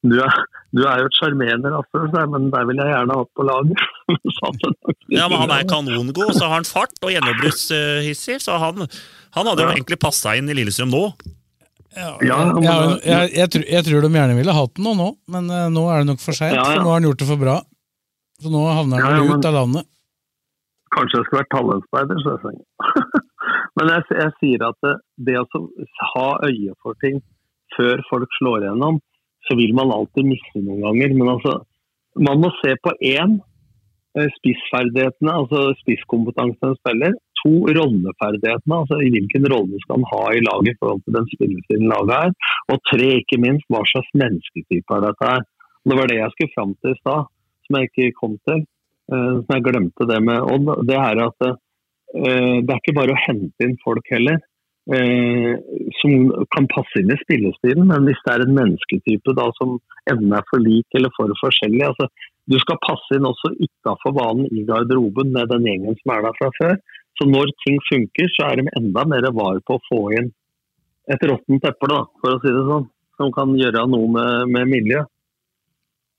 du 0.00 0.14
er, 0.16 0.36
du 0.72 0.80
er 0.88 1.02
jo 1.02 1.08
et 1.10 1.16
sjarmerende 1.18 1.70
rasshøl, 1.74 2.06
men 2.32 2.46
der 2.52 2.62
vil 2.70 2.78
jeg 2.80 2.88
gjerne 2.88 3.16
ha 3.18 3.24
på 3.36 3.44
laget. 3.44 3.82
ja, 5.18 5.26
men 5.28 5.36
han 5.42 5.52
er 5.52 5.66
kanongod, 5.68 6.32
så 6.38 6.46
har 6.46 6.54
han 6.54 6.68
fart 6.68 6.96
og 7.04 7.12
gjennombruddshissig. 7.12 8.38
Så 8.40 8.56
han, 8.62 8.86
han 9.36 9.50
hadde 9.50 9.66
jo 9.66 9.74
egentlig 9.74 10.00
passa 10.00 10.32
inn 10.40 10.48
i 10.48 10.56
Lillestrøm 10.56 10.88
nå. 10.94 11.04
Ja, 11.90 12.14
jeg, 12.22 12.32
jeg, 12.62 13.30
jeg, 13.34 13.50
tror, 13.50 13.64
jeg, 13.66 13.84
tror 13.88 14.04
de 14.06 14.10
gjerne 14.14 14.38
ville 14.38 14.54
hatt 14.54 14.76
den 14.78 14.88
nå, 14.94 15.08
men 15.34 15.50
uh, 15.50 15.66
nå 15.74 15.84
er 15.90 16.00
det 16.00 16.12
nok 16.12 16.22
for 16.22 16.38
seint. 16.38 16.56
For 16.56 16.80
nå 16.80 16.86
har 16.86 17.00
han 17.00 17.08
gjort 17.10 17.20
det 17.20 17.28
for 17.32 17.44
bra. 17.44 17.56
Så 18.40 18.52
nå 18.52 18.62
havner 18.70 19.04
han 19.04 19.18
ja, 19.18 19.36
ut 19.36 19.48
av 19.50 19.56
landet. 19.58 19.88
Kanskje 20.94 21.20
jeg 21.20 21.26
skulle 21.26 21.42
vært 21.42 21.52
tallenspeider, 21.54 22.22
så 22.22 22.36
jeg 22.36 22.62
Men 23.78 23.92
jeg, 23.94 24.32
sier 24.40 24.64
at 24.66 24.78
det, 24.84 24.94
det 25.28 25.36
å 25.38 25.44
ha 26.14 26.28
øye 26.48 26.74
for 26.82 26.98
ting 27.04 27.20
før 27.76 28.02
folk 28.08 28.32
slår 28.40 28.66
igjennom, 28.66 28.98
så 29.46 29.56
vil 29.58 29.72
man 29.78 29.92
alltid 29.94 30.26
miste 30.26 30.62
noen 30.62 30.82
ganger. 30.84 31.14
Men 31.16 31.30
altså, 31.36 31.54
man 32.18 32.42
må 32.42 32.50
se 32.58 32.74
på 32.82 32.92
én 33.12 33.38
eh, 34.18 34.28
spissferdighetene, 34.38 35.36
altså 35.42 35.70
spisskompetansen 35.80 36.72
en 36.72 36.78
spiller, 36.80 37.14
to 37.40 37.52
rolleferdighetene, 37.78 38.80
altså 38.82 38.98
i 39.00 39.12
hvilken 39.14 39.46
rolle 39.52 39.80
skal 39.84 40.00
han 40.00 40.10
ha 40.10 40.24
i 40.34 40.42
laget 40.44 40.74
i 40.74 40.80
forhold 40.82 41.04
til 41.06 41.16
den 41.16 41.30
spillestilen 41.36 41.88
laget 41.94 42.16
er. 42.18 42.34
Og 42.74 42.82
tre, 42.90 43.08
ikke 43.22 43.40
minst, 43.46 43.68
hva 43.72 43.84
slags 43.92 44.10
mennesketype 44.24 44.98
er 44.98 45.06
dette 45.06 45.30
her. 45.32 45.46
Det 45.88 45.96
var 45.96 46.10
det 46.10 46.20
jeg 46.20 46.34
skulle 46.34 46.56
fram 46.58 46.76
til 46.82 46.92
i 46.92 47.00
stad, 47.00 47.32
som 47.64 47.78
jeg 47.78 47.90
ikke 47.90 48.18
kom 48.18 48.36
til. 48.50 48.66
Uh, 49.10 49.42
som 49.42 49.56
jeg 49.56 49.66
glemte 49.66 50.06
det 50.06 50.20
med 50.22 50.38
Odd. 50.54 50.70
Det 50.86 50.96
er 50.96 51.20
at 51.24 51.46
uh, 51.48 51.58
det 52.14 52.70
er 52.70 52.78
ikke 52.78 52.96
bare 53.00 53.16
å 53.16 53.22
hente 53.26 53.66
inn 53.66 53.76
folk 53.82 54.06
heller. 54.14 54.38
Uh, 54.90 55.58
som 56.00 56.30
kan 56.54 56.66
passe 56.70 57.02
inn 57.02 57.12
i 57.12 57.18
spillestilen, 57.20 57.88
men 57.90 58.06
hvis 58.08 58.22
det 58.26 58.32
er 58.32 58.44
en 58.44 58.56
mennesketype 58.56 59.34
da, 59.38 59.50
som 59.58 59.76
enten 60.10 60.32
er 60.34 60.46
for 60.50 60.62
lik 60.62 60.98
eller 60.98 61.12
for 61.14 61.30
forskjellig 61.42 61.84
altså, 61.86 62.08
Du 62.50 62.56
skal 62.62 62.80
passe 62.82 63.18
inn 63.18 63.28
også 63.28 63.52
utafor 63.60 64.14
banen 64.16 64.48
i 64.50 64.64
garderoben 64.66 65.30
med 65.34 65.52
den 65.52 65.68
gjengen 65.68 65.98
som 66.00 66.14
er 66.16 66.24
der 66.24 66.38
fra 66.38 66.48
før. 66.56 66.78
Så 67.20 67.28
når 67.28 67.52
ting 67.66 67.76
funker, 67.90 68.30
så 68.34 68.48
er 68.48 68.58
de 68.58 68.72
enda 68.80 69.04
mer 69.06 69.28
var 69.36 69.60
på 69.66 69.76
å 69.76 69.84
få 69.90 70.00
inn 70.18 70.32
et 71.10 71.22
råttent 71.26 71.66
eple, 71.66 71.98
for 72.22 72.34
å 72.36 72.40
si 72.42 72.52
det 72.54 72.66
sånn. 72.66 72.88
Som 73.20 73.32
kan 73.36 73.52
gjøre 73.58 73.84
noe 73.92 74.08
med, 74.14 74.50
med 74.54 74.70
miljøet. 74.70 75.10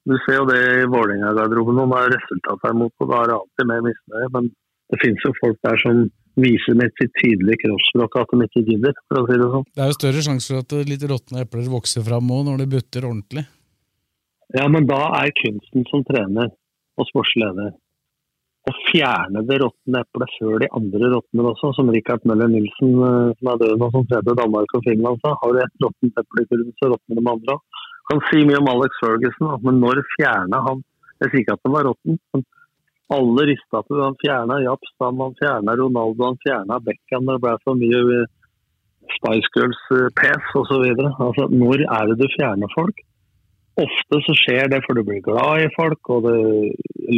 Du 0.10 0.16
ser 0.26 0.40
jo 0.40 0.48
det 0.50 0.62
i 0.82 0.90
Vålerenga-garderoben 0.90 1.78
nå, 1.78 1.86
er 1.98 2.16
resultatet 2.16 2.68
er 2.72 2.78
mot, 2.80 2.94
og 3.04 3.12
da 3.12 3.20
er 3.22 3.30
det 3.30 3.38
alltid 3.38 3.70
mer 3.70 3.84
misnøye. 3.86 4.30
Men 4.34 4.50
det 4.92 5.00
finnes 5.04 5.28
jo 5.28 5.34
folk 5.38 5.60
der 5.68 5.78
som 5.84 6.02
viser 6.42 6.78
med 6.80 6.94
sitt 6.98 7.12
tydelige 7.20 7.62
kroppsspråk 7.66 8.18
at 8.22 8.34
de 8.34 8.48
ikke 8.48 8.64
gidder, 8.72 8.96
for 9.08 9.22
å 9.22 9.28
si 9.28 9.38
det 9.38 9.50
sånn. 9.54 9.68
Det 9.76 9.84
er 9.84 9.92
jo 9.92 10.00
større 10.00 10.24
sjanse 10.26 10.54
for 10.54 10.64
at 10.64 10.90
litt 10.90 11.06
råtne 11.12 11.46
epler 11.46 11.70
vokser 11.76 12.06
fram 12.08 12.34
òg, 12.34 12.46
når 12.48 12.64
det 12.64 12.70
butter 12.72 13.08
ordentlig. 13.12 13.46
Ja, 14.58 14.66
men 14.72 14.88
da 14.90 15.00
er 15.22 15.32
kunsten 15.38 15.86
som 15.92 16.04
trener 16.08 16.50
og 17.00 17.08
sportsleder 17.08 17.72
å 18.70 18.74
fjerne 18.92 19.42
det 19.48 19.58
råtne 19.62 20.02
eplet 20.04 20.34
før 20.38 20.60
de 20.62 20.68
andre 20.78 21.10
råtner 21.16 21.48
også, 21.52 21.72
som 21.78 21.90
Rikard 21.94 22.26
Møller 22.30 22.50
Nilsen, 22.52 22.92
eh, 22.94 23.32
som 23.38 23.50
er 23.54 23.62
død 23.64 23.80
nå, 23.82 23.90
som 23.94 24.06
tredje 24.10 24.36
Danmark 24.38 24.76
og 24.78 24.84
Finland, 24.86 25.22
sa. 25.24 25.34
Har 25.42 25.56
du 25.56 25.62
et 25.64 25.86
råttent 25.86 26.20
eple 26.22 26.44
i 26.44 26.50
kurven, 26.52 26.76
så 26.78 26.92
råtner 26.92 27.18
de 27.18 27.32
andre 27.34 27.56
òg. 27.58 27.81
Kan 28.10 28.24
si 28.30 28.42
mye 28.48 28.60
om 28.62 28.72
Alex 28.72 28.98
Ferguson, 29.04 29.52
men 29.66 29.80
når 29.84 30.02
fjerna 30.16 30.64
han 30.68 30.82
Jeg 31.22 31.30
sier 31.30 31.44
ikke 31.44 31.54
at 31.54 31.68
han 31.68 31.74
var 31.76 31.86
råtten, 31.86 32.18
men 32.34 32.44
alle 33.14 33.44
rista 33.52 33.82
på 33.86 34.00
Han 34.00 34.16
fjerna 34.24 34.58
Japs, 34.64 34.94
han 35.04 35.36
fjerna 35.38 35.76
Ronaldo, 35.78 36.30
han 36.30 36.40
fjerna 36.46 36.80
Beckham. 36.86 37.28
Det 37.30 37.38
ble 37.44 37.56
så 37.62 37.76
mye 37.78 38.22
Spice 39.18 39.52
Girls-pes 39.56 40.54
osv. 40.62 40.86
Altså, 41.12 41.48
når 41.52 41.86
er 41.86 42.12
det 42.12 42.18
du 42.22 42.28
fjerner 42.38 42.72
folk? 42.74 43.04
Ofte 43.82 44.20
så 44.26 44.36
skjer 44.36 44.72
det 44.72 44.82
fordi 44.86 45.04
du 45.04 45.10
blir 45.10 45.24
glad 45.26 45.66
i 45.66 45.70
folk 45.76 46.10
og 46.16 46.26
det, 46.28 46.40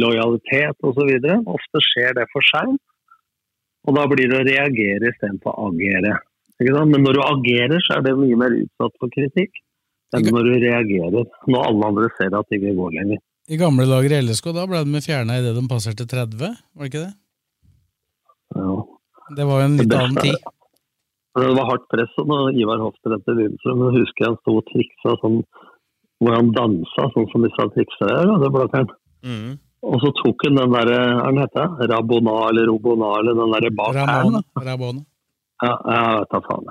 lojalitet 0.02 0.86
osv. 0.90 1.14
Ofte 1.56 1.82
skjer 1.88 2.18
det 2.18 2.28
for 2.32 2.50
seint. 2.50 2.82
Og 3.84 3.96
da 3.98 4.06
blir 4.08 4.30
det 4.30 4.40
å 4.40 4.46
reagere 4.46 5.10
istedenfor 5.12 5.54
å 5.54 5.70
agere. 5.72 6.16
Men 6.60 7.02
når 7.04 7.18
du 7.18 7.22
agerer, 7.24 7.80
så 7.84 7.98
er 7.98 8.06
det 8.06 8.14
mye 8.16 8.38
mer 8.40 8.54
utsatt 8.56 8.94
for 9.00 9.12
kritikk 9.12 9.62
enn 10.14 10.30
når 10.30 10.48
du 10.48 10.54
reagerer. 10.64 11.28
Når 11.50 11.68
alle 11.68 11.90
andre 11.90 12.10
ser 12.18 12.36
at 12.38 12.50
det 12.50 12.60
ikke 12.60 12.74
går 12.78 12.96
lenger. 12.98 13.22
I 13.44 13.60
gamle 13.60 13.84
dager 13.88 14.14
i 14.14 14.22
LSK, 14.24 14.50
da 14.56 14.64
ble 14.68 14.80
de 14.88 15.04
fjerna 15.04 15.38
idet 15.40 15.52
de 15.56 15.64
passerte 15.68 16.06
30, 16.08 16.40
var 16.40 16.86
det 16.86 16.90
ikke 16.90 17.04
det? 17.04 17.14
Ja. 18.54 18.76
Det 19.36 19.46
var 19.48 19.60
jo 19.60 19.66
en 19.68 19.78
litt 19.80 19.96
annen 19.98 20.20
tid. 20.22 20.38
Det 21.34 21.48
var 21.50 21.66
hardt 21.66 21.88
press 21.90 22.12
når 22.30 22.54
Ivar 22.54 22.78
Lillestrøm. 22.78 23.80
Jeg 23.88 23.94
husker 23.96 24.28
han 24.28 24.36
sto 24.38 24.52
og 24.60 24.68
triksa 24.68 25.16
sånn, 25.18 25.40
hvor 26.22 26.36
han 26.36 26.52
dansa 26.54 27.08
sånn 27.10 27.26
som 27.32 27.42
disse 27.42 27.66
triksere 27.74 28.20
gjør. 28.20 28.36
Det 28.38 28.50
blakkeren. 28.54 28.92
Mm. 29.26 29.56
Og 29.84 29.98
så 30.00 30.12
tok 30.20 30.44
han 30.46 30.60
den 30.60 30.76
derre, 30.76 31.00
hva 31.18 31.32
heter 31.40 31.90
Rabona 31.90 32.36
eller 32.52 32.70
Robona 32.70 33.10
eller 33.18 33.36
den 33.40 33.56
derre 33.56 33.72
bak 33.80 33.98
her. 33.98 34.38
Rabona. 34.70 35.02
Ja, 35.64 35.74
jeg 35.74 36.14
vet 36.20 36.36
da 36.36 36.40
faen. 36.46 36.70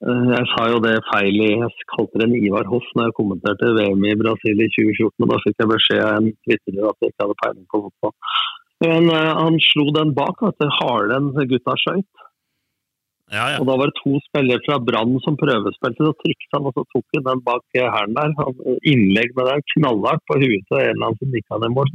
Eh, 0.00 0.28
Jeg 0.32 0.46
sa 0.52 0.62
jo 0.72 0.78
det 0.84 0.94
feil 1.10 1.36
i 1.44 1.50
Jeg 1.60 1.88
kalte 1.92 2.22
den 2.22 2.32
Ivar 2.38 2.64
Hoff 2.72 2.86
når 2.96 3.10
jeg 3.10 3.16
kommenterte 3.18 3.74
VM 3.76 4.06
i 4.08 4.14
Brasil 4.22 4.56
i 4.64 4.70
2014, 4.76 5.26
og 5.26 5.28
da 5.34 5.40
fikk 5.44 5.60
jeg 5.60 5.72
beskjed 5.74 6.04
av 6.06 6.16
en 6.20 6.30
twitterer 6.46 6.88
at 6.88 7.04
jeg 7.04 7.12
ikke 7.12 7.26
hadde 7.26 7.40
peiling 7.42 7.66
på 7.74 7.82
fotball. 7.84 8.16
Men 8.80 9.10
eh, 9.12 9.32
han 9.42 9.60
slo 9.68 9.84
den 9.98 10.14
bak, 10.16 10.40
vet 10.46 10.56
du. 10.64 10.68
en 11.18 11.30
gutta 11.52 11.76
skøyt. 11.84 12.08
Ja, 13.30 13.44
ja. 13.52 13.58
Og 13.62 13.66
da 13.68 13.76
var 13.78 13.90
det 13.92 14.00
to 14.00 14.16
spillere 14.24 14.58
fra 14.66 14.80
Brann 14.82 15.12
som 15.22 15.36
prøvespilte, 15.38 16.02
så 16.02 16.14
triksa 16.18 16.56
han, 16.56 16.66
og 16.66 16.74
så 16.74 16.82
tok 16.90 17.04
han 17.18 17.26
den 17.28 17.42
bak 17.46 17.62
eh, 17.78 17.86
hælen 17.94 18.16
der. 18.16 18.32
Han- 18.40 18.80
Innlegg 18.92 19.36
med 19.36 19.46
den 19.52 19.62
knallhardt 19.74 20.24
på 20.26 20.40
huet 20.40 20.64
til 20.66 20.80
en 20.80 20.88
eller 20.96 21.06
annen 21.10 21.20
som 21.20 21.30
nikka 21.36 21.60
ned 21.62 21.76
mål. 21.76 21.92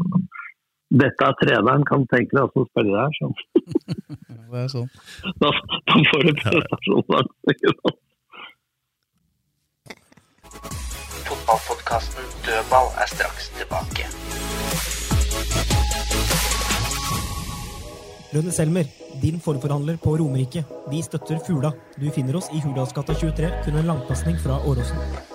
Dette 0.94 1.26
er 1.26 1.34
treneren, 1.42 1.84
kan 1.90 2.06
tenke 2.12 2.36
deg 2.38 2.44
åssen 2.46 2.66
spiller 2.70 2.94
det 3.00 3.10
sånn. 3.18 3.34
Så. 3.34 3.42
Det 4.56 4.60
er 4.62 4.68
sånn. 4.72 4.90
Da, 5.42 5.50
da 5.90 5.96
får 6.12 6.20
du 6.28 6.32
sant? 6.46 7.32
Fotballpodkasten 11.26 12.30
Dødball 12.46 12.88
er 13.02 13.10
straks 13.10 13.50
tilbake. 13.58 14.06
Rønne 18.36 18.52
Selmer, 18.54 18.90
din 19.22 19.40
forforhandler 19.42 19.98
på 20.02 20.18
Romerike. 20.22 20.66
Vi 20.92 21.02
støtter 21.06 21.40
Fula. 21.48 21.74
Du 21.98 22.10
finner 22.14 22.38
oss 22.38 22.52
i 22.54 22.62
Hurdalsgata 22.62 23.16
23, 23.18 23.54
kun 23.66 23.80
en 23.82 23.90
langpasning 23.94 24.38
fra 24.44 24.62
Åråsen. 24.70 25.35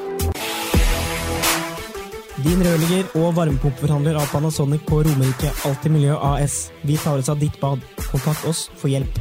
Din 2.41 2.57
rørlegger 2.65 3.11
og 3.19 3.35
varmepumpeforhandler 3.37 4.15
av 4.17 4.29
Panasonic 4.31 4.81
på 4.87 5.03
Romerike 5.05 5.51
Alltid 5.67 5.93
Miljø 5.93 6.15
AS. 6.25 6.71
Vi 6.81 6.95
tar 6.97 7.19
oss 7.21 7.29
av 7.29 7.37
ditt 7.37 7.53
bad. 7.61 7.83
Kontakt 8.09 8.47
oss 8.49 8.63
for 8.79 8.89
hjelp. 8.89 9.19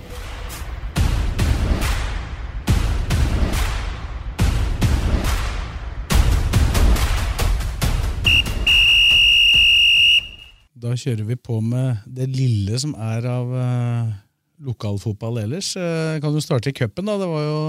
Da 10.80 10.94
kjører 10.96 11.26
vi 11.28 11.36
på 11.36 11.60
med 11.60 12.00
det 12.08 12.30
lille 12.32 12.80
som 12.80 12.96
er 12.96 13.28
av 13.28 13.52
uh, 13.52 14.16
lokalfotball 14.64 15.42
ellers. 15.44 15.74
Uh, 15.76 16.16
kan 16.24 16.32
du 16.32 16.40
starte 16.40 16.72
i 16.72 16.78
cupen, 16.78 17.10
da? 17.10 17.20
Det 17.20 17.28
var 17.28 17.44
jo 17.44 17.60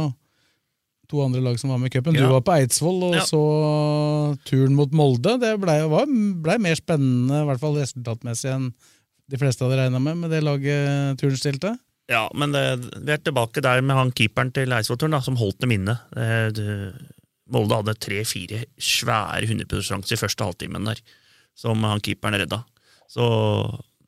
to 1.12 1.22
andre 1.24 1.44
lag 1.44 1.60
som 1.60 1.74
var 1.74 1.82
med 1.82 1.92
i 1.92 1.96
cupen. 1.98 2.16
Du 2.16 2.24
var 2.32 2.44
på 2.48 2.56
Eidsvoll 2.56 3.04
og 3.12 3.20
så 3.28 3.44
turen 4.48 4.76
mot 4.78 4.92
Molde. 4.96 5.38
Det 5.42 5.54
blei 5.62 5.78
ble 5.86 6.58
mer 6.64 6.80
spennende, 6.80 7.44
i 7.44 7.48
hvert 7.50 7.62
fall 7.62 7.78
resultatmessig, 7.82 8.52
enn 8.56 8.72
de 9.32 9.40
fleste 9.40 9.64
hadde 9.64 9.80
regna 9.80 10.00
med, 10.04 10.24
med 10.24 10.34
det 10.34 10.42
laget 10.44 11.20
turen 11.22 11.40
stilte. 11.40 11.76
Ja, 12.12 12.26
men 12.36 12.52
det, 12.52 12.64
vi 13.06 13.14
er 13.14 13.22
tilbake 13.24 13.64
der 13.64 13.84
med 13.86 13.96
han 13.96 14.12
keeperen 14.16 14.52
til 14.56 14.74
Eidsvollturen, 14.76 15.16
som 15.24 15.38
holdt 15.40 15.62
dem 15.64 15.76
inne. 15.78 15.96
Eh, 16.18 16.92
Molde 17.52 17.78
hadde 17.80 17.96
tre-fire 18.00 18.66
svære 18.80 19.46
100 19.48 19.86
sjanser 19.88 20.18
i 20.18 20.20
første 20.20 20.48
halvtimen 20.48 20.88
der, 20.90 21.00
som 21.58 21.84
han 21.88 22.04
keeperen 22.04 22.40
redda. 22.42 22.64
Så 23.12 23.28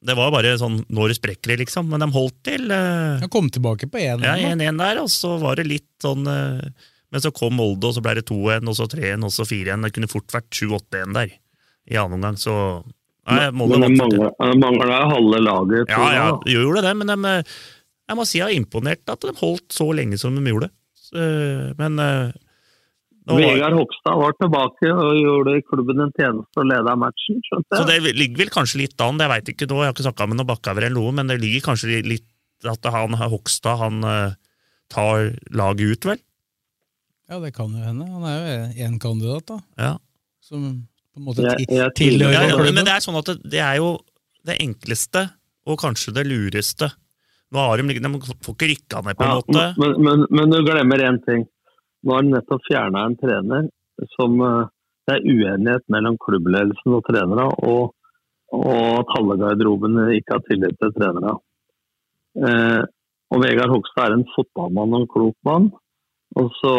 det 0.03 0.15
var 0.19 0.33
bare 0.35 0.55
sånn 0.59 0.81
når 0.91 1.15
sprekker 1.17 1.53
det, 1.53 1.61
liksom. 1.63 1.87
Men 1.91 2.03
de 2.03 2.09
holdt 2.15 2.39
til 2.47 2.71
Uh, 2.73 3.19
Han 3.21 3.31
kom 3.31 3.49
tilbake 3.51 3.87
på 3.91 4.01
én. 4.01 4.23
ja, 4.23 4.35
1-1 4.51 4.79
der, 4.79 4.99
og 5.03 5.09
så 5.11 5.37
var 5.41 5.59
det 5.59 5.67
litt 5.69 5.89
sånn 6.03 6.27
eh, 6.27 6.89
Men 7.13 7.21
så 7.21 7.29
kom 7.35 7.53
Molde, 7.59 7.85
og 7.91 7.93
så 7.95 8.01
ble 8.01 8.15
det 8.17 8.25
2-1, 8.29 8.65
og 8.71 8.75
så 8.77 8.87
3-1, 8.89 9.23
og 9.27 9.31
så 9.35 9.45
4-1. 9.45 9.85
Det 9.85 9.93
kunne 9.95 10.09
fort 10.11 10.33
vært 10.33 10.49
7-8-1 10.57 11.13
der 11.13 11.33
i 11.93 11.97
annen 11.99 12.17
omgang, 12.17 12.37
så 12.41 12.55
Nei, 13.23 13.45
Molde 13.55 13.77
Men 13.79 13.93
det 13.93 13.99
mangler, 14.01 14.31
det 14.35 14.55
mangler 14.59 14.89
halve 15.13 15.37
laget. 15.45 15.91
Ja, 15.93 16.07
ja, 16.11 16.25
de 16.43 16.55
gjorde 16.57 16.81
det, 16.83 16.91
men 16.99 17.07
de, 17.13 17.35
jeg 18.09 18.17
må 18.19 18.25
si 18.27 18.41
jeg 18.41 18.49
er 18.49 18.57
imponert 18.59 19.07
at 19.13 19.23
de 19.23 19.31
holdt 19.39 19.71
så 19.71 19.87
lenge 19.95 20.17
som 20.19 20.35
de 20.35 20.43
gjorde. 20.51 20.67
Men 21.79 22.01
eh, 22.03 22.33
nå 23.29 23.37
var- 23.37 23.45
Vegard 23.45 23.77
Hogstad 23.77 24.19
var 24.19 24.35
tilbake 24.41 24.89
og 24.91 25.13
gjorde 25.21 25.53
klubben 25.69 26.01
en 26.03 26.11
tjeneste 26.17 26.59
og 26.59 26.67
leda 26.67 26.97
matchen. 26.99 27.39
skjønte 27.47 27.79
Så 27.79 27.87
det 27.87 28.01
ligger 28.17 28.43
vel 28.43 28.51
kanskje 28.57 28.81
litt 28.83 28.99
an, 29.05 29.21
det 29.21 29.29
veit 29.31 29.53
ikke 29.53 29.69
nå, 29.69 29.79
jeg 29.79 29.91
har 29.91 29.95
ikke 29.95 30.07
snakka 30.09 30.27
med 30.27 30.41
noen 30.41 30.49
Bakkhaver 30.51 30.89
eller 30.89 30.99
noe, 30.99 31.15
men 31.15 31.31
det 31.31 31.39
ligger 31.39 31.69
kanskje 31.69 32.01
litt 32.03 32.27
at 32.67 32.91
han 32.91 33.15
Hogstad 33.19 33.79
han 33.79 34.03
eh, 34.03 34.35
tar 34.91 35.31
laget 35.55 35.95
ut, 35.95 36.11
vel? 36.11 36.19
Ja, 37.33 37.39
det 37.41 37.53
kan 37.57 37.71
jo 37.73 37.81
hende. 37.81 38.05
Han 38.13 38.25
er 38.29 38.41
jo 38.41 38.87
én 38.87 38.97
kandidat, 39.01 39.47
da. 39.49 39.57
Ja. 39.81 39.93
Som 40.43 40.65
på 41.13 41.19
en 41.21 41.25
måte 41.25 41.41
Jeg- 41.47 41.65
jeg 41.69 41.93
tilhører 41.97 42.33
Ja, 42.33 42.43
ja, 42.49 42.57
men 42.71 42.85
det 42.85 42.93
er 42.93 43.01
sånn 43.01 43.17
at 43.17 43.25
det, 43.25 43.37
det 43.49 43.59
er 43.63 43.77
jo 43.81 43.97
det 44.45 44.57
enkleste, 44.61 45.31
og 45.65 45.79
kanskje 45.79 46.13
det 46.13 46.27
lureste. 46.27 46.91
Nå 47.53 47.57
har 47.61 47.77
de, 47.77 47.83
de 47.93 48.09
får 48.43 48.53
ikke 48.55 48.69
rykka 48.73 49.01
ned, 49.05 49.17
på 49.17 49.23
en 49.23 49.29
Ja, 49.29 49.41
måte. 49.41 49.65
men, 49.81 49.91
men, 50.03 50.25
men 50.29 50.49
du 50.53 50.61
glemmer 50.65 50.99
én 51.09 51.19
ting. 51.25 51.47
Nå 52.03 52.13
har 52.17 52.21
de 52.25 52.29
nettopp 52.33 52.61
fjerna 52.69 53.05
en 53.07 53.15
trener 53.15 53.69
som 54.17 54.39
eh, 54.41 54.67
Det 55.07 55.15
er 55.17 55.25
uenighet 55.27 55.83
mellom 55.91 56.15
klubbledelsen 56.17 56.93
og 56.95 57.03
trenere, 57.03 57.49
og, 57.67 57.93
og 58.53 58.99
at 59.01 59.09
halve 59.17 59.35
garderoben 59.41 59.97
ikke 60.15 60.37
har 60.37 60.43
tillit 60.47 60.77
til 60.79 60.93
trenere. 60.95 61.33
Eh, 62.39 62.83
og 63.33 63.41
Vegard 63.43 63.69
Hogstad 63.73 64.05
er 64.11 64.13
en 64.17 64.25
fotballmann 64.35 64.93
og 64.95 65.01
en 65.01 65.07
klok 65.11 65.35
mann. 65.43 65.71
Og 66.39 66.49
så 66.59 66.75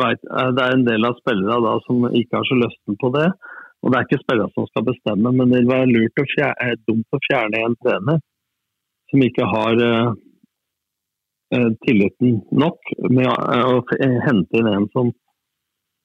vet, 0.00 0.20
eh, 0.24 0.50
Det 0.56 0.62
er 0.64 0.72
en 0.72 0.86
del 0.86 1.04
av 1.04 1.18
spillere 1.20 1.60
da 1.62 1.78
som 1.86 2.08
ikke 2.08 2.40
har 2.40 2.46
så 2.48 2.58
lysten 2.62 2.96
på 3.00 3.12
det. 3.18 3.30
Og 3.82 3.92
det 3.92 3.98
er 3.98 4.06
ikke 4.06 4.24
spillere 4.24 4.50
som 4.54 4.66
skal 4.70 4.86
bestemme, 4.88 5.32
men 5.32 5.50
det 5.50 5.60
vil 5.60 5.70
være 5.70 5.90
lurt 5.92 6.22
å 6.22 6.30
fjerne, 6.32 6.56
eh, 6.64 6.78
dumt 6.88 7.06
å 7.14 7.20
fjerne 7.28 7.60
en 7.62 7.76
trener 7.84 8.22
som 9.10 9.22
ikke 9.22 9.46
har 9.46 9.82
eh, 9.86 10.08
eh, 11.54 11.68
tilliten 11.86 12.40
nok 12.50 12.90
med 13.10 13.28
å, 13.30 13.36
å 13.76 14.00
hente 14.26 14.58
inn 14.58 14.72
en 14.72 14.88
som 14.96 15.12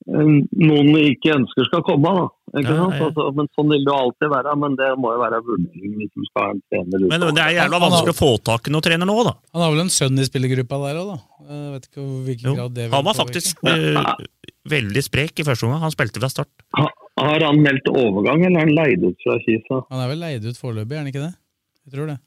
noen 0.01 0.95
ikke 0.97 1.36
ønsker 1.36 1.68
skal 1.68 1.84
komme. 1.86 2.12
Da. 2.18 2.28
Ikke 2.52 2.68
Ja, 2.68 2.78
sant? 2.82 2.95
ja. 2.99 3.06
Altså, 3.08 3.26
men 3.38 3.47
Sånn 3.56 3.70
vil 3.72 3.86
det 3.86 3.91
jo 3.93 3.97
alltid 3.97 4.32
være, 4.34 4.54
men 4.60 4.74
det 4.76 4.88
må 4.99 5.12
jo 5.16 5.20
være 5.22 5.38
vurderingen 5.47 5.99
hvis 6.02 6.10
du 6.18 6.24
skal 6.28 6.41
ha 6.43 6.49
en 6.52 6.62
trener. 6.68 7.04
Men 7.08 7.24
men, 7.24 7.36
det 7.38 7.43
er 7.45 7.54
jævla 7.62 7.80
vanskelig 7.86 8.12
å 8.12 8.18
få 8.18 8.32
tak 8.43 8.68
i 8.68 8.74
noen 8.76 8.84
trener 8.88 9.08
nå, 9.08 9.16
da. 9.24 9.34
Han 9.56 9.62
har 9.64 9.72
vel 9.72 9.84
en 9.86 9.93
sønn 9.95 10.20
i 10.20 10.26
spillergruppa 10.28 10.80
der 10.84 10.99
òg, 10.99 11.14
da. 11.14 11.20
Jeg 11.52 11.70
vet 11.78 11.86
ikke 11.89 12.08
hvilken 12.28 12.49
Jo, 12.49 12.56
grad 12.60 12.74
det 12.76 12.84
vil 12.89 12.95
han 12.97 13.06
var 13.08 13.16
faktisk 13.18 13.64
eh, 13.68 14.12
veldig 14.76 15.04
sprek 15.08 15.39
i 15.39 15.45
første 15.47 15.66
omgang. 15.68 15.82
Han 15.88 15.91
spilte 15.95 16.20
fra 16.24 16.30
start. 16.32 16.52
Ha- 16.80 16.91
Har 17.22 17.43
han 17.43 17.60
meldt 17.62 17.88
overgang, 17.91 18.43
eller 18.47 18.60
er 18.62 18.66
han 18.66 18.76
leid 18.76 19.04
ut 19.04 19.18
fra 19.24 19.36
Kisa? 19.45 19.82
Han 19.91 19.99
er 20.04 20.08
vel 20.12 20.20
leid 20.24 20.45
ut 20.47 20.58
foreløpig, 20.60 20.95
er 20.95 21.02
han 21.04 21.10
ikke 21.12 21.24
det? 21.26 21.34
Jeg 21.88 21.93
tror 21.95 22.08
det. 22.12 22.18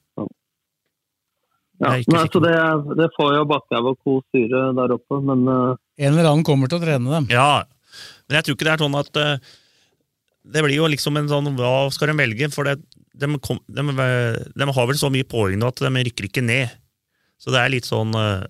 Ja, 1.82 1.88
Jeg 1.90 2.04
er 2.06 2.12
nei, 2.14 2.26
det, 2.30 2.96
det 3.00 3.08
får 3.16 3.32
jo 3.34 3.44
Bakkhaug 3.50 3.88
og 3.90 3.96
co. 4.04 4.12
styre 4.30 4.60
der 4.76 4.92
oppe, 4.94 5.18
men 5.26 5.42
uh, 5.50 5.74
En 5.98 6.12
eller 6.12 6.28
annen 6.30 6.44
kommer 6.46 6.70
til 6.70 6.78
å 6.78 6.84
trene 6.84 7.10
dem. 7.16 7.26
Ja, 7.34 7.64
men 8.28 8.38
jeg 8.38 8.46
tror 8.46 8.54
ikke 8.56 8.68
det 8.68 8.74
er 8.76 8.82
sånn 8.84 8.98
at 9.00 9.18
eh, 9.20 9.52
Det 10.44 10.60
blir 10.64 10.76
jo 10.76 10.88
liksom 10.92 11.16
en 11.16 11.28
sånn 11.30 11.54
Hva 11.56 11.88
skal 11.94 12.10
de 12.12 12.18
velge? 12.18 12.50
For 12.52 12.68
det, 12.68 12.74
de, 13.16 13.28
kom, 13.40 13.60
de, 13.64 13.84
de 14.52 14.66
har 14.76 14.88
vel 14.90 14.98
så 15.00 15.08
mye 15.12 15.24
poeng 15.28 15.56
nå 15.60 15.70
at 15.72 15.80
de 15.80 16.02
rykker 16.08 16.28
ikke 16.28 16.44
ned. 16.44 16.72
Så 17.40 17.52
det 17.54 17.62
er 17.62 17.72
litt 17.72 17.88
sånn 17.88 18.12
eh, 18.18 18.44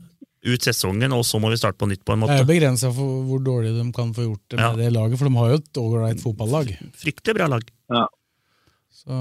ut 0.45 0.67
sesongen, 0.67 1.15
og 1.17 1.23
så 1.25 1.39
må 1.41 1.49
vi 1.53 1.57
starte 1.61 1.79
på 1.81 1.89
nytt, 1.89 2.03
på 2.05 2.13
en 2.15 2.21
måte. 2.25 2.35
Det 2.37 2.45
er 2.45 2.51
begrensa 2.51 2.91
for 2.93 3.23
hvor 3.29 3.41
dårlig 3.47 3.73
de 3.79 3.85
kan 3.97 4.11
få 4.17 4.27
gjort 4.27 4.43
det 4.53 4.59
med 4.59 4.67
Ja. 4.67 4.73
det 4.83 4.91
laget, 4.93 5.19
for 5.21 5.31
de 5.31 5.39
har 5.41 5.55
jo 5.55 5.61
et 5.63 5.81
ålreit 5.81 6.21
fotballag. 6.21 6.75
Fryktelig 7.01 7.39
bra 7.39 7.47
lag. 7.55 7.65
Så 8.95 9.17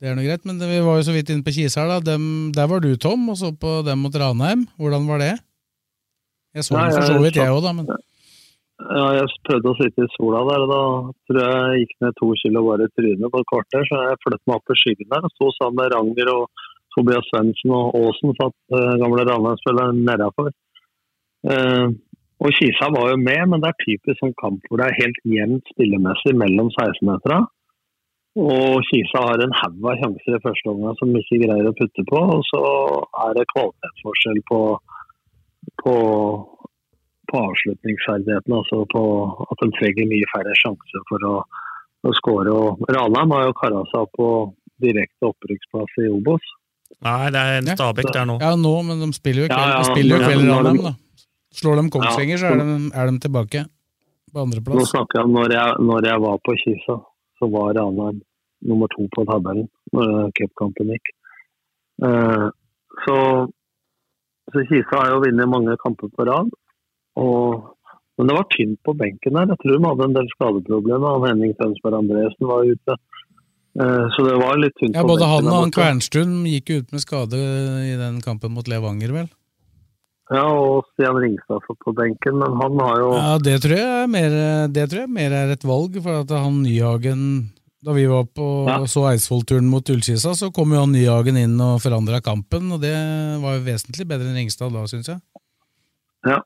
det 0.00 0.10
er 0.10 0.18
noe 0.18 0.26
greit. 0.26 0.44
Men 0.44 0.58
det, 0.60 0.68
vi 0.68 0.82
var 0.84 0.98
jo 1.00 1.06
så 1.06 1.14
vidt 1.16 1.30
inne 1.32 1.46
på 1.46 1.54
Kise 1.56 1.80
her, 1.80 1.88
da. 1.94 2.00
Dem, 2.12 2.26
der 2.56 2.68
var 2.70 2.82
du, 2.84 2.90
Tom, 3.00 3.24
og 3.32 3.38
så 3.40 3.52
på 3.56 3.78
dem 3.86 4.04
mot 4.04 4.14
Ranheim. 4.20 4.66
Hvordan 4.80 5.08
var 5.08 5.22
det? 5.22 5.32
Jeg 6.54 6.66
så 6.68 6.76
dem 6.76 6.92
for 6.94 7.08
så 7.08 7.22
vidt, 7.22 7.38
jeg 7.40 7.50
òg, 7.50 7.62
da. 7.64 7.72
Men 7.80 7.88
Ja, 8.82 9.04
jeg 9.14 9.30
prøvde 9.46 9.70
å 9.70 9.78
sitte 9.78 10.04
i 10.04 10.12
sola 10.16 10.40
der, 10.48 10.64
og 10.64 10.70
da 10.72 10.80
tror 11.28 11.40
jeg 11.40 11.58
jeg 11.58 11.82
gikk 11.84 11.92
ned 12.02 12.16
to 12.18 12.30
kilo 12.40 12.62
bare 12.66 12.88
i 12.88 12.94
trynet 12.98 13.30
på 13.30 13.42
et 13.42 13.50
kvarter. 13.52 13.86
Så 13.86 14.00
jeg 14.02 14.22
flyttet 14.24 14.48
meg 14.50 14.56
opp 14.58 14.72
i 14.74 14.78
skyggen 14.80 15.12
der 15.12 15.28
og 15.28 15.34
sto 15.34 15.50
sammen 15.58 15.78
med 15.80 15.94
Ranger 15.94 16.32
og 16.34 16.64
Tobias 16.94 17.28
Svendsen 17.30 17.74
og 17.74 17.94
Aasen, 17.98 18.34
satt 18.38 18.56
uh, 18.74 18.94
gamle 19.02 19.26
Ranheim-spilleren 19.28 20.02
nedafor. 20.06 20.50
Eh, 21.44 21.88
og 22.44 22.54
Kisa 22.56 22.88
var 22.94 23.10
jo 23.12 23.18
med, 23.20 23.42
men 23.50 23.62
det 23.62 23.70
er 23.70 23.82
typisk 23.82 24.20
sånn 24.20 24.34
kamp 24.40 24.64
hvor 24.68 24.80
det 24.80 24.86
er 24.88 25.00
helt 25.00 25.20
jevnt 25.28 25.70
spillemessig 25.74 26.34
mellom 26.40 26.70
16-meterne. 26.72 27.44
Og 28.44 28.80
Kisa 28.88 29.20
har 29.28 29.42
en 29.44 29.54
haug 29.60 29.84
av 29.90 30.00
sjanser 30.00 30.36
i 30.36 30.42
første 30.42 30.72
omgang 30.72 30.96
som 30.98 31.12
de 31.14 31.22
ikke 31.22 31.44
greier 31.44 31.68
å 31.70 31.76
putte 31.78 32.04
på. 32.08 32.22
Og 32.34 32.42
så 32.48 32.62
er 33.26 33.36
det 33.38 33.46
kvalitetsforskjell 33.52 34.40
på, 34.50 34.60
på, 35.84 35.94
på 37.34 37.44
avslutningsferdigheten. 37.50 38.56
Altså 38.60 38.82
på 38.94 39.04
at 39.50 39.62
de 39.62 39.70
trenger 39.78 40.10
mye 40.10 40.32
færre 40.32 40.58
sjanser 40.62 41.06
for 41.10 41.30
å, 41.30 41.36
å 42.06 42.18
skåre. 42.20 42.58
Ranheim 42.94 43.34
har 43.36 43.48
jo 43.48 43.56
kara 43.60 43.86
seg 43.90 44.04
opp 44.06 44.12
på 44.18 44.28
direkte 44.84 45.30
opprykksplass 45.30 45.98
i 46.04 46.10
Obos. 46.12 46.52
Nei, 47.04 47.30
det 47.34 47.40
er 47.40 47.56
en 47.60 47.70
Stabæk 47.74 48.10
der 48.14 48.28
nå. 48.28 48.36
Ja, 48.42 48.52
nå, 48.58 48.74
men 48.86 49.02
de 49.02 49.10
spiller 49.16 49.44
jo 49.44 49.48
kveld, 49.50 49.72
ja, 49.72 49.80
de 49.80 49.88
spiller 49.90 50.20
jo 50.20 50.28
kveld 50.28 50.44
i 50.44 50.52
Ranheim, 50.52 50.84
da. 50.84 50.94
Slår 51.54 51.78
de 51.78 51.90
Kongsvinger, 51.94 52.40
så 52.40 52.50
er 52.50 52.60
de, 52.60 52.76
er 52.90 53.10
de 53.10 53.22
tilbake 53.22 53.64
på 54.34 54.42
Nå 54.50 54.84
snakker 54.90 55.20
jeg 55.20 55.28
om 55.28 55.36
når 55.36 55.52
jeg, 55.54 55.74
når 55.86 56.06
jeg 56.08 56.22
var 56.24 56.38
på 56.42 56.54
Kisa, 56.58 56.96
så 57.38 57.48
var 57.52 57.76
Ranheim 57.78 58.18
nummer 58.66 58.90
to 58.90 59.04
på 59.14 59.22
tabellen 59.28 59.68
når 59.94 60.32
cupkampen 60.34 60.90
gikk. 60.90 61.12
Uh, 62.02 62.48
så, 63.04 63.16
så 64.50 64.64
Kisa 64.70 64.98
har 64.98 65.12
jo 65.12 65.20
vunnet 65.22 65.50
mange 65.50 65.76
kamper 65.84 66.10
på 66.16 66.26
rad. 66.26 66.50
Og, 67.20 67.68
men 68.18 68.30
det 68.30 68.36
var 68.36 68.46
tynt 68.54 68.80
på 68.86 68.94
benken 68.98 69.36
der. 69.38 69.50
Jeg 69.52 69.60
tror 69.62 69.76
de 69.78 69.88
hadde 69.90 70.08
en 70.08 70.16
del 70.18 70.28
skadeproblemer. 70.34 71.14
Han 71.18 71.28
Henning 71.30 71.54
Tønsberg 71.60 71.98
Andresen 72.00 72.48
var 72.50 72.66
ute. 72.66 72.96
Eh, 73.74 74.04
så 74.14 74.26
det 74.26 74.34
var 74.38 74.58
litt 74.62 74.74
tynt 74.78 74.94
Ja, 74.94 75.02
på 75.02 75.14
både 75.14 75.26
han 75.30 75.48
og 75.50 75.56
han. 75.64 75.72
Kvernstuen 75.74 76.34
gikk 76.46 76.70
ut 76.76 76.92
med 76.94 77.02
skade 77.02 77.40
i 77.90 77.96
den 77.98 78.20
kampen 78.22 78.54
mot 78.54 78.68
Levanger, 78.70 79.14
vel? 79.14 79.32
Ja, 80.32 80.44
og 80.46 80.86
Stian 80.94 81.18
Ringstad 81.20 81.60
satt 81.66 81.80
på 81.84 81.92
benken, 81.92 82.38
men 82.40 82.54
han 82.56 82.78
har 82.80 83.00
jo 83.02 83.08
Ja, 83.18 83.32
det 83.44 83.58
tror 83.60 83.74
jeg 83.76 83.90
er 84.04 84.06
mer, 84.08 84.36
det 84.72 84.86
tror 84.88 85.02
jeg 85.02 85.10
mer 85.12 85.34
er 85.36 85.50
et 85.52 85.66
valg, 85.68 85.98
for 86.00 86.22
at 86.22 86.30
han 86.32 86.62
Nyhagen 86.64 87.26
Da 87.84 87.92
vi 87.92 88.06
var 88.08 88.24
på 88.32 88.46
Ja. 88.70 88.78
så 88.88 89.02
Eidsvoll-turen 89.10 89.66
mot 89.68 89.84
Ullkisa, 89.92 90.32
så 90.32 90.48
kom 90.54 90.72
jo 90.72 90.80
han 90.80 90.94
Nyhagen 90.96 91.36
inn 91.36 91.58
og 91.60 91.82
forandra 91.84 92.22
kampen, 92.24 92.72
og 92.72 92.80
det 92.80 92.94
var 93.42 93.58
jo 93.58 93.66
vesentlig 93.66 94.06
bedre 94.08 94.30
enn 94.30 94.38
Ringstad 94.40 94.72
da, 94.72 94.86
syns 94.88 95.10
jeg. 95.12 95.20
Ja, 96.24 96.38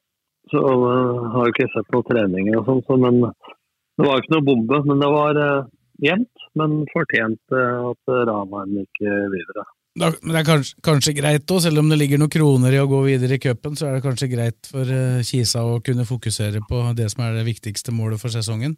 så 0.53 0.61
uh, 0.63 1.25
har 1.35 1.49
jeg 1.49 1.57
ikke 1.57 1.71
sett 1.75 1.91
noen 1.95 2.09
treninger 2.11 2.61
og 2.61 2.69
sånn, 2.69 2.85
så, 2.87 2.99
men 3.01 3.21
det 3.25 4.07
var 4.07 4.15
jo 4.15 4.25
ikke 4.25 4.35
noe 4.37 4.47
bombe. 4.47 4.83
Men 4.91 5.03
det 5.03 5.11
var 5.15 5.43
uh, 5.43 5.67
jevnt, 6.05 6.47
men 6.59 6.79
fortjent 6.93 7.57
uh, 7.57 7.91
at 7.93 8.15
Ranheim 8.31 8.79
gikk 8.83 9.05
videre. 9.35 9.67
Da, 9.99 10.11
men 10.23 10.35
det 10.35 10.41
er 10.43 10.47
kanskje, 10.47 10.77
kanskje 10.85 11.15
greit 11.17 11.51
òg, 11.51 11.63
selv 11.65 11.81
om 11.83 11.89
det 11.91 11.99
ligger 11.99 12.21
noen 12.21 12.31
kroner 12.31 12.75
i 12.75 12.81
å 12.81 12.89
gå 12.91 13.01
videre 13.07 13.39
i 13.39 13.43
cupen, 13.43 13.75
så 13.79 13.89
er 13.89 13.97
det 13.97 14.05
kanskje 14.05 14.31
greit 14.31 14.69
for 14.71 14.87
uh, 14.87 15.25
Kisa 15.27 15.65
å 15.67 15.81
kunne 15.85 16.07
fokusere 16.09 16.63
på 16.69 16.83
det 16.99 17.09
som 17.15 17.25
er 17.27 17.41
det 17.41 17.49
viktigste 17.49 17.95
målet 17.95 18.23
for 18.23 18.33
sesongen. 18.35 18.77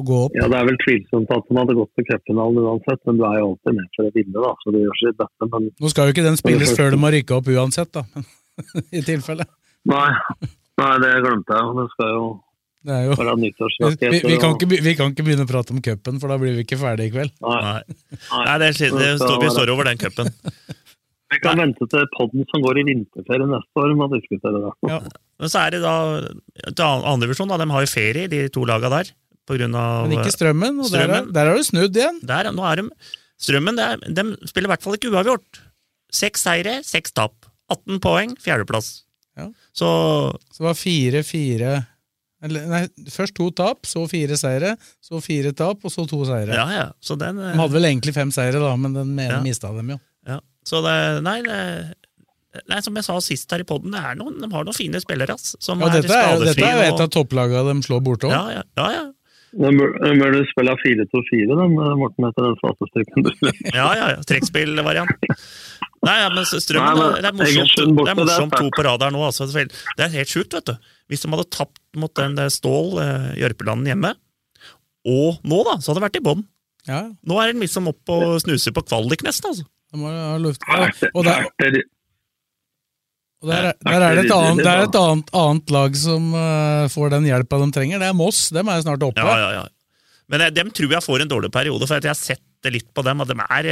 Å 0.00 0.04
gå 0.08 0.18
opp. 0.26 0.36
Ja, 0.36 0.48
Det 0.48 0.58
er 0.58 0.68
vel 0.68 0.78
tvilsomt 0.80 1.32
at 1.32 1.48
de 1.48 1.56
hadde 1.58 1.76
gått 1.76 1.90
til 1.96 2.06
cupfinalen 2.08 2.60
uansett, 2.64 3.00
men 3.08 3.18
du 3.20 3.26
er 3.28 3.40
jo 3.40 3.48
alltid 3.50 3.76
med 3.78 3.96
for 3.96 4.08
å 4.08 4.14
vinne, 4.14 4.44
da, 4.44 4.52
så 4.60 4.74
det 4.74 4.84
gjør 4.84 5.00
sitt 5.00 5.18
beste. 5.20 5.48
Men 5.54 5.66
Nå 5.68 5.92
skal 5.92 6.08
jo 6.08 6.14
ikke 6.16 6.28
den 6.28 6.40
spilles 6.40 6.76
før 6.76 6.94
de 6.94 7.00
har 7.02 7.14
rykka 7.16 7.38
opp 7.38 7.50
uansett, 7.52 7.92
da. 7.92 8.24
I 8.98 9.04
tilfelle. 9.04 9.48
Nei, 9.90 10.08
nei, 10.80 10.94
det 11.02 11.12
glemte 11.24 11.58
jeg. 11.58 11.76
Det 11.78 11.86
skal 11.94 12.12
jo 12.12 12.24
Det 12.82 12.94
er 12.96 13.04
jo 13.06 13.16
være 13.18 13.36
vi, 13.40 14.20
vi, 14.26 14.36
kan 14.42 14.56
ikke, 14.56 14.68
vi 14.70 14.94
kan 14.98 15.12
ikke 15.14 15.26
begynne 15.26 15.46
å 15.46 15.50
prate 15.50 15.74
om 15.74 15.82
cupen, 15.84 16.20
for 16.22 16.32
da 16.32 16.38
blir 16.42 16.56
vi 16.58 16.66
ikke 16.66 16.80
ferdige 16.80 17.10
i 17.10 17.14
kveld. 17.14 17.34
Nei. 17.42 17.80
Nei, 17.82 18.56
det, 18.62 18.72
er, 18.72 18.96
det 18.98 19.10
står, 19.22 19.38
vi 19.42 19.50
står 19.54 19.74
over 19.74 19.90
den 19.90 20.00
cupen. 20.02 20.32
Vi 21.32 21.40
kan 21.40 21.56
vente 21.56 21.86
til 21.88 22.08
podden 22.12 22.44
som 22.50 22.60
går 22.64 22.82
i 22.82 22.86
vinterferie 22.90 23.48
neste 23.48 23.80
år 23.80 23.94
med 23.96 24.04
å 24.04 24.18
diskutere 24.18 24.60
det. 24.66 24.72
Ja. 24.90 24.98
Men 25.40 25.52
så 25.52 25.62
er 25.62 25.74
det 25.74 25.80
da 25.84 25.94
til 26.68 26.84
annen 26.84 27.22
divisjon, 27.24 27.48
da. 27.48 27.56
De 27.62 27.68
har 27.72 27.84
jo 27.86 27.90
ferie, 27.90 28.28
de 28.28 28.42
to 28.52 28.66
laga 28.68 28.90
der. 28.92 29.12
På 29.48 29.56
grunn 29.58 29.74
av 29.74 30.06
Men 30.06 30.20
ikke 30.20 30.34
Strømmen, 30.36 30.76
og 30.78 30.90
der 30.92 31.00
er, 31.02 31.08
Strømmen. 31.08 31.32
der 31.34 31.48
har 31.50 31.56
det 31.58 31.66
snudd 31.66 31.96
igjen. 31.98 32.20
Der, 32.28 32.50
nå 32.54 32.66
er 32.68 32.82
de, 32.82 33.14
Strømmen 33.42 33.78
det 33.78 33.86
er, 33.88 34.04
de 34.18 34.24
spiller 34.46 34.68
i 34.68 34.72
hvert 34.74 34.84
fall 34.84 34.98
ikke 34.98 35.10
uavgjort. 35.10 35.62
Seks 36.14 36.44
seire, 36.46 36.76
seks 36.86 37.16
tap. 37.16 37.48
18 37.72 37.98
poeng, 38.04 38.36
fjerdeplass. 38.44 38.92
Ja. 39.38 39.46
Så 39.72 39.88
Så 40.52 40.58
det 40.62 40.66
var 40.68 40.74
fire-fire 40.78 41.72
Nei, 42.42 42.88
først 43.06 43.36
to 43.38 43.50
tap, 43.54 43.84
så 43.86 44.00
fire 44.10 44.34
seire, 44.34 44.72
så 45.00 45.20
fire 45.22 45.52
tap, 45.54 45.84
og 45.86 45.92
så 45.94 46.02
to 46.10 46.24
seire. 46.26 46.50
ja, 46.56 46.64
ja. 46.74 46.88
Så 47.00 47.14
den 47.16 47.38
eh, 47.38 47.52
De 47.52 47.60
hadde 47.60 47.76
vel 47.76 47.86
egentlig 47.86 48.14
fem 48.16 48.32
seire, 48.34 48.58
da, 48.58 48.72
men 48.76 48.92
den 48.96 49.12
ene 49.14 49.36
Ja. 49.36 49.40
mista 49.44 49.70
dem 49.76 49.90
jo. 49.94 49.98
ja. 50.26 50.40
Så 50.66 50.82
det 50.82 51.22
Nei, 51.22 51.40
det, 51.46 51.94
nei 52.68 52.80
som 52.82 52.94
jeg 52.98 53.04
sa 53.06 53.20
sist 53.20 53.50
her 53.54 53.60
i 53.62 53.64
poden, 53.64 53.92
de 53.94 53.98
har 54.02 54.14
noen 54.18 54.74
fine 54.74 54.98
spillere 55.00 55.34
ass, 55.38 55.54
som 55.62 55.78
Ja, 55.80 55.86
er 55.86 56.02
dette 56.02 56.12
er, 56.18 56.38
dette 56.42 56.66
er 56.66 56.76
jo 56.82 56.94
et 56.96 57.00
av 57.06 57.08
topplagene 57.14 57.62
de 57.78 57.86
slår 57.86 58.02
bortom. 58.02 58.30
ja, 58.34 58.42
ja, 58.58 58.62
ja, 58.76 58.90
ja. 58.98 59.04
De 59.52 59.68
bør- 59.76 60.32
de 60.32 60.42
spille 60.48 60.72
4-2-4, 60.82 61.46
den, 61.60 61.74
Morten, 62.00 62.24
etter 62.24 62.42
den 62.42 62.56
statistikken. 62.56 63.26
Ja, 63.74 63.94
ja, 63.94 64.06
ja. 64.16 64.20
Trekkspillvariant. 64.26 65.10
Nei, 66.02 66.16
ja, 66.18 66.30
men 66.34 66.46
Strømmen 66.48 66.96
Nei, 66.98 67.02
men 67.12 67.12
det 67.22 67.28
er 67.30 67.36
morsomt, 67.38 67.76
det 68.02 68.10
er 68.10 68.18
morsomt 68.18 68.56
to 68.58 68.70
på 68.74 68.82
rad 68.88 69.04
her 69.06 69.12
nå. 69.14 69.20
Altså. 69.28 69.46
Det 69.46 69.68
er 69.70 70.08
er 70.08 70.14
helt 70.16 70.32
sjukt, 70.32 70.56
vet 70.56 70.72
du. 70.72 70.90
Hvis 71.12 71.22
de 71.22 71.30
hadde 71.30 71.46
tapt 71.54 71.78
mot 72.00 72.10
den 72.18 72.34
der 72.38 72.50
Stål, 72.50 72.96
eh, 73.02 73.28
Jørpeland 73.38 73.86
hjemme, 73.86 74.10
og 75.06 75.38
nå, 75.46 75.60
da, 75.68 75.76
så 75.78 75.92
hadde 75.92 76.00
det 76.00 76.06
vært 76.08 76.18
i 76.18 76.24
bånn. 76.26 76.42
Ja, 76.90 77.04
Nå 77.22 77.38
er 77.38 77.52
de 77.52 77.62
liksom 77.62 77.86
opp 77.92 78.10
og 78.10 78.40
snuser 78.42 78.74
på 78.74 78.82
kvalik, 78.88 79.22
nesten. 79.22 79.52
altså. 79.52 79.66
Det 79.92 80.00
har, 80.02 80.16
har 80.32 80.42
luft. 80.42 80.62
Ja, 80.66 80.88
og 81.12 81.26
der, 81.28 81.46
og 83.42 83.50
der, 83.50 83.68
er- 83.70 83.78
der 83.86 84.06
er 84.06 84.16
det 84.18 84.24
et 84.26 84.34
annet, 84.34 84.62
det 84.64 84.72
er 84.72 84.84
et 84.88 84.98
annet, 84.98 85.30
annet 85.34 85.70
lag 85.74 85.96
som 85.98 86.28
uh, 86.34 86.88
får 86.90 87.10
den 87.14 87.26
hjelpa 87.30 87.58
de 87.62 87.70
trenger. 87.74 88.02
Det 88.02 88.10
er 88.10 88.16
Moss. 88.18 88.48
Dem 88.54 88.70
er 88.70 88.82
snart 88.82 89.02
oppe. 89.06 89.22
Ja, 89.22 89.34
ja, 89.38 89.50
ja. 89.60 89.64
Men 90.32 90.46
eh, 90.46 90.52
dem 90.54 90.70
tror 90.74 90.94
jeg 90.96 91.04
får 91.04 91.24
en 91.24 91.30
dårlig 91.30 91.50
periode, 91.54 91.86
for 91.86 91.98
at 91.98 92.06
jeg 92.06 92.14
har 92.14 92.18
sett 92.18 92.42
det 92.62 92.74
litt 92.76 92.90
på 92.94 93.02
dem. 93.06 93.20
at 93.22 93.30
de 93.30 93.38
er 93.42 93.70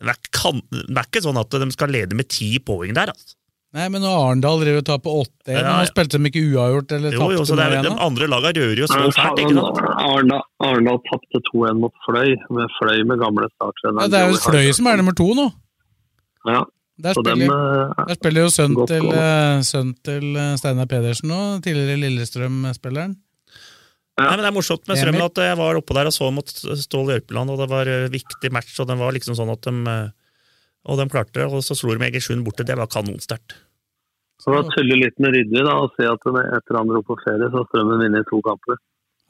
eh, 0.00 0.04
de 0.04 0.12
er, 0.12 0.20
kan, 0.32 0.60
det 0.70 0.96
er 1.00 1.06
ikke 1.08 1.22
sånn 1.24 1.38
at 1.40 1.50
de 1.50 1.70
skal 1.72 1.88
lede 1.92 2.14
med 2.18 2.28
ti 2.28 2.58
poeng 2.58 2.94
der. 2.96 3.12
altså. 3.14 3.34
Nei, 3.76 3.88
men 3.92 4.04
Arendal 4.08 4.60
driver 4.62 4.78
og 4.80 4.84
taper 4.88 5.16
8-1, 5.20 5.50
Ja, 5.52 5.60
ja. 5.66 5.72
spilte 5.90 6.16
de 6.16 6.30
ikke 6.30 6.42
uavgjort 6.54 6.92
eller 6.96 7.12
Jo, 7.12 7.26
jo, 7.34 7.42
så 7.44 7.56
det 7.58 7.64
er. 7.66 7.82
De 7.84 7.90
andre 8.06 8.28
lagene 8.30 8.62
rører 8.62 8.80
jo 8.80 8.86
så 8.88 9.00
fælt. 9.12 9.40
ikke 9.42 9.56
sant? 9.58 9.80
Arendal 10.00 10.44
Arendal 10.64 11.00
tapte 11.10 11.40
2-1 11.50 11.80
mot 11.82 11.92
Fløy, 12.06 12.30
med 12.56 12.72
Fløy 12.78 13.02
med 13.10 13.20
gamle 13.20 13.50
starttrener. 13.52 14.06
Ja, 14.06 14.08
det 14.14 14.22
er 14.22 14.32
jo 14.32 14.40
Fløy 14.46 14.70
som 14.78 14.88
er 14.88 14.96
nummer 15.02 15.16
to 15.18 15.28
nå. 15.36 15.50
Ja, 16.46 16.62
Der 17.02 17.12
dem 17.20 17.42
spiller, 17.42 17.92
der 18.06 18.14
spiller 18.16 18.46
jo 18.46 18.50
sønnen 18.54 18.86
til, 18.88 19.10
eh, 19.12 19.92
til 20.08 20.36
eh, 20.40 20.56
Steinar 20.56 20.86
Pedersen 20.88 21.28
nå, 21.28 21.40
tidligere 21.60 21.98
Lillestrøm-spilleren. 22.00 23.16
Nei, 24.16 24.30
men 24.32 24.40
Det 24.40 24.48
er 24.48 24.54
morsomt 24.56 24.86
med 24.88 24.96
Strømmen 24.96 25.24
at 25.26 25.40
jeg 25.44 25.56
var 25.60 25.76
oppå 25.76 25.92
der 25.96 26.08
og 26.08 26.14
så 26.16 26.30
mot 26.32 26.48
Stål 26.48 27.10
Jørpeland, 27.12 27.50
og 27.52 27.58
det 27.60 27.68
var 27.68 27.90
en 27.92 28.06
viktig 28.14 28.50
match, 28.54 28.78
og 28.80 28.88
den 28.88 28.98
var 29.02 29.12
liksom 29.12 29.36
sånn 29.36 29.52
at 29.52 29.66
de 29.68 29.74
eh, 29.92 30.06
Og 30.88 30.96
de 31.00 31.06
klarte 31.10 31.34
det, 31.40 31.46
og 31.50 31.60
så 31.66 31.74
slo 31.76 31.92
de 31.96 32.04
Egersund 32.06 32.44
borte. 32.46 32.64
Det 32.64 32.76
var 32.78 32.86
kanonsterkt. 32.86 33.56
Så 34.40 34.52
da 34.54 34.62
tulle 34.70 34.96
litt 35.00 35.16
med 35.18 35.34
Rydvi 35.34 35.64
da, 35.66 35.74
og 35.82 35.90
se 35.98 36.06
at 36.06 36.22
det- 36.22 36.44
etter 36.60 36.76
han 36.78 36.86
dro 36.86 37.02
på 37.02 37.16
ferie, 37.24 37.48
så 37.50 37.58
har 37.58 37.66
Strømmen 37.72 38.00
vunnet 38.04 38.22
i 38.22 38.28
to 38.30 38.40
kamper. 38.46 38.78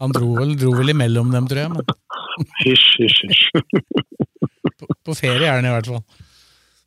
Han 0.05 0.12
dro 0.12 0.34
vel, 0.37 0.53
dro 0.61 0.74
vel 0.76 0.93
imellom 0.93 1.30
dem, 1.32 1.47
tror 1.49 1.62
jeg. 1.62 1.70
Men 1.72 1.84
Hysj, 2.66 2.89
hysj, 3.01 3.22
hysj. 3.32 3.45
på, 4.76 4.87
på 5.09 5.14
ferie 5.16 5.47
er 5.49 5.57
han 5.57 5.64
i 5.64 5.72
hvert 5.72 5.89
fall. 5.89 6.05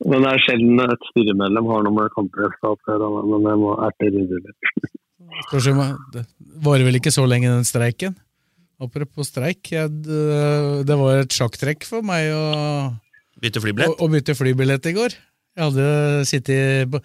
Men 0.07 0.23
det 0.23 0.31
er 0.31 0.43
sjelden 0.45 0.79
et 0.85 1.07
styremedlem 1.11 1.65
har 1.67 1.83
noe 1.83 1.95
med 1.95 2.13
kampredskap 2.15 2.79
å 2.79 2.93
gjøre, 2.93 3.09
men 3.27 3.47
jeg 3.51 3.59
må 3.59 3.73
erte 3.83 4.09
om 5.69 5.79
Det 6.13 6.23
varer 6.63 6.85
vel 6.87 6.99
ikke 6.99 7.11
så 7.13 7.25
lenge, 7.27 7.51
den 7.51 7.67
streiken. 7.67 8.15
Apropos 8.79 9.27
streik, 9.27 9.73
jeg, 9.73 9.91
det 10.05 10.85
det 10.87 10.95
var 10.97 11.19
et 11.19 11.35
sjakktrekk 11.35 11.83
for 11.83 12.05
meg 12.05 12.29
å, 12.31 12.43
Bytte 13.43 13.59
å, 13.59 13.63
flybillett. 13.65 13.99
å 13.99 14.07
bytte 14.11 14.35
flybillett 14.39 14.87
i 14.87 14.93
går. 14.95 15.17
Jeg 15.59 15.65
hadde 15.65 15.87
sittet 16.29 16.87
på 16.93 17.01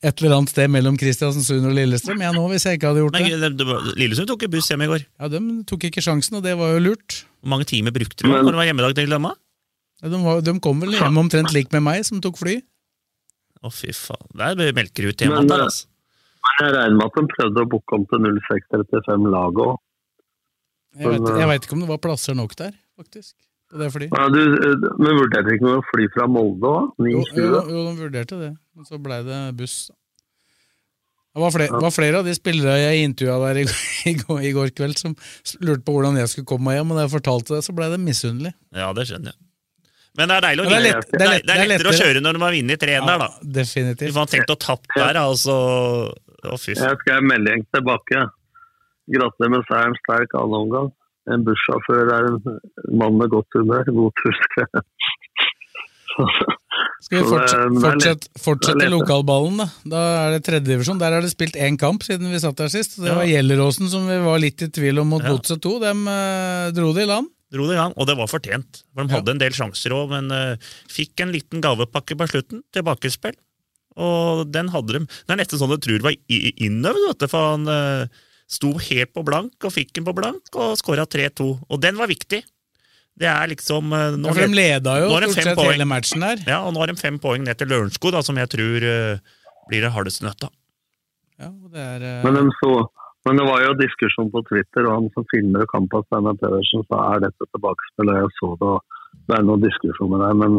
et 0.00 0.22
eller 0.22 0.36
annet 0.38 0.52
sted 0.54 0.70
mellom 0.72 0.96
Kristiansund 0.96 1.66
og 1.68 1.74
Lillestrøm, 1.76 2.22
jeg 2.24 2.32
nå, 2.32 2.44
hvis 2.48 2.64
jeg 2.64 2.78
ikke 2.78 2.88
hadde 2.94 3.02
gjort 3.02 3.12
Men 3.18 3.26
det. 3.26 3.32
Lillestrøm 3.34 3.58
det 3.60 3.66
var- 3.68 3.90
Lillesund 4.00 4.30
tok 4.32 4.46
jo 4.46 4.48
buss 4.48 4.70
hjem 4.72 4.82
i 4.86 4.88
går. 4.88 5.04
Ja, 5.20 5.28
De 5.28 5.40
tok 5.68 5.84
ikke 5.90 6.00
sjansen, 6.00 6.38
og 6.38 6.42
det 6.42 6.56
var 6.56 6.72
jo 6.72 6.80
lurt. 6.80 7.24
Hvor 7.42 7.50
mange 7.52 7.66
timer 7.68 7.92
brukte 7.92 8.24
du 8.24 8.28
når 8.32 8.48
det 8.48 8.60
var 8.62 8.68
hjemmedag 8.72 8.94
til 8.96 9.04
Dilemma? 9.06 9.34
De, 10.02 10.18
var, 10.22 10.42
de 10.46 10.54
kom 10.62 10.82
vel 10.84 10.94
hjem 10.94 11.18
omtrent 11.18 11.54
lik 11.54 11.72
med 11.74 11.82
meg, 11.82 12.04
som 12.06 12.20
tok 12.22 12.38
fly. 12.38 12.60
Å, 13.58 13.70
fy 13.74 13.90
faen. 13.96 14.28
Der 14.38 14.74
melker 14.76 15.10
ut 15.10 15.24
hjemme 15.24 15.40
Men, 15.40 15.50
der, 15.50 15.64
eh, 15.64 15.70
altså. 15.70 15.88
Men 16.48 16.64
jeg 16.68 16.74
regner 16.76 16.96
med 17.00 17.06
at 17.08 17.18
de 17.18 17.34
prøvde 17.34 17.64
å 17.64 17.70
booke 17.74 17.98
om 17.98 18.06
til 18.10 18.24
0635 18.28 19.28
laget 19.34 19.64
òg. 19.64 19.76
Jeg 20.98 21.12
vet, 21.12 21.28
jeg 21.42 21.48
vet 21.50 21.66
ikke 21.66 21.76
om 21.76 21.82
det 21.84 21.90
var 21.90 22.00
plasser 22.02 22.36
nok 22.38 22.54
der, 22.58 22.72
faktisk. 22.98 23.34
Det 23.68 23.90
flyet. 23.92 24.14
Ja, 24.16 24.28
du, 24.32 24.40
eh, 24.40 24.84
men 24.96 25.18
vurderte 25.18 25.56
ikke 25.56 25.66
noe 25.66 25.80
å 25.82 25.86
fly 25.90 26.06
fra 26.14 26.24
Molde 26.30 26.70
òg? 26.70 27.02
Jo, 27.04 27.24
jo, 27.36 27.48
jo, 27.68 27.82
de 27.84 27.96
vurderte 27.98 28.38
det, 28.40 28.52
men 28.74 28.88
så 28.88 29.00
blei 29.02 29.18
det 29.26 29.40
buss. 29.58 29.90
Det 31.36 31.42
var 31.42 31.52
flere, 31.54 31.82
var 31.84 31.92
flere 31.92 32.22
av 32.22 32.26
de 32.26 32.32
spillere 32.34 32.78
jeg 32.80 33.04
intervjua 33.10 33.36
der 33.42 33.60
i, 33.60 33.66
i, 34.10 34.14
går, 34.22 34.40
i 34.48 34.54
går 34.56 34.72
kveld, 34.78 34.96
som 34.98 35.18
lurte 35.60 35.84
på 35.84 35.98
hvordan 35.98 36.16
jeg 36.22 36.32
skulle 36.32 36.48
komme 36.48 36.70
meg 36.70 36.80
hjem, 36.80 36.94
og 36.94 36.98
da 36.98 37.04
jeg 37.04 37.14
fortalte 37.18 37.58
det, 37.58 37.66
så 37.66 37.76
blei 37.76 37.90
det 37.92 38.00
misunnelig. 38.02 38.54
Ja, 38.74 38.88
det 38.96 39.04
skjønner 39.10 39.34
jeg. 39.34 39.47
Men 40.18 40.28
det 40.28 40.36
er 40.38 40.44
deilig 40.48 40.64
å 40.64 40.68
det 40.68 40.72
er 40.72 40.82
vinne. 40.82 40.88
lett- 40.98 41.10
Det 41.10 41.18
det 41.18 41.26
er 41.26 41.30
lett- 41.32 41.46
det 41.46 41.50
er 41.50 41.58
det 41.58 41.64
er 41.64 41.70
lettere 41.72 41.92
å 41.92 41.98
kjøre 42.02 42.22
når 42.26 42.32
du 42.34 42.40
har 42.44 42.52
vunnet 42.58 42.78
3-1 42.82 43.06
der, 43.06 43.18
da. 43.22 43.28
Definitivt. 43.58 44.08
Hvis 44.08 44.18
man 44.18 44.26
tenkte 44.32 44.56
å 44.56 44.58
tappe 44.58 44.94
der, 44.98 45.14
altså 45.22 45.54
Å, 46.48 46.54
fy 46.58 46.74
faen. 46.74 46.88
Jeg 46.90 46.98
skrev 47.02 47.22
melding 47.26 47.64
tilbake. 47.74 48.18
Gratulerer 49.10 49.50
med 49.56 49.64
seieren, 49.70 49.94
sterk 50.04 50.34
annen 50.38 50.54
omgang. 50.62 50.92
En 51.30 51.42
bussjåfør 51.44 52.12
er 52.14 52.26
en 52.28 52.60
mann 52.98 53.18
med 53.18 53.28
godt 53.30 53.46
humør. 53.58 53.84
God 53.90 54.12
tur. 54.22 54.34
Skal 57.02 57.20
vi 57.22 57.24
fortsette, 57.30 57.80
fortsette, 57.82 58.28
fortsette 58.42 58.88
lokalballen, 58.90 59.58
da? 59.62 59.66
Da 59.92 60.00
er 60.26 60.36
det 60.36 60.42
tredjedivisjon. 60.48 60.98
Der 61.00 61.14
er 61.18 61.22
det 61.24 61.30
spilt 61.32 61.54
én 61.58 61.78
kamp 61.78 62.02
siden 62.06 62.30
vi 62.32 62.40
satt 62.42 62.56
der 62.58 62.70
sist. 62.72 62.96
Det 63.02 63.14
var 63.14 63.26
Gjelleråsen 63.28 63.88
som 63.92 64.06
vi 64.08 64.18
var 64.24 64.38
litt 64.42 64.62
i 64.62 64.68
tvil 64.72 64.98
om 65.02 65.08
mot 65.14 65.22
Ja. 65.22 65.30
Godset 65.36 65.60
2. 65.62 65.78
Dem 65.84 66.06
eh, 66.10 66.70
dro 66.74 66.92
det 66.96 67.02
i 67.06 67.10
land. 67.10 67.28
Dro 67.54 67.64
det 67.64 67.78
i 67.78 67.80
gang, 67.80 67.94
og 67.96 68.08
det 68.08 68.16
var 68.18 68.28
fortjent. 68.28 68.82
For 68.92 69.08
De 69.08 69.16
hadde 69.16 69.32
en 69.32 69.40
del 69.40 69.54
sjanser 69.56 69.94
òg, 69.96 70.10
men 70.12 70.32
uh, 70.34 70.72
fikk 70.92 71.22
en 71.24 71.32
liten 71.32 71.62
gavepakke 71.64 72.16
på 72.18 72.26
slutten. 72.28 72.60
Tilbakespill. 72.76 73.38
Og 73.98 74.44
den 74.52 74.68
hadde 74.74 74.98
de. 74.98 75.00
Det 75.08 75.34
er 75.34 75.40
nesten 75.40 75.60
sånn 75.60 75.72
du 75.72 75.80
tror 75.82 76.04
var 76.04 76.18
innøvd, 76.28 77.06
vet 77.06 77.24
du, 77.24 77.26
for 77.32 77.54
han 77.54 77.64
uh, 77.72 78.20
sto 78.48 78.74
helt 78.76 79.14
på 79.16 79.24
blank 79.26 79.64
og 79.64 79.74
fikk 79.74 79.96
den 79.96 80.06
på 80.06 80.14
blank 80.16 80.60
og 80.60 80.76
skåra 80.80 81.08
3-2. 81.08 81.48
Og 81.66 81.82
den 81.82 81.96
var 81.98 82.12
viktig. 82.12 82.42
Det 83.18 83.26
er 83.32 83.50
liksom 83.50 83.96
uh, 83.96 84.12
nå 84.14 84.28
Ja, 84.28 84.36
for 84.36 84.44
de 84.44 84.60
leda 84.60 84.98
jo 85.00 85.08
er 85.16 85.24
det 85.24 85.32
stort 85.32 85.48
sett 85.48 85.58
poeng. 85.58 85.72
hele 85.72 85.88
matchen 85.88 86.22
der. 86.28 86.44
Ja, 86.44 86.60
og 86.68 86.76
nå 86.76 86.84
har 86.84 86.92
de 86.92 87.00
fem 87.00 87.16
poeng 87.22 87.48
ned 87.48 87.58
til 87.58 87.72
Lørenskog, 87.72 88.20
som 88.28 88.38
jeg 88.38 88.52
tror 88.52 88.88
blir 89.68 89.84
det 89.84 89.90
hardeste 89.96 90.28
nøtta. 90.28 90.52
Ja, 91.38 91.48
og 91.48 91.72
det 91.72 91.80
er, 91.80 92.06
Men, 92.26 92.34
de 92.36 92.52
så, 92.60 92.70
men 93.26 93.40
det 93.40 93.46
var 93.48 93.64
jo 93.64 93.72
diskusjon 93.80 94.30
på 94.34 94.42
Twitter, 94.50 94.86
og 94.88 94.94
han 94.98 95.08
som 95.14 95.26
filmer 95.32 95.66
kampen, 95.72 96.04
Steinar 96.06 96.36
Pedersen, 96.40 96.84
sa 96.88 97.00
er 97.14 97.24
dette 97.26 97.48
tilbakespill, 97.52 98.12
og 98.12 98.20
jeg 98.20 98.30
så 98.38 98.50
det, 98.62 98.70
og 98.76 99.26
det 99.28 99.36
er 99.38 99.44
noen 99.48 99.64
diskusjoner 99.64 100.22
der. 100.24 100.38
Men 100.42 100.56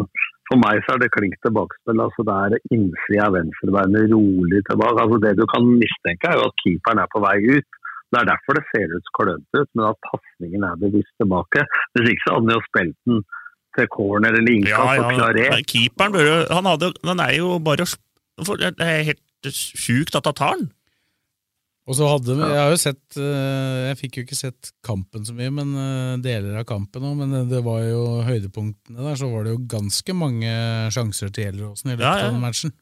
for 0.49 0.61
meg 0.61 0.81
så 0.85 0.95
er 0.95 1.01
det 1.03 1.11
klink 1.15 1.35
tilbakespill. 1.45 2.03
altså 2.05 2.25
Det 2.27 2.37
er 2.45 2.75
innsida 2.75 3.25
av 3.27 3.35
venstrebeinet 3.37 4.13
rolig 4.13 4.61
tilbake. 4.69 5.03
altså 5.05 5.19
Det 5.25 5.33
du 5.39 5.45
kan 5.53 5.67
mistenke, 5.81 6.29
er 6.29 6.39
jo 6.41 6.47
at 6.49 6.61
keeperen 6.63 7.03
er 7.03 7.11
på 7.13 7.23
vei 7.25 7.37
ut. 7.57 7.69
Det 8.09 8.17
er 8.21 8.29
derfor 8.31 8.57
det 8.57 8.65
ser 8.71 8.95
ut 8.97 9.11
klønete 9.17 9.61
ut, 9.61 9.69
men 9.77 9.85
at 9.91 9.99
pasningen 10.09 10.63
er 10.65 10.79
bevisst 10.81 11.13
tilbake. 11.21 11.65
Hvis 11.93 12.09
ikke 12.13 12.25
så 12.25 12.35
hadde 12.35 12.49
han 12.49 12.57
jo 12.57 12.63
spilt 12.69 12.97
den 13.09 13.19
til 13.77 13.89
corner 13.93 14.33
eller 14.33 14.51
innkast 14.55 14.73
Ja, 14.73 15.03
og 15.05 15.13
klarert. 15.13 15.67
keeperen 15.69 16.17
jo 16.17 16.37
Han, 16.57 16.69
hadde, 16.73 16.89
han 17.05 17.21
er 17.21 17.33
jo 17.37 17.49
bare 17.61 17.85
for 18.47 18.57
Det 18.57 18.73
er 18.81 19.05
helt 19.11 19.49
sjukt 19.53 20.17
at 20.17 20.25
han 20.25 20.37
tar 20.41 20.57
den. 20.57 20.69
Og 21.89 21.97
så 21.97 22.05
hadde 22.05 22.35
vi, 22.37 22.43
Jeg 22.45 22.59
har 22.61 22.69
jo 22.69 22.77
sett 22.77 23.17
eh, 23.17 23.77
Jeg 23.89 23.97
fikk 24.03 24.19
jo 24.19 24.23
ikke 24.27 24.37
sett 24.37 24.69
kampen 24.85 25.23
så 25.25 25.33
mye, 25.33 25.49
men 25.53 25.71
eh, 25.73 26.17
deler 26.21 26.59
av 26.61 26.67
kampen 26.69 27.07
òg. 27.09 27.15
Men 27.23 27.47
det 27.49 27.63
var 27.65 27.81
jo 27.87 28.03
høydepunktene 28.27 29.07
der, 29.07 29.17
så 29.17 29.31
var 29.31 29.47
det 29.47 29.55
jo 29.55 29.63
ganske 29.71 30.15
mange 30.17 30.51
sjanser 30.93 31.33
til 31.33 31.47
Gjelleråsen 31.47 31.89
i 31.89 31.97
løpet 31.97 32.05
Ja, 32.05 32.13
ja. 32.21 32.29
av 32.29 32.37
den 32.37 32.45
matchen. 32.45 32.75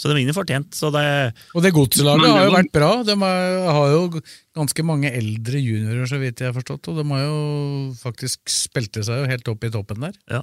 Så 0.00 0.08
de 0.08 0.16
vinner 0.16 0.32
fortjent. 0.32 0.72
Så 0.72 0.88
det, 0.94 1.04
Og 1.52 1.60
det 1.60 1.74
godslaget 1.76 2.30
har 2.32 2.46
jo 2.46 2.54
vært 2.54 2.70
bra. 2.72 2.90
De 3.04 3.16
har 3.20 3.90
jo 3.92 4.22
ganske 4.56 4.84
mange 4.88 5.10
eldre 5.12 5.60
juniorer, 5.60 6.08
så 6.08 6.16
vidt 6.22 6.40
jeg 6.40 6.48
har 6.48 6.56
forstått. 6.56 6.88
Og 6.88 7.02
de 7.02 7.04
har 7.12 7.26
jo 7.26 7.40
faktisk 8.00 8.48
spilte 8.48 9.04
seg 9.04 9.20
jo 9.20 9.28
helt 9.28 9.50
opp 9.52 9.68
i 9.68 9.72
toppen 9.74 10.06
der. 10.08 10.16
Ja. 10.32 10.40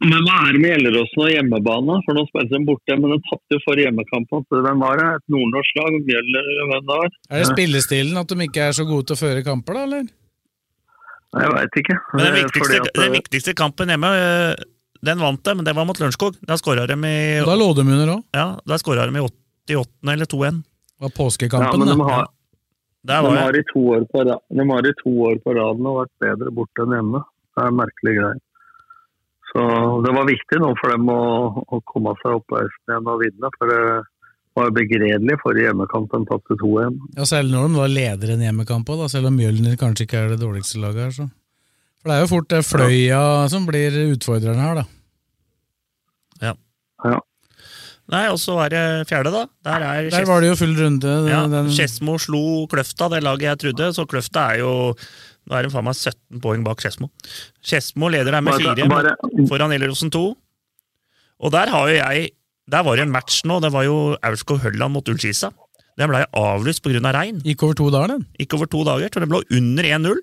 Men 0.00 0.24
hva 0.24 0.36
er 0.48 0.54
det 0.56 0.60
med 0.62 0.70
Gjelleråsen 0.72 1.20
og 1.20 1.28
hjemmebane? 1.28 1.96
For 2.06 2.16
nå 2.16 2.22
spilte 2.30 2.56
de 2.56 2.60
borte, 2.64 2.96
men 2.96 3.12
de 3.12 3.18
tapte 3.26 3.56
jo 3.56 3.74
hjemmekampen. 3.76 4.40
hjemmekamp. 4.40 4.64
Hvem 4.64 4.80
var 4.80 4.96
det? 5.00 5.08
Et 5.18 5.34
nordnorsk 5.34 5.76
lag? 5.76 5.98
Hvem 6.08 6.72
det 6.72 6.80
var? 6.88 7.10
Er 7.28 7.42
det 7.42 7.50
spillestilen 7.50 8.16
at 8.16 8.32
de 8.32 8.46
ikke 8.46 8.64
er 8.70 8.72
så 8.78 8.86
gode 8.88 9.10
til 9.10 9.18
å 9.18 9.20
føre 9.20 9.44
kamper, 9.44 9.76
da, 9.76 9.84
eller? 9.84 10.08
Nei, 11.30 11.44
Jeg 11.44 11.52
veit 11.54 11.78
ikke. 11.82 11.96
Men 12.14 12.24
den 12.24 12.32
Eh, 12.34 12.40
viktigste, 12.40 12.80
at, 12.80 12.90
den 12.96 13.12
viktigste 13.12 13.54
kampen 13.54 13.92
hjemme, 13.92 14.08
øh, 14.08 14.64
den 15.04 15.20
vant 15.20 15.44
de, 15.44 15.54
men 15.54 15.64
det 15.68 15.76
var 15.76 15.84
mot 15.84 16.00
Lørenskog. 16.00 16.40
Da 16.48 16.56
skåra 16.56 16.86
de 16.88 16.96
i 16.96 17.44
da 17.44 17.54
lå 17.60 17.70
de 17.76 17.84
under 17.84 18.16
òg. 18.16 18.24
Ja, 18.34 18.58
da 18.66 18.80
skåra 18.80 19.04
de 19.06 19.16
i 19.20 19.26
88. 19.68 20.12
eller 20.16 20.26
2-1. 20.26 20.64
Det 20.64 21.04
var 21.04 21.12
ja, 21.12 21.16
påskekampen, 21.16 21.78
men 21.78 21.88
de 21.88 21.96
da. 21.96 22.04
har, 22.08 22.26
Der 23.04 23.22
de, 23.22 23.36
har 23.36 23.56
i 23.56 23.64
to 23.72 23.80
år 23.94 24.04
på, 24.10 24.24
de 24.24 24.64
har 24.72 24.86
i 24.88 24.92
to 25.04 25.12
år 25.28 25.36
på 25.44 25.54
raden 25.56 25.86
og 25.86 26.00
vært 26.02 26.14
bedre 26.24 26.50
borte 26.52 26.84
enn 26.84 26.96
hjemme. 26.96 27.22
Det 27.56 27.64
er 27.64 27.76
merkelige 27.76 28.16
greier. 28.18 28.40
Så 29.50 29.62
det 30.04 30.12
var 30.14 30.28
viktig 30.28 30.60
nå 30.62 30.70
for 30.78 30.92
dem 30.94 31.08
å, 31.10 31.20
å 31.66 31.80
komme 31.90 32.14
seg 32.22 32.36
opp 32.38 32.46
på 32.52 32.60
igjen 32.62 33.08
og 33.10 33.22
vinne. 33.24 33.50
For 33.58 33.72
det 33.72 33.80
var 34.58 34.70
begredelig 34.76 35.38
forrige 35.42 35.70
hjemmekamp. 35.70 36.12
De 36.12 36.28
tapte 36.28 36.58
2-1. 36.60 37.00
Ja, 37.18 37.26
Selv 37.28 37.50
når 37.50 37.66
de 37.68 37.80
var 37.80 37.92
leder 37.92 38.34
en 38.36 38.44
hjemmekamp 38.46 38.92
òg, 38.94 39.04
selv 39.10 39.30
om 39.30 39.38
Mjølner 39.38 39.78
kanskje 39.80 40.06
ikke 40.06 40.22
er 40.22 40.32
det 40.34 40.40
dårligste 40.44 40.82
laget 40.82 41.08
her. 41.08 41.16
så. 41.18 41.28
For 42.00 42.08
det 42.10 42.16
er 42.16 42.22
jo 42.24 42.30
fort 42.30 42.48
det 42.48 42.62
Fløya 42.64 43.24
som 43.52 43.66
blir 43.68 43.98
utfordreren 44.06 44.62
her, 44.62 44.80
da. 44.80 44.86
Ja. 46.40 46.54
Ja. 47.04 47.18
Nei, 48.10 48.24
og 48.32 48.40
så 48.42 48.56
er 48.64 48.72
det 48.72 48.84
fjerde, 49.10 49.30
da. 49.34 49.44
Der 49.66 49.84
er 49.86 50.08
Der 50.10 50.24
var 50.26 50.40
det 50.42 50.48
jo 50.50 50.56
full 50.58 50.72
runde. 50.78 51.12
Ja, 51.30 51.44
den, 51.50 51.68
Skedsmo 51.70 52.16
slo 52.18 52.66
Kløfta, 52.70 53.10
det 53.12 53.20
laget 53.22 53.46
jeg 53.50 53.60
trodde, 53.64 53.90
så 53.94 54.06
Kløfta 54.08 54.48
er 54.54 54.62
jo 54.64 54.72
Nå 55.50 55.56
er 55.58 55.66
de 55.66 55.70
faen 55.72 55.86
meg 55.88 55.96
17 55.98 56.40
poeng 56.44 56.62
bak 56.66 56.78
Skedsmo. 56.82 57.08
Skedsmo 57.66 58.08
leder 58.12 58.36
der 58.36 58.44
med 58.46 58.60
fire 58.62 58.86
bare- 58.88 59.16
foran 59.50 59.72
Ellerosen 59.74 60.12
2. 60.14 60.22
Og 61.40 61.50
der 61.52 61.72
har 61.72 61.88
jo 61.90 61.96
jeg 61.96 62.30
Der 62.70 62.84
var 62.86 62.94
det 62.94 63.02
en 63.02 63.10
match 63.10 63.40
nå, 63.44 63.56
det 63.60 63.72
var 63.74 63.82
jo 63.82 64.14
Aurskog 64.22 64.60
Hølland 64.62 64.92
mot 64.94 65.08
Ullskisa. 65.10 65.48
Den 65.98 66.06
ble 66.08 66.20
avlyst 66.38 66.84
pga. 66.84 67.00
Av 67.02 67.14
regn. 67.16 67.40
Gikk 67.42 67.64
over 67.66 67.74
to 67.74 67.90
dager, 67.90 68.12
den. 68.14 68.26
Gikk 68.38 68.54
over 68.54 68.66
to 68.70 68.84
dager, 68.86 69.08
så 69.10 69.18
den 69.24 69.28
lå 69.34 69.40
under 69.50 69.82
1-0. 69.82 70.20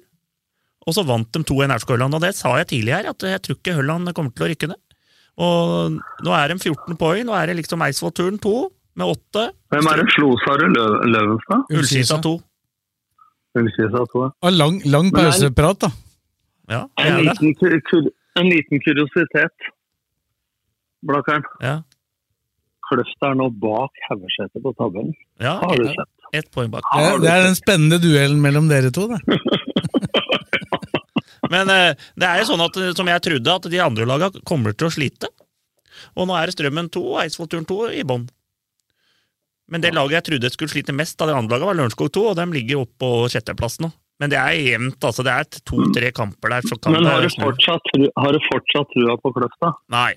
Og 0.88 0.96
så 0.96 1.04
vant 1.04 1.28
de 1.36 1.42
2-1 1.44 1.74
Aurskog 1.76 1.98
Hølland, 1.98 2.16
og 2.16 2.22
det 2.24 2.34
sa 2.38 2.56
jeg 2.56 2.68
tidlig 2.72 2.94
her, 2.96 3.10
at 3.12 3.20
jeg 3.20 3.42
tror 3.44 3.58
ikke 3.60 3.76
Hølland 3.76 4.14
kommer 4.16 4.32
til 4.32 4.48
å 4.48 4.50
rykke 4.54 4.70
ned. 4.72 4.80
Og 5.44 6.00
nå 6.24 6.32
er 6.40 6.48
de 6.54 6.56
14 6.72 6.96
poeng, 6.96 7.26
nå 7.28 7.36
er 7.36 7.48
det 7.52 7.58
liksom 7.60 7.84
Eidsvoll-turen 7.84 8.40
2 8.40 8.54
med 8.96 9.12
8. 9.12 9.44
Hvem 9.76 9.92
er 9.92 10.00
det 10.00 10.08
slo, 10.16 10.32
sa 10.46 10.56
du? 10.56 10.66
Lø 10.72 10.86
Løvenstad? 11.12 11.68
Ullskisa 11.76 12.22
2. 12.24 12.32
Ullskisa, 13.62 14.04
tror 14.12 14.26
jeg. 14.28 14.34
Og 14.48 14.54
lang, 14.58 14.80
lang 14.86 15.12
pauseprat, 15.16 15.80
da. 15.86 15.90
Ja, 16.70 16.82
En 17.00 17.22
liten, 17.24 17.54
kur- 17.60 18.12
en 18.42 18.50
liten 18.52 18.82
kuriositet, 18.84 19.70
Blakkern. 21.08 21.44
Ja. 21.64 21.78
Kløft 22.88 23.24
er 23.28 23.36
nå 23.36 23.50
bak 23.62 23.92
Haugeseter 24.10 24.64
på 24.64 24.72
tabellen. 24.80 25.14
Ja, 25.44 25.58
Har 25.62 25.76
du 25.78 25.88
ett 25.90 25.96
sett? 25.96 26.14
ett 26.42 26.50
poeng 26.52 26.72
bak. 26.72 26.84
Det, 26.96 27.22
det 27.24 27.32
er 27.32 27.44
den 27.46 27.56
spennende 27.56 28.00
duellen 28.04 28.42
mellom 28.44 28.68
dere 28.72 28.92
to, 28.96 29.08
det. 29.12 29.20
Men 31.52 31.70
eh, 31.72 31.94
det 32.20 32.28
er 32.28 32.42
jo 32.42 32.48
sånn 32.50 32.64
at, 32.66 32.78
eh, 32.82 32.94
som 32.98 33.08
jeg 33.08 33.24
trodde, 33.24 33.54
at 33.60 33.68
de 33.72 33.80
andre 33.84 34.08
laga 34.10 34.30
kommer 34.48 34.76
til 34.76 34.90
å 34.90 34.94
slite. 34.94 35.30
Og 36.18 36.28
nå 36.30 36.36
er 36.38 36.52
Strømmen 36.54 36.90
2 36.94 37.04
og 37.14 37.22
Eidsvoll-turen 37.24 37.68
2 37.70 37.78
i 38.02 38.04
bånn. 38.08 38.28
Men 39.68 39.84
det 39.84 39.94
laget 39.96 40.22
jeg 40.22 40.28
trodde 40.30 40.52
skulle 40.54 40.72
slite 40.72 40.96
mest 40.96 41.20
av 41.22 41.28
det 41.32 41.36
andre 41.36 41.58
laget, 41.58 41.68
var 41.70 41.80
Lørenskog 41.82 42.12
2, 42.16 42.22
og 42.32 42.38
de 42.40 42.46
ligger 42.56 42.84
oppe 42.86 42.96
på 43.04 43.10
sjetteplass 43.34 43.82
nå. 43.84 43.92
Men 44.18 44.32
det 44.34 44.38
er 44.40 44.56
jevnt, 44.56 45.04
altså. 45.06 45.26
Det 45.26 45.34
er 45.34 45.66
to-tre 45.68 46.12
kamper 46.16 46.56
der. 46.56 46.66
Så 46.66 46.78
kan 46.82 46.96
Men 46.96 47.06
har 47.06 47.22
du 47.22 47.28
det 47.28 47.36
fortsatt, 47.38 47.92
har 48.18 48.34
du 48.34 48.40
fortsatt 48.48 48.96
trua 48.96 49.18
på 49.22 49.34
Kløfta? 49.36 49.74
Nei. 49.94 50.14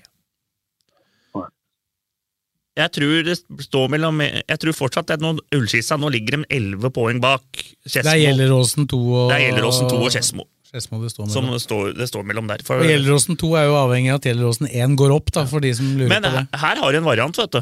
Jeg 2.79 2.87
tror 2.95 3.25
det 3.27 3.33
står 3.65 3.89
mellom 3.91 4.21
Jeg 4.23 4.59
tror 4.63 4.71
fortsatt 4.73 5.11
at 5.11 5.19
nå, 5.21 5.33
Ullskissa 5.57 5.97
nå 5.99 6.07
ligger 6.13 6.39
de 6.39 6.47
elleve 6.55 6.87
poeng 6.95 7.19
bak 7.21 7.43
Skedsmo. 7.83 8.05
Det 8.07 8.13
er 8.13 8.21
Gjelleråsen 8.23 8.87
2 8.87 8.99
og 9.11 9.33
Det 9.33 9.41
er 9.49 9.59
2 9.59 9.99
og 9.99 10.07
Skedsmo. 10.15 10.47
Skedsmo 10.71 11.01
det 11.03 11.11
står 11.11 11.27
Som 11.33 11.49
mellom. 11.49 11.59
står, 11.59 11.91
det 11.99 12.07
står 12.07 12.23
mellom 12.29 12.47
der. 12.47 12.63
For, 12.63 12.79
Og 12.79 12.87
Gjelleråsen 12.87 13.35
2 13.35 13.51
er 13.59 13.67
jo 13.67 13.75
avhengig 13.75 14.13
av 14.13 14.21
at 14.21 14.29
Gjelleråsen 14.29 14.71
1 14.71 14.95
går 15.03 15.13
opp, 15.17 15.33
da, 15.35 15.43
for 15.51 15.59
de 15.59 15.73
som 15.75 15.89
lurer 15.99 16.13
Men 16.15 16.23
på 16.23 16.31
det. 16.31 16.45
her, 16.47 16.61
her 16.63 16.83
har 16.85 16.95
de 16.95 17.01
en 17.01 17.09
variant, 17.11 17.41
vet 17.43 17.59
du. 17.59 17.61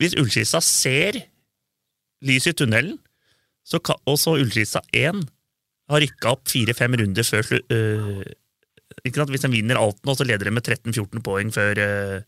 Hvis 0.00 0.16
ullskissa 0.18 0.60
ser 0.64 1.20
lys 2.26 2.48
i 2.50 2.52
tunnelen, 2.58 2.96
så 3.68 3.78
kan, 3.84 3.96
og 4.08 4.16
så 4.18 4.34
ullskissa 4.40 4.80
1 4.96 5.22
har 5.88 6.02
rykka 6.02 6.32
opp 6.34 6.48
fire-fem 6.50 6.96
runder 6.98 7.22
før 7.24 7.44
slutt 7.46 7.70
øh, 7.72 8.24
ikke 9.04 9.20
sant? 9.20 9.30
Hvis 9.30 9.44
de 9.44 9.50
vinner 9.52 9.78
alt 9.78 10.00
nå, 10.04 10.14
så 10.18 10.24
leder 10.26 10.48
de 10.48 10.54
med 10.56 10.66
13-14 10.66 11.22
poeng 11.24 11.52
før 11.54 11.78
øh, 11.84 12.22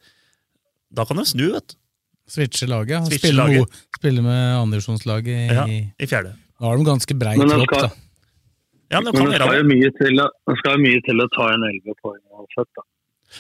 Da 0.95 1.05
kan 1.09 1.17
de 1.21 1.25
snu, 1.27 1.49
vet 1.57 1.73
du. 1.73 1.77
Switche 2.31 2.67
laget. 2.71 3.09
Switche 3.09 3.33
Spille, 3.33 3.43
laget. 3.43 3.67
mo- 3.67 3.97
spille 3.99 4.23
med 4.23 4.39
andredivisjonslaget 4.61 5.27
i 5.35 5.57
Ja, 5.57 5.65
i 5.99 6.07
fjerde. 6.07 6.37
Da 6.61 6.67
har 6.71 6.77
de 6.79 6.85
ganske 6.87 7.15
brei 7.19 7.35
tropp, 7.41 7.75
da. 7.75 7.89
Ja, 8.91 9.01
men 9.01 9.11
Men 9.15 9.31
det 9.33 9.41
skal 9.41 9.57
jo 9.59 9.67
mye 9.71 9.91
til, 9.99 10.21
å- 10.23 10.31
det 10.51 10.57
skal 10.61 10.77
jo 10.77 10.83
mye 10.85 11.01
til 11.09 11.23
å 11.25 11.27
ta 11.35 11.49
en 11.55 11.65
elleve 11.71 11.95
poeng 12.03 12.23
uansett. 12.31 12.71
da. 12.79 12.83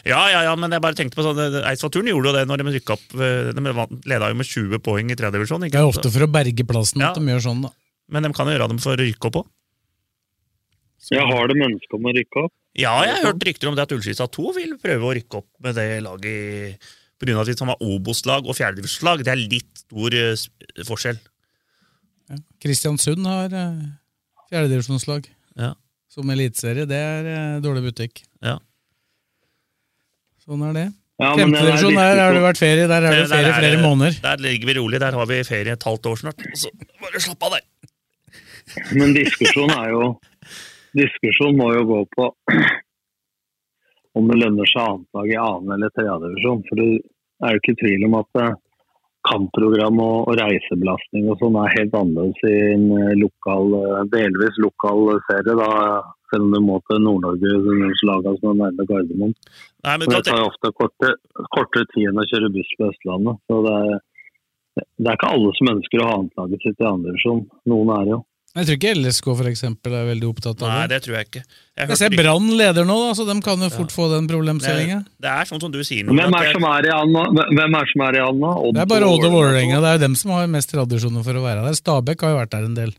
Ja, 0.06 0.20
ja, 0.30 0.42
ja, 0.46 0.54
men 0.56 0.70
jeg 0.70 0.82
bare 0.84 0.94
tenkte 0.94 1.18
på 1.18 1.24
sånn 1.26 1.38
Eidsvollturen 1.66 2.06
gjorde 2.12 2.30
jo 2.30 2.34
det 2.36 2.44
når 2.48 2.62
de 2.62 2.74
rykka 2.76 2.94
opp. 2.94 3.06
eh, 3.18 3.50
De 3.52 3.62
leda 4.06 4.28
jo 4.30 4.38
med 4.38 4.46
20 4.46 4.78
poeng 4.86 5.10
i 5.10 5.16
tredje 5.18 5.34
divisjon. 5.38 5.66
Det 5.66 5.74
er 5.74 5.88
ofte 5.88 6.10
for 6.14 6.26
å 6.26 6.30
berge 6.30 6.64
plassen 6.66 7.00
Ja. 7.02 7.10
at 7.10 7.18
de 7.18 7.26
gjør 7.26 7.42
sånn, 7.42 7.62
da. 7.62 7.72
Men 8.08 8.22
de 8.22 8.32
kan 8.32 8.46
jo 8.46 8.54
gjøre 8.54 8.68
dem 8.68 8.78
for 8.78 8.94
å 8.94 9.00
rykke 9.00 9.26
opp 9.30 9.40
òg. 9.42 9.46
Ja, 11.10 11.24
har 11.26 11.48
de 11.48 11.54
ønske 11.64 11.96
om 11.96 12.06
å 12.06 12.12
rykke 12.14 12.44
opp. 12.44 12.52
Ja, 12.78 13.02
jeg 13.02 13.16
har 13.16 13.32
hørt 13.32 13.42
rykter 13.48 13.68
om 13.68 13.74
det 13.74 13.82
at 13.82 13.92
Ullskisa 13.96 14.28
2 14.30 14.52
vil 14.54 14.76
prøve 14.78 15.02
å 15.08 15.14
rykke 15.16 15.40
opp 15.40 15.48
med 15.64 15.74
det 15.74 16.02
laget 16.04 16.78
på 17.18 17.26
grunn 17.26 17.36
av 17.40 17.48
at 17.48 17.50
vi 17.50 17.66
har 17.66 17.82
Obos-lag 17.82 18.46
og 18.46 18.54
fjerdedivisjonslag. 18.56 19.24
Det 19.24 19.32
er 19.32 19.42
litt 19.42 19.82
stor 19.82 20.14
eh, 20.14 20.84
forskjell. 20.86 21.18
Kristiansund 22.62 23.26
har 23.26 23.50
uh, 23.50 23.82
fjerdedivisjonslag 24.52 25.26
Ja. 25.58 25.74
som 26.08 26.30
eliteserie. 26.30 26.86
Det 26.86 26.96
er 26.96 27.26
eh, 27.26 27.60
dårlig 27.60 27.90
butikk. 27.90 28.22
Ja. 28.42 28.58
Sånn 30.50 30.62
er 30.66 30.72
det. 30.74 30.88
Ja, 31.20 31.28
er 31.30 31.42
Femtedivisjon, 31.44 31.94
der 31.94 32.18
har 32.18 32.32
det 32.34 32.40
vært 32.42 32.58
ferie. 32.58 32.86
Der 32.90 33.04
er 33.04 33.12
det 33.12 33.18
Der 33.20 33.28
ferie 33.30 33.50
er 33.52 33.58
flere 33.60 33.82
måneder. 33.84 34.16
Der 34.24 34.40
ligger 34.42 34.70
vi 34.70 34.74
rolig. 34.80 35.00
Der 35.02 35.18
har 35.18 35.28
vi 35.30 35.36
ferie 35.46 35.76
et 35.76 35.84
halvt 35.86 36.08
år 36.10 36.16
snart. 36.24 36.46
Så 36.58 36.72
bare 37.02 37.20
slapp 37.22 37.46
av 37.46 37.54
der. 37.54 37.66
Men 38.98 39.14
diskusjon 39.14 39.70
er 39.74 39.92
jo 39.94 40.04
Diskusjon 40.98 41.54
må 41.54 41.68
jo 41.76 41.84
gå 41.86 41.98
på 42.16 42.24
om 44.18 44.26
det 44.26 44.40
lønner 44.40 44.66
seg 44.66 44.82
annetlag 44.82 45.30
i 45.30 45.38
annen 45.38 45.74
eller 45.76 45.92
tredje 45.94 46.16
divisjon. 46.24 46.64
For 46.66 46.80
det 46.80 46.88
er 47.46 47.54
jo 47.54 47.60
ikke 47.62 47.78
tvil 47.84 48.06
om 48.08 48.16
at 48.18 48.40
eh, 48.42 48.56
kampprogram 49.30 50.02
og, 50.02 50.16
og 50.32 50.40
reisebelastning 50.40 51.28
og 51.30 51.38
sånn 51.38 51.60
er 51.62 51.76
helt 51.76 51.94
annerledes 52.00 52.42
i 52.50 52.56
en 52.72 52.88
eh, 52.96 53.14
lokal, 53.22 53.76
eh, 53.84 54.02
delvis 54.16 54.58
lokal 54.66 55.12
serie. 55.28 55.54
da 55.62 55.70
selv 56.30 56.46
om 56.46 56.54
du 56.54 56.60
må 56.64 56.78
til 56.88 57.02
Nord-Norge-lagene 57.06 58.36
som 58.40 58.52
er 58.52 58.58
nærme 58.62 58.86
Gardermoen. 58.88 59.34
Nei, 59.84 59.96
men 59.98 60.08
det 60.14 60.22
tar 60.28 60.42
ofte 60.46 60.72
korte, 60.78 61.12
kortere 61.56 61.86
tid 61.94 62.10
enn 62.10 62.22
å 62.22 62.26
kjøre 62.30 62.52
buss 62.54 62.72
på 62.78 62.88
Østlandet. 62.90 63.38
Så 63.50 63.60
det 63.66 63.76
er, 63.82 64.00
det 65.00 65.08
er 65.12 65.18
ikke 65.20 65.34
alle 65.36 65.52
som 65.58 65.72
ønsker 65.76 66.02
å 66.02 66.08
ha 66.10 66.18
anslaget 66.24 66.66
sitt 66.66 66.82
i 66.82 66.90
andre 66.90 67.12
divisjon. 67.14 67.46
Noen 67.70 67.94
er 67.98 68.04
det 68.08 68.14
jo. 68.16 68.20
Jeg 68.50 68.66
tror 68.66 68.76
ikke 68.80 68.92
LSK 68.98 69.26
for 69.38 69.46
eksempel 69.46 69.92
er 69.94 70.08
veldig 70.08 70.26
opptatt 70.26 70.58
av 70.58 70.66
det. 70.66 70.70
Nei, 70.74 70.86
det. 70.90 70.96
tror 71.04 71.14
jeg 71.20 71.26
ikke. 71.28 71.42
Jeg 71.78 71.88
Jeg 71.92 71.98
ser 72.00 72.16
Brann 72.18 72.48
leder 72.58 72.88
nå, 72.88 72.96
da, 73.06 73.12
så 73.14 73.26
de 73.28 73.36
kan 73.46 73.60
jo 73.62 73.68
fort 73.70 73.92
få 73.94 74.08
den 74.10 74.26
problemstillinga. 74.26 74.96
det, 75.06 75.22
det 75.22 75.30
er 75.30 75.46
sånn 75.46 75.60
som 75.62 75.70
du 75.70 75.78
sier 75.86 76.02
nå. 76.02 76.16
Hvem 76.18 76.34
er 76.34 76.48
det- 76.48 76.56
som 76.56 76.66
er 76.66 76.88
i 76.88 76.90
Anna? 76.96 77.22
Hvem 77.30 77.76
er 77.78 77.86
som 77.92 78.02
er 78.08 78.18
i 78.18 78.22
Anna? 78.24 78.50
Odd 78.58 78.74
Det 78.74 78.82
er 78.82 78.90
bare 78.90 79.06
Odd 79.06 79.24
og. 79.28 79.32
Vålerenga. 79.36 79.78
Det 79.78 79.88
er 79.92 79.94
jo 80.00 80.02
dem 80.02 80.16
som 80.18 80.32
har 80.34 80.50
mest 80.50 80.72
tradisjoner 80.74 81.22
for 81.22 81.38
å 81.38 81.44
være 81.46 81.62
der. 81.62 81.78
Stabæk 81.78 82.26
har 82.26 82.30
jo 82.34 82.40
vært 82.42 82.50
der 82.50 82.66
en 82.66 82.74
del. 82.74 82.92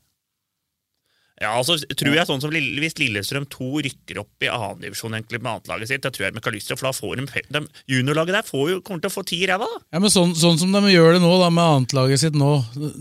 Ja, 1.41 1.55
altså 1.57 1.77
tror 1.97 2.13
jeg 2.13 2.27
sånn 2.29 2.41
som 2.43 2.51
Lille- 2.53 2.83
Hvis 2.83 2.99
Lillestrøm 2.99 3.47
2 3.49 3.69
rykker 3.87 4.19
opp 4.21 4.45
i 4.45 4.49
annendivisjon 4.51 5.15
med 5.15 5.49
annetlaget 5.49 5.89
sitt, 5.89 6.03
da 6.05 6.11
tror 6.13 6.27
jeg 6.27 6.55
lyst 6.55 6.69
til, 6.69 6.77
for 6.77 6.89
da 6.89 6.93
får 6.93 7.15
de, 7.17 7.43
de 7.49 7.61
Juniorlaget 7.89 8.37
der 8.37 8.47
får 8.47 8.65
jo, 8.69 8.81
kommer 8.85 9.01
til 9.01 9.09
å 9.09 9.15
få 9.15 9.23
ti 9.25 9.41
i 9.41 9.47
ræva, 9.49 9.65
da. 9.65 9.79
Ja, 9.95 10.01
men 10.03 10.13
sånn, 10.13 10.35
sånn 10.37 10.59
som 10.61 10.75
de 10.75 10.93
gjør 10.93 11.17
det 11.17 11.23
nå 11.23 11.31
da 11.41 11.49
med 11.49 11.63
annetlaget 11.65 12.21
sitt 12.25 12.37
nå, 12.37 12.51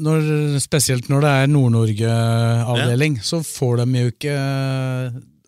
når, 0.00 0.30
spesielt 0.64 1.10
når 1.12 1.26
det 1.26 1.34
er 1.36 1.52
Nord-Norge-avdeling, 1.52 3.20
så 3.24 3.42
får 3.44 3.84
de 3.84 4.04
jo 4.06 4.14
ikke 4.14 4.38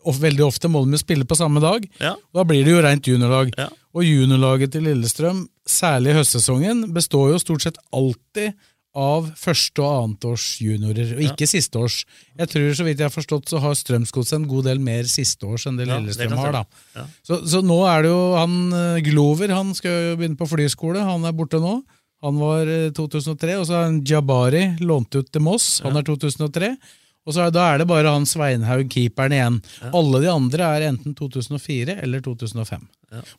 og 0.03 0.17
Veldig 0.19 0.43
ofte 0.43 0.67
må 0.67 0.81
de 0.83 0.97
jo 0.97 0.99
spille 0.99 1.27
på 1.29 1.37
samme 1.39 1.61
dag. 1.63 1.85
Ja. 2.03 2.17
Da 2.35 2.43
blir 2.43 2.65
det 2.67 2.73
jo 2.75 2.81
rent 2.83 3.07
juniorlag. 3.07 3.53
Ja. 3.55 3.69
Og 3.95 4.03
juniorlaget 4.03 4.73
til 4.75 4.83
Lillestrøm, 4.89 5.45
særlig 5.69 6.11
i 6.11 6.17
høstsesongen, 6.17 6.89
består 6.95 7.31
jo 7.31 7.39
stort 7.39 7.63
sett 7.63 7.79
alltid 7.95 8.57
av 8.95 9.31
første- 9.41 9.81
og 9.81 9.93
annetårs 10.05 10.59
juniorer, 10.61 11.15
og 11.17 11.23
ikke 11.25 11.47
sisteårs. 11.49 12.03
Jeg 12.39 12.49
tror, 12.53 12.67
så 12.77 12.85
vidt 12.85 12.99
jeg 13.01 13.09
har 13.09 13.15
forstått, 13.15 13.49
så 13.49 13.61
har 13.63 13.73
Strømsgodset 13.79 14.37
en 14.37 14.49
god 14.51 14.65
del 14.69 14.79
mer 14.85 15.05
sisteårs 15.09 15.65
enn 15.71 15.79
det 15.81 15.87
Ja, 15.89 15.97
Lillestrøm 15.99 16.37
har. 16.37 16.53
da. 16.53 16.65
Ja. 16.97 17.07
Så, 17.25 17.39
så 17.49 17.63
nå 17.65 17.79
er 17.89 18.03
det 18.05 18.11
jo 18.13 18.23
han 18.37 18.57
eh, 18.77 19.01
Glover, 19.07 19.49
han 19.57 19.73
skal 19.75 19.91
jo 20.13 20.17
begynne 20.21 20.37
på 20.37 20.49
flyskole, 20.51 21.01
han 21.01 21.25
er 21.25 21.33
borte 21.33 21.61
nå. 21.63 21.79
Han 22.23 22.37
var 22.39 22.69
eh, 22.69 22.91
2003, 22.95 23.57
og 23.59 23.65
så 23.67 23.79
er 23.79 23.87
han 23.89 24.03
Jabari 24.05 24.67
lånt 24.85 25.17
ut 25.17 25.33
til 25.33 25.41
Moss, 25.43 25.81
han 25.83 25.97
er 25.97 26.05
2003. 26.07 26.75
Og 27.23 27.33
så 27.37 27.45
er, 27.47 27.53
da 27.55 27.69
er 27.73 27.79
det 27.79 27.87
bare 27.87 28.11
han 28.11 28.25
Sveinhaug, 28.27 28.89
keeperen 28.91 29.33
igjen. 29.37 29.59
Alle 29.95 30.21
de 30.25 30.29
andre 30.29 30.69
er 30.77 30.89
enten 30.89 31.15
2004 31.15 31.95
eller 32.03 32.21
2005. 32.21 32.83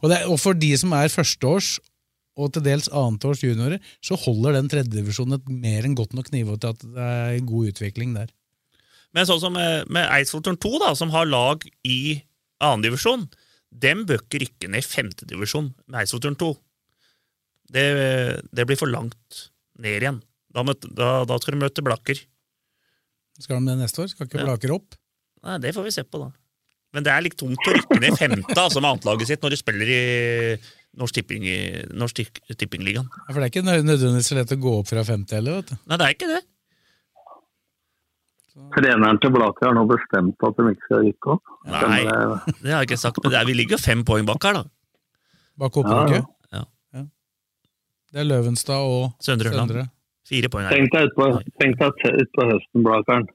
Og, 0.02 0.06
det, 0.10 0.22
og 0.32 0.38
for 0.40 0.56
de 0.56 0.70
som 0.80 0.94
er 0.96 1.12
førsteårs 1.12 1.74
og 2.40 2.50
til 2.56 2.64
dels 2.66 2.88
annetårs 2.90 3.44
juniorer, 3.44 3.82
så 4.02 4.18
holder 4.18 4.58
den 4.58 4.70
tredjedivisjonen 4.72 5.38
et 5.38 5.52
mer 5.54 5.86
enn 5.86 5.98
godt 5.98 6.16
nok 6.18 6.32
nivå 6.34 6.56
til 6.58 6.74
at 6.74 6.82
det 6.96 7.08
er 7.14 7.46
god 7.46 7.70
utvikling 7.74 8.16
der. 8.18 8.32
Men 9.14 9.28
sånn 9.30 9.42
som 9.44 9.54
med, 9.54 9.86
med 9.94 10.08
Eidsvoll 10.10 10.42
Turn 10.46 10.58
2, 10.58 10.72
da, 10.82 10.94
som 10.98 11.14
har 11.14 11.30
lag 11.30 11.62
i 11.86 12.18
annendivisjon, 12.64 13.28
dem 13.70 14.06
bøkker 14.10 14.46
ikke 14.46 14.70
ned 14.70 14.82
i 14.82 14.88
femtedivisjon 14.88 15.70
med 15.86 16.02
Eidsvoll 16.02 16.24
Turn 16.26 16.38
2. 16.42 16.52
Det, 17.74 17.86
det 18.54 18.66
blir 18.70 18.78
for 18.80 18.90
langt 18.90 19.44
ned 19.82 20.02
igjen. 20.02 20.22
Da, 20.54 20.66
møt, 20.66 20.86
da, 20.94 21.24
da 21.30 21.38
skal 21.42 21.56
de 21.56 21.64
møte 21.64 21.86
Blakker. 21.86 22.20
Skal 23.42 23.62
de 23.62 23.72
det 23.72 23.80
neste 23.82 24.02
år? 24.04 24.10
Skal 24.12 24.30
ikke 24.30 24.42
Ja. 24.42 24.48
Blaker 24.50 24.74
opp? 24.76 24.98
Nei, 25.44 25.60
Det 25.62 25.74
får 25.76 25.86
vi 25.88 25.94
se 25.94 26.04
på, 26.06 26.22
da. 26.22 26.30
Men 26.94 27.06
det 27.06 27.10
er 27.14 27.24
litt 27.26 27.38
tungt 27.40 27.58
å 27.58 27.74
rykke 27.74 27.98
ned 27.98 28.12
i 28.12 28.18
femte 28.18 28.54
altså 28.54 28.82
med 28.82 28.92
annetlaget 28.92 29.32
sitt 29.32 29.42
når 29.42 29.56
de 29.56 29.58
spiller 29.58 29.90
i 29.90 30.02
Norsk, 30.94 31.16
Tipping, 31.18 31.46
Norsk 31.98 32.20
Tippingligaen. 32.54 33.08
Ja, 33.10 33.30
for 33.34 33.40
det 33.42 33.48
er 33.48 33.52
ikke 33.54 33.64
nø- 33.66 33.82
nødvendigvis 33.86 34.28
så 34.30 34.36
lett 34.38 34.52
å 34.54 34.60
gå 34.62 34.74
opp 34.80 34.88
fra 34.92 35.02
50 35.08 35.34
heller, 35.40 35.56
vet 35.62 35.72
du. 35.74 35.78
Nei, 35.90 35.98
det 35.98 36.06
er 36.06 36.14
ikke 36.18 36.30
det. 36.30 36.42
Treneren 38.76 39.18
til 39.22 39.32
Blaker 39.34 39.72
har 39.72 39.74
nå 39.74 39.84
bestemt 39.90 40.44
at 40.46 40.60
de 40.60 40.68
ikke 40.76 40.86
skal 40.86 41.02
rykke 41.08 41.32
opp. 41.34 41.54
Nei, 41.66 42.00
det? 42.06 42.54
det 42.62 42.70
har 42.76 42.84
jeg 42.84 42.90
ikke 42.92 43.00
sagt. 43.02 43.18
Men 43.24 43.34
det 43.34 43.40
er, 43.40 43.48
vi 43.50 43.56
ligger 43.58 43.78
jo 43.80 43.82
fem 43.82 44.04
poeng 44.06 44.28
bak 44.30 44.46
her, 44.46 44.60
da. 44.60 44.64
Bak 45.64 45.80
opprykket. 45.82 46.28
Ja. 46.54 46.62
Det 48.14 48.22
er 48.22 48.28
Løvenstad 48.30 48.86
og 48.86 49.16
Søndre 49.26 49.50
Søndre. 49.56 49.88
Fire 50.30 50.50
poeng 50.54 50.68
her. 50.70 50.76
Tenk 50.78 50.94
deg 50.94 51.10
utpå 51.10 51.32
ut 51.34 52.30
på 52.38 52.46
høsten, 52.52 52.86
Blakeren. 52.86 53.26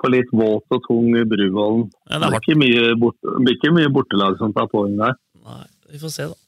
På 0.00 0.08
litt 0.12 0.32
våt 0.32 0.72
og 0.72 0.80
tung 0.88 1.12
Bruvollen. 1.28 1.86
Ja, 2.08 2.18
det 2.20 2.32
det 2.32 2.56
blir 2.56 3.54
ikke 3.56 3.72
mye 3.76 3.92
bortelag 3.92 4.40
som 4.40 4.56
tar 4.56 4.68
poeng 4.72 4.96
der. 5.00 5.14
Nei, 5.44 5.62
vi 5.92 6.00
får 6.00 6.12
se, 6.16 6.26
da. 6.32 6.40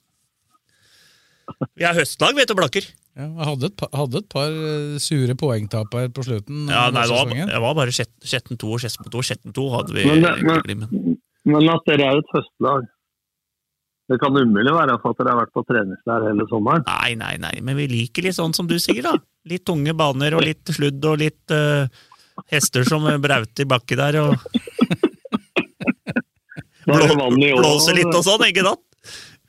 Vi 1.78 1.84
er 1.88 1.94
høstlag, 1.96 2.34
vet 2.38 2.50
du, 2.50 2.54
Blakker. 2.58 2.86
Ja, 3.18 3.26
hadde 3.48 3.66
et, 3.70 3.74
par, 3.80 3.88
hadde 3.98 4.20
et 4.22 4.28
par 4.30 4.52
eh, 4.52 4.98
sure 5.02 5.34
poengtap 5.38 5.94
her 5.98 6.06
på 6.14 6.22
slutten 6.22 6.68
Ja, 6.70 6.84
nei, 6.94 7.02
det 7.02 7.16
var, 7.16 7.32
det 7.50 7.62
var 7.64 7.74
bare 7.74 7.94
Skjet- 7.94 8.14
Skjetten 8.22 8.60
2 8.60 8.68
og 8.76 8.78
Skedsmo 8.84 9.10
2. 9.10 9.22
Skjetten 9.26 9.54
2 9.56 9.64
hadde 9.72 9.96
vi 9.96 10.04
Men, 10.06 10.22
det, 10.22 10.34
men, 10.70 11.16
men 11.50 11.72
at 11.72 11.88
dere 11.90 12.06
er 12.12 12.20
et 12.20 12.30
høstlag 12.36 12.86
Det 14.12 14.20
kan 14.22 14.38
umulig 14.38 14.70
være 14.76 14.94
for 15.02 15.10
at 15.16 15.18
dere 15.18 15.34
har 15.34 15.40
vært 15.42 15.54
på 15.56 15.64
treningsleir 15.66 16.28
hele 16.30 16.46
sommeren. 16.52 16.86
Nei, 16.86 17.10
nei, 17.18 17.34
nei, 17.42 17.56
men 17.60 17.76
vi 17.80 17.88
liker 17.90 18.28
litt 18.28 18.38
sånn 18.38 18.54
som 18.56 18.70
du 18.70 18.78
sier, 18.80 19.02
da. 19.04 19.16
Litt 19.50 19.66
tunge 19.68 19.92
baner 19.98 20.38
og 20.38 20.46
litt 20.46 20.70
sludd 20.72 21.02
og 21.10 21.18
litt 21.20 21.52
uh, 21.52 21.90
hester 22.54 22.86
som 22.88 23.04
brauter 23.20 23.66
i 23.66 23.68
bakki 23.68 23.98
der 23.98 24.16
og 24.22 24.32
åa. 26.88 27.28
blåser 27.60 27.98
litt 27.98 28.14
og 28.14 28.24
sånn, 28.24 28.46
ikke 28.48 28.64
sant? 28.64 28.84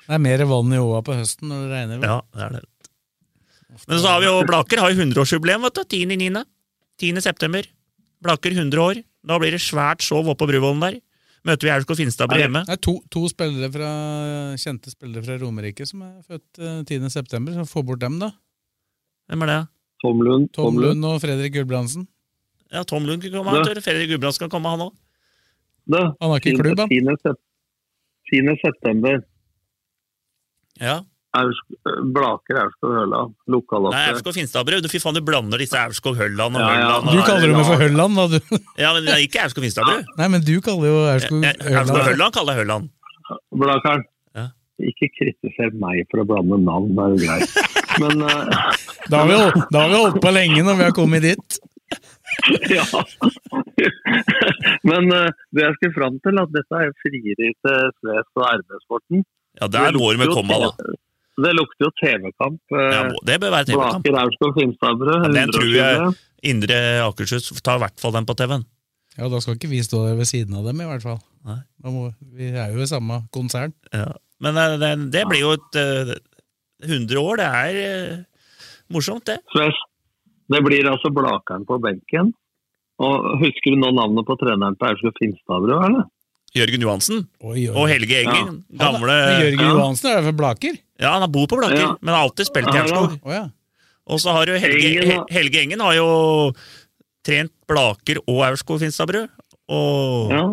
Det 0.10 0.18
er 0.18 0.22
mer 0.24 0.42
vann 0.50 0.74
i 0.74 0.80
åa 0.82 1.04
på 1.06 1.14
høsten 1.14 1.52
når 1.52 1.66
det 1.68 1.76
regner. 1.76 2.00
vel? 2.02 2.10
Ja, 2.10 2.22
det 2.34 2.46
er 2.48 2.56
det. 2.58 2.64
Men 3.88 4.00
så 4.02 4.10
har 4.10 4.24
vi 4.24 4.26
jo 4.26 4.40
Blaker 4.50 4.82
har 4.82 4.90
jo 4.90 5.04
100-årsjubileum, 5.04 5.68
vet 5.68 5.78
du. 5.78 5.84
10.9. 5.86 6.42
10. 7.00 7.22
september. 7.22 7.68
Blaker 8.26 8.56
100 8.58 8.82
år. 8.82 9.04
Da 9.30 9.38
blir 9.38 9.54
det 9.54 9.62
svært 9.62 10.02
show 10.02 10.24
oppe 10.26 10.42
på 10.42 10.50
Bruvollen 10.50 10.82
der. 10.82 10.98
Møter 11.46 11.70
vi 11.70 11.72
Aurskog 11.72 11.96
på 12.02 12.40
hjemme. 12.42 12.66
Det 12.68 12.74
er 12.74 12.82
to, 12.84 12.98
to 13.14 13.22
spillere 13.32 13.70
fra, 13.72 13.90
kjente 14.60 14.92
spillere 14.92 15.24
fra 15.24 15.38
Romerike 15.40 15.86
som 15.88 16.02
er 16.04 16.18
født 16.26 16.60
eh, 16.60 16.82
10. 16.84 17.10
september. 17.14 17.54
Så 17.54 17.70
få 17.70 17.86
bort 17.86 18.02
dem, 18.02 18.18
da. 18.20 18.34
Hvem 19.30 19.46
er 19.46 19.52
det? 19.54 19.60
Tom 20.04 20.24
Lund. 20.26 20.50
Tom 20.58 20.82
Lund 20.82 21.06
og 21.06 21.22
Fredrik 21.24 21.54
Gulbrandsen. 21.54 22.08
Ja, 22.74 22.84
Tom 22.84 23.06
Lund 23.06 23.22
kan 23.22 23.32
komme, 23.32 23.54
Ja. 23.56 23.64
han. 23.64 23.82
Fredrik 23.86 24.10
Gulbrandsen 24.10 24.48
kan 24.48 24.50
komme, 24.58 24.74
han 24.74 24.90
òg. 24.90 24.94
Han 25.94 26.30
har 26.34 26.40
ikke 26.42 26.58
klubb, 26.60 26.80
han. 26.80 26.90
10. 26.90 27.36
10. 28.34 28.58
september. 28.66 29.22
Ja. 30.80 31.00
Aursk- 31.38 31.76
Blaker, 32.16 32.58
Aurskog 32.64 32.94
Hølland 32.98 33.36
Nei, 33.36 33.54
Lokaloppgjør. 33.54 34.14
Aurskog 34.16 34.34
Finstadbru. 34.34 34.80
Du, 34.82 34.90
Fy 34.90 35.02
faen, 35.04 35.18
du 35.20 35.22
blander 35.26 35.62
disse 35.62 35.78
Aurskog 35.78 36.18
Hølland 36.18 36.58
og 36.58 36.64
Ja, 36.64 36.70
ja. 36.74 36.88
Hølland. 36.96 37.12
Du 37.14 37.26
kaller 37.28 37.52
dem 37.52 37.60
for 37.68 37.84
Hølland, 37.84 38.18
da, 38.18 38.26
du. 38.34 38.64
Ja, 38.82 38.94
men 38.96 39.06
det 39.06 39.14
er 39.14 39.26
ikke 39.28 39.44
Aurskog 39.44 39.68
Finstadbru. 39.68 40.00
Nei, 40.18 40.30
men 40.34 40.42
du 40.48 40.56
kaller 40.66 40.90
jo 40.90 41.04
Aurskog-Hølland 41.12 41.62
Aurskog 41.62 42.00
Hølland. 42.00 42.10
Hølland 42.10 42.40
kaller 42.40 42.58
jeg 42.58 42.64
Hølland. 42.64 42.90
Blakeren. 43.62 44.06
Ja. 44.40 44.48
Ikke 44.90 45.12
kritiser 45.20 45.74
meg 45.78 46.02
for 46.10 46.24
å 46.24 46.28
blande 46.34 46.62
navn, 46.66 46.94
det 46.98 47.06
er 47.06 47.14
jo 47.14 47.22
greit. 47.28 47.58
Men 48.02 48.26
uh... 48.26 48.76
Da 49.10 49.22
har, 49.22 49.30
vi, 49.30 49.66
da 49.74 49.82
har 49.84 49.90
vi 49.92 50.00
holdt 50.02 50.22
på 50.24 50.32
lenge 50.34 50.62
når 50.66 50.78
vi 50.80 50.88
har 50.88 50.96
kommet 50.98 51.26
dit. 51.26 51.60
ja. 52.78 52.86
Men 54.90 55.10
uh, 55.14 55.30
det 55.54 55.66
jeg 55.66 55.78
skulle 55.78 55.98
fram 55.98 56.18
til, 56.26 56.42
at 56.42 56.54
dette 56.58 56.82
er 56.86 56.96
frieri 57.04 57.54
til 57.54 57.54
Sves 58.00 58.30
og 58.38 58.46
RB-sporten. 58.50 59.26
Ja, 59.60 59.68
der 59.68 59.92
går 59.98 60.16
det 60.16 60.20
med 60.22 60.34
komma, 60.36 60.58
da. 60.66 60.96
Det 61.40 61.52
lukter 61.56 61.86
jo 61.88 61.92
TV-kamp. 62.02 62.60
eh, 62.76 62.90
Ja, 62.94 63.04
det 63.26 63.38
bør 63.42 63.52
være 63.56 63.66
TV-kamp. 63.70 64.04
Blaker, 64.04 64.18
Aurskog, 64.26 64.54
Finstadbru. 64.60 65.14
Ja, 65.24 65.30
Den 65.34 65.54
tror 65.56 65.70
jeg 65.76 66.14
Indre 66.44 66.78
Akershus 67.08 67.50
tar 67.64 67.80
i 67.80 67.84
hvert 67.86 68.00
fall 68.00 68.12
den 68.16 68.26
på 68.28 68.36
TV-en. 68.36 68.66
Ja, 69.18 69.28
Da 69.32 69.40
skal 69.44 69.56
ikke 69.56 69.70
vi 69.72 69.80
stå 69.84 70.06
der 70.08 70.16
ved 70.20 70.28
siden 70.28 70.56
av 70.56 70.64
dem, 70.68 70.80
i 70.82 70.88
hvert 70.88 71.02
fall. 71.04 71.20
Nei. 71.48 71.60
Da 71.84 71.90
må, 71.92 72.10
vi 72.36 72.52
er 72.52 72.74
jo 72.76 72.84
i 72.84 72.88
samme 72.92 73.22
konsern. 73.32 73.74
Ja. 73.94 74.12
Men 74.44 74.56
eh, 74.60 74.78
det, 74.80 74.92
det 75.16 75.24
blir 75.28 75.42
jo 75.46 75.54
et 75.56 75.80
eh, 75.80 76.14
100 76.88 77.20
år. 77.20 77.40
Det 77.42 77.48
er 77.48 77.80
eh, 77.86 78.18
morsomt, 78.92 79.26
det. 79.28 79.40
Sves, 79.56 79.80
det 80.52 80.62
blir 80.64 80.88
altså 80.92 81.12
Blakeren 81.16 81.66
på 81.68 81.80
benken. 81.84 82.34
Og 83.00 83.40
Husker 83.40 83.72
du 83.76 83.80
nå 83.80 83.92
navnet 83.96 84.28
på 84.28 84.36
treneren 84.40 84.76
på 84.76 84.88
Aurskog 84.92 85.16
Finstadbrød, 85.20 85.86
eller? 85.88 86.08
Jørgen 86.56 86.82
Johansen 86.82 87.28
Oi, 87.44 87.68
oi. 87.70 87.76
og 87.76 87.88
Helge 87.92 88.24
Engen. 88.24 88.64
Gamle 88.78 89.06
Men 89.08 89.42
Jørgen 89.44 89.60
Ja. 89.66 89.70
Johansen 89.76 90.10
er 90.12 90.22
fra 90.26 90.32
Blaker? 90.34 90.78
Ja, 91.00 91.12
han 91.14 91.22
har 91.22 91.28
bor 91.32 91.46
på 91.48 91.58
Blaker, 91.60 91.78
Ja. 91.80 91.96
men 92.02 92.14
har 92.14 92.24
alltid 92.26 92.46
spilt 92.50 92.68
i 92.74 92.78
Ernskog. 92.78 93.20
Oh, 93.24 93.32
ja. 93.34 93.46
Og 94.10 94.20
så 94.20 94.32
har 94.34 94.46
jo 94.50 94.58
Helge, 94.58 94.88
Engen 94.90 95.12
har- 95.12 95.26
Helge 95.30 95.62
Engen 95.62 95.80
har 95.80 95.94
jo 95.94 96.52
trent 97.24 97.52
Blaker 97.68 98.18
og 98.28 98.42
Aurskog 98.48 98.80
Finstadbru. 98.82 99.28
Og 99.70 100.32
Ja. 100.32 100.44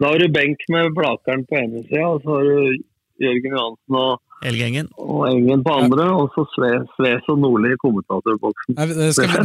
Da 0.00 0.08
har 0.08 0.18
du 0.18 0.28
benk 0.28 0.58
med 0.68 0.90
Blakeren 0.96 1.46
på 1.46 1.54
ene 1.62 1.84
sida, 1.86 2.02
og 2.08 2.22
så 2.24 2.28
har 2.34 2.42
du 2.42 2.76
Jørgen 3.22 3.52
Johansen 3.54 3.94
og, 3.94 4.20
Helge 4.42 4.64
Engen. 4.66 4.88
og 4.98 5.28
Engen 5.30 5.62
på 5.64 5.74
andre, 5.84 6.06
og 6.18 6.32
så 6.34 6.44
Sve- 6.54 6.82
Sves 6.96 7.28
og 7.30 7.38
Nordli 7.42 7.72
i 7.74 7.78
kommentatorboksen. 7.82 8.74
Nei, 8.78 8.86
vi, 8.90 8.94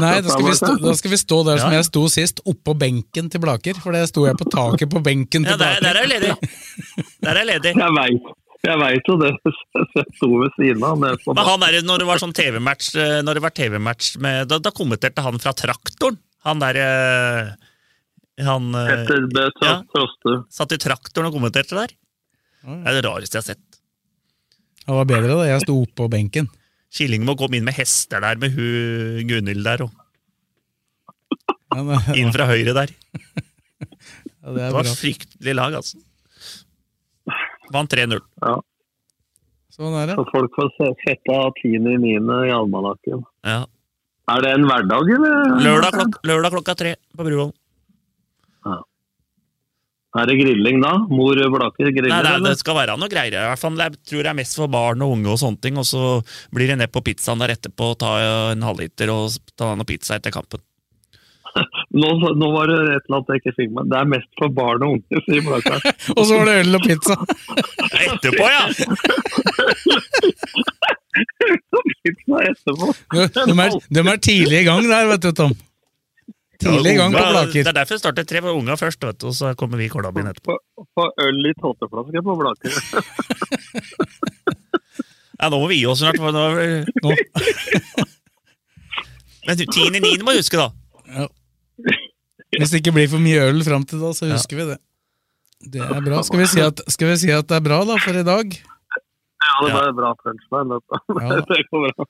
nei 0.02 0.16
da, 0.26 0.30
skal 0.34 0.48
vi 0.48 0.56
stå, 0.58 0.72
da 0.82 0.94
skal 0.98 1.12
vi 1.14 1.20
stå 1.22 1.38
der 1.46 1.62
som 1.62 1.72
Ja. 1.72 1.78
jeg 1.82 1.86
sto 1.92 2.04
sist, 2.10 2.42
oppå 2.50 2.74
benken 2.78 3.30
til 3.30 3.40
Blaker. 3.44 3.78
For 3.84 3.92
det 3.94 4.08
sto 4.10 4.26
jeg 4.26 4.36
på 4.42 4.50
taket 4.50 4.90
på 4.90 5.04
benken 5.06 5.46
til 5.46 5.54
ja, 5.54 5.58
der 5.58 5.80
Blaker. 5.80 5.88
er 5.88 6.02
jeg 6.02 6.10
ledig. 6.16 6.34
Der 7.22 7.32
er 7.32 7.42
jeg 7.44 7.50
ledig. 7.54 7.74
Jeg 7.78 7.98
veit 8.02 8.36
jeg 8.68 8.80
vet 8.82 9.06
jo 9.08 9.16
det, 9.22 9.30
jeg 9.96 10.06
sto 10.18 10.28
ved 10.42 10.52
siden 10.58 10.84
av. 10.84 10.98
det 11.00 11.12
Men 11.30 11.46
han 11.46 11.62
der, 11.62 11.76
når 11.86 12.02
det 12.02 12.08
var 12.10 12.18
sånn 12.20 12.34
TV-match 12.36 12.96
eh, 12.98 13.20
Når 13.24 13.38
det 13.38 13.44
var 13.46 13.54
TV-match 13.56 14.18
med 14.20 14.50
da, 14.50 14.58
da 14.60 14.72
kommenterte 14.76 15.22
han 15.24 15.38
fra 15.40 15.54
traktoren. 15.56 16.18
Han 16.44 16.60
der 16.60 16.80
eh, 16.82 17.54
Han 18.50 18.74
eh, 18.76 18.90
Petter 19.06 19.28
Bø 19.32 19.46
ja. 19.62 19.78
Satt 20.52 20.74
i 20.74 20.80
traktoren 20.82 21.30
og 21.30 21.38
kommenterte 21.38 21.78
der. 21.78 21.94
Det 22.66 22.82
er 22.92 22.98
det 22.98 23.06
rareste 23.06 23.38
jeg 23.38 23.44
har 23.46 23.50
sett. 23.54 23.77
Det 24.88 24.96
var 24.96 25.08
bedre 25.10 25.36
da 25.36 25.46
jeg 25.50 25.64
sto 25.66 25.76
oppå 25.84 26.08
benken. 26.12 26.48
Killingmo 26.96 27.36
komme 27.36 27.58
inn 27.60 27.66
med 27.68 27.76
hester 27.76 28.22
der, 28.24 28.38
med 28.40 28.54
hun 28.56 29.28
Gunhild 29.28 29.66
der, 29.68 29.84
òg. 29.84 29.92
Inn 32.18 32.32
fra 32.34 32.46
høyre 32.48 32.74
der. 32.74 32.94
ja, 32.96 34.48
det 34.48 34.56
Det 34.56 34.72
var 34.72 34.84
bra. 34.88 34.94
fryktelig 34.98 35.54
lag, 35.60 35.76
altså. 35.82 36.00
Vant 37.76 37.92
3-0. 37.92 38.22
Ja. 38.42 38.54
Sånn 39.76 39.94
er 40.00 40.08
det. 40.10 40.16
Så 40.18 40.24
folk 40.32 40.56
får 40.56 40.72
se- 40.78 40.94
sette 41.04 41.36
av 41.36 41.52
10.9. 41.60 42.48
i 42.48 42.54
almanakken. 42.56 43.26
Ja. 43.46 43.66
Er 44.32 44.42
det 44.44 44.54
en 44.56 44.66
hverdag, 44.68 45.12
eller? 45.18 45.52
Lørdag, 45.68 45.92
klok 46.00 46.16
lørdag 46.28 46.56
klokka 46.56 46.74
tre 46.80 46.96
på 47.16 47.28
Bruvoll. 47.28 47.52
Er 50.18 50.30
det 50.30 50.38
grilling 50.40 50.80
da? 50.82 50.94
Mor 51.12 51.38
Blaker 51.54 51.92
griller, 51.92 52.14
Nei, 52.14 52.38
nei, 52.40 52.50
det 52.50 52.62
skal 52.62 52.78
være 52.80 52.96
noe 52.98 53.12
greier. 53.12 53.36
I 53.38 53.50
hvert 53.52 53.62
fall, 53.62 53.78
jeg 53.82 54.00
tror 54.10 54.24
det 54.24 54.32
er 54.32 54.40
mest 54.40 54.58
for 54.58 54.72
barn 54.72 55.04
og 55.06 55.18
unge, 55.18 55.30
og 55.34 55.42
sånne 55.42 55.62
ting, 55.62 55.78
og 55.78 55.86
så 55.88 56.18
blir 56.54 56.72
det 56.72 56.80
ned 56.82 56.94
på 56.94 57.04
pizzaen 57.06 57.44
der 57.44 57.54
etterpå 57.58 57.92
og 57.94 58.00
ta 58.02 58.16
en 58.54 58.66
halvliter 58.66 59.14
og 59.14 59.38
ta 59.60 59.76
noe 59.78 59.88
pizza 59.88 60.18
etter 60.18 60.34
kampen. 60.34 60.64
Nå, 61.98 62.10
nå 62.38 62.50
var 62.54 62.70
det 62.70 62.78
et 62.96 63.06
eller 63.08 63.18
annet 63.18 63.32
jeg 63.32 63.42
ikke 63.42 63.54
fikk 63.58 63.72
med. 63.74 63.88
Det 63.92 63.98
er 64.00 64.10
mest 64.12 64.28
for 64.38 64.54
barn 64.54 64.84
og 64.86 64.98
unge, 64.98 65.22
sier 65.26 65.46
Blakeren. 65.46 65.86
Og 66.18 66.24
så 66.28 66.38
var 66.38 66.50
det 66.50 66.58
øl 66.64 66.78
og 66.78 66.84
pizza! 66.86 67.16
Etterpå, 68.08 68.50
ja! 68.52 68.64
Pizza 72.04 72.44
etterpå. 72.52 72.92
De, 73.16 73.24
de, 73.34 73.56
er, 73.64 73.80
de 73.98 74.04
er 74.04 74.22
tidlig 74.22 74.62
i 74.62 74.68
gang 74.68 74.86
der, 74.86 75.10
vet 75.14 75.26
du, 75.26 75.32
Tom. 75.40 75.56
Tidlig 76.62 76.94
i 76.96 76.98
gang 76.98 77.14
på 77.14 77.22
Blaker. 77.22 77.62
Det 77.62 77.70
er 77.70 77.78
derfor 77.78 77.98
jeg 77.98 78.02
starter 78.02 78.26
tre, 78.28 78.42
for 78.46 78.58
unga 78.58 78.78
først, 78.80 79.04
vet 79.06 79.20
du, 79.22 79.28
og 79.30 79.36
så 79.38 79.54
kommer 79.60 79.78
vi 79.82 79.86
i 79.86 79.92
Kålabyen 79.94 80.30
etterpå. 80.32 80.58
Få 80.98 81.06
øl 81.26 81.50
i 81.50 81.54
tåteflaske 81.62 82.24
på 82.26 82.38
Blaker. 82.42 82.72
Ja, 85.38 85.52
nå 85.54 85.60
må 85.62 85.68
vi 85.70 85.76
gi 85.78 85.86
oss 85.90 86.00
snart. 86.02 86.18
For 86.18 86.34
nå 86.34 86.44
er 86.50 86.56
vi... 86.58 86.68
Nå. 87.06 87.12
Men 89.48 89.60
10.9. 89.62 90.00
må 90.26 90.34
vi 90.34 90.40
huske, 90.42 90.58
da. 90.58 90.72
Ja. 91.14 91.28
Hvis 92.58 92.74
det 92.74 92.82
ikke 92.82 92.96
blir 92.96 93.10
for 93.12 93.22
mye 93.22 93.44
øl 93.52 93.62
fram 93.68 93.86
til 93.88 94.02
da, 94.02 94.14
så 94.18 94.32
husker 94.32 94.58
vi 94.58 94.66
det. 94.72 94.80
Det 95.74 95.84
er 95.84 96.02
bra. 96.02 96.24
Skal 96.26 96.42
vi, 96.42 96.48
si 96.50 96.64
at, 96.64 96.82
skal 96.90 97.12
vi 97.12 97.20
si 97.22 97.30
at 97.34 97.48
det 97.50 97.60
er 97.60 97.64
bra 97.66 97.80
da, 97.86 98.00
for 98.02 98.18
i 98.18 98.26
dag? 98.26 98.58
Ja, 98.58 99.54
det 99.62 99.72
var 99.76 99.94
bra 100.00 100.12
punchline. 100.24 100.78
dette. 100.78 101.02
Ja. 101.22 101.40
Det 101.52 101.62
går 101.70 101.86
bra. 101.86 102.08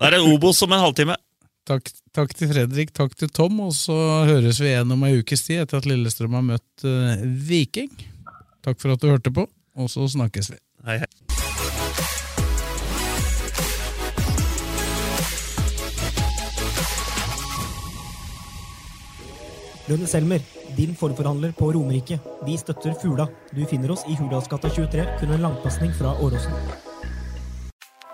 Da 0.00 0.08
er 0.08 0.16
det 0.16 0.20
Obos 0.28 0.60
om 0.64 0.72
en 0.76 0.80
halvtime. 0.84 1.16
Takk, 1.68 1.90
takk 2.16 2.34
til 2.36 2.50
Fredrik, 2.50 2.92
takk 2.96 3.14
til 3.18 3.30
Tom, 3.32 3.60
og 3.66 3.74
så 3.76 3.96
høres 4.28 4.60
vi 4.62 4.70
igjen 4.72 4.94
om 4.94 5.06
ei 5.06 5.16
ukes 5.20 5.46
tid 5.46 5.64
etter 5.64 5.80
at 5.80 5.88
Lillestrøm 5.88 6.36
har 6.38 6.46
møtt 6.46 6.86
uh, 6.86 7.22
Viking. 7.22 7.92
Takk 8.64 8.80
for 8.82 8.94
at 8.94 9.02
du 9.02 9.10
hørte 9.12 9.32
på, 9.34 9.46
og 9.76 9.90
så 9.92 10.08
snakkes 10.10 10.52
vi. 10.54 10.60
Hei, 10.88 11.00
hei. 11.04 11.10
Lønne 19.90 20.06
Selmer, 20.06 20.44
din 20.76 20.92
forforhandler 20.94 21.50
på 21.58 21.72
Romerike. 21.74 22.20
Vi 22.46 22.54
støtter 22.60 22.94
Fula. 23.00 23.26
Du 23.50 23.64
finner 23.66 23.90
oss 23.96 24.06
i 24.06 24.14
Hurdalsgata 24.14 24.70
23, 24.70 25.08
kun 25.18 25.34
en 25.34 25.44
langpasning 25.48 25.96
fra 25.98 26.14
Åråsen. 26.22 26.89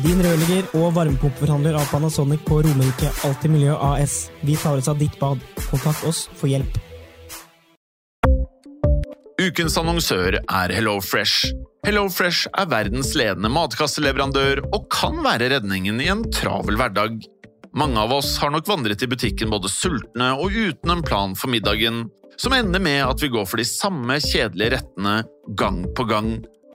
Din 0.00 0.20
rørlegger 0.24 0.68
og 0.78 0.94
varmepumpeforhandler 0.96 1.74
av 1.76 1.88
Panasonic 1.90 2.40
på 2.46 2.60
Romerike 2.64 3.10
Alltid 3.26 3.52
Miljø 3.52 3.74
AS. 3.74 4.30
Vi 4.40 4.54
tar 4.56 4.78
oss 4.80 4.88
av 4.88 4.96
ditt 5.00 5.16
bad. 5.20 5.42
Kontakt 5.68 6.06
oss 6.08 6.22
for 6.38 6.48
hjelp. 6.48 6.78
Ukens 9.40 9.76
annonsør 9.80 10.38
er 10.40 10.72
HelloFresh. 10.72 11.50
HelloFresh 11.84 12.48
er 12.62 12.70
verdens 12.70 13.12
ledende 13.18 13.50
matkasseleverandør 13.52 14.62
og 14.70 14.86
kan 14.92 15.20
være 15.26 15.50
redningen 15.56 16.00
i 16.00 16.08
en 16.12 16.24
travel 16.32 16.80
hverdag. 16.80 17.18
Mange 17.76 18.00
av 18.00 18.14
oss 18.14 18.38
har 18.40 18.54
nok 18.54 18.70
vandret 18.70 19.04
i 19.04 19.10
butikken 19.10 19.52
både 19.52 19.68
sultne 19.72 20.30
og 20.38 20.54
uten 20.54 20.94
en 20.94 21.04
plan 21.04 21.36
for 21.36 21.52
middagen, 21.52 22.06
som 22.40 22.56
ender 22.56 22.80
med 22.80 23.02
at 23.04 23.20
vi 23.20 23.32
går 23.32 23.44
for 23.48 23.60
de 23.60 23.68
samme 23.68 24.16
kjedelige 24.22 24.78
rettene 24.78 25.18
gang 25.60 25.84
på 25.92 26.08
gang. 26.08 26.38